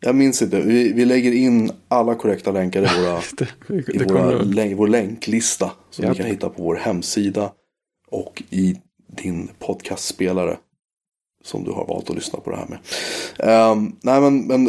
Jag 0.00 0.14
minns 0.14 0.42
inte. 0.42 0.60
Vi, 0.60 0.92
vi 0.92 1.04
lägger 1.04 1.32
in 1.32 1.70
alla 1.88 2.14
korrekta 2.14 2.52
länkar 2.52 2.82
i, 2.82 2.86
våra, 3.00 3.20
Det, 3.36 3.92
i 3.92 3.98
det 3.98 4.04
våra, 4.04 4.32
kommer, 4.32 4.44
länk, 4.44 4.78
vår 4.78 4.88
länklista. 4.88 5.72
Som 5.90 6.04
Japp. 6.04 6.16
ni 6.16 6.22
kan 6.22 6.30
hitta 6.30 6.48
på 6.48 6.62
vår 6.62 6.74
hemsida. 6.74 7.52
Och 8.10 8.42
i 8.50 8.76
din 9.06 9.50
podcastspelare. 9.58 10.58
Som 11.44 11.64
du 11.64 11.70
har 11.70 11.86
valt 11.86 12.10
att 12.10 12.16
lyssna 12.16 12.40
på 12.40 12.50
det 12.50 12.56
här 12.56 12.66
med. 12.66 12.78
Ehm, 13.38 13.96
nej 14.02 14.20
men, 14.20 14.46
men 14.46 14.66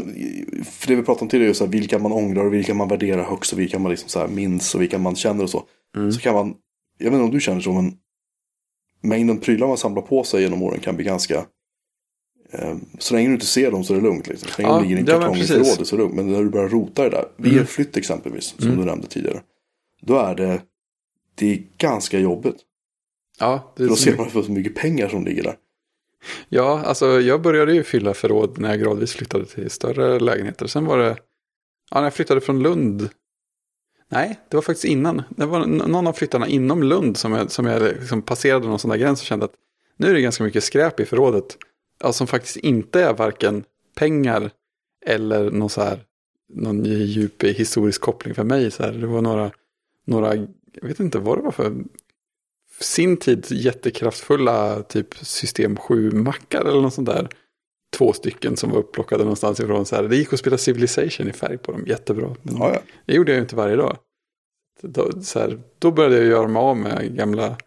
för 0.66 0.88
det 0.88 0.96
vi 0.96 1.04
pratade 1.04 1.24
om 1.24 1.30
tidigare. 1.30 1.52
är 1.52 1.54
Så 1.54 1.66
här, 1.66 1.72
vilka 1.72 2.00
man 2.00 2.12
ångrar 2.12 2.46
och 2.46 2.54
vilka 2.54 2.74
man 2.74 2.88
värderar 2.88 3.24
högst. 3.24 3.54
Och 3.54 3.60
vilka 3.60 3.80
man 3.80 3.92
liksom 3.92 4.10
så 4.10 4.20
här 4.20 4.28
minns 4.28 4.76
och 4.76 4.82
vilka 4.82 4.98
man 4.98 5.16
känner 5.16 5.44
och 5.44 5.50
så. 5.50 5.64
Mm. 5.98 6.12
Så 6.12 6.20
kan 6.20 6.34
man. 6.34 6.54
Jag 6.98 7.06
vet 7.06 7.14
inte 7.14 7.24
om 7.24 7.32
du 7.32 7.40
känner 7.40 7.62
så 7.62 7.72
men. 7.72 7.94
Mängden 9.02 9.38
prylar 9.38 9.68
man 9.68 9.78
samlar 9.78 10.02
på 10.02 10.24
sig 10.24 10.42
genom 10.42 10.64
åren 10.64 10.80
kan 10.80 10.96
bli 10.96 11.06
ganska. 11.06 11.46
Eh, 12.52 12.76
så 13.00 13.14
länge 13.14 13.28
du 13.28 13.34
inte 13.34 13.46
ser 13.46 13.72
dem 13.72 13.84
så 13.84 13.94
är 13.94 13.98
det 13.98 14.04
lugnt. 14.04 14.28
Liksom. 14.28 14.50
Så 14.50 14.62
länge 14.62 14.74
Ja, 14.74 14.78
de 14.78 14.84
ligger 14.84 14.96
i 14.96 15.00
en 15.00 15.06
kartong 15.06 15.36
i 15.36 15.40
precis. 15.40 15.56
förrådet 15.56 15.88
så 15.88 15.96
är 15.96 15.98
det 15.98 16.04
lugnt. 16.04 16.16
Men 16.16 16.32
när 16.32 16.44
du 16.44 16.50
börjar 16.50 16.70
rota 16.70 17.06
i 17.06 17.10
det 17.10 17.16
där. 17.16 17.26
Vid 17.38 17.48
Mm. 17.52 17.62
en 17.62 17.68
flytt 17.68 17.98
exempelvis. 17.98 18.46
Som 18.58 18.66
Mm. 18.68 18.80
du 18.80 18.86
nämnde 18.86 19.08
tidigare. 19.08 19.42
Då 20.02 20.18
är 20.20 20.36
det. 20.36 20.62
Det 21.36 21.52
är 21.54 21.64
ganska 21.78 22.20
jobbigt. 22.20 22.56
ja, 23.40 23.74
det 23.76 23.78
För 23.78 23.84
är 23.86 23.90
då 23.90 23.96
ser 23.96 24.12
mycket- 24.12 24.20
man 24.26 24.30
för 24.30 24.42
så 24.42 24.52
mycket 24.52 24.76
pengar 24.76 25.10
som 25.10 25.26
ligger 25.26 25.44
där. 25.44 25.56
Ja, 26.50 26.82
alltså 26.86 27.22
jag 27.22 27.42
började 27.42 27.74
ju 27.74 27.84
fylla 27.84 28.14
förråd 28.14 28.58
när 28.60 28.70
jag 28.70 28.80
gradvis 28.80 29.14
flyttade 29.14 29.46
till 29.46 29.70
större 29.70 30.20
lägenheter. 30.20 30.68
Sen 30.68 30.86
var 30.86 30.98
det, 30.98 31.18
ja 31.92 31.98
när 31.98 32.04
jag 32.04 32.14
flyttade 32.14 32.42
från 32.42 32.64
Lund. 32.64 33.10
Nej, 34.12 34.40
det 34.50 34.58
var 34.58 34.62
faktiskt 34.62 34.86
innan. 34.86 35.22
Det 35.30 35.46
var 35.46 35.66
någon 35.66 36.08
av 36.08 36.14
flyttarna 36.14 36.48
inom 36.48 36.84
Lund 36.84 37.18
som 37.18 37.32
jag, 37.32 37.52
som 37.52 37.66
jag 37.66 37.82
liksom 37.82 38.22
passerade 38.22 38.68
någon 38.68 38.80
sån 38.80 38.90
där 38.90 38.98
gräns 38.98 39.22
och 39.22 39.26
kände 39.26 39.46
att 39.46 39.54
nu 39.98 40.08
är 40.10 40.14
det 40.14 40.22
ganska 40.22 40.44
mycket 40.44 40.64
skräp 40.64 41.00
i 41.00 41.06
förrådet. 41.06 41.58
Ja, 42.00 42.14
som 42.14 42.28
faktiskt 42.28 42.58
inte 42.58 43.04
är 43.04 43.14
varken 43.14 43.64
pengar 43.96 44.52
eller 45.06 45.52
någon 45.52 45.70
så 45.70 45.82
här, 45.82 46.04
någon 46.54 46.86
djup 46.86 47.44
historisk 47.44 48.02
koppling 48.02 48.36
för 48.36 48.44
mig. 48.44 48.72
Så 48.72 48.84
här. 48.84 48.92
Det 48.92 49.08
var 49.08 49.22
några, 49.22 49.52
några, 50.06 50.36
jag 50.74 50.88
vet 50.88 51.00
inte 51.00 51.20
vad 51.20 51.38
det 51.38 51.42
var 51.42 51.52
för 51.52 51.74
sin 52.80 53.18
tid 53.18 53.46
jättekraftfulla 53.50 54.84
typ 54.84 55.16
system 55.16 55.76
7-mackar 55.76 56.62
eller 56.62 56.82
något 56.82 56.94
sånt 56.94 57.10
där. 57.10 57.30
Två 57.98 58.14
stycken 58.14 58.58
som 58.58 58.72
var 58.72 58.80
upplockade 58.80 59.24
någonstans 59.24 59.60
ifrån. 59.60 59.86
Så 59.86 59.96
här. 59.96 60.04
Det 60.04 60.16
gick 60.16 60.34
att 60.34 60.40
spela 60.40 60.58
Civilization 60.58 61.28
i 61.28 61.34
färg 61.34 61.58
på 61.58 61.72
dem, 61.72 61.84
jättebra. 61.88 62.36
Men 62.42 62.58
Ja, 62.58 62.74
ja. 62.74 62.82
Det 63.06 63.14
gjorde 63.14 63.32
jag 63.32 63.36
ju 63.36 63.42
inte 63.42 63.56
varje 63.56 63.76
dag. 63.76 63.98
Då, 64.82 65.22
så 65.22 65.40
här, 65.40 65.62
då 65.80 65.92
började 65.92 66.16
jag 66.16 66.26
göra 66.26 66.48
mig 66.48 66.60
av 66.60 66.78
med 66.78 67.16
gamla 67.16 67.58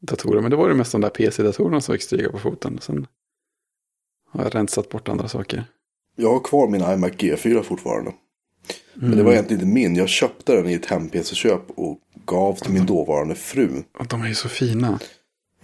datorer. 0.00 0.40
Men 0.40 0.50
det 0.50 0.56
var 0.56 0.68
det 0.68 0.74
mest 0.74 0.92
de 0.92 1.00
där 1.00 1.10
PC-datorerna 1.10 1.80
som 1.80 1.92
fick 1.92 2.02
stryka 2.02 2.30
på 2.30 2.38
foten. 2.38 2.78
Sen 2.80 3.06
har 4.38 4.44
jag 4.44 4.54
rensat 4.54 4.88
bort 4.88 5.08
andra 5.08 5.28
saker. 5.28 5.64
Jag 6.16 6.32
har 6.32 6.40
kvar 6.40 6.68
min 6.68 6.80
iMac 6.80 7.12
G4 7.12 7.62
fortfarande. 7.62 8.12
Men 8.94 9.10
det 9.10 9.14
Mm. 9.14 9.24
var 9.26 9.32
egentligen 9.32 9.62
inte 9.62 9.74
min. 9.74 9.96
Jag 9.96 10.08
köpte 10.08 10.56
den 10.56 10.68
i 10.68 10.72
ett 10.74 10.86
hem-PC-köp 10.86 11.62
och 11.76 11.98
gav 12.26 12.54
till 12.54 12.72
min 12.72 12.86
dåvarande 12.86 13.34
fru. 13.34 13.82
Och 13.98 14.06
de 14.06 14.22
är 14.22 14.28
ju 14.28 14.34
så 14.34 14.48
fina. 14.48 14.98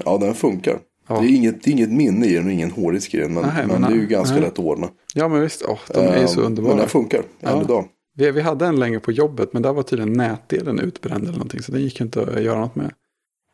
Ja, 0.05 0.19
den 0.19 0.35
funkar. 0.35 0.79
Ja. 1.09 1.21
Det, 1.21 1.27
är 1.27 1.37
inget, 1.37 1.63
det 1.63 1.71
är 1.71 1.73
inget 1.73 1.91
minne 1.93 2.27
i 2.27 2.35
den 2.35 2.47
och 2.47 2.53
ingen 2.53 2.71
hårddisk 2.71 3.15
i 3.15 3.17
den. 3.17 3.35
Men, 3.35 3.43
Nej, 3.43 3.67
men 3.67 3.81
men 3.81 3.91
det 3.91 3.97
är 3.97 4.01
ju 4.01 4.07
ganska 4.07 4.35
Nej. 4.35 4.43
lätt 4.45 4.53
att 4.53 4.59
ordna. 4.59 4.89
Ja 5.15 5.29
men 5.29 5.41
visst, 5.41 5.63
oh, 5.63 5.79
de 5.95 6.01
är 6.01 6.21
ju 6.21 6.29
så 6.29 6.41
Ehm, 6.41 6.47
underbara. 6.47 6.73
Men 6.73 6.81
den 6.81 6.89
funkar 6.89 7.19
än 7.19 7.25
Ja. 7.41 7.63
idag. 7.63 7.89
Vi, 8.17 8.31
vi 8.31 8.41
hade 8.41 8.67
en 8.67 8.77
länge 8.81 9.01
på 9.01 9.13
jobbet 9.13 9.53
men 9.53 9.63
där 9.63 9.73
var 9.73 9.83
tydligen 9.83 10.13
nätdelen 10.13 10.79
utbränd 10.81 11.23
eller 11.23 11.33
någonting. 11.33 11.63
Så 11.63 11.73
det 11.73 11.81
gick 11.81 12.01
inte 12.01 12.23
att 12.23 12.43
göra 12.43 12.61
något 12.61 12.75
med. 12.77 12.93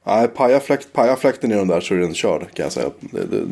Nej, 0.06 0.28
pajar 0.28 0.60
fläkt, 0.60 0.92
pajar 0.92 1.16
fläkten 1.16 1.52
i 1.52 1.54
den 1.54 1.68
där 1.68 1.80
så 1.80 1.94
är 1.94 1.98
den 1.98 2.14
körd 2.14 2.40
kan 2.54 2.62
jag 2.64 2.72
säga. 2.72 2.90
Det, 3.00 3.24
det, 3.26 3.42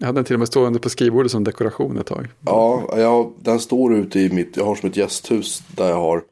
Jag 0.00 0.06
hade 0.06 0.18
den 0.18 0.24
till 0.24 0.34
och 0.34 0.38
med 0.38 0.48
stående 0.48 0.78
på 0.78 0.90
skrivbordet 0.90 1.30
som 1.32 1.44
dekoration 1.44 1.98
ett 1.98 2.06
tag. 2.06 2.26
ja, 2.44 2.88
jag, 2.96 3.32
den 3.42 3.60
står 3.60 3.94
ute 3.94 4.20
i 4.20 4.30
mitt, 4.30 4.56
jag 4.56 4.64
har 4.64 4.74
som 4.74 4.88
ett 4.90 4.96
gästhus 4.96 5.62
där 5.76 5.88
jag 5.88 5.96
har 5.96 6.22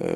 eh, 0.00 0.12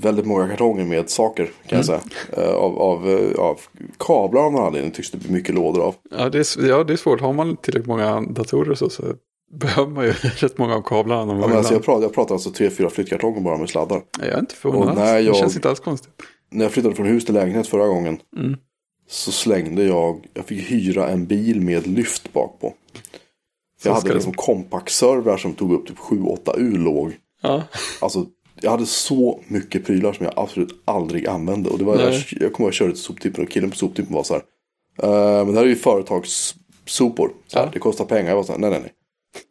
väldigt 0.00 0.26
många 0.26 0.48
kartonger 0.48 0.84
med 0.84 1.10
saker 1.10 1.50
kan 1.66 1.76
jag 1.78 1.86
säga. 1.86 2.00
Eh, 2.36 2.54
av, 2.54 2.78
av, 2.78 3.08
eh, 3.10 3.40
av 3.40 3.60
kablar 3.98 4.42
av 4.42 4.52
någon 4.52 4.64
anledning 4.66 4.90
tycks 4.90 5.10
det 5.10 5.18
bli 5.18 5.30
mycket 5.32 5.54
lådor 5.54 5.82
av. 5.82 5.94
Ja 6.18 6.28
det, 6.28 6.38
är, 6.38 6.68
ja, 6.68 6.84
det 6.84 6.92
är 6.92 6.96
svårt. 6.96 7.20
Har 7.20 7.32
man 7.32 7.56
tillräckligt 7.56 7.88
många 7.88 8.20
datorer 8.20 8.74
så, 8.74 8.90
så 8.90 9.02
behöver 9.52 9.90
man 9.90 10.04
ju 10.04 10.10
rätt 10.36 10.58
många 10.58 10.74
av 10.74 10.82
kablarna. 10.82 11.32
Ja, 11.40 11.46
men 11.48 11.56
alltså, 11.56 11.72
jag, 11.74 11.84
pratar, 11.84 12.02
jag 12.02 12.12
pratar 12.14 12.34
alltså 12.34 12.50
tre, 12.50 12.70
fyra 12.70 12.90
flyttkartonger 12.90 13.40
bara 13.40 13.58
med 13.58 13.68
sladdar. 13.68 14.02
jag 14.18 14.28
är 14.28 14.38
inte 14.38 14.54
förvånad 14.54 14.98
alls. 14.98 15.10
jag- 15.10 15.24
Det 15.34 15.38
känns 15.38 15.56
inte 15.56 15.68
alls 15.70 15.80
konstigt. 15.80 16.12
När 16.52 16.64
jag 16.64 16.72
flyttade 16.72 16.94
från 16.94 17.06
hus 17.06 17.24
till 17.24 17.34
lägenhet 17.34 17.66
förra 17.66 17.86
gången. 17.86 18.18
Mm. 18.38 18.56
Så 19.10 19.32
slängde 19.32 19.84
jag, 19.84 20.28
jag 20.34 20.44
fick 20.46 20.70
hyra 20.70 21.08
en 21.08 21.26
bil 21.26 21.60
med 21.60 21.86
lyft 21.86 22.32
bak 22.32 22.60
på. 22.60 22.74
Så 23.82 23.88
Jag 23.88 23.94
hade 23.94 24.14
liksom 24.14 24.32
compact-servrar 24.32 25.36
som 25.36 25.54
tog 25.54 25.72
upp 25.72 25.86
typ 25.86 25.98
7-8 25.98 26.54
U 26.58 26.76
låg. 26.76 27.16
Ja. 27.42 27.62
Alltså, 28.00 28.26
jag 28.60 28.70
hade 28.70 28.86
så 28.86 29.40
mycket 29.46 29.84
prylar 29.86 30.12
som 30.12 30.24
jag 30.24 30.34
absolut 30.36 30.82
aldrig 30.84 31.26
använde. 31.26 31.70
Och 31.70 31.78
det 31.78 31.84
var, 31.84 31.98
jag, 32.00 32.10
Nej. 32.10 32.26
jag 32.30 32.52
kommer 32.52 32.64
ihåg 32.66 32.68
att 32.68 32.74
jag 32.74 32.74
körde 32.74 32.92
till 32.92 33.02
soptippen 33.02 33.44
och 33.44 33.50
killen 33.50 33.70
på 33.70 33.76
soptippen 33.76 34.14
var 34.14 34.22
så 34.22 34.34
här. 34.34 34.42
"Eh, 35.02 35.44
men 35.44 35.54
det 35.54 35.58
här 35.58 35.64
är 35.64 35.68
ju 35.68 35.76
företagssopor. 35.76 37.32
Så 37.46 37.58
här, 37.58 37.64
Ja. 37.66 37.70
Det 37.72 37.78
kostar 37.78 38.04
pengar. 38.04 38.28
Jag 38.30 38.36
var 38.36 38.42
så 38.44 38.52
här, 38.52 38.58
nej 38.58 38.70
nej 38.70 38.80
nej. 38.80 38.92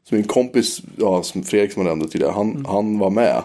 Så 0.10 0.16
min 0.16 0.24
kompis, 0.24 0.82
ja, 0.98 1.24
som 1.24 1.44
Fredrik 1.44 1.72
som 1.72 1.82
jag 1.86 1.90
nämnde 1.92 2.08
tidigare, 2.12 2.32
han, 2.32 2.50
Mm. 2.52 2.66
han 2.66 3.00
var 3.00 3.10
med. 3.10 3.44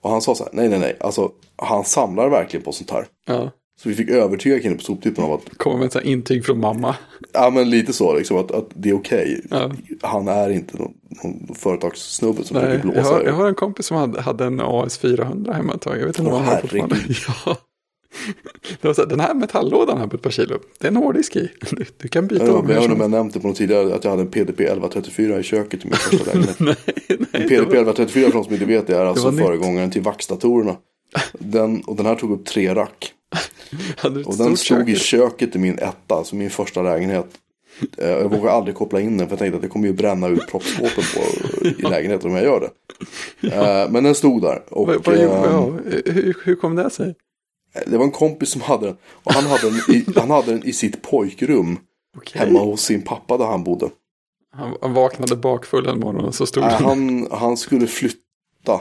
Och 0.00 0.10
han 0.10 0.22
sa 0.22 0.34
så 0.34 0.44
här, 0.44 0.52
nej 0.54 0.68
nej 0.68 0.78
nej. 0.78 0.96
Alltså, 1.00 1.32
han 1.56 1.84
samlar 1.84 2.28
verkligen 2.28 2.64
på 2.64 2.72
sånt 2.72 2.90
här. 2.90 3.06
ja. 3.26 3.50
Så 3.82 3.88
vi 3.88 3.94
fick 3.94 4.08
övertyga 4.10 4.60
killen 4.60 4.76
på 4.78 4.84
soptippen 4.84 5.24
om 5.24 5.32
att, 5.32 5.58
Kommer 5.58 5.78
med 5.78 5.86
ett 5.96 6.04
intyg 6.04 6.44
från 6.44 6.60
mamma. 6.60 6.96
ja 7.32 7.50
men 7.50 7.70
lite 7.70 7.92
så 7.92 8.14
liksom, 8.16 8.36
att, 8.36 8.50
att 8.50 8.66
det 8.74 8.88
är 8.90 8.94
okej. 8.94 9.40
Ja. 9.50 9.70
Han 10.00 10.28
är 10.28 10.50
inte 10.50 10.76
någon, 10.76 10.92
någon 11.24 11.54
företagssnubbe 11.54 12.44
som 12.44 12.56
Nej, 12.56 12.64
försöker 12.66 12.86
jag, 12.86 12.94
blåsa 12.94 13.12
har, 13.12 13.18
det. 13.20 13.26
jag 13.26 13.32
har 13.34 13.48
en 13.48 13.54
kompis 13.54 13.86
som 13.86 13.96
hade, 13.96 14.20
hade 14.20 14.44
en 14.44 14.60
AS400 14.60 15.52
hemma 15.52 15.74
ett 15.74 15.80
tag. 15.80 15.98
Jag 16.00 16.06
vet 16.06 16.18
inte 16.18 16.30
om 16.30 16.36
han 16.36 16.54
har 16.54 16.60
fortfarande. 16.60 16.96
Ja. 17.46 17.56
Det 18.80 18.88
var 18.88 18.94
så 18.94 19.02
här, 19.02 19.08
den 19.08 19.20
här 19.20 19.34
metalllådan 19.34 19.98
här 19.98 20.06
på 20.06 20.16
ett 20.16 20.22
par 20.22 20.30
kilo. 20.30 20.58
Det 20.78 20.86
är 20.86 20.90
en 20.90 20.96
hårddisk 20.96 21.36
i. 21.36 21.48
Du, 21.70 21.84
du 21.96 22.08
kan 22.08 22.26
byta 22.26 22.46
Jag 22.46 22.54
om. 22.56 22.66
hur 22.66 22.76
inte 22.82 22.92
om 22.94 23.00
jag 23.00 23.10
nämnde 23.10 23.40
på 23.40 23.46
något 23.48 23.56
tidigare 23.56 23.94
att 23.94 24.04
jag 24.04 24.10
hade 24.10 24.22
en 24.22 24.28
PDP 24.30 24.60
1134 24.60 25.38
i 25.38 25.42
köket 25.42 25.84
i 25.84 25.88
min 25.88 25.94
första 25.96 26.24
lägenhet. 26.32 26.60
Nej, 26.60 26.74
nej. 27.08 27.18
En 27.32 27.42
det 27.42 27.48
PDP 27.48 27.66
var- 27.68 27.74
1134 27.74 28.26
för 28.26 28.32
de 28.32 28.44
som 28.44 28.52
inte 28.52 28.64
vet 28.66 28.86
det 28.86 28.96
är 28.96 29.04
alltså 29.06 29.30
nytt. 29.30 29.40
föregångaren 29.40 29.90
till 29.90 30.02
VAX-datorerna. 30.02 30.76
Den, 31.32 31.80
och 31.80 31.96
den 31.96 32.06
här 32.06 32.14
tog 32.14 32.30
upp 32.30 32.44
tre 32.46 32.74
rack. 32.74 33.12
Och 34.26 34.36
den 34.36 34.56
stod 34.56 34.88
i 34.90 34.94
kök? 34.96 35.02
köket 35.30 35.56
i 35.56 35.58
min 35.58 35.78
etta, 35.78 36.14
alltså 36.14 36.36
min 36.36 36.50
första 36.50 36.82
lägenhet. 36.82 37.26
Eh, 37.98 38.08
Jag 38.10 38.28
vågar 38.28 38.50
aldrig 38.50 38.74
koppla 38.76 39.00
in 39.00 39.18
den 39.18 39.26
för 39.28 39.32
jag 39.32 39.38
tänkte 39.38 39.56
att 39.56 39.62
det 39.62 39.68
kommer 39.68 39.86
ju 39.86 39.92
bränna 39.92 40.28
ut 40.28 40.46
proppskåpen 40.48 41.04
i 41.78 41.82
lägenheten 41.82 42.30
om 42.30 42.36
jag 42.36 42.44
gör 42.44 42.60
det. 42.60 42.70
Eh, 43.54 43.90
Men 43.90 44.04
den 44.04 44.14
stod 44.14 44.42
där. 44.42 44.62
Och 44.68 44.86
Vad- 44.86 45.06
vad- 45.06 45.14
eh, 45.16 45.22
ja, 45.22 45.70
hur, 46.06 46.36
hur 46.44 46.54
kom 46.54 46.76
det 46.76 46.90
sig? 46.90 47.14
det 47.86 47.96
var 47.96 48.04
en 48.04 48.10
kompis 48.10 48.50
som 48.50 48.60
hade 48.60 48.86
den. 48.86 48.96
Och 49.12 49.32
han 49.32 49.44
hade 49.44 49.70
den 49.70 49.94
i, 49.96 50.04
han 50.16 50.30
hade 50.30 50.50
den 50.52 50.64
i 50.66 50.72
sitt 50.72 51.02
pojkrum. 51.02 51.78
Okej. 52.16 52.40
Hemma 52.46 52.58
hos 52.60 52.82
sin 52.82 53.02
pappa 53.02 53.38
där 53.38 53.44
han 53.46 53.64
bodde. 53.64 53.88
Han, 54.54 54.74
han 54.82 54.92
vaknade 54.94 55.36
bakfull 55.36 55.86
en 55.86 56.00
morgon 56.00 56.24
och 56.24 56.34
så 56.34 56.46
stod 56.46 56.62
den. 56.62 56.70
han, 56.72 57.28
han 57.30 57.56
skulle 57.56 57.86
flytta. 57.86 58.80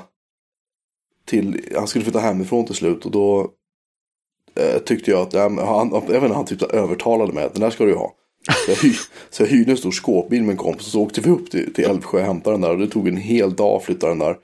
Till, 1.26 1.62
han 1.76 1.88
skulle 1.88 2.04
flytta 2.06 2.20
hemifrån 2.20 2.66
till 2.66 2.76
slut 2.76 3.06
och 3.06 3.12
då 3.12 3.50
eh, 4.56 4.78
tyckte 4.80 5.12
jag 5.12 5.22
att, 5.22 5.34
ja, 5.34 5.42
han, 5.66 5.92
jag 5.92 6.02
vet 6.02 6.24
inte, 6.24 6.36
han 6.36 6.46
typ 6.46 6.62
övertalade 6.62 7.34
mig 7.34 7.44
att 7.44 7.54
den 7.54 7.62
där 7.62 7.70
ska 7.70 7.86
du 7.86 7.96
ha. 7.96 8.16
Så 8.66 8.72
jag, 8.72 8.76
hy, 8.76 8.94
så 9.30 9.44
jag 9.44 9.48
hyrde 9.48 9.72
en 9.72 9.78
stor 9.78 9.92
skåpbil 9.92 10.44
med 10.44 10.52
en 10.52 10.58
kompis 10.58 10.86
och 10.86 10.92
så 10.92 11.02
åkte 11.02 11.22
vi 11.22 11.30
upp 11.30 11.52
till, 11.52 11.74
till 11.74 11.86
Älvsjö 11.86 12.20
och 12.20 12.26
hämtade 12.26 12.54
den 12.54 12.62
där 12.62 12.70
och 12.72 12.78
det 12.78 12.88
tog 12.88 13.08
en 13.08 13.18
hel 13.18 13.54
dag 13.54 13.76
att 13.76 13.84
flytta 13.84 14.08
den 14.08 14.20
där. 14.20 14.36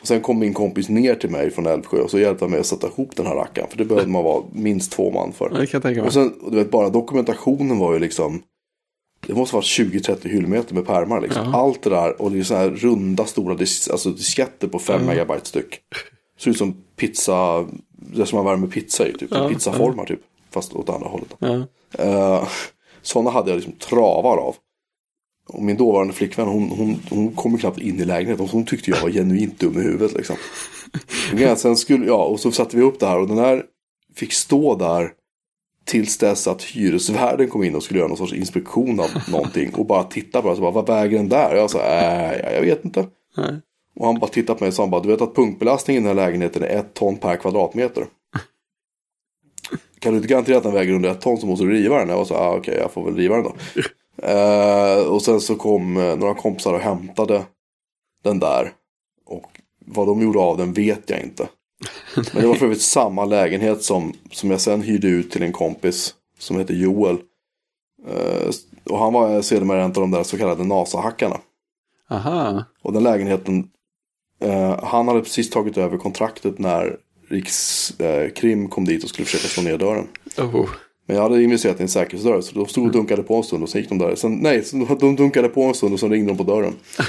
Och 0.00 0.06
sen 0.06 0.20
kom 0.20 0.38
min 0.38 0.54
kompis 0.54 0.88
ner 0.88 1.14
till 1.14 1.30
mig 1.30 1.50
från 1.50 1.66
Älvsjö 1.66 1.98
och 1.98 2.10
så 2.10 2.18
hjälpte 2.18 2.44
han 2.44 2.50
mig 2.50 2.60
att 2.60 2.66
sätta 2.66 2.86
ihop 2.86 3.16
den 3.16 3.26
här 3.26 3.34
rackaren. 3.34 3.68
För 3.70 3.78
det 3.78 3.84
behövde 3.84 4.10
man 4.10 4.24
vara 4.24 4.44
minst 4.52 4.92
två 4.92 5.10
man 5.10 5.32
för. 5.32 5.50
Och 6.06 6.12
sen, 6.12 6.32
du 6.50 6.56
vet, 6.56 6.70
bara 6.70 6.88
dokumentationen 6.88 7.78
var 7.78 7.92
ju 7.92 7.98
liksom. 7.98 8.42
Det 9.26 9.34
måste 9.34 9.54
vara 9.54 9.62
20-30 9.62 10.28
hyllmeter 10.28 10.74
med 10.74 10.86
pärmar 10.86 11.20
liksom. 11.20 11.42
Ja. 11.44 11.58
Allt 11.58 11.82
det 11.82 11.90
där 11.90 12.22
och 12.22 12.30
det 12.30 12.38
är 12.38 12.42
så 12.42 12.54
här 12.54 12.70
runda 12.70 13.24
stora 13.24 13.54
dis, 13.54 13.88
alltså 13.88 14.10
disketter 14.10 14.68
på 14.68 14.78
5 14.78 15.06
megabyte 15.06 15.46
styck. 15.48 15.80
Ser 16.40 16.50
ut 16.50 16.58
som 16.58 16.76
pizza, 16.96 17.66
det 18.18 18.26
som 18.26 18.36
man 18.36 18.44
värmer 18.44 18.66
pizza 18.66 19.08
i 19.08 19.12
typ. 19.12 19.28
Ja, 19.30 19.48
Pizzaformar 19.48 20.04
typ. 20.04 20.20
Fast 20.50 20.72
åt 20.72 20.88
andra 20.88 21.08
hållet. 21.08 21.34
Ja. 21.38 21.66
Uh, 22.04 22.48
sådana 23.02 23.30
hade 23.30 23.50
jag 23.50 23.56
liksom 23.56 23.72
travar 23.72 24.36
av. 24.36 24.56
Och 25.48 25.62
min 25.62 25.76
dåvarande 25.76 26.14
flickvän 26.14 26.48
hon, 26.48 26.68
hon, 26.68 27.00
hon 27.10 27.34
kom 27.34 27.58
knappt 27.58 27.78
in 27.78 28.00
i 28.00 28.04
lägenheten. 28.04 28.48
Hon 28.52 28.64
tyckte 28.64 28.90
jag 28.90 29.00
var 29.00 29.10
genuint 29.10 29.60
dum 29.60 29.78
i 29.78 29.82
huvudet 29.82 30.12
liksom. 30.12 30.36
Sen 31.56 31.76
skulle, 31.76 32.06
ja, 32.06 32.24
och 32.24 32.40
så 32.40 32.52
satte 32.52 32.76
vi 32.76 32.82
upp 32.82 33.00
det 33.00 33.06
här 33.06 33.18
och 33.18 33.28
den 33.28 33.38
här 33.38 33.64
fick 34.14 34.32
stå 34.32 34.74
där 34.74 35.12
tills 35.84 36.18
dess 36.18 36.46
att 36.46 36.62
hyresvärden 36.62 37.48
kom 37.48 37.64
in 37.64 37.74
och 37.74 37.82
skulle 37.82 37.98
göra 37.98 38.08
någon 38.08 38.16
sorts 38.16 38.32
inspektion 38.32 39.00
av 39.00 39.10
någonting. 39.30 39.74
Och 39.74 39.86
bara 39.86 40.04
titta 40.04 40.42
på 40.42 40.48
det. 40.48 40.56
Så 40.56 40.62
bara, 40.62 40.70
vad 40.70 40.86
väger 40.86 41.16
den 41.16 41.28
där? 41.28 41.56
Jag 41.56 41.70
sa, 41.70 41.78
äh, 41.78 42.54
jag 42.54 42.60
vet 42.60 42.84
inte. 42.84 43.06
Nej. 43.36 43.60
Och 43.96 44.06
han 44.06 44.18
bara 44.18 44.30
tittade 44.30 44.58
på 44.58 44.64
mig 44.64 44.68
och 44.68 44.74
sa, 44.74 44.86
bara, 44.86 45.00
du 45.00 45.08
vet 45.08 45.20
att 45.20 45.34
punktbelastningen 45.34 46.02
i 46.02 46.06
den 46.08 46.18
här 46.18 46.26
lägenheten 46.26 46.62
är 46.62 46.66
ett 46.66 46.94
ton 46.94 47.16
per 47.16 47.36
kvadratmeter. 47.36 48.06
Kan 49.98 50.12
du 50.12 50.16
inte 50.16 50.28
garantera 50.28 50.56
att 50.56 50.62
den 50.62 50.72
väger 50.72 50.92
under 50.92 51.10
ett 51.10 51.20
ton 51.20 51.38
så 51.38 51.46
måste 51.46 51.64
du 51.64 51.72
riva 51.72 51.98
den. 51.98 52.08
Jag 52.08 52.16
var 52.16 52.24
så, 52.24 52.34
ah, 52.34 52.56
okej, 52.56 52.78
jag 52.80 52.92
får 52.92 53.04
väl 53.04 53.16
riva 53.16 53.34
den 53.34 53.44
då. 53.44 53.54
Eh, 54.22 55.06
och 55.06 55.22
sen 55.22 55.40
så 55.40 55.56
kom 55.56 55.96
eh, 55.96 56.16
några 56.16 56.34
kompisar 56.34 56.72
och 56.74 56.80
hämtade 56.80 57.42
den 58.24 58.38
där. 58.38 58.72
Och 59.26 59.60
vad 59.86 60.06
de 60.06 60.22
gjorde 60.22 60.38
av 60.38 60.56
den 60.56 60.72
vet 60.72 61.10
jag 61.10 61.20
inte. 61.20 61.48
Men 62.32 62.42
det 62.42 62.48
var 62.48 62.54
för 62.54 62.64
övrigt 62.64 62.82
samma 62.82 63.24
lägenhet 63.24 63.82
som, 63.82 64.12
som 64.30 64.50
jag 64.50 64.60
sen 64.60 64.82
hyrde 64.82 65.08
ut 65.08 65.30
till 65.30 65.42
en 65.42 65.52
kompis 65.52 66.14
som 66.38 66.58
heter 66.58 66.74
Joel. 66.74 67.18
Eh, 68.08 68.50
och 68.90 68.98
han 68.98 69.12
var 69.12 69.42
sedermera 69.42 69.82
en 69.82 69.86
av 69.86 69.92
de 69.92 70.10
där 70.10 70.22
så 70.22 70.38
kallade 70.38 70.64
NASA-hackarna. 70.64 71.40
Aha. 72.10 72.64
Och 72.82 72.92
den 72.92 73.02
lägenheten, 73.02 73.68
eh, 74.40 74.84
han 74.84 75.08
hade 75.08 75.20
precis 75.20 75.50
tagit 75.50 75.78
över 75.78 75.98
kontraktet 75.98 76.58
när 76.58 76.96
Rikskrim 77.28 78.68
kom 78.68 78.84
dit 78.84 79.04
och 79.04 79.08
skulle 79.08 79.26
försöka 79.26 79.48
slå 79.48 79.62
ner 79.62 79.78
dörren. 79.78 80.06
Oh. 80.38 80.68
Men 81.06 81.16
jag 81.16 81.22
hade 81.22 81.42
investerat 81.42 81.80
i 81.80 81.82
en 81.82 81.88
säkerhetsdörr 81.88 82.40
så 82.40 82.54
de 82.54 82.66
stod 82.66 82.86
och 82.86 82.92
dunkade 82.92 83.22
på 83.22 83.36
en 83.36 83.42
stund 83.42 83.62
och 83.62 83.68
sen 83.68 83.80
gick 83.80 83.88
de 83.88 83.98
där. 83.98 84.14
Sen, 84.14 84.34
nej, 84.34 84.64
de 85.00 85.16
dunkade 85.16 85.48
på 85.48 85.62
en 85.62 85.74
stund 85.74 85.94
och 85.94 86.00
sen 86.00 86.10
ringde 86.10 86.30
de 86.32 86.36
på 86.36 86.44
dörren. 86.44 86.74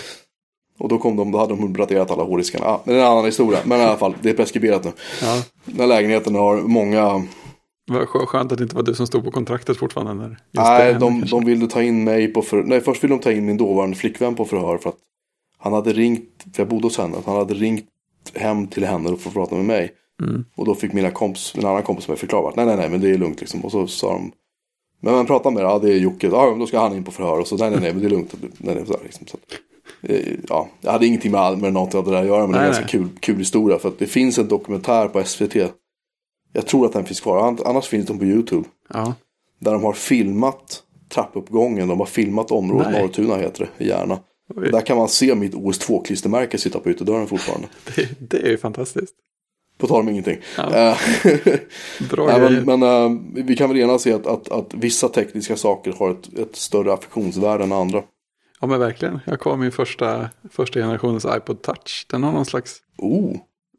Och 0.77 0.89
då 0.89 0.97
kom 0.97 1.15
de, 1.15 1.31
då 1.31 1.37
hade 1.37 1.55
de 1.55 1.77
raderat 1.77 2.11
alla 2.11 2.23
hårddiskarna. 2.23 2.65
Ah, 2.65 2.81
det 2.85 2.93
är 2.93 2.97
en 2.97 3.05
annan 3.05 3.25
historia. 3.25 3.59
Men 3.65 3.81
i 3.81 3.83
alla 3.83 3.97
fall, 3.97 4.15
det 4.21 4.29
är 4.29 4.33
preskriberat 4.33 4.83
nu. 4.83 4.91
Ja. 5.21 5.43
Den 5.65 5.79
här 5.79 5.87
lägenheten 5.87 6.35
har 6.35 6.57
många... 6.57 7.23
Vad 7.91 8.07
skö- 8.07 8.25
skönt 8.25 8.51
att 8.51 8.57
det 8.57 8.63
inte 8.63 8.75
var 8.75 8.83
du 8.83 8.95
som 8.95 9.07
stod 9.07 9.23
på 9.23 9.31
kontraktet 9.31 9.77
fortfarande. 9.77 10.13
När 10.13 10.37
Nej, 10.51 10.93
de, 10.93 11.25
de 11.25 11.45
ville 11.45 11.67
ta 11.67 11.81
in 11.81 12.03
mig 12.03 12.27
på 12.27 12.41
för... 12.41 12.63
Nej, 12.63 12.81
först 12.81 13.03
ville 13.03 13.13
de 13.13 13.19
ta 13.19 13.31
in 13.31 13.45
min 13.45 13.57
dåvarande 13.57 13.95
flickvän 13.95 14.35
på 14.35 14.45
förhör 14.45 14.77
för 14.77 14.89
att 14.89 14.97
han 15.65 15.73
hade 15.73 15.93
ringt, 15.93 16.45
för 16.53 16.61
jag 16.63 16.67
bodde 16.67 16.85
hos 16.85 16.97
henne, 16.97 17.17
han 17.25 17.35
hade 17.35 17.53
ringt 17.53 17.85
hem 18.33 18.67
till 18.67 18.85
henne 18.85 19.09
och 19.09 19.19
fått 19.19 19.33
prata 19.33 19.55
med 19.55 19.65
mig. 19.65 19.91
Mm. 20.23 20.45
Och 20.55 20.65
då 20.65 20.75
fick 20.75 20.93
mina 20.93 21.11
kompis, 21.11 21.53
en 21.57 21.65
annan 21.65 21.83
kompis 21.83 22.07
med 22.07 22.17
förklara 22.17 22.49
att 22.49 22.55
nej, 22.55 22.65
nej, 22.65 22.77
nej, 22.77 22.89
men 22.89 23.01
det 23.01 23.09
är 23.09 23.17
lugnt 23.17 23.39
liksom. 23.39 23.65
Och 23.65 23.71
så 23.71 23.87
sa 23.87 24.13
de, 24.13 24.31
men 24.99 25.13
man 25.13 25.25
pratar 25.25 25.51
med 25.51 25.63
ja 25.63 25.79
det 25.79 25.93
är 25.93 25.97
Jocke, 25.97 26.27
ja 26.27 26.49
men 26.49 26.59
då 26.59 26.67
ska 26.67 26.79
han 26.79 26.95
in 26.95 27.03
på 27.03 27.11
förhör. 27.11 27.39
Och 27.39 27.47
så 27.47 27.57
nej, 27.57 27.71
nej, 27.71 27.79
nej, 27.79 27.93
men 27.93 28.01
det 28.01 28.07
är 28.07 28.09
lugnt. 28.09 28.35
Nej, 28.41 28.75
nej, 28.75 28.85
så 28.87 28.97
liksom. 29.03 29.27
så, 29.27 29.37
eh, 30.01 30.33
ja, 30.49 30.67
jag 30.81 30.91
hade 30.91 31.05
ingenting 31.05 31.31
med, 31.31 31.57
med 31.57 31.73
något 31.73 31.95
av 31.95 32.05
det 32.05 32.11
där 32.11 32.21
att 32.21 32.27
göra, 32.27 32.41
men 32.41 32.51
det 32.51 32.57
är 32.57 32.61
en 32.61 32.71
Nej, 32.71 32.79
ganska 32.81 32.97
kul, 32.97 33.07
kul 33.19 33.37
historia. 33.37 33.79
För 33.79 33.89
att 33.89 33.99
det 33.99 34.07
finns 34.07 34.37
en 34.37 34.47
dokumentär 34.47 35.07
på 35.07 35.23
SVT. 35.23 35.55
Jag 36.53 36.67
tror 36.67 36.85
att 36.85 36.93
den 36.93 37.05
finns 37.05 37.19
kvar, 37.19 37.47
An- 37.47 37.59
annars 37.65 37.87
finns 37.87 38.05
den 38.05 38.19
på 38.19 38.25
YouTube. 38.25 38.67
Ja. 38.93 39.13
Där 39.59 39.73
de 39.73 39.83
har 39.83 39.93
filmat 39.93 40.83
trappuppgången, 41.09 41.87
de 41.87 41.99
har 41.99 42.05
filmat 42.05 42.51
området 42.51 42.87
Nej. 42.91 43.01
Norrtuna 43.01 43.35
heter 43.35 43.69
det, 43.77 43.85
i 43.85 43.87
Järna. 43.87 44.19
Oj. 44.55 44.71
Där 44.71 44.81
kan 44.81 44.97
man 44.97 45.07
se 45.09 45.35
mitt 45.35 45.53
OS2-klistermärke 45.53 46.57
sitta 46.57 46.79
på 46.79 46.89
ytterdörren 46.89 47.27
fortfarande. 47.27 47.67
Det, 47.95 48.09
det 48.29 48.37
är 48.37 48.49
ju 48.49 48.57
fantastiskt. 48.57 49.15
På 49.77 49.87
tal 49.87 49.99
om 49.99 50.09
ingenting. 50.09 50.37
Ja. 50.57 50.73
Eh, 50.75 50.97
Bra 52.09 52.27
Nej, 52.27 52.39
men, 52.65 52.79
men 52.79 52.83
eh, 52.83 53.21
vi 53.45 53.55
kan 53.55 53.69
väl 53.69 53.77
enas 53.79 54.07
i 54.07 54.13
att, 54.13 54.27
att, 54.27 54.51
att 54.51 54.73
vissa 54.73 55.09
tekniska 55.09 55.55
saker 55.57 55.93
har 55.93 56.11
ett, 56.11 56.39
ett 56.39 56.55
större 56.55 56.93
affektionsvärde 56.93 57.63
än 57.63 57.71
andra. 57.71 58.03
Ja 58.61 58.67
men 58.67 58.79
verkligen. 58.79 59.19
Jag 59.25 59.39
kom 59.39 59.59
min 59.59 59.71
första, 59.71 60.29
första 60.51 60.79
generationens 60.79 61.25
iPod 61.25 61.61
Touch. 61.61 62.05
Den 62.09 62.23
har 62.23 62.31
någon 62.31 62.45
slags... 62.45 62.77
Oh, 62.97 63.37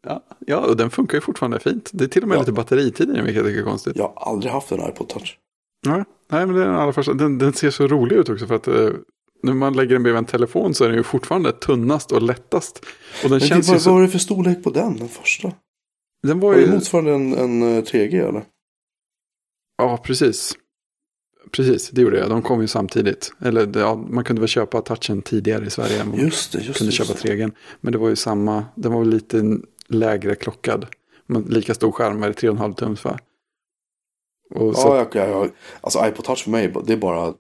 Ja, 0.09 0.23
ja, 0.47 0.57
och 0.59 0.77
den 0.77 0.91
funkar 0.91 1.19
ju 1.19 1.21
fortfarande 1.21 1.59
fint. 1.61 1.91
Det 1.93 2.05
är 2.05 2.09
till 2.09 2.23
och 2.23 2.29
med 2.29 2.37
Ja. 2.37 2.41
lite 2.41 2.53
batteritid 2.53 3.11
i 3.11 3.13
den, 3.13 3.25
vilket 3.25 3.37
jag 3.37 3.47
tycker 3.47 3.61
är 3.61 3.65
konstigt. 3.65 3.97
jag 3.97 4.13
har 4.17 4.33
aldrig 4.33 4.53
haft 4.53 4.73
en 4.73 4.89
iPod 4.89 5.09
touch. 5.09 5.39
Ja. 5.87 6.05
Nej, 6.31 6.47
men 6.47 6.57
den 6.57 6.75
allra 6.75 6.93
första. 6.93 7.15
Den, 7.15 7.39
den 7.39 7.53
ser 7.53 7.71
så 7.71 7.87
rolig 7.87 8.17
ut 8.17 8.29
också 8.29 8.47
för 8.47 8.55
att 8.55 8.69
eh, 8.69 8.89
när 9.43 9.55
man 9.55 9.73
lägger 9.77 9.93
den 9.93 10.03
bredvid 10.03 10.19
en 10.19 10.25
telefon 10.25 10.75
så 10.75 10.85
är 10.85 10.89
den 10.89 10.97
ju 10.97 11.03
fortfarande 11.03 11.53
tunnast 11.53 12.13
och 12.13 12.23
lättast. 12.23 12.79
Och 13.25 13.31
den 13.31 13.31
Men 13.31 13.41
känns 13.41 13.69
vad, 13.69 13.77
ju 13.77 13.81
så... 13.81 13.91
vad 13.91 13.99
var 13.99 14.03
det 14.07 14.09
för 14.13 14.19
storlek 14.19 14.65
på 14.65 14.71
den, 14.71 14.97
den 14.97 15.09
första? 15.09 15.53
Den 16.23 16.41
var 16.41 16.49
Var 16.49 16.57
det 16.57 16.63
ju... 16.63 16.73
motsvarande 16.73 17.13
en, 17.13 17.33
en 17.35 17.63
eh, 17.77 17.83
3G 17.83 18.29
eller? 18.29 18.45
Ja, 19.79 19.97
precis. 20.05 20.53
Precis, 21.51 21.91
det 21.91 22.01
gjorde 22.03 22.19
jag. 22.19 22.31
De 22.31 22.43
kom 22.43 22.61
ju 22.61 22.67
samtidigt. 22.67 23.33
Eller 23.41 23.67
det, 23.67 23.81
ja, 23.81 23.95
man 23.95 24.25
kunde 24.25 24.41
väl 24.41 24.49
köpa 24.49 24.81
touchen 24.83 25.23
tidigare 25.23 25.67
i 25.67 25.71
Sverige. 25.71 26.01
än 26.01 26.09
Man 26.09 26.19
Just 26.21 26.53
det, 26.53 26.59
just 26.59 26.79
kunde 26.79 26.91
det. 26.91 26.95
köpa 26.97 27.13
just 27.13 27.23
det. 27.23 27.29
3G. 27.35 27.53
Men 27.81 27.93
det 27.93 27.99
var 27.99 28.09
ju 28.09 28.17
samma. 28.17 28.65
Den 28.75 28.93
var 28.93 29.01
väl 29.01 29.09
lite 29.11 29.59
lägre 29.87 30.35
klockad. 30.35 30.87
Men 31.27 31.43
lika 31.43 31.75
stor 31.75 31.93
skärm, 31.93 32.23
är 32.23 32.29
det 32.29 32.35
3,5 32.35 32.75
tums 32.75 33.05
va? 33.05 33.19
Och 34.55 34.77
så, 34.77 34.89
Ja, 34.89 34.97
jag, 34.97 35.29
jag, 35.29 35.31
jag, 35.31 35.51
alltså 35.81 36.07
iPod 36.07 36.25
Touch 36.25 36.45
för 36.45 36.51
mig, 36.51 36.73
det 36.87 36.93
är 36.93 36.97
bara, 36.97 37.35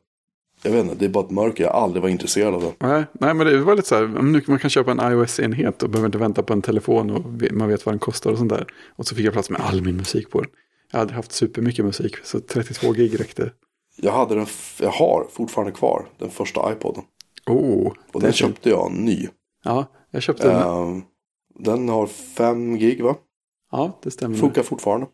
jag 0.62 0.70
vet 0.70 0.84
inte, 0.84 0.94
det 0.94 1.04
är 1.04 1.08
bara 1.08 1.24
ett 1.24 1.30
mörker. 1.30 1.64
Jag 1.64 1.72
har 1.72 1.80
aldrig 1.80 2.02
varit 2.02 2.12
intresserad 2.12 2.54
av 2.54 2.60
det. 2.60 2.72
nej, 2.78 3.04
nej, 3.12 3.34
men 3.34 3.46
det 3.46 3.58
var 3.58 3.74
lite 3.76 3.88
så 3.88 3.94
här, 3.94 4.06
nu 4.06 4.42
man 4.46 4.58
kan 4.58 4.70
köpa 4.70 4.90
en 4.90 5.00
iOS-enhet 5.12 5.82
och 5.82 5.90
behöver 5.90 6.06
inte 6.06 6.18
vänta 6.18 6.42
på 6.42 6.52
en 6.52 6.62
telefon 6.62 7.10
och 7.10 7.52
man 7.52 7.68
vet 7.68 7.86
vad 7.86 7.92
den 7.92 7.98
kostar 7.98 8.32
och 8.32 8.38
sånt 8.38 8.50
där. 8.50 8.66
Och 8.96 9.06
så 9.06 9.14
fick 9.14 9.26
jag 9.26 9.32
plats 9.32 9.50
med 9.50 9.60
all 9.60 9.82
min 9.82 9.96
musik 9.96 10.30
på 10.30 10.40
den. 10.40 10.50
Jag 10.92 10.98
hade 10.98 11.14
haft 11.14 11.32
supermycket 11.32 11.84
musik, 11.84 12.16
så 12.24 12.40
32 12.40 12.92
gig 12.92 13.20
räckte. 13.20 13.52
Jag 13.96 14.12
hade 14.12 14.34
den, 14.34 14.46
jag 14.80 14.90
har 14.90 15.26
fortfarande 15.30 15.72
kvar 15.72 16.06
den 16.18 16.30
första 16.30 16.72
iPoden. 16.72 17.02
Oh, 17.46 17.92
Och 18.12 18.20
den 18.20 18.32
köpte 18.32 18.70
jag 18.70 18.92
ny. 18.92 19.28
Ja, 19.64 19.86
jag 20.10 20.22
köpte 20.22 20.48
den. 20.48 20.62
Ehm, 20.62 21.02
den 21.58 21.88
har 21.88 22.06
5 22.06 22.76
gig 22.76 23.02
va? 23.02 23.16
Ja, 23.72 23.98
det 24.02 24.10
stämmer. 24.10 24.36
Funkar 24.36 24.62
fortfarande. 24.62 25.06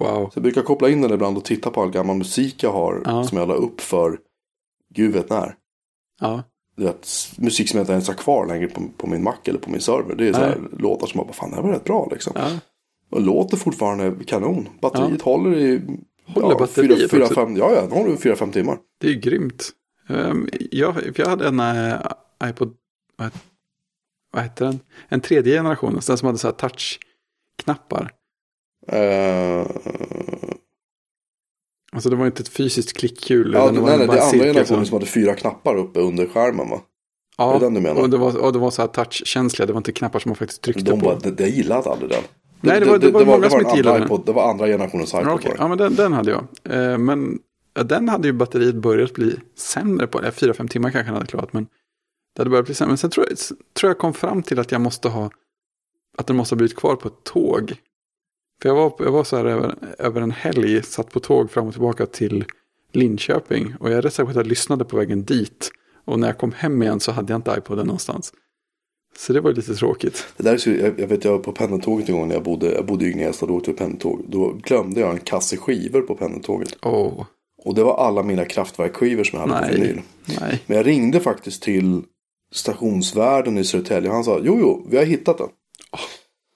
Wow. 0.00 0.24
Så 0.24 0.30
jag 0.34 0.42
brukar 0.42 0.62
koppla 0.62 0.88
in 0.88 1.00
den 1.02 1.12
ibland 1.12 1.36
och 1.36 1.44
titta 1.44 1.70
på 1.70 1.82
all 1.82 1.90
gammal 1.90 2.16
musik 2.16 2.62
jag 2.62 2.72
har. 2.72 3.02
Ja. 3.04 3.24
Som 3.24 3.38
jag 3.38 3.48
la 3.48 3.54
upp 3.54 3.80
för 3.80 4.18
gud 4.94 5.12
vet 5.12 5.30
när. 5.30 5.54
Ja, 6.20 6.42
Du 6.76 6.84
vet, 6.84 7.32
musik 7.36 7.68
som 7.68 7.76
jag 7.78 7.82
inte 7.82 7.92
ens 7.92 8.08
har 8.08 8.14
kvar 8.14 8.46
längre 8.46 8.68
på, 8.68 8.82
på 8.96 9.06
min 9.06 9.22
Mac 9.22 9.36
eller 9.44 9.58
på 9.58 9.70
min 9.70 9.80
server. 9.80 10.14
Det 10.14 10.28
är 10.28 10.32
så 10.32 10.38
här 10.40 10.58
låtar 10.78 11.06
som 11.06 11.18
jag 11.18 11.26
bara, 11.26 11.32
fan 11.32 11.50
det 11.50 11.56
här 11.56 11.62
var 11.62 11.72
rätt 11.72 11.84
bra 11.84 12.08
liksom. 12.10 12.32
ja. 12.36 12.50
Och 13.10 13.20
låter 13.20 13.56
fortfarande 13.56 14.24
kanon. 14.26 14.68
Batteriet 14.80 15.22
håller 15.22 15.56
i 15.58 15.82
Håller 16.34 16.58
batteriet 16.58 16.98
fyra, 16.98 17.08
fyra, 17.08 17.22
också? 17.22 17.34
fem, 17.34 17.56
Ja, 17.56 17.72
ja, 17.74 17.80
den 17.80 17.92
håller 17.92 18.14
i 18.14 18.16
fyra, 18.16 18.36
fem 18.36 18.52
timmar. 18.52 18.78
Det 19.00 19.08
är 19.10 19.14
grymt. 19.14 19.70
Um, 20.08 20.48
jag, 20.70 20.96
jag 21.16 21.26
hade 21.26 21.48
en 21.48 21.60
uh, 21.60 22.00
iPod, 22.44 22.74
vad, 23.16 23.30
vad 24.32 24.42
hette 24.42 24.64
den? 24.64 24.80
En 25.08 25.20
tredje 25.20 25.56
generation, 25.56 25.92
den 25.92 26.18
som 26.18 26.26
hade 26.26 26.38
så 26.38 26.48
här 26.48 26.54
touch-knappar. 26.54 28.10
Uh, 28.92 29.66
Alltså 31.92 32.10
det 32.10 32.16
var 32.16 32.26
inte 32.26 32.40
ett 32.42 32.48
fysiskt 32.48 32.92
klickhjul. 32.96 33.52
ja, 33.54 33.70
det, 33.70 33.80
var 33.80 33.88
nej, 33.88 33.98
nej, 33.98 34.06
det 34.06 34.18
är 34.18 34.22
andra 34.22 34.44
generationen 34.44 34.86
som- 34.86 34.94
hade 34.94 35.06
fyra 35.06 35.34
knappar 35.34 35.76
uppe 35.76 36.00
under 36.00 36.26
skärmen 36.26 36.70
va? 36.70 36.80
Ja, 37.38 37.58
det 37.58 37.70
den 37.70 37.86
och 37.96 38.10
det 38.10 38.16
var, 38.16 38.36
och 38.38 38.52
det 38.52 38.58
var 38.58 38.70
så 38.70 38.82
här 38.82 38.86
touchkänsliga. 38.88 39.66
Det 39.66 39.72
var 39.72 39.78
inte 39.80 39.92
knappar 39.92 40.18
som 40.18 40.28
man 40.28 40.36
faktiskt 40.36 40.62
tryckte 40.62 40.82
De 40.84 40.90
på. 41.00 41.06
bara, 41.06 41.18
det, 41.18 41.30
det 41.30 41.48
gillade 41.48 41.90
aldrig 41.90 42.10
den. 42.10 42.22
Nej, 42.60 42.80
det 42.80 42.86
var- 42.86 42.98
det 42.98 43.10
var 43.10 43.24
många 43.24 43.38
det 43.38 43.50
som 43.50 43.60
inte 43.60 43.76
gillade 43.76 43.96
andra 43.96 44.06
den. 44.08 44.16
iPod, 44.16 44.26
Det 44.26 44.32
var 44.32 44.50
andra 44.50 44.66
generationens 44.66 45.14
iPod. 45.14 45.26
Ja, 45.26 45.30
var 45.32 45.38
det. 45.38 45.54
ja 45.58 45.68
men 45.68 45.78
den, 45.78 45.94
den 45.94 46.12
hade 46.12 46.30
jag. 46.30 46.44
Eh, 46.64 46.98
men 46.98 47.38
ja, 47.74 47.82
den 47.82 48.08
hade 48.08 48.28
ju 48.28 48.32
batteriet 48.32 48.74
börjat 48.74 49.12
bli 49.14 49.36
sämre 49.58 50.06
på. 50.06 50.20
Ja, 50.24 50.30
Fyra, 50.30 50.54
fem 50.54 50.68
timmar 50.68 50.90
kanske 50.90 51.06
han 51.06 51.14
hade 51.14 51.26
klarat. 51.26 51.52
Men 51.52 51.64
det 52.36 52.40
hade 52.40 52.50
börjat 52.50 52.66
bli 52.66 52.74
sämre. 52.74 52.90
Men 52.90 52.98
sen 52.98 53.10
tror 53.10 53.26
jag, 53.28 53.38
tror 53.74 53.90
jag 53.90 53.98
kom 53.98 54.14
fram 54.14 54.42
till 54.42 54.58
att 54.58 54.72
jag 54.72 54.80
måste 54.80 55.08
ha. 55.08 55.30
Att 56.18 56.26
den 56.26 56.36
måste 56.36 56.54
ha 56.54 56.56
blivit 56.56 56.76
kvar 56.76 56.96
på 56.96 57.08
ett 57.08 57.24
tåg. 57.24 57.74
För 58.62 58.68
jag 58.68 58.76
var, 58.76 58.92
jag 58.98 59.12
var 59.12 59.24
så 59.24 59.36
här 59.36 59.44
över, 59.44 59.74
över 59.98 60.20
en 60.20 60.30
helg. 60.30 60.82
Satt 60.82 61.12
på 61.12 61.20
tåg 61.20 61.50
fram 61.50 61.66
och 61.66 61.72
tillbaka 61.72 62.06
till 62.06 62.44
Linköping. 62.92 63.74
Och 63.80 63.90
jag 63.90 63.98
är 63.98 64.02
rätt 64.02 64.14
säker 64.14 64.24
på 64.24 64.30
att 64.30 64.36
jag 64.36 64.46
lyssnade 64.46 64.84
på 64.84 64.96
vägen 64.96 65.24
dit. 65.24 65.70
Och 66.04 66.18
när 66.20 66.26
jag 66.26 66.38
kom 66.38 66.52
hem 66.52 66.82
igen 66.82 67.00
så 67.00 67.12
hade 67.12 67.32
jag 67.32 67.38
inte 67.38 67.54
iPoden 67.58 67.86
någonstans. 67.86 68.32
Så 69.18 69.32
det 69.32 69.40
var 69.40 69.52
lite 69.52 69.74
tråkigt. 69.74 70.26
Det 70.36 70.42
där 70.42 70.52
är 70.54 70.58
så, 70.58 70.70
jag, 70.70 71.00
jag 71.00 71.06
vet 71.08 71.24
jag 71.24 71.32
var 71.32 71.38
på 71.38 71.52
pendeltåget 71.52 72.08
en 72.08 72.14
gång 72.14 72.28
när 72.28 72.34
jag 72.34 72.44
bodde, 72.44 72.72
jag 72.74 72.86
bodde 72.86 73.06
i 73.06 73.12
Gnesta 73.12 73.46
och 73.46 73.52
åkte 73.54 73.72
pendeltåg. 73.72 74.24
Då 74.28 74.52
glömde 74.52 75.00
jag 75.00 75.10
en 75.10 75.20
kasse 75.20 75.56
skivor 75.56 76.02
på 76.02 76.14
pendeltåget. 76.14 76.76
Åh, 76.82 77.24
Och 77.64 77.74
det 77.74 77.82
var 77.84 77.96
alla 78.06 78.22
mina 78.22 78.44
kraftverkskivor 78.44 79.24
som 79.24 79.40
jag 79.40 79.46
hade 79.46 79.68
på 79.68 79.74
vinyl. 79.74 80.00
nej. 80.24 80.38
Nej. 80.40 80.62
Men 80.66 80.76
jag 80.76 80.86
ringde 80.86 81.20
faktiskt 81.20 81.62
till 81.62 82.02
stationsvärden 82.52 83.58
i 83.58 83.64
Södertälje. 83.64 84.10
Han 84.10 84.24
sa, 84.24 84.40
jo 84.42 84.58
jo, 84.60 84.86
vi 84.90 84.96
har 84.96 85.04
hittat 85.04 85.38
den. 85.38 85.48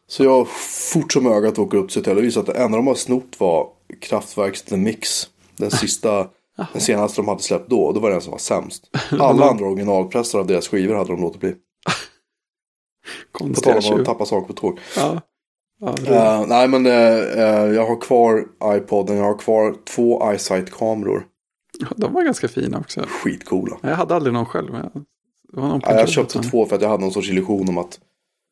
Så 0.07 0.25
jag 0.25 0.49
fort 0.93 1.13
som 1.13 1.27
ögat 1.27 1.59
åker 1.59 1.79
upp 1.79 1.91
till 1.91 2.15
visar 2.15 2.41
att 2.41 2.47
det 2.47 2.53
enda 2.53 2.77
de 2.77 2.87
har 2.87 2.95
snott 2.95 3.41
var 3.41 3.69
Kraftwerks 4.01 4.63
The 4.63 4.77
Mix. 4.77 5.29
Den 5.57 5.71
sista, 5.81 6.29
den 6.73 6.81
senaste 6.81 7.21
de 7.21 7.29
hade 7.29 7.43
släppt 7.43 7.71
då. 7.71 7.93
Det 7.93 8.01
var 8.01 8.11
den 8.11 8.21
som 8.21 8.31
var 8.31 8.39
sämst. 8.39 8.85
Alla 9.21 9.51
andra 9.51 9.67
originalpressar 9.67 10.39
av 10.39 10.47
deras 10.47 10.69
skivor 10.69 10.95
hade 10.95 11.13
de 11.13 11.21
låtit 11.21 11.41
bli. 11.41 11.51
På 13.33 13.39
tal 13.39 13.49
Konstiga 13.49 13.73
om 13.73 13.79
att 13.79 13.85
tjuv. 13.85 14.05
tappa 14.05 14.25
saker 14.27 14.47
på 14.47 14.53
tåg. 14.53 14.79
Ja. 14.97 15.21
Ja. 15.81 15.95
Eh, 16.07 16.47
nej 16.47 16.69
men 16.69 16.87
eh, 16.87 16.93
jag 17.75 17.87
har 17.87 18.01
kvar 18.01 18.45
iPoden. 18.65 19.17
Jag 19.17 19.25
har 19.25 19.39
kvar 19.39 19.75
två 19.85 20.33
iSight-kameror. 20.33 21.27
Ja, 21.79 21.87
de 21.97 22.13
var 22.13 22.23
ganska 22.23 22.49
fina 22.49 22.79
också. 22.79 23.05
Skitcoola. 23.09 23.77
Jag 23.83 23.97
hade 23.97 24.15
aldrig 24.15 24.33
någon 24.35 24.47
själv. 24.47 24.73
Det 24.73 25.61
var 25.61 25.69
någon 25.69 25.81
Ja, 25.85 25.95
jag 25.95 26.09
köpte 26.09 26.43
två 26.43 26.67
för 26.67 26.77
att 26.77 26.83
jag 26.83 26.89
hade 26.89 27.01
någon 27.03 27.13
sorts 27.13 27.29
illusion 27.29 27.69
om 27.69 27.79
att 27.79 28.01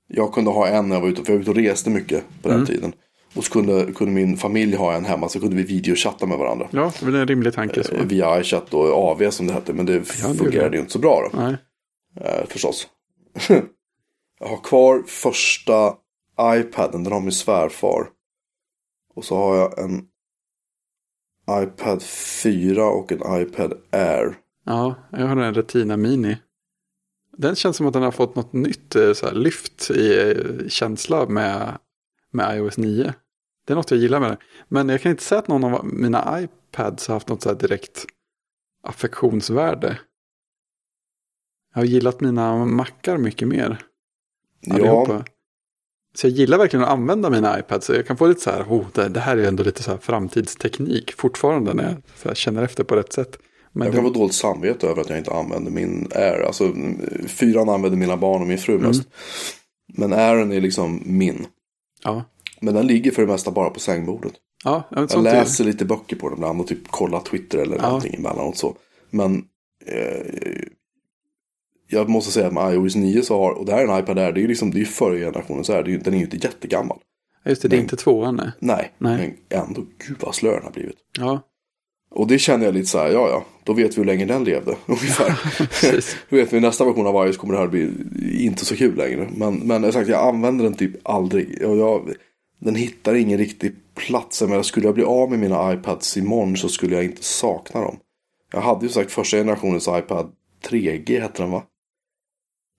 jag 0.09 0.33
kunde 0.33 0.51
ha 0.51 0.69
en 0.69 0.89
när 0.89 0.97
jag 0.97 1.01
var 1.03 1.09
ute. 1.09 1.25
För 1.25 1.33
jag 1.33 1.37
var 1.39 1.43
ute 1.43 1.51
och 1.51 1.57
reste 1.57 1.91
mycket 1.91 2.25
på 2.43 2.49
den 2.49 2.57
Mm. 2.57 2.67
tiden. 2.67 2.93
Och 3.37 3.45
så 3.45 3.53
kunde, 3.53 3.93
kunde 3.93 4.13
min 4.15 4.37
familj 4.37 4.77
ha 4.77 4.93
en 4.95 5.05
hemma 5.05 5.29
så 5.29 5.41
kunde 5.41 5.57
vi 5.57 5.63
videochatta 5.63 6.27
med 6.27 6.39
varandra. 6.39 6.69
Ja, 6.71 6.93
det 7.01 7.07
var 7.11 7.19
en 7.19 7.27
rimlig 7.27 7.55
tanke. 7.55 7.85
Så. 7.85 7.95
Eh, 7.95 8.05
Via 8.07 8.41
iChat 8.41 8.75
och 8.75 8.85
AV 9.11 9.31
som 9.31 9.47
det 9.47 9.53
hette. 9.53 9.73
Men 9.73 9.87
det 9.87 9.93
gjorde 9.93 10.35
fungerade 10.39 10.71
det. 10.71 10.77
ju 10.77 10.81
inte 10.81 10.93
så 10.93 10.99
bra 10.99 11.31
då. 11.33 11.39
Nej. 11.43 11.57
Eh, 12.21 12.47
förstås. 12.49 12.89
jag 14.41 14.47
har 14.49 14.57
kvar 14.65 15.03
första 15.07 15.95
iPaden. 16.41 17.05
Den 17.05 17.13
har 17.13 17.21
min 17.21 17.33
svärfar. 17.33 18.07
Och 19.15 19.25
så 19.25 19.37
har 19.37 19.57
jag 19.57 19.79
en 19.79 20.03
iPad 21.63 22.03
4 22.03 22.85
och 22.87 23.13
en 23.13 23.43
iPad 23.43 23.73
Air. 23.93 24.35
Ja, 24.65 24.95
jag 25.13 25.27
har 25.27 25.37
en 25.37 25.55
Retina 25.55 25.97
Mini. 25.97 26.37
Den 27.37 27.55
känns 27.57 27.77
som 27.77 27.87
att 27.87 27.93
den 27.93 28.03
har 28.03 28.11
fått 28.11 28.37
något 28.37 28.53
nytt 28.53 28.97
eh, 28.97 29.13
så 29.13 29.27
här, 29.27 29.35
lyft 29.35 29.91
i 29.91 30.31
eh, 30.31 30.69
känsla 30.69 31.27
med, 31.27 31.79
med 32.31 32.57
iOS 32.57 32.79
9. 32.79 33.15
Det 33.67 33.73
är 33.73 33.75
något 33.75 33.91
jag 33.91 34.01
gillar 34.01 34.21
med 34.21 34.31
det. 34.31 34.39
Men 34.69 34.89
jag 34.89 35.01
kan 35.01 35.11
inte 35.11 35.23
säga 35.23 35.39
att 35.39 35.49
någon 35.49 35.65
av 35.65 35.87
mina 35.87 36.41
iPads 36.41 37.09
har 37.09 37.15
haft 37.15 37.29
något 37.29 37.43
så 37.43 37.49
här 37.49 37.57
direkt 37.57 38.07
affektionsvärde. 38.83 39.99
Jag 41.75 41.81
har 41.81 41.87
gillat 41.87 42.21
mina 42.21 42.65
mackar 42.65 43.19
mycket 43.19 43.49
mer. 43.49 43.79
Ja, 44.61 44.75
allihopa. 44.75 45.25
Så 46.15 46.27
jag 46.27 46.33
gillar 46.33 46.59
verkligen 46.59 46.85
att 46.85 46.91
använda 46.91 47.31
mina 47.31 47.59
iPads. 47.59 47.87
Så 47.87 47.95
jag 47.95 48.07
kan 48.07 48.17
få 48.17 48.27
lite 48.27 48.41
så 48.41 48.51
här, 48.51 48.63
oh, 48.63 48.87
det, 49.11 49.21
här 49.21 49.37
är 49.37 49.49
ändå 49.49 49.63
lite 49.63 49.83
så 49.83 49.91
här 49.91 49.99
framtidsteknik 49.99 51.13
fortfarande 51.13 51.75
när 51.75 51.97
jag 52.23 52.37
känner 52.37 52.63
efter 52.63 52.85
på 52.85 52.97
rätt 52.97 53.13
sätt. 53.13 53.39
Men 53.73 53.87
jag 53.87 53.93
det, 53.95 53.97
kan 53.97 54.05
få 54.05 54.19
dåligt 54.19 54.35
samvete 54.35 54.89
över 54.89 55.01
att 55.01 55.09
jag 55.09 55.19
inte 55.19 55.33
använder 55.33 55.71
min 55.71 56.09
Air. 56.15 56.43
Alltså 56.47 56.65
mm, 56.65 57.01
fyran 57.29 57.69
använder 57.69 57.99
mina 57.99 58.17
barn 58.17 58.43
och 58.43 58.49
min 58.49 58.59
fru 58.59 58.79
mest. 58.79 59.03
Men 59.95 60.13
Airen 60.13 60.53
är 60.53 60.61
liksom 60.61 61.03
min. 61.05 61.47
ja, 62.05 62.25
Men 62.61 62.75
den 62.75 62.87
ligger 62.87 63.11
för 63.11 63.23
det 63.23 63.29
mesta 63.33 63.51
bara 63.51 63.71
på 63.71 63.81
sängbordet. 63.81 64.33
ja, 64.65 64.83
jag, 64.91 65.23
läser 65.23 65.65
lite 65.65 65.85
böcker 65.85 66.17
på 66.17 66.29
den 66.29 66.39
ibland 66.39 66.61
och 66.61 66.67
typ 66.67 66.89
kollar 66.89 67.21
Twitter 67.21 67.59
eller 67.59 67.77
Ja. 67.77 67.83
någonting 67.83 68.15
emellanåt 68.15 68.57
så. 68.57 68.77
Men 69.11 69.45
eh, 69.87 70.63
jag 71.89 72.09
måste 72.09 72.33
säga 72.33 72.47
att 72.47 72.53
med 72.53 72.75
iOS 72.75 72.95
9 72.97 73.23
så 73.23 73.39
har, 73.39 73.51
och 73.53 73.67
det 73.67 73.73
här 73.73 73.85
är 73.87 73.93
en 73.93 73.99
iPad 74.05 74.19
Air, 74.19 74.33
det 74.33 74.41
är 74.41 74.43
ju 74.43 74.49
liksom, 74.49 74.71
det 74.71 74.81
är 74.81 74.85
förra 74.85 75.17
generationen 75.17 75.65
så 75.65 75.73
här, 75.73 75.83
det 75.83 75.95
är, 75.95 75.99
den 75.99 76.15
är 76.15 76.19
ju 76.19 76.25
inte 76.25 76.37
jättegammal. 76.37 76.99
Just 77.45 77.63
det, 77.63 77.69
det 77.69 77.77
är 77.77 77.81
inte 77.81 77.97
tvåan 77.97 78.37
nej. 78.37 78.51
Nej, 78.59 78.93
Nej. 78.99 79.37
men 79.51 79.61
ändå, 79.61 79.83
gud 80.07 80.17
vad 80.21 80.35
slö 80.35 80.55
den 80.55 80.63
har 80.65 80.71
blivit. 80.71 80.97
Ja, 81.19 81.41
Och 82.11 82.27
det 82.27 82.39
känner 82.39 82.65
jag 82.65 82.75
lite 82.75 82.89
så 82.89 82.99
här, 82.99 83.09
ja 83.09 83.29
ja, 83.29 83.45
då 83.65 83.73
vet 83.73 83.93
vi 83.93 83.97
hur 83.97 84.05
länge 84.05 84.25
den 84.25 84.45
levde 84.45 84.77
ungefär. 84.87 85.41
Då 86.31 86.37
vet 86.37 86.53
vi 86.53 86.61
nästa 86.61 86.85
version 86.85 87.07
av 87.07 87.27
iOS 87.27 87.37
kommer 87.37 87.55
det 87.55 87.61
här 87.61 87.67
bli 87.67 87.91
inte 88.45 88.65
så 88.65 88.77
kul 88.77 88.97
längre. 88.97 89.29
Men, 89.37 89.55
men 89.55 89.83
jag 89.83 89.93
sagt, 89.93 90.09
jag 90.09 90.29
använder 90.29 90.65
den 90.65 90.75
typ 90.75 91.09
aldrig. 91.09 91.63
Och 91.63 91.77
jag, 91.77 92.13
den 92.59 92.75
hittar 92.75 93.15
ingen 93.15 93.39
riktig 93.39 93.75
plats. 93.95 94.41
Jag 94.41 94.51
menar, 94.51 94.63
skulle 94.63 94.87
jag 94.87 94.95
bli 94.95 95.05
av 95.05 95.31
med 95.31 95.39
mina 95.39 95.73
iPads 95.73 96.17
imorgon 96.17 96.57
så 96.57 96.69
skulle 96.69 96.95
jag 96.95 97.05
inte 97.05 97.25
sakna 97.25 97.81
dem. 97.81 97.97
Jag 98.53 98.61
hade 98.61 98.87
ju 98.87 98.93
sagt 98.93 99.13
första 99.13 99.37
generationens 99.37 99.89
iPad 99.89 100.33
3G 100.69 101.21
hette 101.21 101.43
den 101.43 101.51
va? 101.51 101.63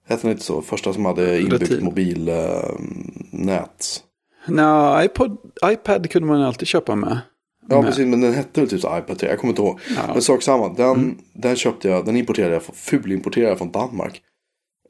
Hette 0.08 0.22
den 0.22 0.32
inte 0.32 0.44
så? 0.44 0.62
Första 0.62 0.94
som 0.94 1.06
hade 1.06 1.42
inbyggt 1.42 1.82
mobilnät. 1.82 4.04
Nej, 4.48 5.06
iPod, 5.06 5.38
iPad 5.66 6.10
kunde 6.10 6.28
man 6.28 6.42
alltid 6.42 6.68
köpa 6.68 6.96
med. 6.96 7.20
Ja 7.70 7.76
med. 7.82 7.86
precis, 7.86 8.06
men 8.08 8.22
den 8.22 8.34
hette 8.34 8.60
väl 8.62 8.70
typ 8.70 8.82
så 8.82 8.98
iPad 8.98 9.20
3. 9.20 9.30
Jag 9.30 9.40
kommer 9.40 9.52
inte 9.52 9.62
ihåg. 9.62 9.80
Ja. 9.96 10.02
Men 10.14 10.22
sak 10.22 10.44
samma. 10.44 10.70
Den, 10.74 11.18
den 11.34 11.56
köpte 11.56 11.88
jag, 11.88 12.06
den 12.06 12.18
importerade 12.18 12.54
jag, 12.54 12.64
fulimporterade 12.64 13.50
jag 13.52 13.58
från 13.58 13.72
Danmark. 13.72 14.22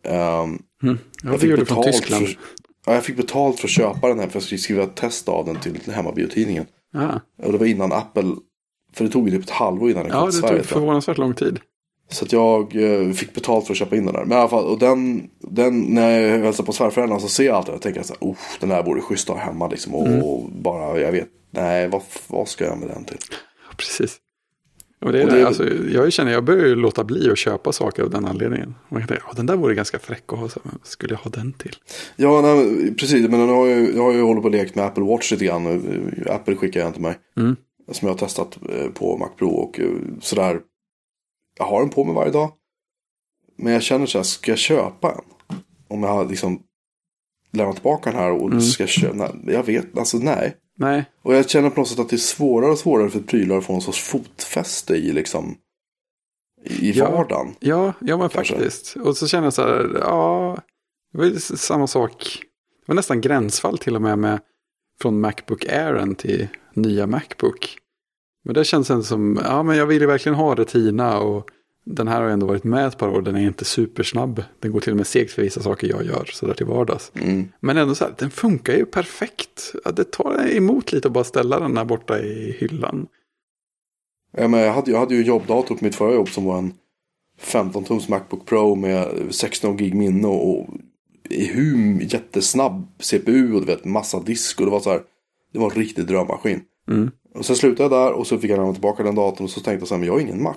Ehm, 0.06 0.60
Mm. 0.84 0.98
Ja, 1.24 1.30
Jag 1.30 1.34
det 1.34 1.40
fick 1.40 1.50
från 1.50 1.60
betalt 1.60 1.86
Tyskland. 1.86 2.26
För, 2.28 2.38
ja, 2.86 2.94
jag 2.94 3.04
fick 3.04 3.18
betalt 3.18 3.60
för 3.60 3.68
att 3.68 3.72
köpa 3.72 4.08
den 4.08 4.20
här 4.20 4.28
för 4.28 4.30
att 4.30 4.34
jag 4.36 4.44
skulle 4.44 4.60
skriva 4.60 4.84
ett 4.84 4.96
test 4.96 5.30
av 5.30 5.46
den 5.46 5.56
till 5.56 5.80
hemmabiotidningen. 5.94 6.66
Ja, 6.94 7.20
Och 7.44 7.52
det 7.52 7.58
var 7.58 7.66
innan 7.66 7.92
Apple, 7.92 8.36
för 8.94 9.06
det 9.06 9.12
tog 9.12 9.30
ju 9.30 9.36
typ 9.36 9.44
ett 9.44 9.50
halvår 9.50 9.90
innan 9.92 10.04
den 10.04 10.12
kom 10.12 10.20
ja 10.22 10.32
till 10.32 10.42
det 10.42 10.48
Sverige. 10.48 10.60
tog 10.60 10.68
tror 10.68 10.78
jag. 10.78 10.82
förvånansvärt 10.82 11.18
lång 11.18 11.34
tid. 11.34 11.60
Så 12.12 12.26
att 12.26 12.32
jag 12.32 12.76
eh, 12.76 13.12
fick 13.14 13.34
betalt 13.34 13.66
för 13.66 13.74
att 13.74 13.78
köpa 13.78 13.96
in 13.96 14.06
den 14.06 14.14
där. 14.14 14.26
Men 14.26 14.38
i 14.38 14.42
alla 14.42 14.50
fall, 14.50 14.66
och 14.66 14.80
den, 14.80 15.30
den 15.40 15.82
när 15.82 16.20
jag 16.22 16.40
hälsar 16.40 16.64
på 16.64 16.74
svärföräldrarna 16.74 17.20
så 17.20 17.28
ser 17.28 17.44
jag 17.46 17.56
alltid 17.56 17.72
det. 17.72 17.76
Jag 17.76 17.82
tänker 17.82 18.04
så 18.04 18.14
här, 18.14 18.28
oh, 18.30 18.36
den 18.60 18.72
här 18.72 18.84
borde 18.84 19.02
schysst 19.02 19.30
att 19.30 19.36
ha 19.38 19.44
hemma 19.44 19.68
liksom. 19.68 19.96
Och, 19.96 20.08
Mm. 20.08 20.24
och 20.24 20.50
bara, 20.52 21.00
jag 21.00 21.12
vet, 21.12 21.28
nej, 21.54 21.88
vad, 21.88 22.02
vad 22.28 22.48
ska 22.48 22.66
jag 22.66 22.78
med 22.78 22.90
den 22.90 23.06
till? 23.06 23.18
Ja, 23.70 23.74
precis. 23.78 24.18
Och 25.02 25.12
det 25.12 25.22
är 25.22 25.26
Och 25.26 25.32
det, 25.32 25.38
det- 25.40 25.48
alltså, 25.48 25.70
jag 25.74 26.14
känner, 26.14 26.32
jag 26.32 26.44
börjar 26.44 26.66
ju 26.66 26.76
låta 26.76 27.04
bli 27.04 27.32
att 27.32 27.38
köpa 27.38 27.72
saker 27.72 28.04
av 28.04 28.10
den 28.10 28.26
anledningen. 28.26 28.76
Man 28.90 29.02
kan 29.02 29.08
tänka, 29.08 29.24
ja, 29.28 29.34
den 29.36 29.46
där 29.46 29.56
vore 29.56 29.76
ganska 29.76 30.00
fräck 30.00 30.24
att 30.34 30.40
ha, 30.40 30.50
så, 30.50 30.60
men 30.64 30.80
skulle 30.84 31.14
jag 31.14 31.20
ha 31.20 31.32
den 31.32 31.54
till? 31.54 31.76
Ja, 32.16 32.42
nej, 32.42 32.94
precis. 32.96 33.30
Men 33.30 33.40
jag 33.40 33.48
har, 33.48 33.66
ju, 33.68 33.96
jag 33.96 34.04
har 34.04 34.14
ju 34.14 34.22
hållit 34.22 34.42
på 34.44 34.48
och 34.48 34.52
lekt 34.56 34.76
med 34.76 34.86
Apple 34.86 35.04
Watch 35.04 35.32
lite 35.32 35.46
grann. 35.46 36.24
Apple 36.30 36.56
skickar 36.56 36.86
en 36.86 36.94
till 36.94 37.02
mig. 37.02 37.16
Mm. 37.38 37.56
Som 37.92 38.08
jag 38.08 38.14
har 38.14 38.20
testat 38.20 38.58
eh, 38.70 38.88
på 38.90 39.18
Mac 39.18 39.30
Pro 39.38 39.50
och 39.50 39.80
eh, 39.80 39.90
sådär. 40.22 40.60
Jag 41.58 41.66
har 41.66 41.80
den 41.80 41.90
på 41.90 42.04
mig 42.04 42.16
varje 42.16 42.32
dag. 42.32 42.52
Men 43.58 43.74
jag 43.74 43.82
känner 43.84 44.06
så 44.06 44.18
här, 44.18 44.24
ska 44.24 44.52
jag 44.52 44.60
köpa 44.60 45.12
en? 45.12 45.56
Om 45.88 46.04
jag 46.04 46.10
har 46.10 46.26
liksom 46.30 46.62
lämnat 47.52 47.76
tillbaka 47.76 48.10
den 48.12 48.20
här 48.20 48.32
och 48.32 48.48
Mm. 48.48 48.62
ska 48.62 48.88
köpa. 48.88 49.16
Nej, 49.16 49.56
jag 49.56 49.64
vet, 49.64 49.98
alltså 49.98 50.18
nej. 50.18 50.56
Nej, 50.78 51.06
Och 51.22 51.36
jag 51.36 51.50
känner 51.50 51.70
på 51.70 51.80
något 51.82 51.88
sätt 51.90 52.00
att 52.00 52.10
det 52.10 52.16
är 52.16 52.18
svårare 52.18 52.72
och 52.72 52.78
svårare 52.80 53.10
för 53.10 53.20
prylar 53.20 53.58
att 53.58 53.66
få 53.66 53.74
en 53.74 53.82
sorts 53.82 54.00
fotfäste 54.02 54.94
i 54.96 55.12
liksom. 55.12 55.58
I 56.66 56.92
Ja. 56.92 57.12
vardagen. 57.12 57.56
ja, 57.60 57.94
ja 58.02 58.18
men 58.18 58.30
Kanske. 58.30 58.54
faktiskt. 58.54 58.96
Och 58.96 59.18
så 59.18 59.28
känner 59.28 59.44
jag 59.46 59.54
så 59.54 59.62
här, 59.62 59.98
ja, 60.00 60.58
det 61.12 61.18
var 61.18 61.30
samma 61.56 61.88
sak. 61.88 62.40
Det 62.86 62.92
var 62.92 62.96
nästan 62.96 63.22
gränsfall 63.22 63.78
till 63.78 63.96
och 63.96 64.02
med, 64.02 64.20
med 64.20 64.40
från 65.02 65.20
Macbook 65.22 65.66
Airen 65.66 66.16
till 66.16 66.48
nya 66.74 67.08
Macbook. 67.08 67.78
Men 68.46 68.54
det 68.56 68.64
känns 68.66 68.90
ändå 68.90 69.04
som, 69.04 69.40
ja 69.44 69.64
men 69.64 69.78
jag 69.78 69.86
vill 69.86 70.02
ju 70.02 70.08
verkligen 70.08 70.36
ha 70.36 70.56
Retina 70.56 71.20
och 71.20 71.50
den 71.86 72.08
här 72.08 72.22
har 72.22 72.30
ändå 72.30 72.46
varit 72.46 72.64
med 72.64 72.88
ett 72.88 72.98
par 72.98 73.10
år, 73.10 73.22
den 73.22 73.36
är 73.36 73.42
inte 73.42 73.66
supersnabb. 73.66 74.44
Den 74.60 74.72
går 74.72 74.80
till 74.80 74.92
och 74.92 74.98
med 74.98 75.08
segt 75.08 75.32
för 75.32 75.42
vissa 75.42 75.62
saker 75.62 75.88
jag 75.88 76.06
gör 76.06 76.30
sådär 76.34 76.54
till 76.54 76.66
vardags. 76.66 77.12
Mm. 77.16 77.48
Men 77.60 77.78
ändå 77.78 77.96
så 77.96 78.04
här, 78.04 78.14
den 78.18 78.32
funkar 78.32 78.74
ju 78.74 78.86
perfekt. 78.86 79.74
Det 79.96 80.04
tar 80.04 80.56
emot 80.56 80.92
lite 80.92 81.08
att 81.08 81.14
bara 81.14 81.24
ställa 81.24 81.60
den 81.60 81.78
här 81.78 81.86
borta 81.86 82.20
i 82.20 82.56
hyllan. 82.60 83.08
Ja, 84.38 84.48
men 84.48 84.60
jag, 84.60 84.74
hade, 84.74 84.92
jag 84.92 85.00
hade 85.00 85.16
ju 85.16 85.24
jobbdator 85.24 85.76
på 85.76 85.86
mitt 85.86 85.96
förra 85.96 86.14
jobb 86.14 86.30
som 86.30 86.46
var 86.46 86.58
en 86.58 86.74
15-tums 87.42 88.10
Macbook 88.10 88.46
Pro 88.46 88.76
med 88.76 89.08
16 89.30 89.78
gig 89.78 89.94
minne 89.94 90.28
och, 90.28 90.60
och 90.60 90.68
i 91.30 91.54
hum 91.54 92.00
jättesnabb 92.02 92.88
CPU 93.00 93.54
och 93.54 93.60
du 93.60 93.66
vet 93.66 93.86
massa 93.86 94.20
disk 94.20 94.60
och 94.60 94.66
det 94.66 94.72
var 94.72 94.80
så 94.80 94.90
här. 94.90 95.02
Det 95.54 95.60
var 95.60 95.72
en 95.72 95.78
riktig 95.78 96.08
drömmaskin. 96.08 96.62
Mm. 96.88 97.12
Och 97.36 97.46
sen 97.46 97.56
slutade 97.56 97.84
jag 97.84 97.92
där 97.92 98.14
och 98.14 98.28
så 98.28 98.38
fick 98.38 98.52
jag 98.52 98.58
lämna 98.58 98.74
tillbaka 98.74 99.04
den 99.04 99.16
datorn 99.16 99.46
och 99.46 99.50
så 99.50 99.60
tänkte 99.60 99.82
jag 99.82 99.88
så 99.88 99.94
här, 99.94 100.00
men 100.00 100.08
jag 100.08 100.14
har 100.14 100.20
ingen 100.20 100.44
Mac. 100.44 100.56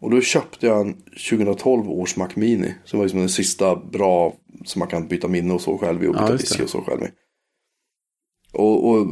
Och 0.00 0.10
då 0.10 0.20
köpte 0.20 0.66
jag 0.66 0.80
en 0.86 0.94
2012 1.30 1.90
års 1.90 2.16
Mac 2.16 2.28
Mini. 2.34 2.74
Som 2.84 2.98
var 2.98 3.04
liksom 3.04 3.20
den 3.20 3.28
sista 3.28 3.76
bra 3.76 4.34
som 4.64 4.78
man 4.78 4.88
kan 4.88 5.08
byta 5.08 5.28
minne 5.28 5.54
och 5.54 5.60
så 5.60 5.78
själv 5.78 6.04
i 6.04 6.06
och 6.06 6.14
Ja, 6.16 6.20
byta 6.20 6.32
just 6.32 6.44
disk 6.44 6.58
det. 6.58 6.64
och 6.64 6.70
så 6.70 6.80
själv 6.82 7.02
i. 7.02 7.06
Och, 8.52 8.88
och 8.90 9.06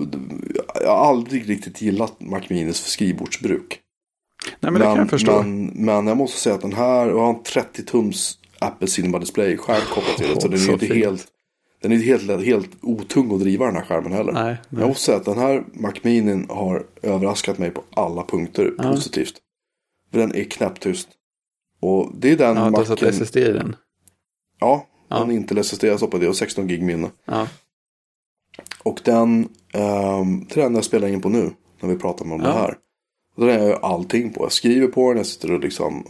jag 0.80 0.88
har 0.96 1.06
aldrig 1.06 1.48
riktigt 1.50 1.82
gillat 1.82 2.20
Mac 2.20 2.40
Minis 2.50 2.80
för 2.80 2.90
skrivbordsbruk. 2.90 3.80
Nej 4.60 4.72
men, 4.72 4.80
det 4.80 4.86
kan 4.86 4.96
jag 4.96 5.10
förstå. 5.10 5.42
Men, 5.42 5.66
men 5.66 6.06
jag 6.06 6.16
måste 6.16 6.40
säga 6.40 6.54
att 6.54 6.60
den 6.60 6.72
här, 6.72 7.06
jag 7.06 7.18
har 7.18 7.34
en 7.34 7.42
30 7.42 7.84
tums 7.84 8.38
Apple 8.58 8.88
Cinema 8.88 9.18
Display 9.18 9.56
skärm 9.56 9.80
kopplad 9.94 10.16
till 10.16 10.26
den. 10.28 10.40
Så 10.40 10.48
den 10.48 10.58
är 10.58 10.62
Så 10.62 10.72
inte 10.72 10.86
fint. 10.86 10.98
helt, 11.04 11.26
den 11.82 11.92
är 11.92 11.96
inte 11.96 12.06
helt, 12.06 12.44
helt 12.46 12.70
otung 12.82 13.34
att 13.34 13.40
driva 13.40 13.66
den 13.66 13.76
här 13.76 13.82
skärmen 13.84 14.12
heller. 14.12 14.32
Nej, 14.32 14.42
Men 14.44 14.56
nej. 14.68 14.80
jag 14.80 14.88
måste 14.88 15.04
säga 15.04 15.16
att 15.16 15.24
den 15.24 15.38
här 15.38 15.64
Mac 15.72 15.92
Mini 16.02 16.44
har 16.48 16.86
överraskat 17.02 17.58
mig 17.58 17.70
på 17.70 17.82
alla 17.94 18.22
punkter 18.24 18.74
Ja. 18.78 18.82
positivt. 18.92 19.34
För 20.14 20.20
den 20.20 20.34
är 20.34 20.44
knäpptyst. 20.44 21.08
Och 21.80 22.12
det 22.18 22.30
är 22.30 22.36
den 22.36 22.56
Ja, 22.56 22.70
du 22.70 22.76
har 22.76 22.84
satt. 22.84 23.02
SSD 23.02 23.36
i 23.36 23.52
den. 23.52 23.76
Ja, 24.60 24.86
Ja. 25.08 25.18
den 25.18 25.30
är 25.30 25.34
inte 25.34 25.60
SSD, 25.60 25.84
jag 25.84 25.98
stoppade 25.98 26.24
det 26.24 26.28
och 26.28 26.36
16 26.36 26.66
gig 26.66 26.82
minne. 26.82 27.10
Ja, 27.24 27.48
Och 28.84 29.00
den, 29.04 29.48
um, 29.74 30.46
till 30.46 30.62
den 30.62 30.74
jag 30.74 30.84
spelar 30.84 31.08
in 31.08 31.20
på 31.20 31.28
nu, 31.28 31.50
när 31.80 31.88
vi 31.88 31.96
pratar 31.96 32.24
om 32.24 32.30
Ja. 32.30 32.36
det 32.46 32.52
här. 32.52 32.76
Och 33.36 33.46
den 33.46 33.60
är 33.60 33.68
jag 33.68 33.78
allting 33.84 34.32
på. 34.32 34.44
Jag 34.44 34.52
skriver 34.52 34.86
på 34.86 35.08
den, 35.08 35.16
jag 35.16 35.26
sitter 35.26 35.52
och 35.52 35.60
liksom 35.60 36.04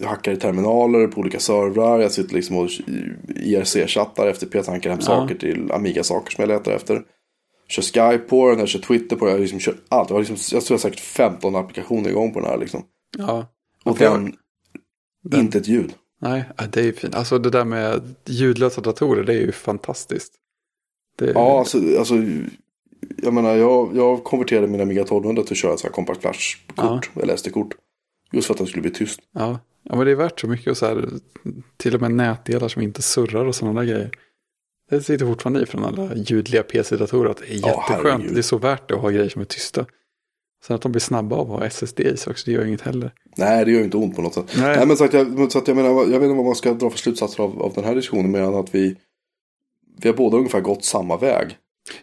eh, 0.00 0.06
hackar 0.08 0.32
i 0.32 0.36
terminaler 0.36 1.06
på 1.06 1.20
olika 1.20 1.38
servrar. 1.38 2.00
Jag 2.00 2.12
sitter 2.12 2.34
liksom 2.34 2.56
och 2.56 2.68
IRC-chattar 3.28 4.26
efter 4.26 4.46
P-tankar 4.46 4.90
hem 4.90 4.98
Ja. 5.02 5.06
saker 5.06 5.34
till 5.34 5.72
Amiga-saker 5.72 6.30
som 6.32 6.42
jag 6.42 6.48
letar 6.48 6.72
efter. 6.72 7.02
Kör 7.72 7.82
Skype 7.82 8.18
på 8.28 8.50
den, 8.50 8.58
jag 8.58 8.68
kör 8.68 8.80
Twitter 8.80 9.16
på 9.16 9.24
den, 9.24 9.34
jag 9.34 9.40
liksom 9.40 9.60
kör 9.60 9.74
allt. 9.88 10.10
Jag, 10.10 10.18
liksom, 10.18 10.36
jag 10.52 10.64
tror 10.64 10.74
jag 10.74 10.80
säkert 10.80 11.00
15 11.00 11.56
applikationer 11.56 12.10
igång 12.10 12.32
på 12.32 12.40
den 12.40 12.48
här 12.48 12.58
liksom. 12.58 12.84
ja. 13.18 13.46
Och 13.84 13.98
den, 13.98 14.36
den- 15.24 15.40
inte 15.40 15.58
ett 15.58 15.68
ljud. 15.68 15.94
Nej, 16.20 16.44
ja, 16.58 16.64
det 16.66 16.80
är 16.80 16.84
ju 16.84 16.92
fint. 16.92 17.14
Alltså 17.14 17.38
det 17.38 17.50
där 17.50 17.64
med 17.64 18.14
ljudlösa 18.26 18.80
datorer, 18.80 19.24
det 19.24 19.32
är 19.32 19.40
ju 19.40 19.52
fantastiskt. 19.52 20.32
Det, 21.18 21.30
Ja, 21.30 21.58
alltså, 21.58 21.78
alltså 21.98 22.14
jag 23.16 23.34
menar, 23.34 23.54
jag, 23.56 23.96
jag 23.96 24.24
konverterade 24.24 24.66
min 24.66 24.80
Amiga 24.80 25.02
1200 25.02 25.42
till 25.42 25.52
att 25.52 25.56
köra 25.58 25.76
så 25.76 25.86
här 25.86 25.92
compact 25.92 26.20
flash-kort, 26.20 27.10
eller 27.22 27.36
SD-kort. 27.36 27.74
Just 28.32 28.46
för 28.46 28.54
att 28.54 28.58
den 28.58 28.66
skulle 28.66 28.82
bli 28.82 28.90
tyst. 28.90 29.20
ja. 29.32 29.58
ja, 29.82 29.96
men 29.96 30.06
det 30.06 30.10
är 30.12 30.16
värt 30.16 30.40
så 30.40 30.46
mycket 30.48 30.70
och 30.70 30.76
så 30.76 30.86
här, 30.86 31.08
till 31.76 31.94
och 31.94 32.00
med 32.00 32.10
nätdelar 32.10 32.68
som 32.68 32.82
inte 32.82 33.02
surrar 33.02 33.44
och 33.44 33.54
sådana 33.54 33.80
där 33.80 33.86
grejer. 33.88 34.10
Det 34.96 35.02
sitter 35.02 35.26
fortfarande 35.26 35.62
i 35.62 35.66
från 35.66 35.84
alla 35.84 36.14
ljudliga 36.14 36.62
PC-datorer 36.62 37.30
att 37.30 37.36
det 37.36 37.44
är 37.44 37.54
jätteskönt. 37.54 38.04
herregud. 38.04 38.34
det 38.34 38.40
är 38.40 38.42
så 38.42 38.58
värt 38.58 38.88
det 38.88 38.94
att 38.94 39.00
ha 39.00 39.10
grejer 39.10 39.28
som 39.28 39.40
är 39.40 39.46
tysta. 39.46 39.86
Sen 40.64 40.76
att 40.76 40.82
de 40.82 40.92
blir 40.92 41.00
snabba 41.00 41.36
av 41.36 41.52
att 41.52 41.58
ha 41.60 41.66
SSD 41.66 42.00
i 42.00 42.16
sig 42.16 42.30
också, 42.30 42.42
det 42.46 42.52
gör 42.52 42.64
inget 42.64 42.80
heller. 42.80 43.12
Nej, 43.36 43.64
det 43.64 43.70
gör 43.70 43.78
ju 43.78 43.84
inte 43.84 43.96
ont 43.96 44.16
på 44.16 44.22
något 44.22 44.34
sätt. 44.34 44.44
Nej. 44.56 44.76
Nej, 44.76 44.86
men 44.86 44.96
så 44.96 45.04
att 45.04 45.12
jag, 45.12 45.52
så 45.52 45.58
att 45.58 45.68
jag 45.68 45.76
menar, 45.76 45.90
jag 45.90 46.06
vet 46.06 46.22
inte 46.22 46.34
vad 46.36 46.44
man 46.44 46.54
ska 46.54 46.72
dra 46.74 46.90
för 46.90 46.98
slutsatser 46.98 47.42
av, 47.42 47.62
av 47.62 47.72
den 47.74 47.84
här 47.84 47.94
diskussionen. 47.94 48.30
Men 48.30 48.54
att 48.54 48.74
vi, 48.74 48.96
vi 50.02 50.08
har 50.08 50.16
båda 50.16 50.36
ungefär 50.36 50.60
gått 50.60 50.84
samma 50.84 51.16
väg. 51.16 51.56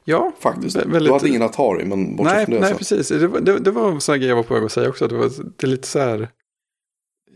Ja, 0.03 0.31
Faktiskt. 0.39 0.77
vä- 0.77 0.83
Du 0.85 0.91
väldigt... 0.91 1.13
hade 1.13 1.29
ingen 1.29 1.41
Atari, 1.41 1.85
men 1.85 2.15
bortsett 2.15 2.35
Nej, 2.35 2.45
från 2.45 2.55
det 2.55 2.61
nej 2.61 2.71
så. 2.71 2.77
precis. 2.77 3.07
Det 3.07 3.27
var, 3.27 3.39
det, 3.39 3.59
det 3.59 3.71
var 3.71 3.91
en 3.91 4.01
sån 4.01 4.13
här 4.13 4.19
grej 4.19 4.29
jag 4.29 4.35
var 4.35 4.43
på 4.43 4.53
väg 4.53 4.63
att 4.63 4.71
säga 4.71 4.89
också. 4.89 5.07
Det, 5.07 5.15
var, 5.15 5.31
det 5.57 5.63
är 5.63 5.67
lite 5.67 5.87
så 5.87 5.99
här, 5.99 6.29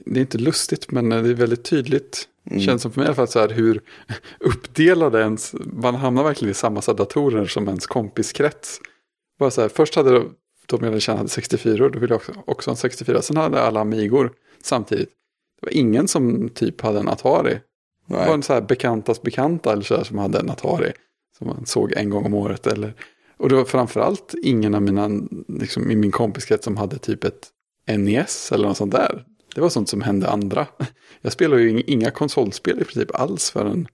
det 0.06 0.20
är 0.20 0.22
inte 0.22 0.38
lustigt 0.38 0.92
men 0.92 1.10
det 1.10 1.16
är 1.16 1.22
väldigt 1.34 1.64
tydligt. 1.64 2.28
Mm. 2.52 2.62
Känns 2.62 2.82
som 2.82 2.92
för 2.92 3.00
mig 3.00 3.06
i 3.06 3.08
alla 3.08 3.16
fall 3.16 3.28
så 3.28 3.40
här 3.40 3.50
hur 3.50 3.82
uppdelade 4.40 5.20
ens, 5.20 5.56
man 5.66 5.96
hamnar 5.96 6.24
verkligen 6.24 6.52
i 6.52 6.54
samma 6.54 6.82
så 6.82 6.94
datorer 6.94 7.46
som 7.46 7.68
ens 7.68 7.88
kompiskrets. 7.88 8.80
Bara 9.40 9.52
så 9.52 9.62
här, 9.62 9.70
först 9.70 9.96
hade 9.96 10.12
de, 10.12 10.36
de 10.66 10.84
jag 10.84 11.02
kände 11.02 11.18
hade 11.18 11.30
64 11.30 11.86
och 11.86 11.92
då 11.92 12.00
ville 12.00 12.14
jag 12.14 12.18
också, 12.18 12.34
också 12.46 12.70
ha 12.70 12.74
en 12.74 12.78
64. 12.78 13.22
Sen 13.22 13.38
hade 13.38 13.62
alla 13.62 13.80
Amigor 13.80 14.32
samtidigt. 14.64 15.10
Det 15.62 15.66
var 15.66 15.74
ingen 15.74 16.08
som 16.08 16.50
typ 16.50 16.82
hade 16.82 17.00
en 17.00 17.10
Atari. 17.10 17.60
Det 18.08 18.14
var 18.14 18.26
Nej. 18.26 18.34
en 18.34 18.44
så 18.44 18.54
här 18.54 18.62
bekantas 18.62 19.22
bekanta 19.22 19.72
eller 19.72 19.84
så 19.84 19.96
här, 19.96 20.04
som 20.04 20.18
hade 20.18 20.40
en 20.40 20.50
Atari. 20.50 20.92
Som 21.38 21.48
man 21.48 21.66
såg 21.66 21.94
en 21.94 22.10
gång 22.10 22.26
om 22.26 22.34
året. 22.34 22.68
Eller, 22.68 22.94
och 23.38 23.50
det 23.50 23.56
var 23.56 23.66
framförallt 23.66 24.34
ingen 24.44 24.76
av 24.76 24.82
mina, 24.82 25.10
liksom, 25.48 25.92
i 25.92 25.96
min 25.96 26.12
kompiskrets 26.12 26.64
som 26.64 26.78
hade 26.78 26.98
typ 26.98 27.24
ett 27.24 27.50
NES 27.98 28.52
eller 28.52 28.68
något 28.68 28.78
sånt 28.78 28.92
där. 28.92 29.26
Det 29.56 29.62
var 29.62 29.70
sånt 29.70 29.90
som 29.90 30.02
hände 30.02 30.30
andra. 30.30 30.68
Jag 31.22 31.32
spelade 31.34 31.62
ju 31.62 31.70
ing- 31.78 31.84
inga 31.88 32.12
konsolspel 32.12 32.82
i 32.82 32.84
princip 32.84 33.16
alls 33.16 33.50
förrän... 33.52 33.88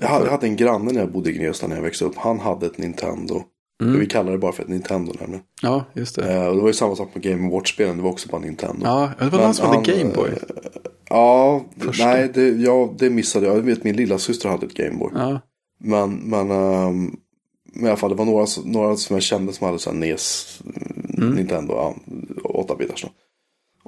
Jag 0.00 0.08
hade, 0.08 0.24
jag 0.24 0.30
hade 0.32 0.46
en 0.46 0.56
granne 0.56 0.92
när 0.92 1.00
jag 1.00 1.12
bodde 1.12 1.30
i 1.30 1.32
Gnesta 1.32 1.66
när 1.66 1.76
jag 1.76 1.82
växte 1.82 2.04
upp. 2.04 2.16
Han 2.16 2.40
hade 2.40 2.66
ett 2.66 2.78
Nintendo. 2.78 3.42
Mm. 3.82 4.00
Vi 4.00 4.06
kallar 4.06 4.32
det 4.32 4.38
bara 4.38 4.52
för 4.52 4.62
ett 4.62 4.68
Nintendo 4.68 5.12
nämligen. 5.20 5.44
Ja, 5.62 5.84
just 5.94 6.14
det. 6.16 6.34
Eh, 6.34 6.46
och 6.46 6.54
det 6.56 6.60
var 6.60 6.68
ju 6.68 6.74
samma 6.74 6.96
sak 6.96 7.08
med 7.14 7.22
Game 7.24 7.50
Watch-spelen. 7.50 7.96
Det 7.96 8.02
var 8.02 8.10
också 8.10 8.28
bara 8.28 8.40
Nintendo. 8.40 8.80
Ja, 8.86 9.10
det 9.18 9.28
var 9.28 9.38
han 9.38 9.54
som 9.54 9.66
hade 9.66 9.92
Gameboy. 9.92 10.28
eh, 10.30 10.36
Ja, 11.08 11.64
Första. 11.78 12.04
nej, 12.04 12.30
det, 12.34 12.48
ja, 12.48 12.94
det 12.98 13.10
missade 13.10 13.46
jag. 13.46 13.56
Jag 13.56 13.62
vet 13.62 13.84
min 13.84 13.96
lilla 13.96 14.18
syster 14.18 14.48
hade 14.48 14.66
ett 14.66 14.74
Gameboy. 14.74 15.10
Ja, 15.14 15.40
Men, 15.80 16.14
men, 16.14 16.50
ehm, 16.50 17.16
men 17.72 17.84
i 17.84 17.88
alla 17.88 17.96
fall 17.96 18.10
det 18.10 18.16
var 18.16 18.24
några, 18.24 18.46
några 18.64 18.96
som 18.96 19.16
jag 19.16 19.22
kände 19.22 19.52
som 19.52 19.66
hade 19.66 19.78
så 19.78 19.90
här 19.90 19.96
NES, 19.96 20.60
Mm. 21.18 21.30
Nintendo, 21.34 21.74
ja, 21.74 21.94
8-bitars 22.44 23.02
då. 23.02 23.08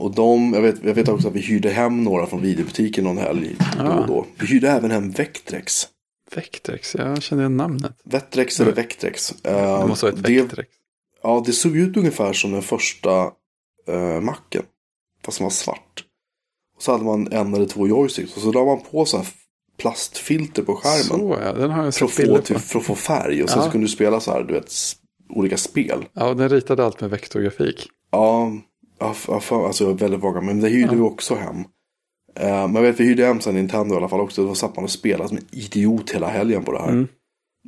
Och 0.00 0.14
de, 0.14 0.52
jag 0.54 0.62
vet, 0.62 0.84
jag 0.84 0.94
vet 0.94 1.08
också 1.08 1.28
att 1.28 1.34
vi 1.34 1.40
hyrde 1.40 1.70
hem 1.70 2.04
några 2.04 2.26
från 2.26 2.42
videobutiken 2.42 3.04
någon 3.04 3.18
helg 3.18 3.56
då 3.78 3.82
Ah. 3.84 4.00
och 4.00 4.06
då. 4.06 4.26
Vi 4.38 4.46
hyrde 4.46 4.70
även 4.70 4.90
hem 4.90 5.10
Vectrex. 5.10 5.88
Vectrex, 6.34 6.94
jag 6.94 7.22
kände 7.22 7.42
igen 7.42 7.56
namnet. 7.56 7.92
Vectrex 8.04 8.60
eller 8.60 8.72
Vectrex. 8.72 9.34
Det 9.42 9.50
Ehm, 9.50 9.88
måste 9.88 10.06
vara 10.06 10.14
ett 10.16 10.22
det, 10.24 10.42
Vectrex. 10.42 10.68
ja, 11.22 11.42
det 11.46 11.52
såg 11.52 11.76
ut 11.76 11.96
ungefär 11.96 12.32
som 12.32 12.52
den 12.52 12.62
första 12.62 13.24
uh, 13.88 14.20
macken. 14.20 14.62
Fast 15.24 15.38
den 15.38 15.44
var 15.44 15.50
svart. 15.50 16.04
Och 16.76 16.82
så 16.82 16.92
hade 16.92 17.04
man 17.04 17.32
en 17.32 17.54
eller 17.54 17.66
två 17.66 17.88
joysticks. 17.88 18.36
Och 18.36 18.42
så 18.42 18.52
la 18.52 18.64
man 18.64 18.80
på 18.90 19.04
så 19.04 19.16
här 19.16 19.26
plastfilter 19.78 20.62
på 20.62 20.76
skärmen. 20.76 21.02
Så 21.04 21.38
ja, 21.42 21.52
den 21.52 21.70
har 21.70 21.84
jag 21.84 21.94
För 21.94 22.04
att, 22.04 22.10
sett 22.10 22.16
få, 22.16 22.22
bilder 22.32 22.42
typ, 22.42 22.56
på. 22.56 22.62
för 22.62 22.78
att 22.78 22.84
få 22.84 22.94
färg. 22.94 23.42
Och 23.42 23.50
sen 23.50 23.58
Ja. 23.58 23.64
så 23.64 23.70
kunde 23.70 23.84
du 23.86 23.90
spela 23.90 24.20
så 24.20 24.30
här, 24.32 24.42
du 24.42 24.54
vet, 24.54 24.72
olika 25.30 25.56
spel. 25.56 26.04
Ja, 26.12 26.28
och 26.28 26.36
den 26.36 26.48
ritade 26.48 26.84
allt 26.84 27.00
med 27.00 27.10
vektorgrafik. 27.10 27.88
Ja, 28.10 28.52
ja, 29.00 29.40
för, 29.40 29.66
alltså 29.66 29.84
jag 29.84 30.00
väldigt 30.00 30.20
vaga. 30.20 30.40
Men 30.40 30.60
det 30.60 30.68
hyrde 30.68 30.86
Ja. 30.92 30.94
vi 30.94 31.00
också 31.00 31.34
hem. 31.34 31.56
Eh, 32.40 32.68
men 32.68 32.74
jag 32.74 32.82
vet, 32.82 33.00
vi 33.00 33.04
hyrde 33.04 33.24
hem 33.26 33.40
sen 33.40 33.54
Nintendo 33.54 33.94
i 33.94 33.96
alla 33.96 34.08
fall 34.08 34.20
också. 34.20 34.46
Då 34.46 34.54
satt 34.54 34.76
man 34.76 34.84
och 34.84 34.90
spelade 34.90 35.28
som 35.28 35.36
en 35.38 35.46
idiot 35.50 36.10
hela 36.10 36.28
helgen 36.28 36.64
på 36.64 36.72
det 36.72 36.78
här. 36.80 36.88
Mm. 36.88 37.08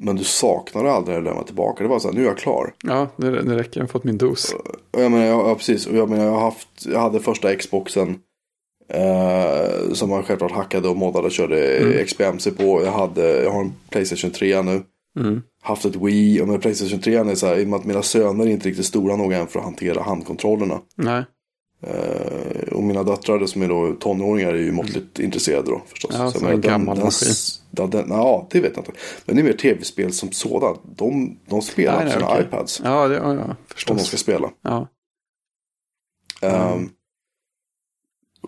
Men 0.01 0.17
du 0.17 0.25
saknade 0.25 0.93
aldrig 0.93 1.17
att 1.17 1.25
lämna 1.25 1.43
tillbaka. 1.43 1.83
Det 1.83 1.89
var 1.89 1.99
så 1.99 2.09
här, 2.09 2.15
nu 2.15 2.23
är 2.23 2.27
jag 2.27 2.39
klar. 2.39 2.75
Ja, 2.85 3.09
det, 3.17 3.43
det 3.43 3.57
räcker. 3.59 3.81
Jag 3.81 3.87
har 3.87 3.89
fått 3.91 4.05
min 4.05 4.19
dos. 4.19 4.55
Och 4.91 5.03
jag 5.03 5.11
menar, 5.13 5.25
ja, 5.27 5.49
ja, 5.49 5.55
precis. 5.55 5.87
Och 5.87 5.97
jag 5.97 6.11
menar, 6.11 6.25
jag 6.25 6.39
haft, 6.41 6.69
jag 6.87 7.01
hade 7.01 7.21
första 7.21 7.57
Xboxen. 7.57 8.19
Eh, 8.89 9.93
som 9.93 10.09
man 10.11 10.23
självklart 10.23 10.53
hackade 10.53 10.89
och 10.89 10.97
moddade 10.97 11.27
och 11.27 11.33
körde 11.33 11.79
Mm. 11.79 12.05
XBMC 12.07 12.51
på. 12.51 12.83
Jag, 12.85 12.93
hade, 12.93 13.43
jag 13.43 13.51
har 13.51 13.61
en 13.61 13.73
Playstation 13.91 14.31
3 14.31 14.63
nu. 14.63 14.83
Mm. 15.21 15.43
Haft 15.63 15.85
ett 15.85 15.97
Wii 15.97 16.41
och 16.41 16.49
med 16.49 16.63
Playstation 16.63 17.01
3 17.01 17.15
är 17.17 17.35
så 17.35 17.47
här, 17.47 17.59
i 17.59 17.65
och 17.65 17.69
med 17.69 17.79
att 17.79 17.85
mina 17.85 18.03
söner 18.03 18.47
är 18.47 18.51
inte 18.51 18.69
riktigt 18.69 18.87
stora 18.87 19.17
nog 19.17 19.33
än 19.33 19.47
för 19.47 19.59
att 19.59 19.65
hantera 19.65 20.03
handkontrollerna. 20.03 20.81
Nej. 20.97 21.25
Eh, 21.87 22.73
och 22.73 22.83
mina 22.83 23.03
döttrar 23.03 23.47
som 23.47 23.63
är 23.63 23.69
då 23.69 23.93
tonåringar 24.01 24.49
är 24.55 24.59
ju 24.59 24.73
måttligt 24.73 25.19
intresserade 25.19 25.71
då 25.71 25.83
förstås. 25.87 26.15
Ja, 26.19 26.31
Så 26.31 26.47
en 26.47 26.61
gammal 26.61 26.99
maskin. 26.99 27.33
Ja, 27.71 27.87
den, 27.87 28.07
ja, 28.09 28.49
det 28.51 28.61
vet 28.61 28.73
jag 28.77 28.81
inte. 28.83 28.93
Men 29.27 29.37
det 29.37 29.43
är 29.43 29.45
mer 29.45 29.53
tv-spel 29.53 30.13
som 30.13 30.33
sådant. 30.33 30.81
De, 30.97 31.39
de 31.49 31.63
spelar 31.63 31.93
Nej, 31.93 32.01
på 32.01 32.05
nej, 32.05 32.13
sina 32.13 32.29
okej. 32.33 32.45
iPads. 32.45 32.81
Ja, 32.85 33.09
det, 33.09 33.15
ja, 33.15 33.23
ja 33.23 33.31
Om 33.31 33.47
de 33.47 33.55
förstås. 33.75 34.07
ska 34.07 34.17
spela. 34.17 34.51
Ja. 34.63 34.89
Ehm, 36.43 36.89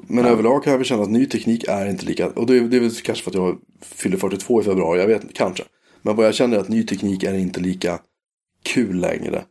men 0.09 0.25
Ja. 0.25 0.31
överlag 0.31 0.65
kan 0.65 0.71
jag 0.71 0.79
väl 0.79 0.87
känna 0.87 1.03
att 1.03 1.11
ny 1.11 1.27
teknik 1.27 1.65
är 1.69 1.87
inte 1.87 2.07
lika. 2.07 2.29
Och 2.29 2.47
det 2.47 2.57
är, 2.57 2.61
det 2.61 2.77
är 2.77 2.81
väl 2.81 2.91
kanske 2.91 3.25
för 3.25 3.31
att 3.31 3.35
jag 3.35 3.59
fyller 3.81 4.17
42 4.17 4.61
i 4.61 4.65
februari. 4.65 5.01
Jag 5.01 5.07
vet 5.07 5.23
inte, 5.23 5.35
kanske. 5.35 5.65
Men 6.05 6.17
vad 6.17 6.27
jag 6.27 6.35
känner 6.35 6.57
är 6.57 6.61
att 6.61 6.69
ny 6.69 6.83
teknik 6.83 7.23
är 7.23 7.35
inte 7.35 7.61
lika 7.61 7.99
kul 8.63 8.97
längre. 8.97 9.45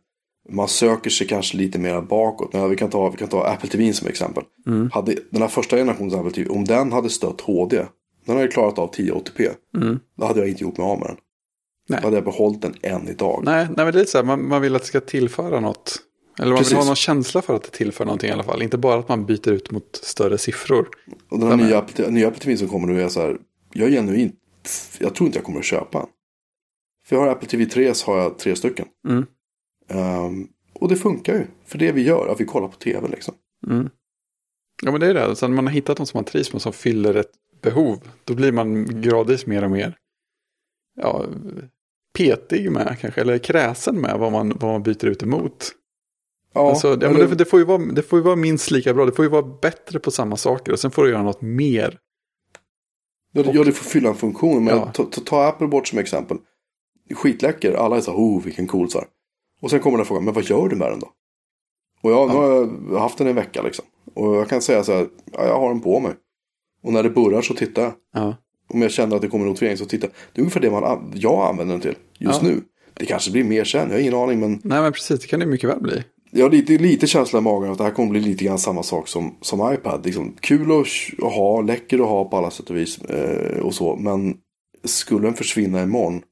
Man 0.48 0.68
söker 0.68 1.10
sig 1.10 1.26
kanske 1.26 1.56
lite 1.56 1.78
mer 1.78 2.00
bakåt. 2.00 2.52
Men 2.52 2.70
vi 2.70 2.76
kan 2.76 2.90
ta, 2.90 3.10
vi 3.10 3.16
kan 3.16 3.28
ta 3.28 3.46
Apple 3.46 3.68
TV 3.68 3.92
som 3.92 4.08
exempel. 4.08 4.44
Mm. 4.66 4.90
Hade 4.92 5.14
den 5.30 5.42
här 5.42 5.48
första 5.48 5.76
generationens 5.76 6.14
Apple 6.14 6.30
TV, 6.30 6.50
om 6.50 6.64
den 6.64 6.92
hade 6.92 7.10
stött 7.10 7.40
HD. 7.40 7.84
Den 8.26 8.36
hade 8.36 8.48
klarat 8.48 8.78
av 8.78 8.90
1080p. 8.90 9.50
Mm. 9.76 9.98
Då 10.16 10.26
hade 10.26 10.40
jag 10.40 10.48
inte 10.48 10.62
gjort 10.62 10.76
mig 10.76 10.86
av 10.86 10.98
med 10.98 11.08
den. 11.08 11.16
Nej. 11.88 11.98
Då 12.02 12.06
hade 12.06 12.16
jag 12.16 12.24
behållit 12.24 12.62
den 12.62 12.74
än 12.82 13.08
idag. 13.08 13.42
Nej, 13.44 13.64
nej, 13.64 13.74
men 13.76 13.86
det 13.86 13.90
är 13.90 13.92
lite 13.92 14.10
så 14.10 14.18
här, 14.18 14.24
man, 14.24 14.48
man 14.48 14.62
vill 14.62 14.76
att 14.76 14.82
det 14.82 14.88
ska 14.88 15.00
tillföra 15.00 15.60
något. 15.60 15.98
Eller 16.38 16.48
man 16.48 16.58
Precis. 16.58 16.72
vill 16.72 16.78
ha 16.78 16.84
någon 16.84 16.96
känsla 16.96 17.42
för 17.42 17.56
att 17.56 17.62
det 17.62 17.70
tillför 17.70 18.04
någonting 18.04 18.30
i 18.30 18.32
alla 18.32 18.42
fall. 18.42 18.62
Inte 18.62 18.78
bara 18.78 19.00
att 19.00 19.08
man 19.08 19.26
byter 19.26 19.48
ut 19.48 19.70
mot 19.70 19.96
större 20.02 20.38
siffror. 20.38 20.88
Och 21.28 21.38
den 21.38 21.48
här 21.48 21.56
nya, 21.56 22.08
nya 22.10 22.28
Apple 22.28 22.40
TV 22.40 22.56
som 22.56 22.68
kommer 22.68 22.86
nu 22.86 23.02
är 23.02 23.08
så 23.08 23.20
här. 23.20 23.36
Jag 23.72 23.88
är 23.88 23.92
genuint. 23.92 24.34
Jag 24.98 25.14
tror 25.14 25.26
inte 25.26 25.38
jag 25.38 25.44
kommer 25.44 25.58
att 25.58 25.64
köpa 25.64 25.98
en. 25.98 26.06
För 27.06 27.16
jag 27.16 27.20
har 27.22 27.28
Apple 27.28 27.48
TV 27.48 27.66
3 27.66 27.94
så 27.94 28.10
har 28.12 28.18
jag 28.18 28.38
tre 28.38 28.56
stycken. 28.56 28.86
Mm. 29.08 29.26
Ehm, 29.88 30.48
och 30.72 30.88
det 30.88 30.96
funkar 30.96 31.34
ju. 31.34 31.46
För 31.64 31.78
det 31.78 31.92
vi 31.92 32.02
gör, 32.02 32.28
att 32.28 32.40
vi 32.40 32.44
kollar 32.44 32.68
på 32.68 32.76
tv 32.76 33.08
liksom. 33.08 33.34
Mm. 33.66 33.90
Ja, 34.82 34.90
men 34.90 35.00
det 35.00 35.06
är 35.06 35.14
det. 35.14 35.36
Sen 35.36 35.50
när 35.50 35.56
man 35.56 35.66
har 35.66 35.72
hittat 35.74 35.98
någon 35.98 36.06
som 36.06 36.18
man 36.18 36.24
trivs 36.24 36.52
med 36.52 36.62
som 36.62 36.72
fyller 36.72 37.14
ett 37.14 37.30
behov. 37.62 37.98
Då 38.24 38.34
blir 38.34 38.52
man 38.52 39.00
gradvis 39.02 39.46
mer 39.46 39.64
och 39.64 39.70
mer 39.70 39.96
ja, 41.00 41.24
petig 42.18 42.70
med 42.72 42.96
kanske. 43.00 43.20
Eller 43.20 43.38
kräsen 43.38 44.00
med 44.00 44.18
vad 44.18 44.32
man, 44.32 44.48
vad 44.48 44.72
man 44.72 44.82
byter 44.82 45.04
ut 45.04 45.22
emot. 45.22 45.72
Ja, 46.52 46.68
alltså, 46.70 46.88
ja, 46.88 47.10
men 47.10 47.14
det, 47.14 47.34
det, 47.34 47.44
får 47.44 47.58
ju 47.58 47.64
vara, 47.64 47.78
det 47.78 48.02
får 48.02 48.18
ju 48.18 48.22
vara 48.22 48.36
minst 48.36 48.70
lika 48.70 48.94
bra. 48.94 49.06
Det 49.06 49.12
får 49.12 49.24
ju 49.24 49.30
vara 49.30 49.42
bättre 49.62 49.98
på 49.98 50.10
samma 50.10 50.36
saker. 50.36 50.72
Och 50.72 50.78
sen 50.80 50.90
får 50.90 51.04
du 51.04 51.10
göra 51.10 51.22
något 51.22 51.42
mer. 51.42 51.98
ja, 53.32 53.42
det- 53.42 53.52
ja, 53.52 53.64
det 53.64 53.72
får 53.72 53.84
fylla 53.84 54.08
en 54.08 54.14
funktion. 54.14 54.64
Men 54.64 54.76
Ja. 54.76 54.90
ta, 54.94 55.04
ta, 55.04 55.20
ta 55.20 55.44
Apple 55.48 55.66
bort 55.66 55.88
som 55.88 55.98
exempel. 55.98 56.36
Skitläcker. 57.14 57.72
Alla 57.74 57.96
är 57.96 58.00
så 58.00 58.10
här, 58.10 58.18
oh 58.18 58.42
vilken 58.42 58.66
cool 58.66 58.90
så 58.90 58.98
här. 58.98 59.08
Och 59.60 59.70
sen 59.70 59.80
kommer 59.80 59.96
den 59.98 60.06
frågan, 60.06 60.24
men 60.24 60.34
vad 60.34 60.44
gör 60.44 60.68
du 60.68 60.76
med 60.76 60.90
den 60.90 61.00
då? 61.00 61.10
Och 62.02 62.10
jag, 62.10 62.28
nu 62.28 62.34
har 62.34 62.68
jag 62.92 62.98
haft 63.00 63.18
den 63.18 63.26
i 63.26 63.30
en 63.30 63.36
vecka 63.36 63.62
liksom. 63.62 63.84
Och 64.14 64.36
jag 64.36 64.48
kan 64.48 64.62
säga 64.62 64.84
så 64.84 64.92
här, 64.92 65.06
ja, 65.32 65.46
jag 65.46 65.60
har 65.60 65.68
den 65.68 65.80
på 65.80 66.00
mig. 66.00 66.12
Och 66.82 66.92
när 66.92 67.02
det 67.02 67.10
burrar 67.10 67.42
så 67.42 67.54
tittar 67.54 67.82
jag. 67.82 67.92
Ja, 68.14 68.36
Om 68.68 68.82
jag 68.82 68.90
känner 68.90 69.16
att 69.16 69.22
det 69.22 69.28
kommer 69.28 69.46
notifiering 69.46 69.76
så 69.76 69.84
tittar 69.84 70.08
Det 70.32 70.40
är 70.40 70.42
ungefär 70.42 70.60
det 70.60 70.70
man, 70.70 70.84
an- 70.84 71.12
jag 71.14 71.48
använder 71.48 71.74
den 71.74 71.80
till 71.80 71.94
just 72.18 72.42
Ja. 72.42 72.48
nu. 72.48 72.60
Det 72.94 73.06
kanske 73.06 73.30
blir 73.30 73.44
mer 73.44 73.64
sen, 73.64 73.88
jag 73.88 73.96
har 73.96 74.00
ingen 74.00 74.14
aning. 74.14 74.40
Men 74.40 74.60
nej 74.64 74.82
men 74.82 74.92
precis. 74.92 75.20
Det 75.20 75.26
kan 75.26 75.40
det 75.40 75.46
mycket 75.46 75.70
väl 75.70 75.80
bli. 75.80 76.04
jag 76.30 76.44
har 76.44 76.50
lite, 76.50 76.72
lite 76.78 77.06
känsla 77.06 77.38
i 77.38 77.42
magen 77.42 77.70
att 77.72 77.78
det 77.78 77.84
här 77.84 77.90
kommer 77.90 78.10
bli 78.10 78.20
lite 78.20 78.44
grann 78.44 78.58
samma 78.58 78.82
sak 78.82 79.08
som, 79.08 79.34
som 79.40 79.72
iPad. 79.74 80.06
Liksom, 80.06 80.36
kul 80.40 80.72
att, 80.72 80.86
att 81.26 81.32
ha, 81.32 81.60
läcker 81.60 81.98
att 81.98 82.06
ha 82.08 82.24
på 82.24 82.36
alla 82.36 82.50
sätt 82.50 82.70
och 82.70 82.76
vis. 82.76 82.98
Eh, 83.02 83.58
och 83.60 83.74
så. 83.74 83.96
Men 83.96 84.36
skulle 84.84 85.26
den 85.26 85.34
försvinna 85.34 85.82
imorgon 85.82 86.22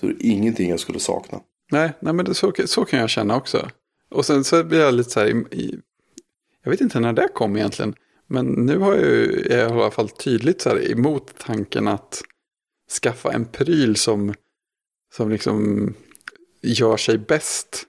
så 0.00 0.06
det 0.06 0.12
är 0.12 0.30
ingenting 0.30 0.70
jag 0.70 0.80
skulle 0.80 1.00
sakna. 1.00 1.40
Nej, 1.70 1.92
nej 2.00 2.12
men 2.12 2.24
det, 2.24 2.34
så, 2.34 2.52
så 2.66 2.84
kan 2.84 3.00
jag 3.00 3.10
känna 3.10 3.36
också. 3.36 3.68
Och 4.10 4.26
sen 4.26 4.44
så 4.44 4.64
blir 4.64 4.80
jag 4.80 4.94
lite 4.94 5.10
så 5.10 5.20
här, 5.20 5.54
i, 5.54 5.80
jag 6.64 6.70
vet 6.70 6.80
inte 6.80 7.00
när 7.00 7.12
det 7.12 7.28
kom 7.34 7.56
egentligen, 7.56 7.94
men 8.26 8.46
nu 8.46 8.78
har 8.78 8.94
jag 8.94 9.04
ju 9.04 9.46
jag 9.50 9.58
i 9.58 9.72
alla 9.72 9.90
fall 9.90 10.08
tydligt 10.08 10.60
så 10.60 10.68
här 10.68 10.90
emot 10.90 11.38
tanken 11.38 11.88
att 11.88 12.22
skaffa 13.02 13.32
en 13.32 13.44
pryl 13.44 13.96
som, 13.96 14.34
som 15.14 15.30
liksom 15.30 15.94
gör 16.62 16.96
sig 16.96 17.18
bäst 17.18 17.86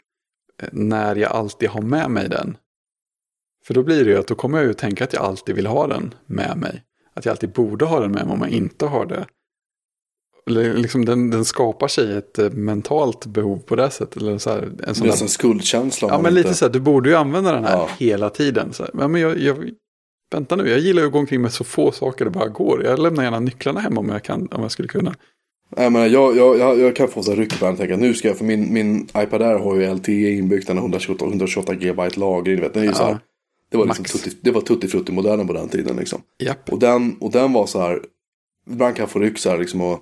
eh, 0.62 0.70
när 0.72 1.16
jag 1.16 1.32
alltid 1.32 1.70
har 1.70 1.82
med 1.82 2.12
mig 2.12 2.30
den. 2.30 2.58
För 3.66 3.74
då 3.74 3.84
blir 3.84 4.06
det 4.06 4.12
ju 4.12 4.18
att 4.18 4.28
då 4.28 4.36
kommer 4.36 4.58
jag 4.58 4.68
ju 4.68 4.74
tänka 4.74 5.04
att 5.04 5.14
jag 5.14 5.24
alltid 5.24 5.56
vill 5.56 5.68
ha 5.68 5.88
den 5.88 6.14
med 6.26 6.58
mig. 6.58 6.84
Att 7.14 7.26
jag 7.26 7.32
alltid 7.32 7.52
borde 7.52 7.86
ha 7.86 8.00
den 8.00 8.12
med 8.12 8.26
mig 8.26 8.34
om 8.34 8.42
jag 8.42 8.50
inte 8.50 8.86
har 8.86 9.06
det. 9.06 9.26
Eller 10.48 10.74
Liksom 10.74 11.06
den, 11.06 11.30
den 11.30 11.46
skapar 11.46 11.88
sig 11.88 12.18
ett 12.18 12.40
eh, 12.40 12.50
mentalt 12.50 13.26
behov 13.26 13.58
på 13.58 13.76
det 13.76 13.90
sättet. 13.90 14.22
Eller 14.22 14.38
så 14.38 14.50
här, 14.50 14.70
en 14.88 14.96
sån 14.96 15.08
är 15.08 15.12
där, 15.12 15.28
skuldkänsla. 15.28 16.08
ja, 16.12 16.22
men 16.22 16.34
lite 16.34 16.48
inte- 16.48 16.58
så 16.60 16.66
här, 16.66 16.74
du 16.74 16.80
borde 16.80 17.10
ju 17.10 17.16
använda 17.16 17.52
den 17.52 17.64
här 17.66 17.78
Ja. 17.78 17.90
hela 17.98 18.30
tiden. 18.30 18.74
Så 18.74 18.84
här. 18.84 18.92
Ja, 19.00 19.08
men 19.08 19.22
jag, 19.22 19.38
jag, 19.40 19.70
vänta 20.32 20.56
nu, 20.56 20.70
jag 20.70 20.80
gillar 20.80 21.02
ju 21.02 21.06
att 21.08 21.14
gå 21.14 21.20
omkring 21.20 21.42
med 21.42 21.54
så 21.54 21.64
få 21.64 21.92
saker 21.92 22.26
det 22.26 22.32
bara 22.32 22.48
går. 22.48 22.84
Jag 22.86 23.00
lämnar 23.00 23.24
gärna 23.24 23.40
nycklarna 23.40 23.80
hemma 23.80 24.00
om 24.00 24.10
jag, 24.10 24.24
kan, 24.24 24.48
om 24.52 24.62
jag 24.62 24.72
skulle 24.72 24.88
kunna. 24.88 25.16
Jag, 25.76 25.92
menar, 25.92 26.08
jag, 26.08 26.38
jag, 26.38 26.58
jag, 26.60 26.80
jag 26.80 26.96
kan 26.96 27.08
få 27.08 27.24
så 27.24 27.36
ryck 27.36 27.60
den 27.60 27.72
och 27.72 27.78
tänka 27.78 27.98
nu 27.98 28.14
ska 28.14 28.28
jag, 28.28 28.38
för 28.38 28.46
min, 28.46 28.74
min 28.74 29.04
iPad 29.18 29.42
Air 29.42 29.60
har 29.60 29.76
ju 29.76 29.94
LTE 29.94 30.30
inbyggt, 30.32 30.68
den 30.68 30.78
har 30.78 30.84
128, 30.84 31.26
128 31.26 31.74
GB 31.76 32.10
lagring. 32.16 32.62
Vet, 32.62 32.74
den 32.74 32.84
är 32.84 32.88
ju 32.88 32.94
så 32.94 33.04
här, 33.04 33.20
det 33.72 33.78
var, 33.78 33.86
liksom 33.86 34.06
tutti, 34.06 34.38
det 34.42 34.52
var 34.52 34.62
tutti 34.62 34.88
frutti 34.88 35.12
modellen 35.12 35.48
på 35.48 35.54
den 35.54 35.70
tiden 35.70 35.96
liksom. 35.98 36.22
Japp. 36.44 36.70
Och 36.72 36.80
den, 36.80 37.16
och 37.20 37.32
den 37.32 37.54
var 37.54 37.66
så 37.66 37.80
här, 37.82 38.02
ibland 38.70 38.96
kan 38.96 39.04
jag 39.04 39.10
få 39.10 39.20
ryck 39.20 39.38
så 39.38 39.50
här 39.50 39.58
liksom 39.58 39.82
och 39.82 40.00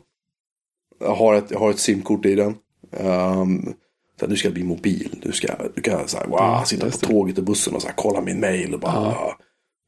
har 1.01 1.35
ett, 1.35 1.55
har 1.55 1.69
ett 1.69 1.79
simkort 1.79 2.25
i 2.25 2.35
den. 2.35 2.55
Um, 2.91 3.73
så 4.19 4.25
här, 4.25 4.27
nu 4.27 4.35
ska 4.35 4.49
bli 4.49 4.63
mobil, 4.63 5.15
nu 5.25 5.31
ska 5.31 5.47
nu 5.75 5.81
kan 5.81 6.07
så 6.07 6.17
här, 6.17 6.25
wow, 6.25 6.37
Ja, 6.39 6.63
sitta 6.65 6.89
på 6.89 6.97
tåget 6.97 7.37
och 7.37 7.43
bussen 7.43 7.75
och 7.75 7.81
så 7.81 7.87
här, 7.87 7.95
kolla 7.95 8.21
min 8.21 8.39
mail 8.39 8.73
och 8.73 8.79
bara. 8.79 8.93
Ja. 8.93 9.37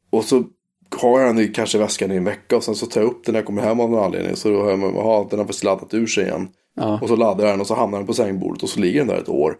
Och 0.09 0.23
så 0.23 0.43
har 1.01 1.19
jag 1.19 1.35
den 1.35 1.43
i 1.43 1.47
kanske 1.47 1.77
väskan 1.77 2.11
i 2.11 2.15
en 2.15 2.23
vecka 2.23 2.57
och 2.57 2.63
sen 2.63 2.75
så 2.75 2.85
tar 2.85 3.01
jag 3.01 3.07
upp 3.07 3.25
den 3.25 3.33
när 3.33 3.39
jag 3.39 3.45
kommer 3.45 3.61
hem 3.61 3.79
av 3.79 3.89
någon 3.89 4.03
anledning. 4.03 4.35
Så 4.35 4.49
då 4.49 4.61
har 4.61 4.69
jag, 4.69 4.83
aha, 4.83 5.27
den 5.29 5.39
har 5.39 5.45
faktiskt 5.45 5.63
laddat 5.63 5.93
ur 5.93 6.07
sig 6.07 6.23
igen. 6.23 6.47
Ja. 6.75 6.99
Och 7.01 7.07
så 7.07 7.15
laddar 7.15 7.45
jag 7.45 7.53
den 7.53 7.61
och 7.61 7.67
så 7.67 7.75
hamnar 7.75 7.97
den 7.97 8.07
på 8.07 8.13
sängbordet 8.13 8.63
och 8.63 8.69
så 8.69 8.79
ligger 8.79 8.99
den 8.99 9.07
där 9.07 9.17
ett 9.17 9.29
år. 9.29 9.57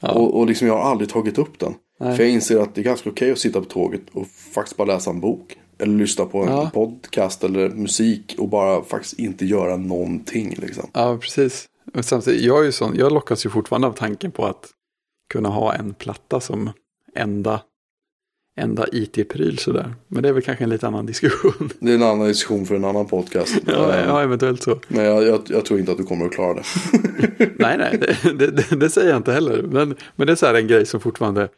Och, 0.00 0.38
och 0.38 0.46
liksom 0.46 0.66
jag 0.66 0.78
har 0.78 0.90
aldrig 0.90 1.10
tagit 1.10 1.38
upp 1.38 1.58
den. 1.58 1.74
Nej. 2.00 2.16
För 2.16 2.22
jag 2.22 2.32
inser 2.32 2.60
att 2.60 2.74
det 2.74 2.80
är 2.80 2.84
ganska 2.84 3.10
okej 3.10 3.32
att 3.32 3.38
sitta 3.38 3.60
på 3.60 3.66
tåget 3.66 4.02
och 4.12 4.26
faktiskt 4.26 4.76
bara 4.76 4.94
läsa 4.94 5.10
en 5.10 5.20
bok. 5.20 5.56
Eller 5.80 5.98
lyssna 5.98 6.24
på 6.24 6.42
en 6.42 6.48
Ja. 6.48 6.70
podcast 6.74 7.44
eller 7.44 7.68
musik 7.68 8.34
och 8.38 8.48
bara 8.48 8.84
faktiskt 8.84 9.18
inte 9.18 9.46
göra 9.46 9.76
någonting 9.76 10.54
liksom. 10.58 10.90
Ja, 10.92 11.18
precis. 11.20 11.66
Men 11.92 12.02
samtidigt, 12.02 12.40
jag, 12.44 12.60
är 12.60 12.64
ju 12.64 12.72
sån, 12.72 12.96
jag 12.96 13.12
lockas 13.12 13.46
ju 13.46 13.50
fortfarande 13.50 13.86
av 13.88 13.92
tanken 13.92 14.30
på 14.30 14.46
att 14.46 14.68
kunna 15.32 15.48
ha 15.48 15.74
en 15.74 15.94
platta 15.94 16.40
som 16.40 16.70
enda, 17.16 17.60
enda 18.60 18.86
IT-pryl 18.92 19.58
sådär. 19.58 19.94
Men 20.08 20.22
det 20.22 20.28
är 20.28 20.32
väl 20.32 20.42
kanske 20.42 20.64
en 20.64 20.70
lite 20.70 20.86
annan 20.86 21.06
diskussion. 21.06 21.70
Det 21.80 21.90
är 21.90 21.94
en 21.94 22.02
annan 22.02 22.26
diskussion 22.28 22.66
för 22.66 22.74
en 22.74 22.84
annan 22.84 23.06
podcast. 23.06 23.56
ja, 23.66 23.94
Eh, 23.94 24.04
ja, 24.06 24.22
eventuellt 24.22 24.62
så. 24.62 24.78
Men 24.88 25.04
jag, 25.04 25.22
jag, 25.22 25.40
jag 25.48 25.64
tror 25.64 25.80
inte 25.80 25.92
att 25.92 25.98
du 25.98 26.04
kommer 26.04 26.26
att 26.26 26.32
klara 26.32 26.54
det. 26.54 26.62
nej, 27.58 27.78
nej, 27.78 27.98
det, 28.22 28.32
det, 28.32 28.46
det, 28.50 28.76
det 28.76 28.90
säger 28.90 29.08
jag 29.08 29.16
inte 29.16 29.32
heller. 29.32 29.62
Men, 29.62 29.94
men 30.16 30.26
det 30.26 30.32
är 30.32 30.36
så 30.36 30.46
här 30.46 30.54
en 30.54 30.66
grej 30.66 30.86
som 30.86 31.00
fortfarande, 31.00 31.48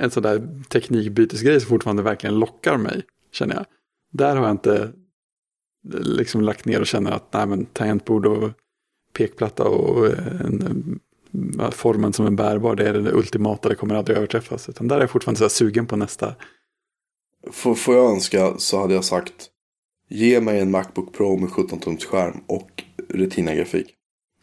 en 0.00 0.10
sån 0.10 0.22
där 0.22 0.48
teknikbytesgrej 0.68 1.60
som 1.60 1.68
fortfarande 1.68 2.02
verkligen 2.02 2.38
lockar 2.38 2.76
mig, 2.76 3.02
känner 3.32 3.54
jag. 3.54 3.64
Där 4.12 4.36
har 4.36 4.42
jag 4.42 4.50
inte 4.50 4.92
liksom 6.00 6.40
lagt 6.40 6.64
ner 6.64 6.80
och 6.80 6.86
känner 6.86 7.10
att 7.10 7.32
nej, 7.32 7.46
men 7.46 7.64
tangentbord 7.64 8.26
och 8.26 8.50
pekplatta 9.12 9.64
och 9.64 10.06
en, 10.06 10.62
en, 10.62 11.00
formen 11.72 12.12
som 12.12 12.26
en 12.26 12.36
bärbar, 12.36 12.74
det 12.74 12.88
är 12.88 12.92
det 12.92 13.12
ultimata, 13.12 13.68
det 13.68 13.74
kommer 13.74 13.94
aldrig 13.94 14.16
överträffas. 14.16 14.68
Utan 14.68 14.88
där 14.88 14.96
är 14.96 15.00
jag 15.00 15.10
fortfarande 15.10 15.38
så 15.38 15.48
sugen 15.48 15.86
på 15.86 15.96
nästa. 15.96 16.34
Får, 17.50 17.74
får 17.74 17.94
jag 17.94 18.10
önska 18.10 18.54
så 18.58 18.80
hade 18.80 18.94
jag 18.94 19.04
sagt 19.04 19.50
ge 20.08 20.40
mig 20.40 20.60
en 20.60 20.70
Macbook 20.70 21.12
Pro 21.12 21.36
med 21.36 21.48
17-tums 21.48 22.04
skärm 22.06 22.40
och 22.46 22.84
Retina-grafik. 23.08 23.94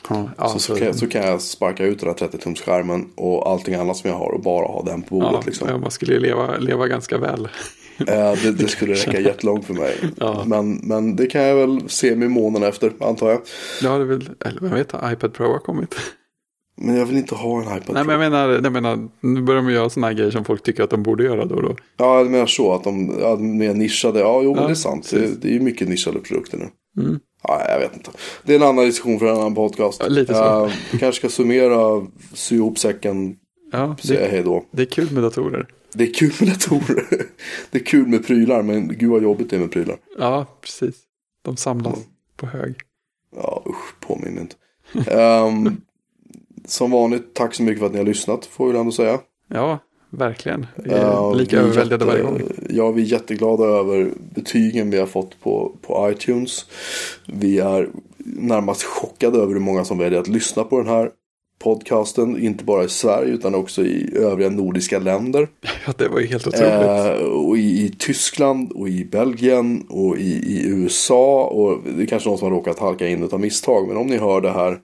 Ja, 0.09 0.29
ja, 0.37 0.49
så, 0.49 0.59
så, 0.59 0.75
kan 0.75 0.87
jag, 0.87 0.95
så 0.95 1.07
kan 1.07 1.23
jag 1.23 1.41
sparka 1.41 1.83
ut 1.83 1.99
den 1.99 2.09
här 2.09 2.15
30-tums 2.15 2.61
skärmen 2.61 3.09
och 3.15 3.49
allting 3.49 3.75
annat 3.75 3.97
som 3.97 4.09
jag 4.09 4.17
har 4.17 4.31
och 4.31 4.41
bara 4.41 4.67
ha 4.67 4.83
den 4.83 5.01
på 5.01 5.15
bordet. 5.15 5.31
ja, 5.33 5.41
liksom. 5.45 5.81
man 5.81 5.91
skulle 5.91 6.13
ju 6.13 6.19
leva, 6.19 6.57
leva 6.57 6.87
ganska 6.87 7.17
väl. 7.17 7.47
Eh, 7.99 8.33
det, 8.43 8.51
det 8.51 8.67
skulle 8.67 8.93
räcka 8.93 9.19
jättelångt 9.19 9.65
för 9.65 9.73
mig. 9.73 9.95
Ja. 10.17 10.43
Men, 10.47 10.75
men 10.83 11.15
det 11.15 11.27
kan 11.27 11.41
jag 11.41 11.55
väl 11.55 11.89
se 11.89 12.15
med 12.15 12.31
månaden 12.31 12.69
efter, 12.69 12.91
antar 12.99 13.29
jag. 13.29 13.41
Ja, 13.81 13.97
det 13.97 14.03
är 14.03 14.05
väl, 14.05 14.29
eller 14.45 14.61
vem 14.61 14.73
vet, 14.73 14.93
iPad 15.13 15.33
Pro 15.33 15.51
har 15.51 15.59
kommit. 15.59 15.95
Men 16.81 16.95
jag 16.95 17.05
vill 17.05 17.17
inte 17.17 17.35
ha 17.35 17.61
en 17.61 17.77
iPad 17.77 17.95
Nej, 17.95 18.03
men 18.03 18.21
jag 18.21 18.31
menar, 18.31 18.49
jag 18.63 18.71
menar, 18.73 19.07
nu 19.21 19.41
börjar 19.41 19.61
de 19.61 19.71
göra 19.71 19.89
sådana 19.89 20.07
här 20.07 20.13
grejer 20.13 20.31
som 20.31 20.45
folk 20.45 20.63
tycker 20.63 20.83
att 20.83 20.89
de 20.89 21.03
borde 21.03 21.23
göra 21.23 21.45
då 21.45 21.55
och 21.55 21.61
då. 21.61 21.75
Ja, 21.97 22.17
jag 22.17 22.31
menar 22.31 22.45
så 22.45 22.73
att 22.73 22.83
de 22.83 23.17
ja, 23.21 23.35
mer 23.35 23.73
nischade. 23.73 24.19
Ja, 24.19 24.41
jo, 24.43 24.55
Ja, 24.57 24.65
det 24.65 24.71
är 24.71 24.75
sant. 24.75 25.09
Det, 25.11 25.41
det 25.41 25.47
är 25.47 25.53
ju 25.53 25.59
mycket 25.59 25.89
nischade 25.89 26.19
produkter 26.19 26.57
nu. 26.57 26.69
Mm. 27.03 27.19
Ja, 27.43 27.61
jag 27.69 27.79
vet 27.79 27.93
inte. 27.93 28.11
Det 28.43 28.51
är 28.51 28.55
en 28.59 28.63
annan 28.63 28.85
diskussion 28.85 29.19
för 29.19 29.25
en 29.25 29.35
annan 29.37 29.55
podcast. 29.55 30.01
Ja, 30.03 30.09
lite 30.09 30.33
så. 30.33 30.65
Eh, 30.65 30.71
vi 30.91 30.99
kanske 30.99 31.19
ska 31.19 31.29
summera, 31.29 32.07
sy 32.33 32.55
ihop 32.55 32.79
säcken, 32.79 33.35
Ja, 33.71 33.95
säga 34.03 34.19
det, 34.21 34.27
hej 34.27 34.43
då. 34.43 34.65
det 34.71 34.81
är 34.81 34.85
kul 34.85 35.11
med 35.11 35.23
datorer. 35.23 35.67
Det 35.93 36.03
är 36.03 36.13
kul 36.13 36.33
med 36.39 36.49
datorer. 36.49 37.05
det 37.71 37.77
är 37.77 37.83
kul 37.83 38.07
med 38.07 38.25
prylar, 38.25 38.61
men 38.61 38.87
gud 38.87 39.09
vad 39.09 39.23
jobbigt 39.23 39.49
det 39.49 39.55
är 39.55 39.59
med 39.59 39.71
prylar. 39.71 39.97
Ja, 40.19 40.45
precis. 40.61 40.95
De 41.41 41.57
samlas 41.57 41.99
på 42.35 42.45
hög. 42.45 42.75
Ja, 43.35 43.63
usch, 43.65 43.99
påminn 43.99 44.39
inte. 44.39 44.55
Ehm, 45.11 45.77
som 46.65 46.91
vanligt, 46.91 47.33
tack 47.33 47.55
så 47.55 47.63
mycket 47.63 47.79
för 47.79 47.85
att 47.85 47.91
ni 47.91 47.97
har 47.97 48.05
lyssnat, 48.05 48.45
får 48.45 48.71
vi 48.71 48.79
ändå 48.79 48.91
säga. 48.91 49.19
Ja, 49.47 49.79
verkligen. 50.09 50.67
Vi 50.75 50.91
är 50.91 51.01
Ja, 51.01 51.33
lika 51.33 51.57
är 51.57 51.61
överväldigade 51.61 52.05
varje 52.05 52.23
gång. 52.23 52.41
Ja, 52.69 52.91
vi 52.91 53.01
är 53.01 53.05
jätteglada 53.05 53.63
över 53.63 54.11
betygen 54.35 54.89
vi 54.89 54.97
har 54.99 55.05
fått 55.07 55.41
på, 55.41 55.75
på 55.81 56.11
iTunes. 56.11 56.65
Vi 57.27 57.59
är 57.59 57.89
närmast 58.17 58.83
chockade 58.83 59.37
över 59.37 59.53
hur 59.53 59.59
många 59.59 59.85
som 59.85 59.97
väljer 59.97 60.19
att 60.19 60.27
lyssna 60.27 60.63
på 60.63 60.77
den 60.77 60.87
här 60.87 61.11
podcasten. 61.59 62.43
Inte 62.43 62.63
bara 62.63 62.83
i 62.83 62.89
Sverige 62.89 63.33
utan 63.33 63.55
också 63.55 63.85
i 63.85 64.17
övriga 64.17 64.49
nordiska 64.49 64.99
länder. 64.99 65.49
Ja, 65.87 65.93
det 65.97 66.07
var 66.07 66.19
ju 66.19 66.27
helt 66.27 66.47
otroligt. 66.47 66.71
Eh, 66.73 67.11
och 67.27 67.57
i, 67.57 67.85
i 67.85 67.95
Tyskland 67.99 68.71
och 68.71 68.89
i 68.89 69.05
Belgien 69.05 69.85
och 69.89 70.17
i, 70.17 70.31
i 70.31 70.67
USA. 70.67 71.43
Och 71.45 71.79
det 71.97 72.03
är 72.03 72.05
kanske 72.07 72.29
någon 72.29 72.37
som 72.37 72.47
har 72.51 72.57
råkat 72.57 72.79
halka 72.79 73.07
in 73.07 73.23
av 73.31 73.39
misstag. 73.39 73.87
Men 73.87 73.97
om 73.97 74.07
ni 74.07 74.17
hör 74.17 74.41
det 74.41 74.51
här. 74.51 74.79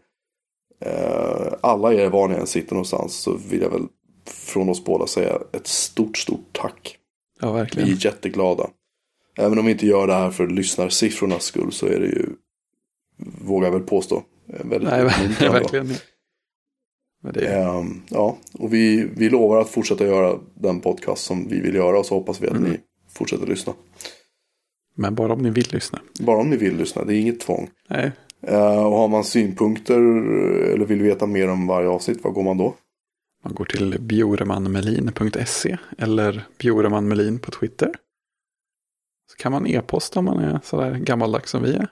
Eh, 0.85 1.53
alla 1.61 1.93
er 1.93 2.09
var 2.09 2.27
ni 2.27 2.35
än 2.35 2.47
sitter 2.47 2.73
någonstans. 2.73 3.13
Så 3.13 3.37
vill 3.49 3.61
jag 3.61 3.69
väl 3.69 3.87
från 4.29 4.69
oss 4.69 4.83
båda 4.83 5.07
säga 5.07 5.37
ett 5.53 5.67
stort, 5.67 6.17
stort 6.17 6.47
tack. 6.51 6.97
ja, 7.41 7.51
Vi 7.51 7.59
verkligen. 7.59 7.89
är 7.89 8.05
jätteglada. 8.05 8.67
Även 9.37 9.59
om 9.59 9.65
vi 9.65 9.71
inte 9.71 9.87
gör 9.87 10.07
det 10.07 10.13
här 10.13 10.31
för 10.31 10.47
lyssnarsiffrornas 10.47 11.43
skull 11.43 11.71
så 11.71 11.85
är 11.85 11.99
det 11.99 12.05
ju, 12.05 12.25
vågar 13.41 13.67
jag 13.67 13.73
väl 13.73 13.81
påstå, 13.87 14.23
väldigt 14.47 14.89
Nej, 14.89 15.03
verkligen. 15.39 15.87
Det, 15.87 16.01
Ehm, 17.35 18.01
ja, 18.09 18.37
och 18.53 18.73
vi, 18.73 19.09
vi 19.15 19.29
lovar 19.29 19.61
att 19.61 19.69
fortsätta 19.69 20.05
göra 20.05 20.39
den 20.53 20.79
podcast 20.79 21.23
som 21.23 21.47
vi 21.47 21.59
vill 21.59 21.75
göra 21.75 21.99
och 21.99 22.05
så 22.05 22.15
hoppas 22.15 22.41
vi 22.41 22.47
att 22.47 22.57
Mm. 22.57 22.71
ni 22.71 22.77
fortsätter 23.13 23.47
lyssna. 23.47 23.73
men 24.95 25.15
bara 25.15 25.33
om 25.33 25.39
ni 25.41 25.49
vill 25.49 25.67
lyssna. 25.71 25.99
Bara 26.19 26.37
om 26.39 26.49
ni 26.49 26.57
vill 26.57 26.77
lyssna, 26.77 27.03
det 27.03 27.15
är 27.15 27.19
inget 27.19 27.39
tvång. 27.39 27.69
Nej, 27.89 28.11
Eh, 28.47 28.85
och 28.85 28.97
har 28.97 29.07
man 29.07 29.23
synpunkter 29.23 29.99
eller 30.73 30.85
vill 30.85 31.01
veta 31.01 31.25
mer 31.27 31.47
om 31.49 31.67
varje 31.67 31.89
avsnitt, 31.89 32.19
vad 32.23 32.33
går 32.33 32.43
man 32.43 32.57
då? 32.57 32.75
man 33.43 33.53
går 33.53 33.65
till 33.65 33.97
bioremanmelin.se 34.67 35.77
eller 35.97 36.45
bioremanmelin 36.59 37.39
på 37.39 37.51
Twitter. 37.51 37.91
Så 39.31 39.37
kan 39.37 39.51
man 39.51 39.67
e-posta 39.67 40.19
om 40.19 40.25
man 40.25 40.39
är 40.39 40.59
sådär 40.63 40.97
gammaldags 40.97 41.51
som 41.51 41.63
vi 41.63 41.73
är. 41.73 41.87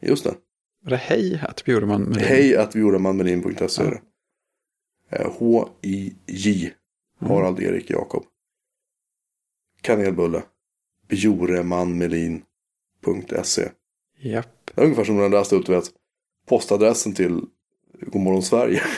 Just 0.00 0.24
det. 0.24 0.34
Är 0.86 0.90
det 0.90 0.96
hej 0.96 1.40
att 1.48 1.64
bioremanmelin? 1.64 2.24
Hej 2.24 2.56
att 2.56 2.76
vioramanmelin.se 2.76 3.82
är 3.82 3.92
Ja. 3.92 3.98
Det. 5.18 5.24
Eh, 5.24 5.30
H-I-J 5.38 6.72
Harald 7.20 7.60
Erik 7.60 7.90
Jakob. 7.90 8.24
Kanelbulle. 9.80 10.42
Bjoremanmelin.se 11.08 13.68
Japp. 14.20 14.70
Det 14.74 14.80
är 14.80 14.84
ungefär 14.84 15.04
som 15.04 15.16
när 15.16 15.22
jag 15.22 15.32
läste 15.32 15.56
upp 15.56 15.66
du 15.66 15.72
vet, 15.72 15.90
postadressen 16.48 17.14
till 17.14 17.40
Godmorgon 18.00 18.42
Sverige. 18.42 18.82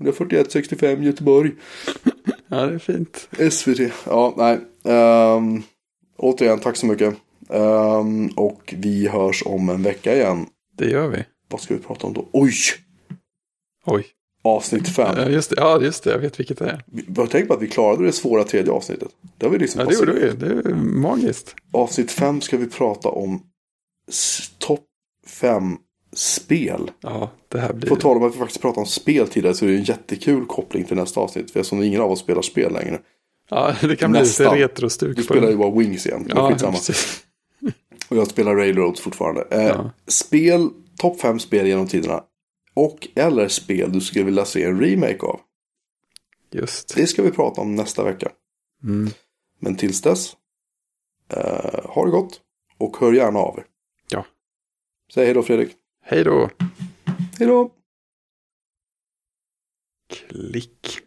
14165 0.00 1.02
Göteborg. 1.02 1.52
Ja, 2.48 2.66
det 2.66 2.74
är 2.74 2.78
fint. 2.78 3.28
SVT. 3.52 3.92
Ja, 4.06 4.34
nej. 4.36 4.58
Um, 5.36 5.62
återigen, 6.16 6.58
tack 6.58 6.76
så 6.76 6.86
mycket. 6.86 7.14
Ehm, 7.48 8.28
och 8.28 8.74
vi 8.78 9.08
hörs 9.08 9.42
om 9.46 9.68
en 9.68 9.82
vecka 9.82 10.16
igen. 10.16 10.46
Det 10.76 10.90
gör 10.90 11.08
vi. 11.08 11.24
Vad 11.48 11.60
ska 11.60 11.74
vi 11.74 11.80
prata 11.80 12.06
om 12.06 12.12
då? 12.12 12.28
Oj! 12.32 12.52
Oj. 13.90 14.06
Avsnitt 14.42 14.88
fem. 14.88 15.14
Ja, 15.18 15.28
just 15.28 15.50
det. 15.50 15.56
Ja, 15.58 15.80
just 15.82 16.04
det. 16.04 16.10
Jag 16.10 16.18
vet 16.18 16.40
vilket 16.40 16.58
det 16.58 16.64
är. 16.64 16.84
Vi 16.86 17.20
har 17.20 17.26
tänkt 17.26 17.48
på 17.48 17.54
att 17.54 17.62
vi 17.62 17.68
klarade 17.68 18.04
det 18.06 18.12
svåra 18.12 18.44
tredje 18.44 18.72
avsnittet. 18.72 19.08
Det 19.38 19.46
har 19.46 19.50
vi 19.52 19.58
liksom 19.58 19.80
Ja, 19.80 19.86
det 19.86 19.94
gjorde 19.94 20.12
vi. 20.12 20.30
Det 20.30 20.68
är 20.70 20.74
magiskt. 20.74 21.54
Avsnitt 21.72 22.10
fem 22.10 22.40
ska 22.40 22.56
vi 22.56 22.66
prata 22.66 23.08
om 23.08 23.42
topp 24.58 24.84
fem 25.26 25.76
spel. 26.12 26.90
Ja, 27.00 27.30
det 27.48 27.58
här 27.60 27.72
blir... 27.72 27.88
På 27.88 27.96
tal 27.96 28.16
om 28.16 28.22
att 28.22 28.34
vi 28.34 28.38
faktiskt 28.38 28.60
pratade 28.60 28.80
om 28.80 28.86
spel 28.86 29.28
tidigare 29.28 29.54
så 29.54 29.64
är 29.64 29.68
det 29.70 29.76
en 29.76 29.82
jättekul 29.84 30.46
koppling 30.46 30.84
till 30.84 30.96
nästa 30.96 31.20
avsnitt. 31.20 31.50
För 31.50 31.60
eftersom 31.60 31.82
ingen 31.82 32.00
av 32.00 32.10
oss 32.10 32.20
spelar 32.20 32.42
spel 32.42 32.72
längre. 32.72 32.98
Ja, 33.50 33.74
det 33.80 33.96
kan 33.96 34.10
bli 34.10 34.20
lite 34.20 34.42
Nästan. 34.42 34.58
retrostuk 34.58 35.16
Du 35.16 35.22
spelar 35.22 35.50
ju 35.50 35.56
bara 35.56 35.70
Wings 35.78 36.06
igen. 36.06 36.26
Ja, 36.34 36.56
precis. 36.58 37.20
Och 38.08 38.16
jag 38.16 38.26
spelar 38.26 38.54
Railroads 38.54 39.00
fortfarande. 39.00 39.46
Eh, 39.50 39.62
Ja. 39.62 39.90
Spel, 40.06 40.68
topp 40.98 41.20
fem 41.20 41.38
spel 41.38 41.66
genom 41.66 41.86
tiderna. 41.86 42.22
Och 42.80 43.08
eller 43.14 43.48
spel 43.48 43.92
du 43.92 44.00
skulle 44.00 44.24
vilja 44.24 44.44
se 44.44 44.64
en 44.64 44.80
remake 44.80 45.26
av. 45.26 45.40
Just. 46.50 46.94
Det 46.96 47.06
ska 47.06 47.22
vi 47.22 47.30
prata 47.30 47.60
om 47.60 47.74
nästa 47.74 48.04
vecka. 48.04 48.32
Mm. 48.82 49.10
Men 49.58 49.76
tills 49.76 50.02
dess. 50.02 50.36
Eh, 51.28 51.84
ha 51.84 52.04
det 52.04 52.10
gott. 52.10 52.40
Och 52.78 52.96
hör 52.96 53.12
gärna 53.12 53.38
av 53.38 53.58
er. 53.58 53.66
Ja. 54.10 54.26
Säg 55.14 55.24
hej 55.24 55.34
då 55.34 55.42
Fredrik. 55.42 55.76
Hej 56.04 56.24
då. 56.24 56.50
Hej 57.38 57.48
då. 57.48 57.70
Klick. 60.08 61.00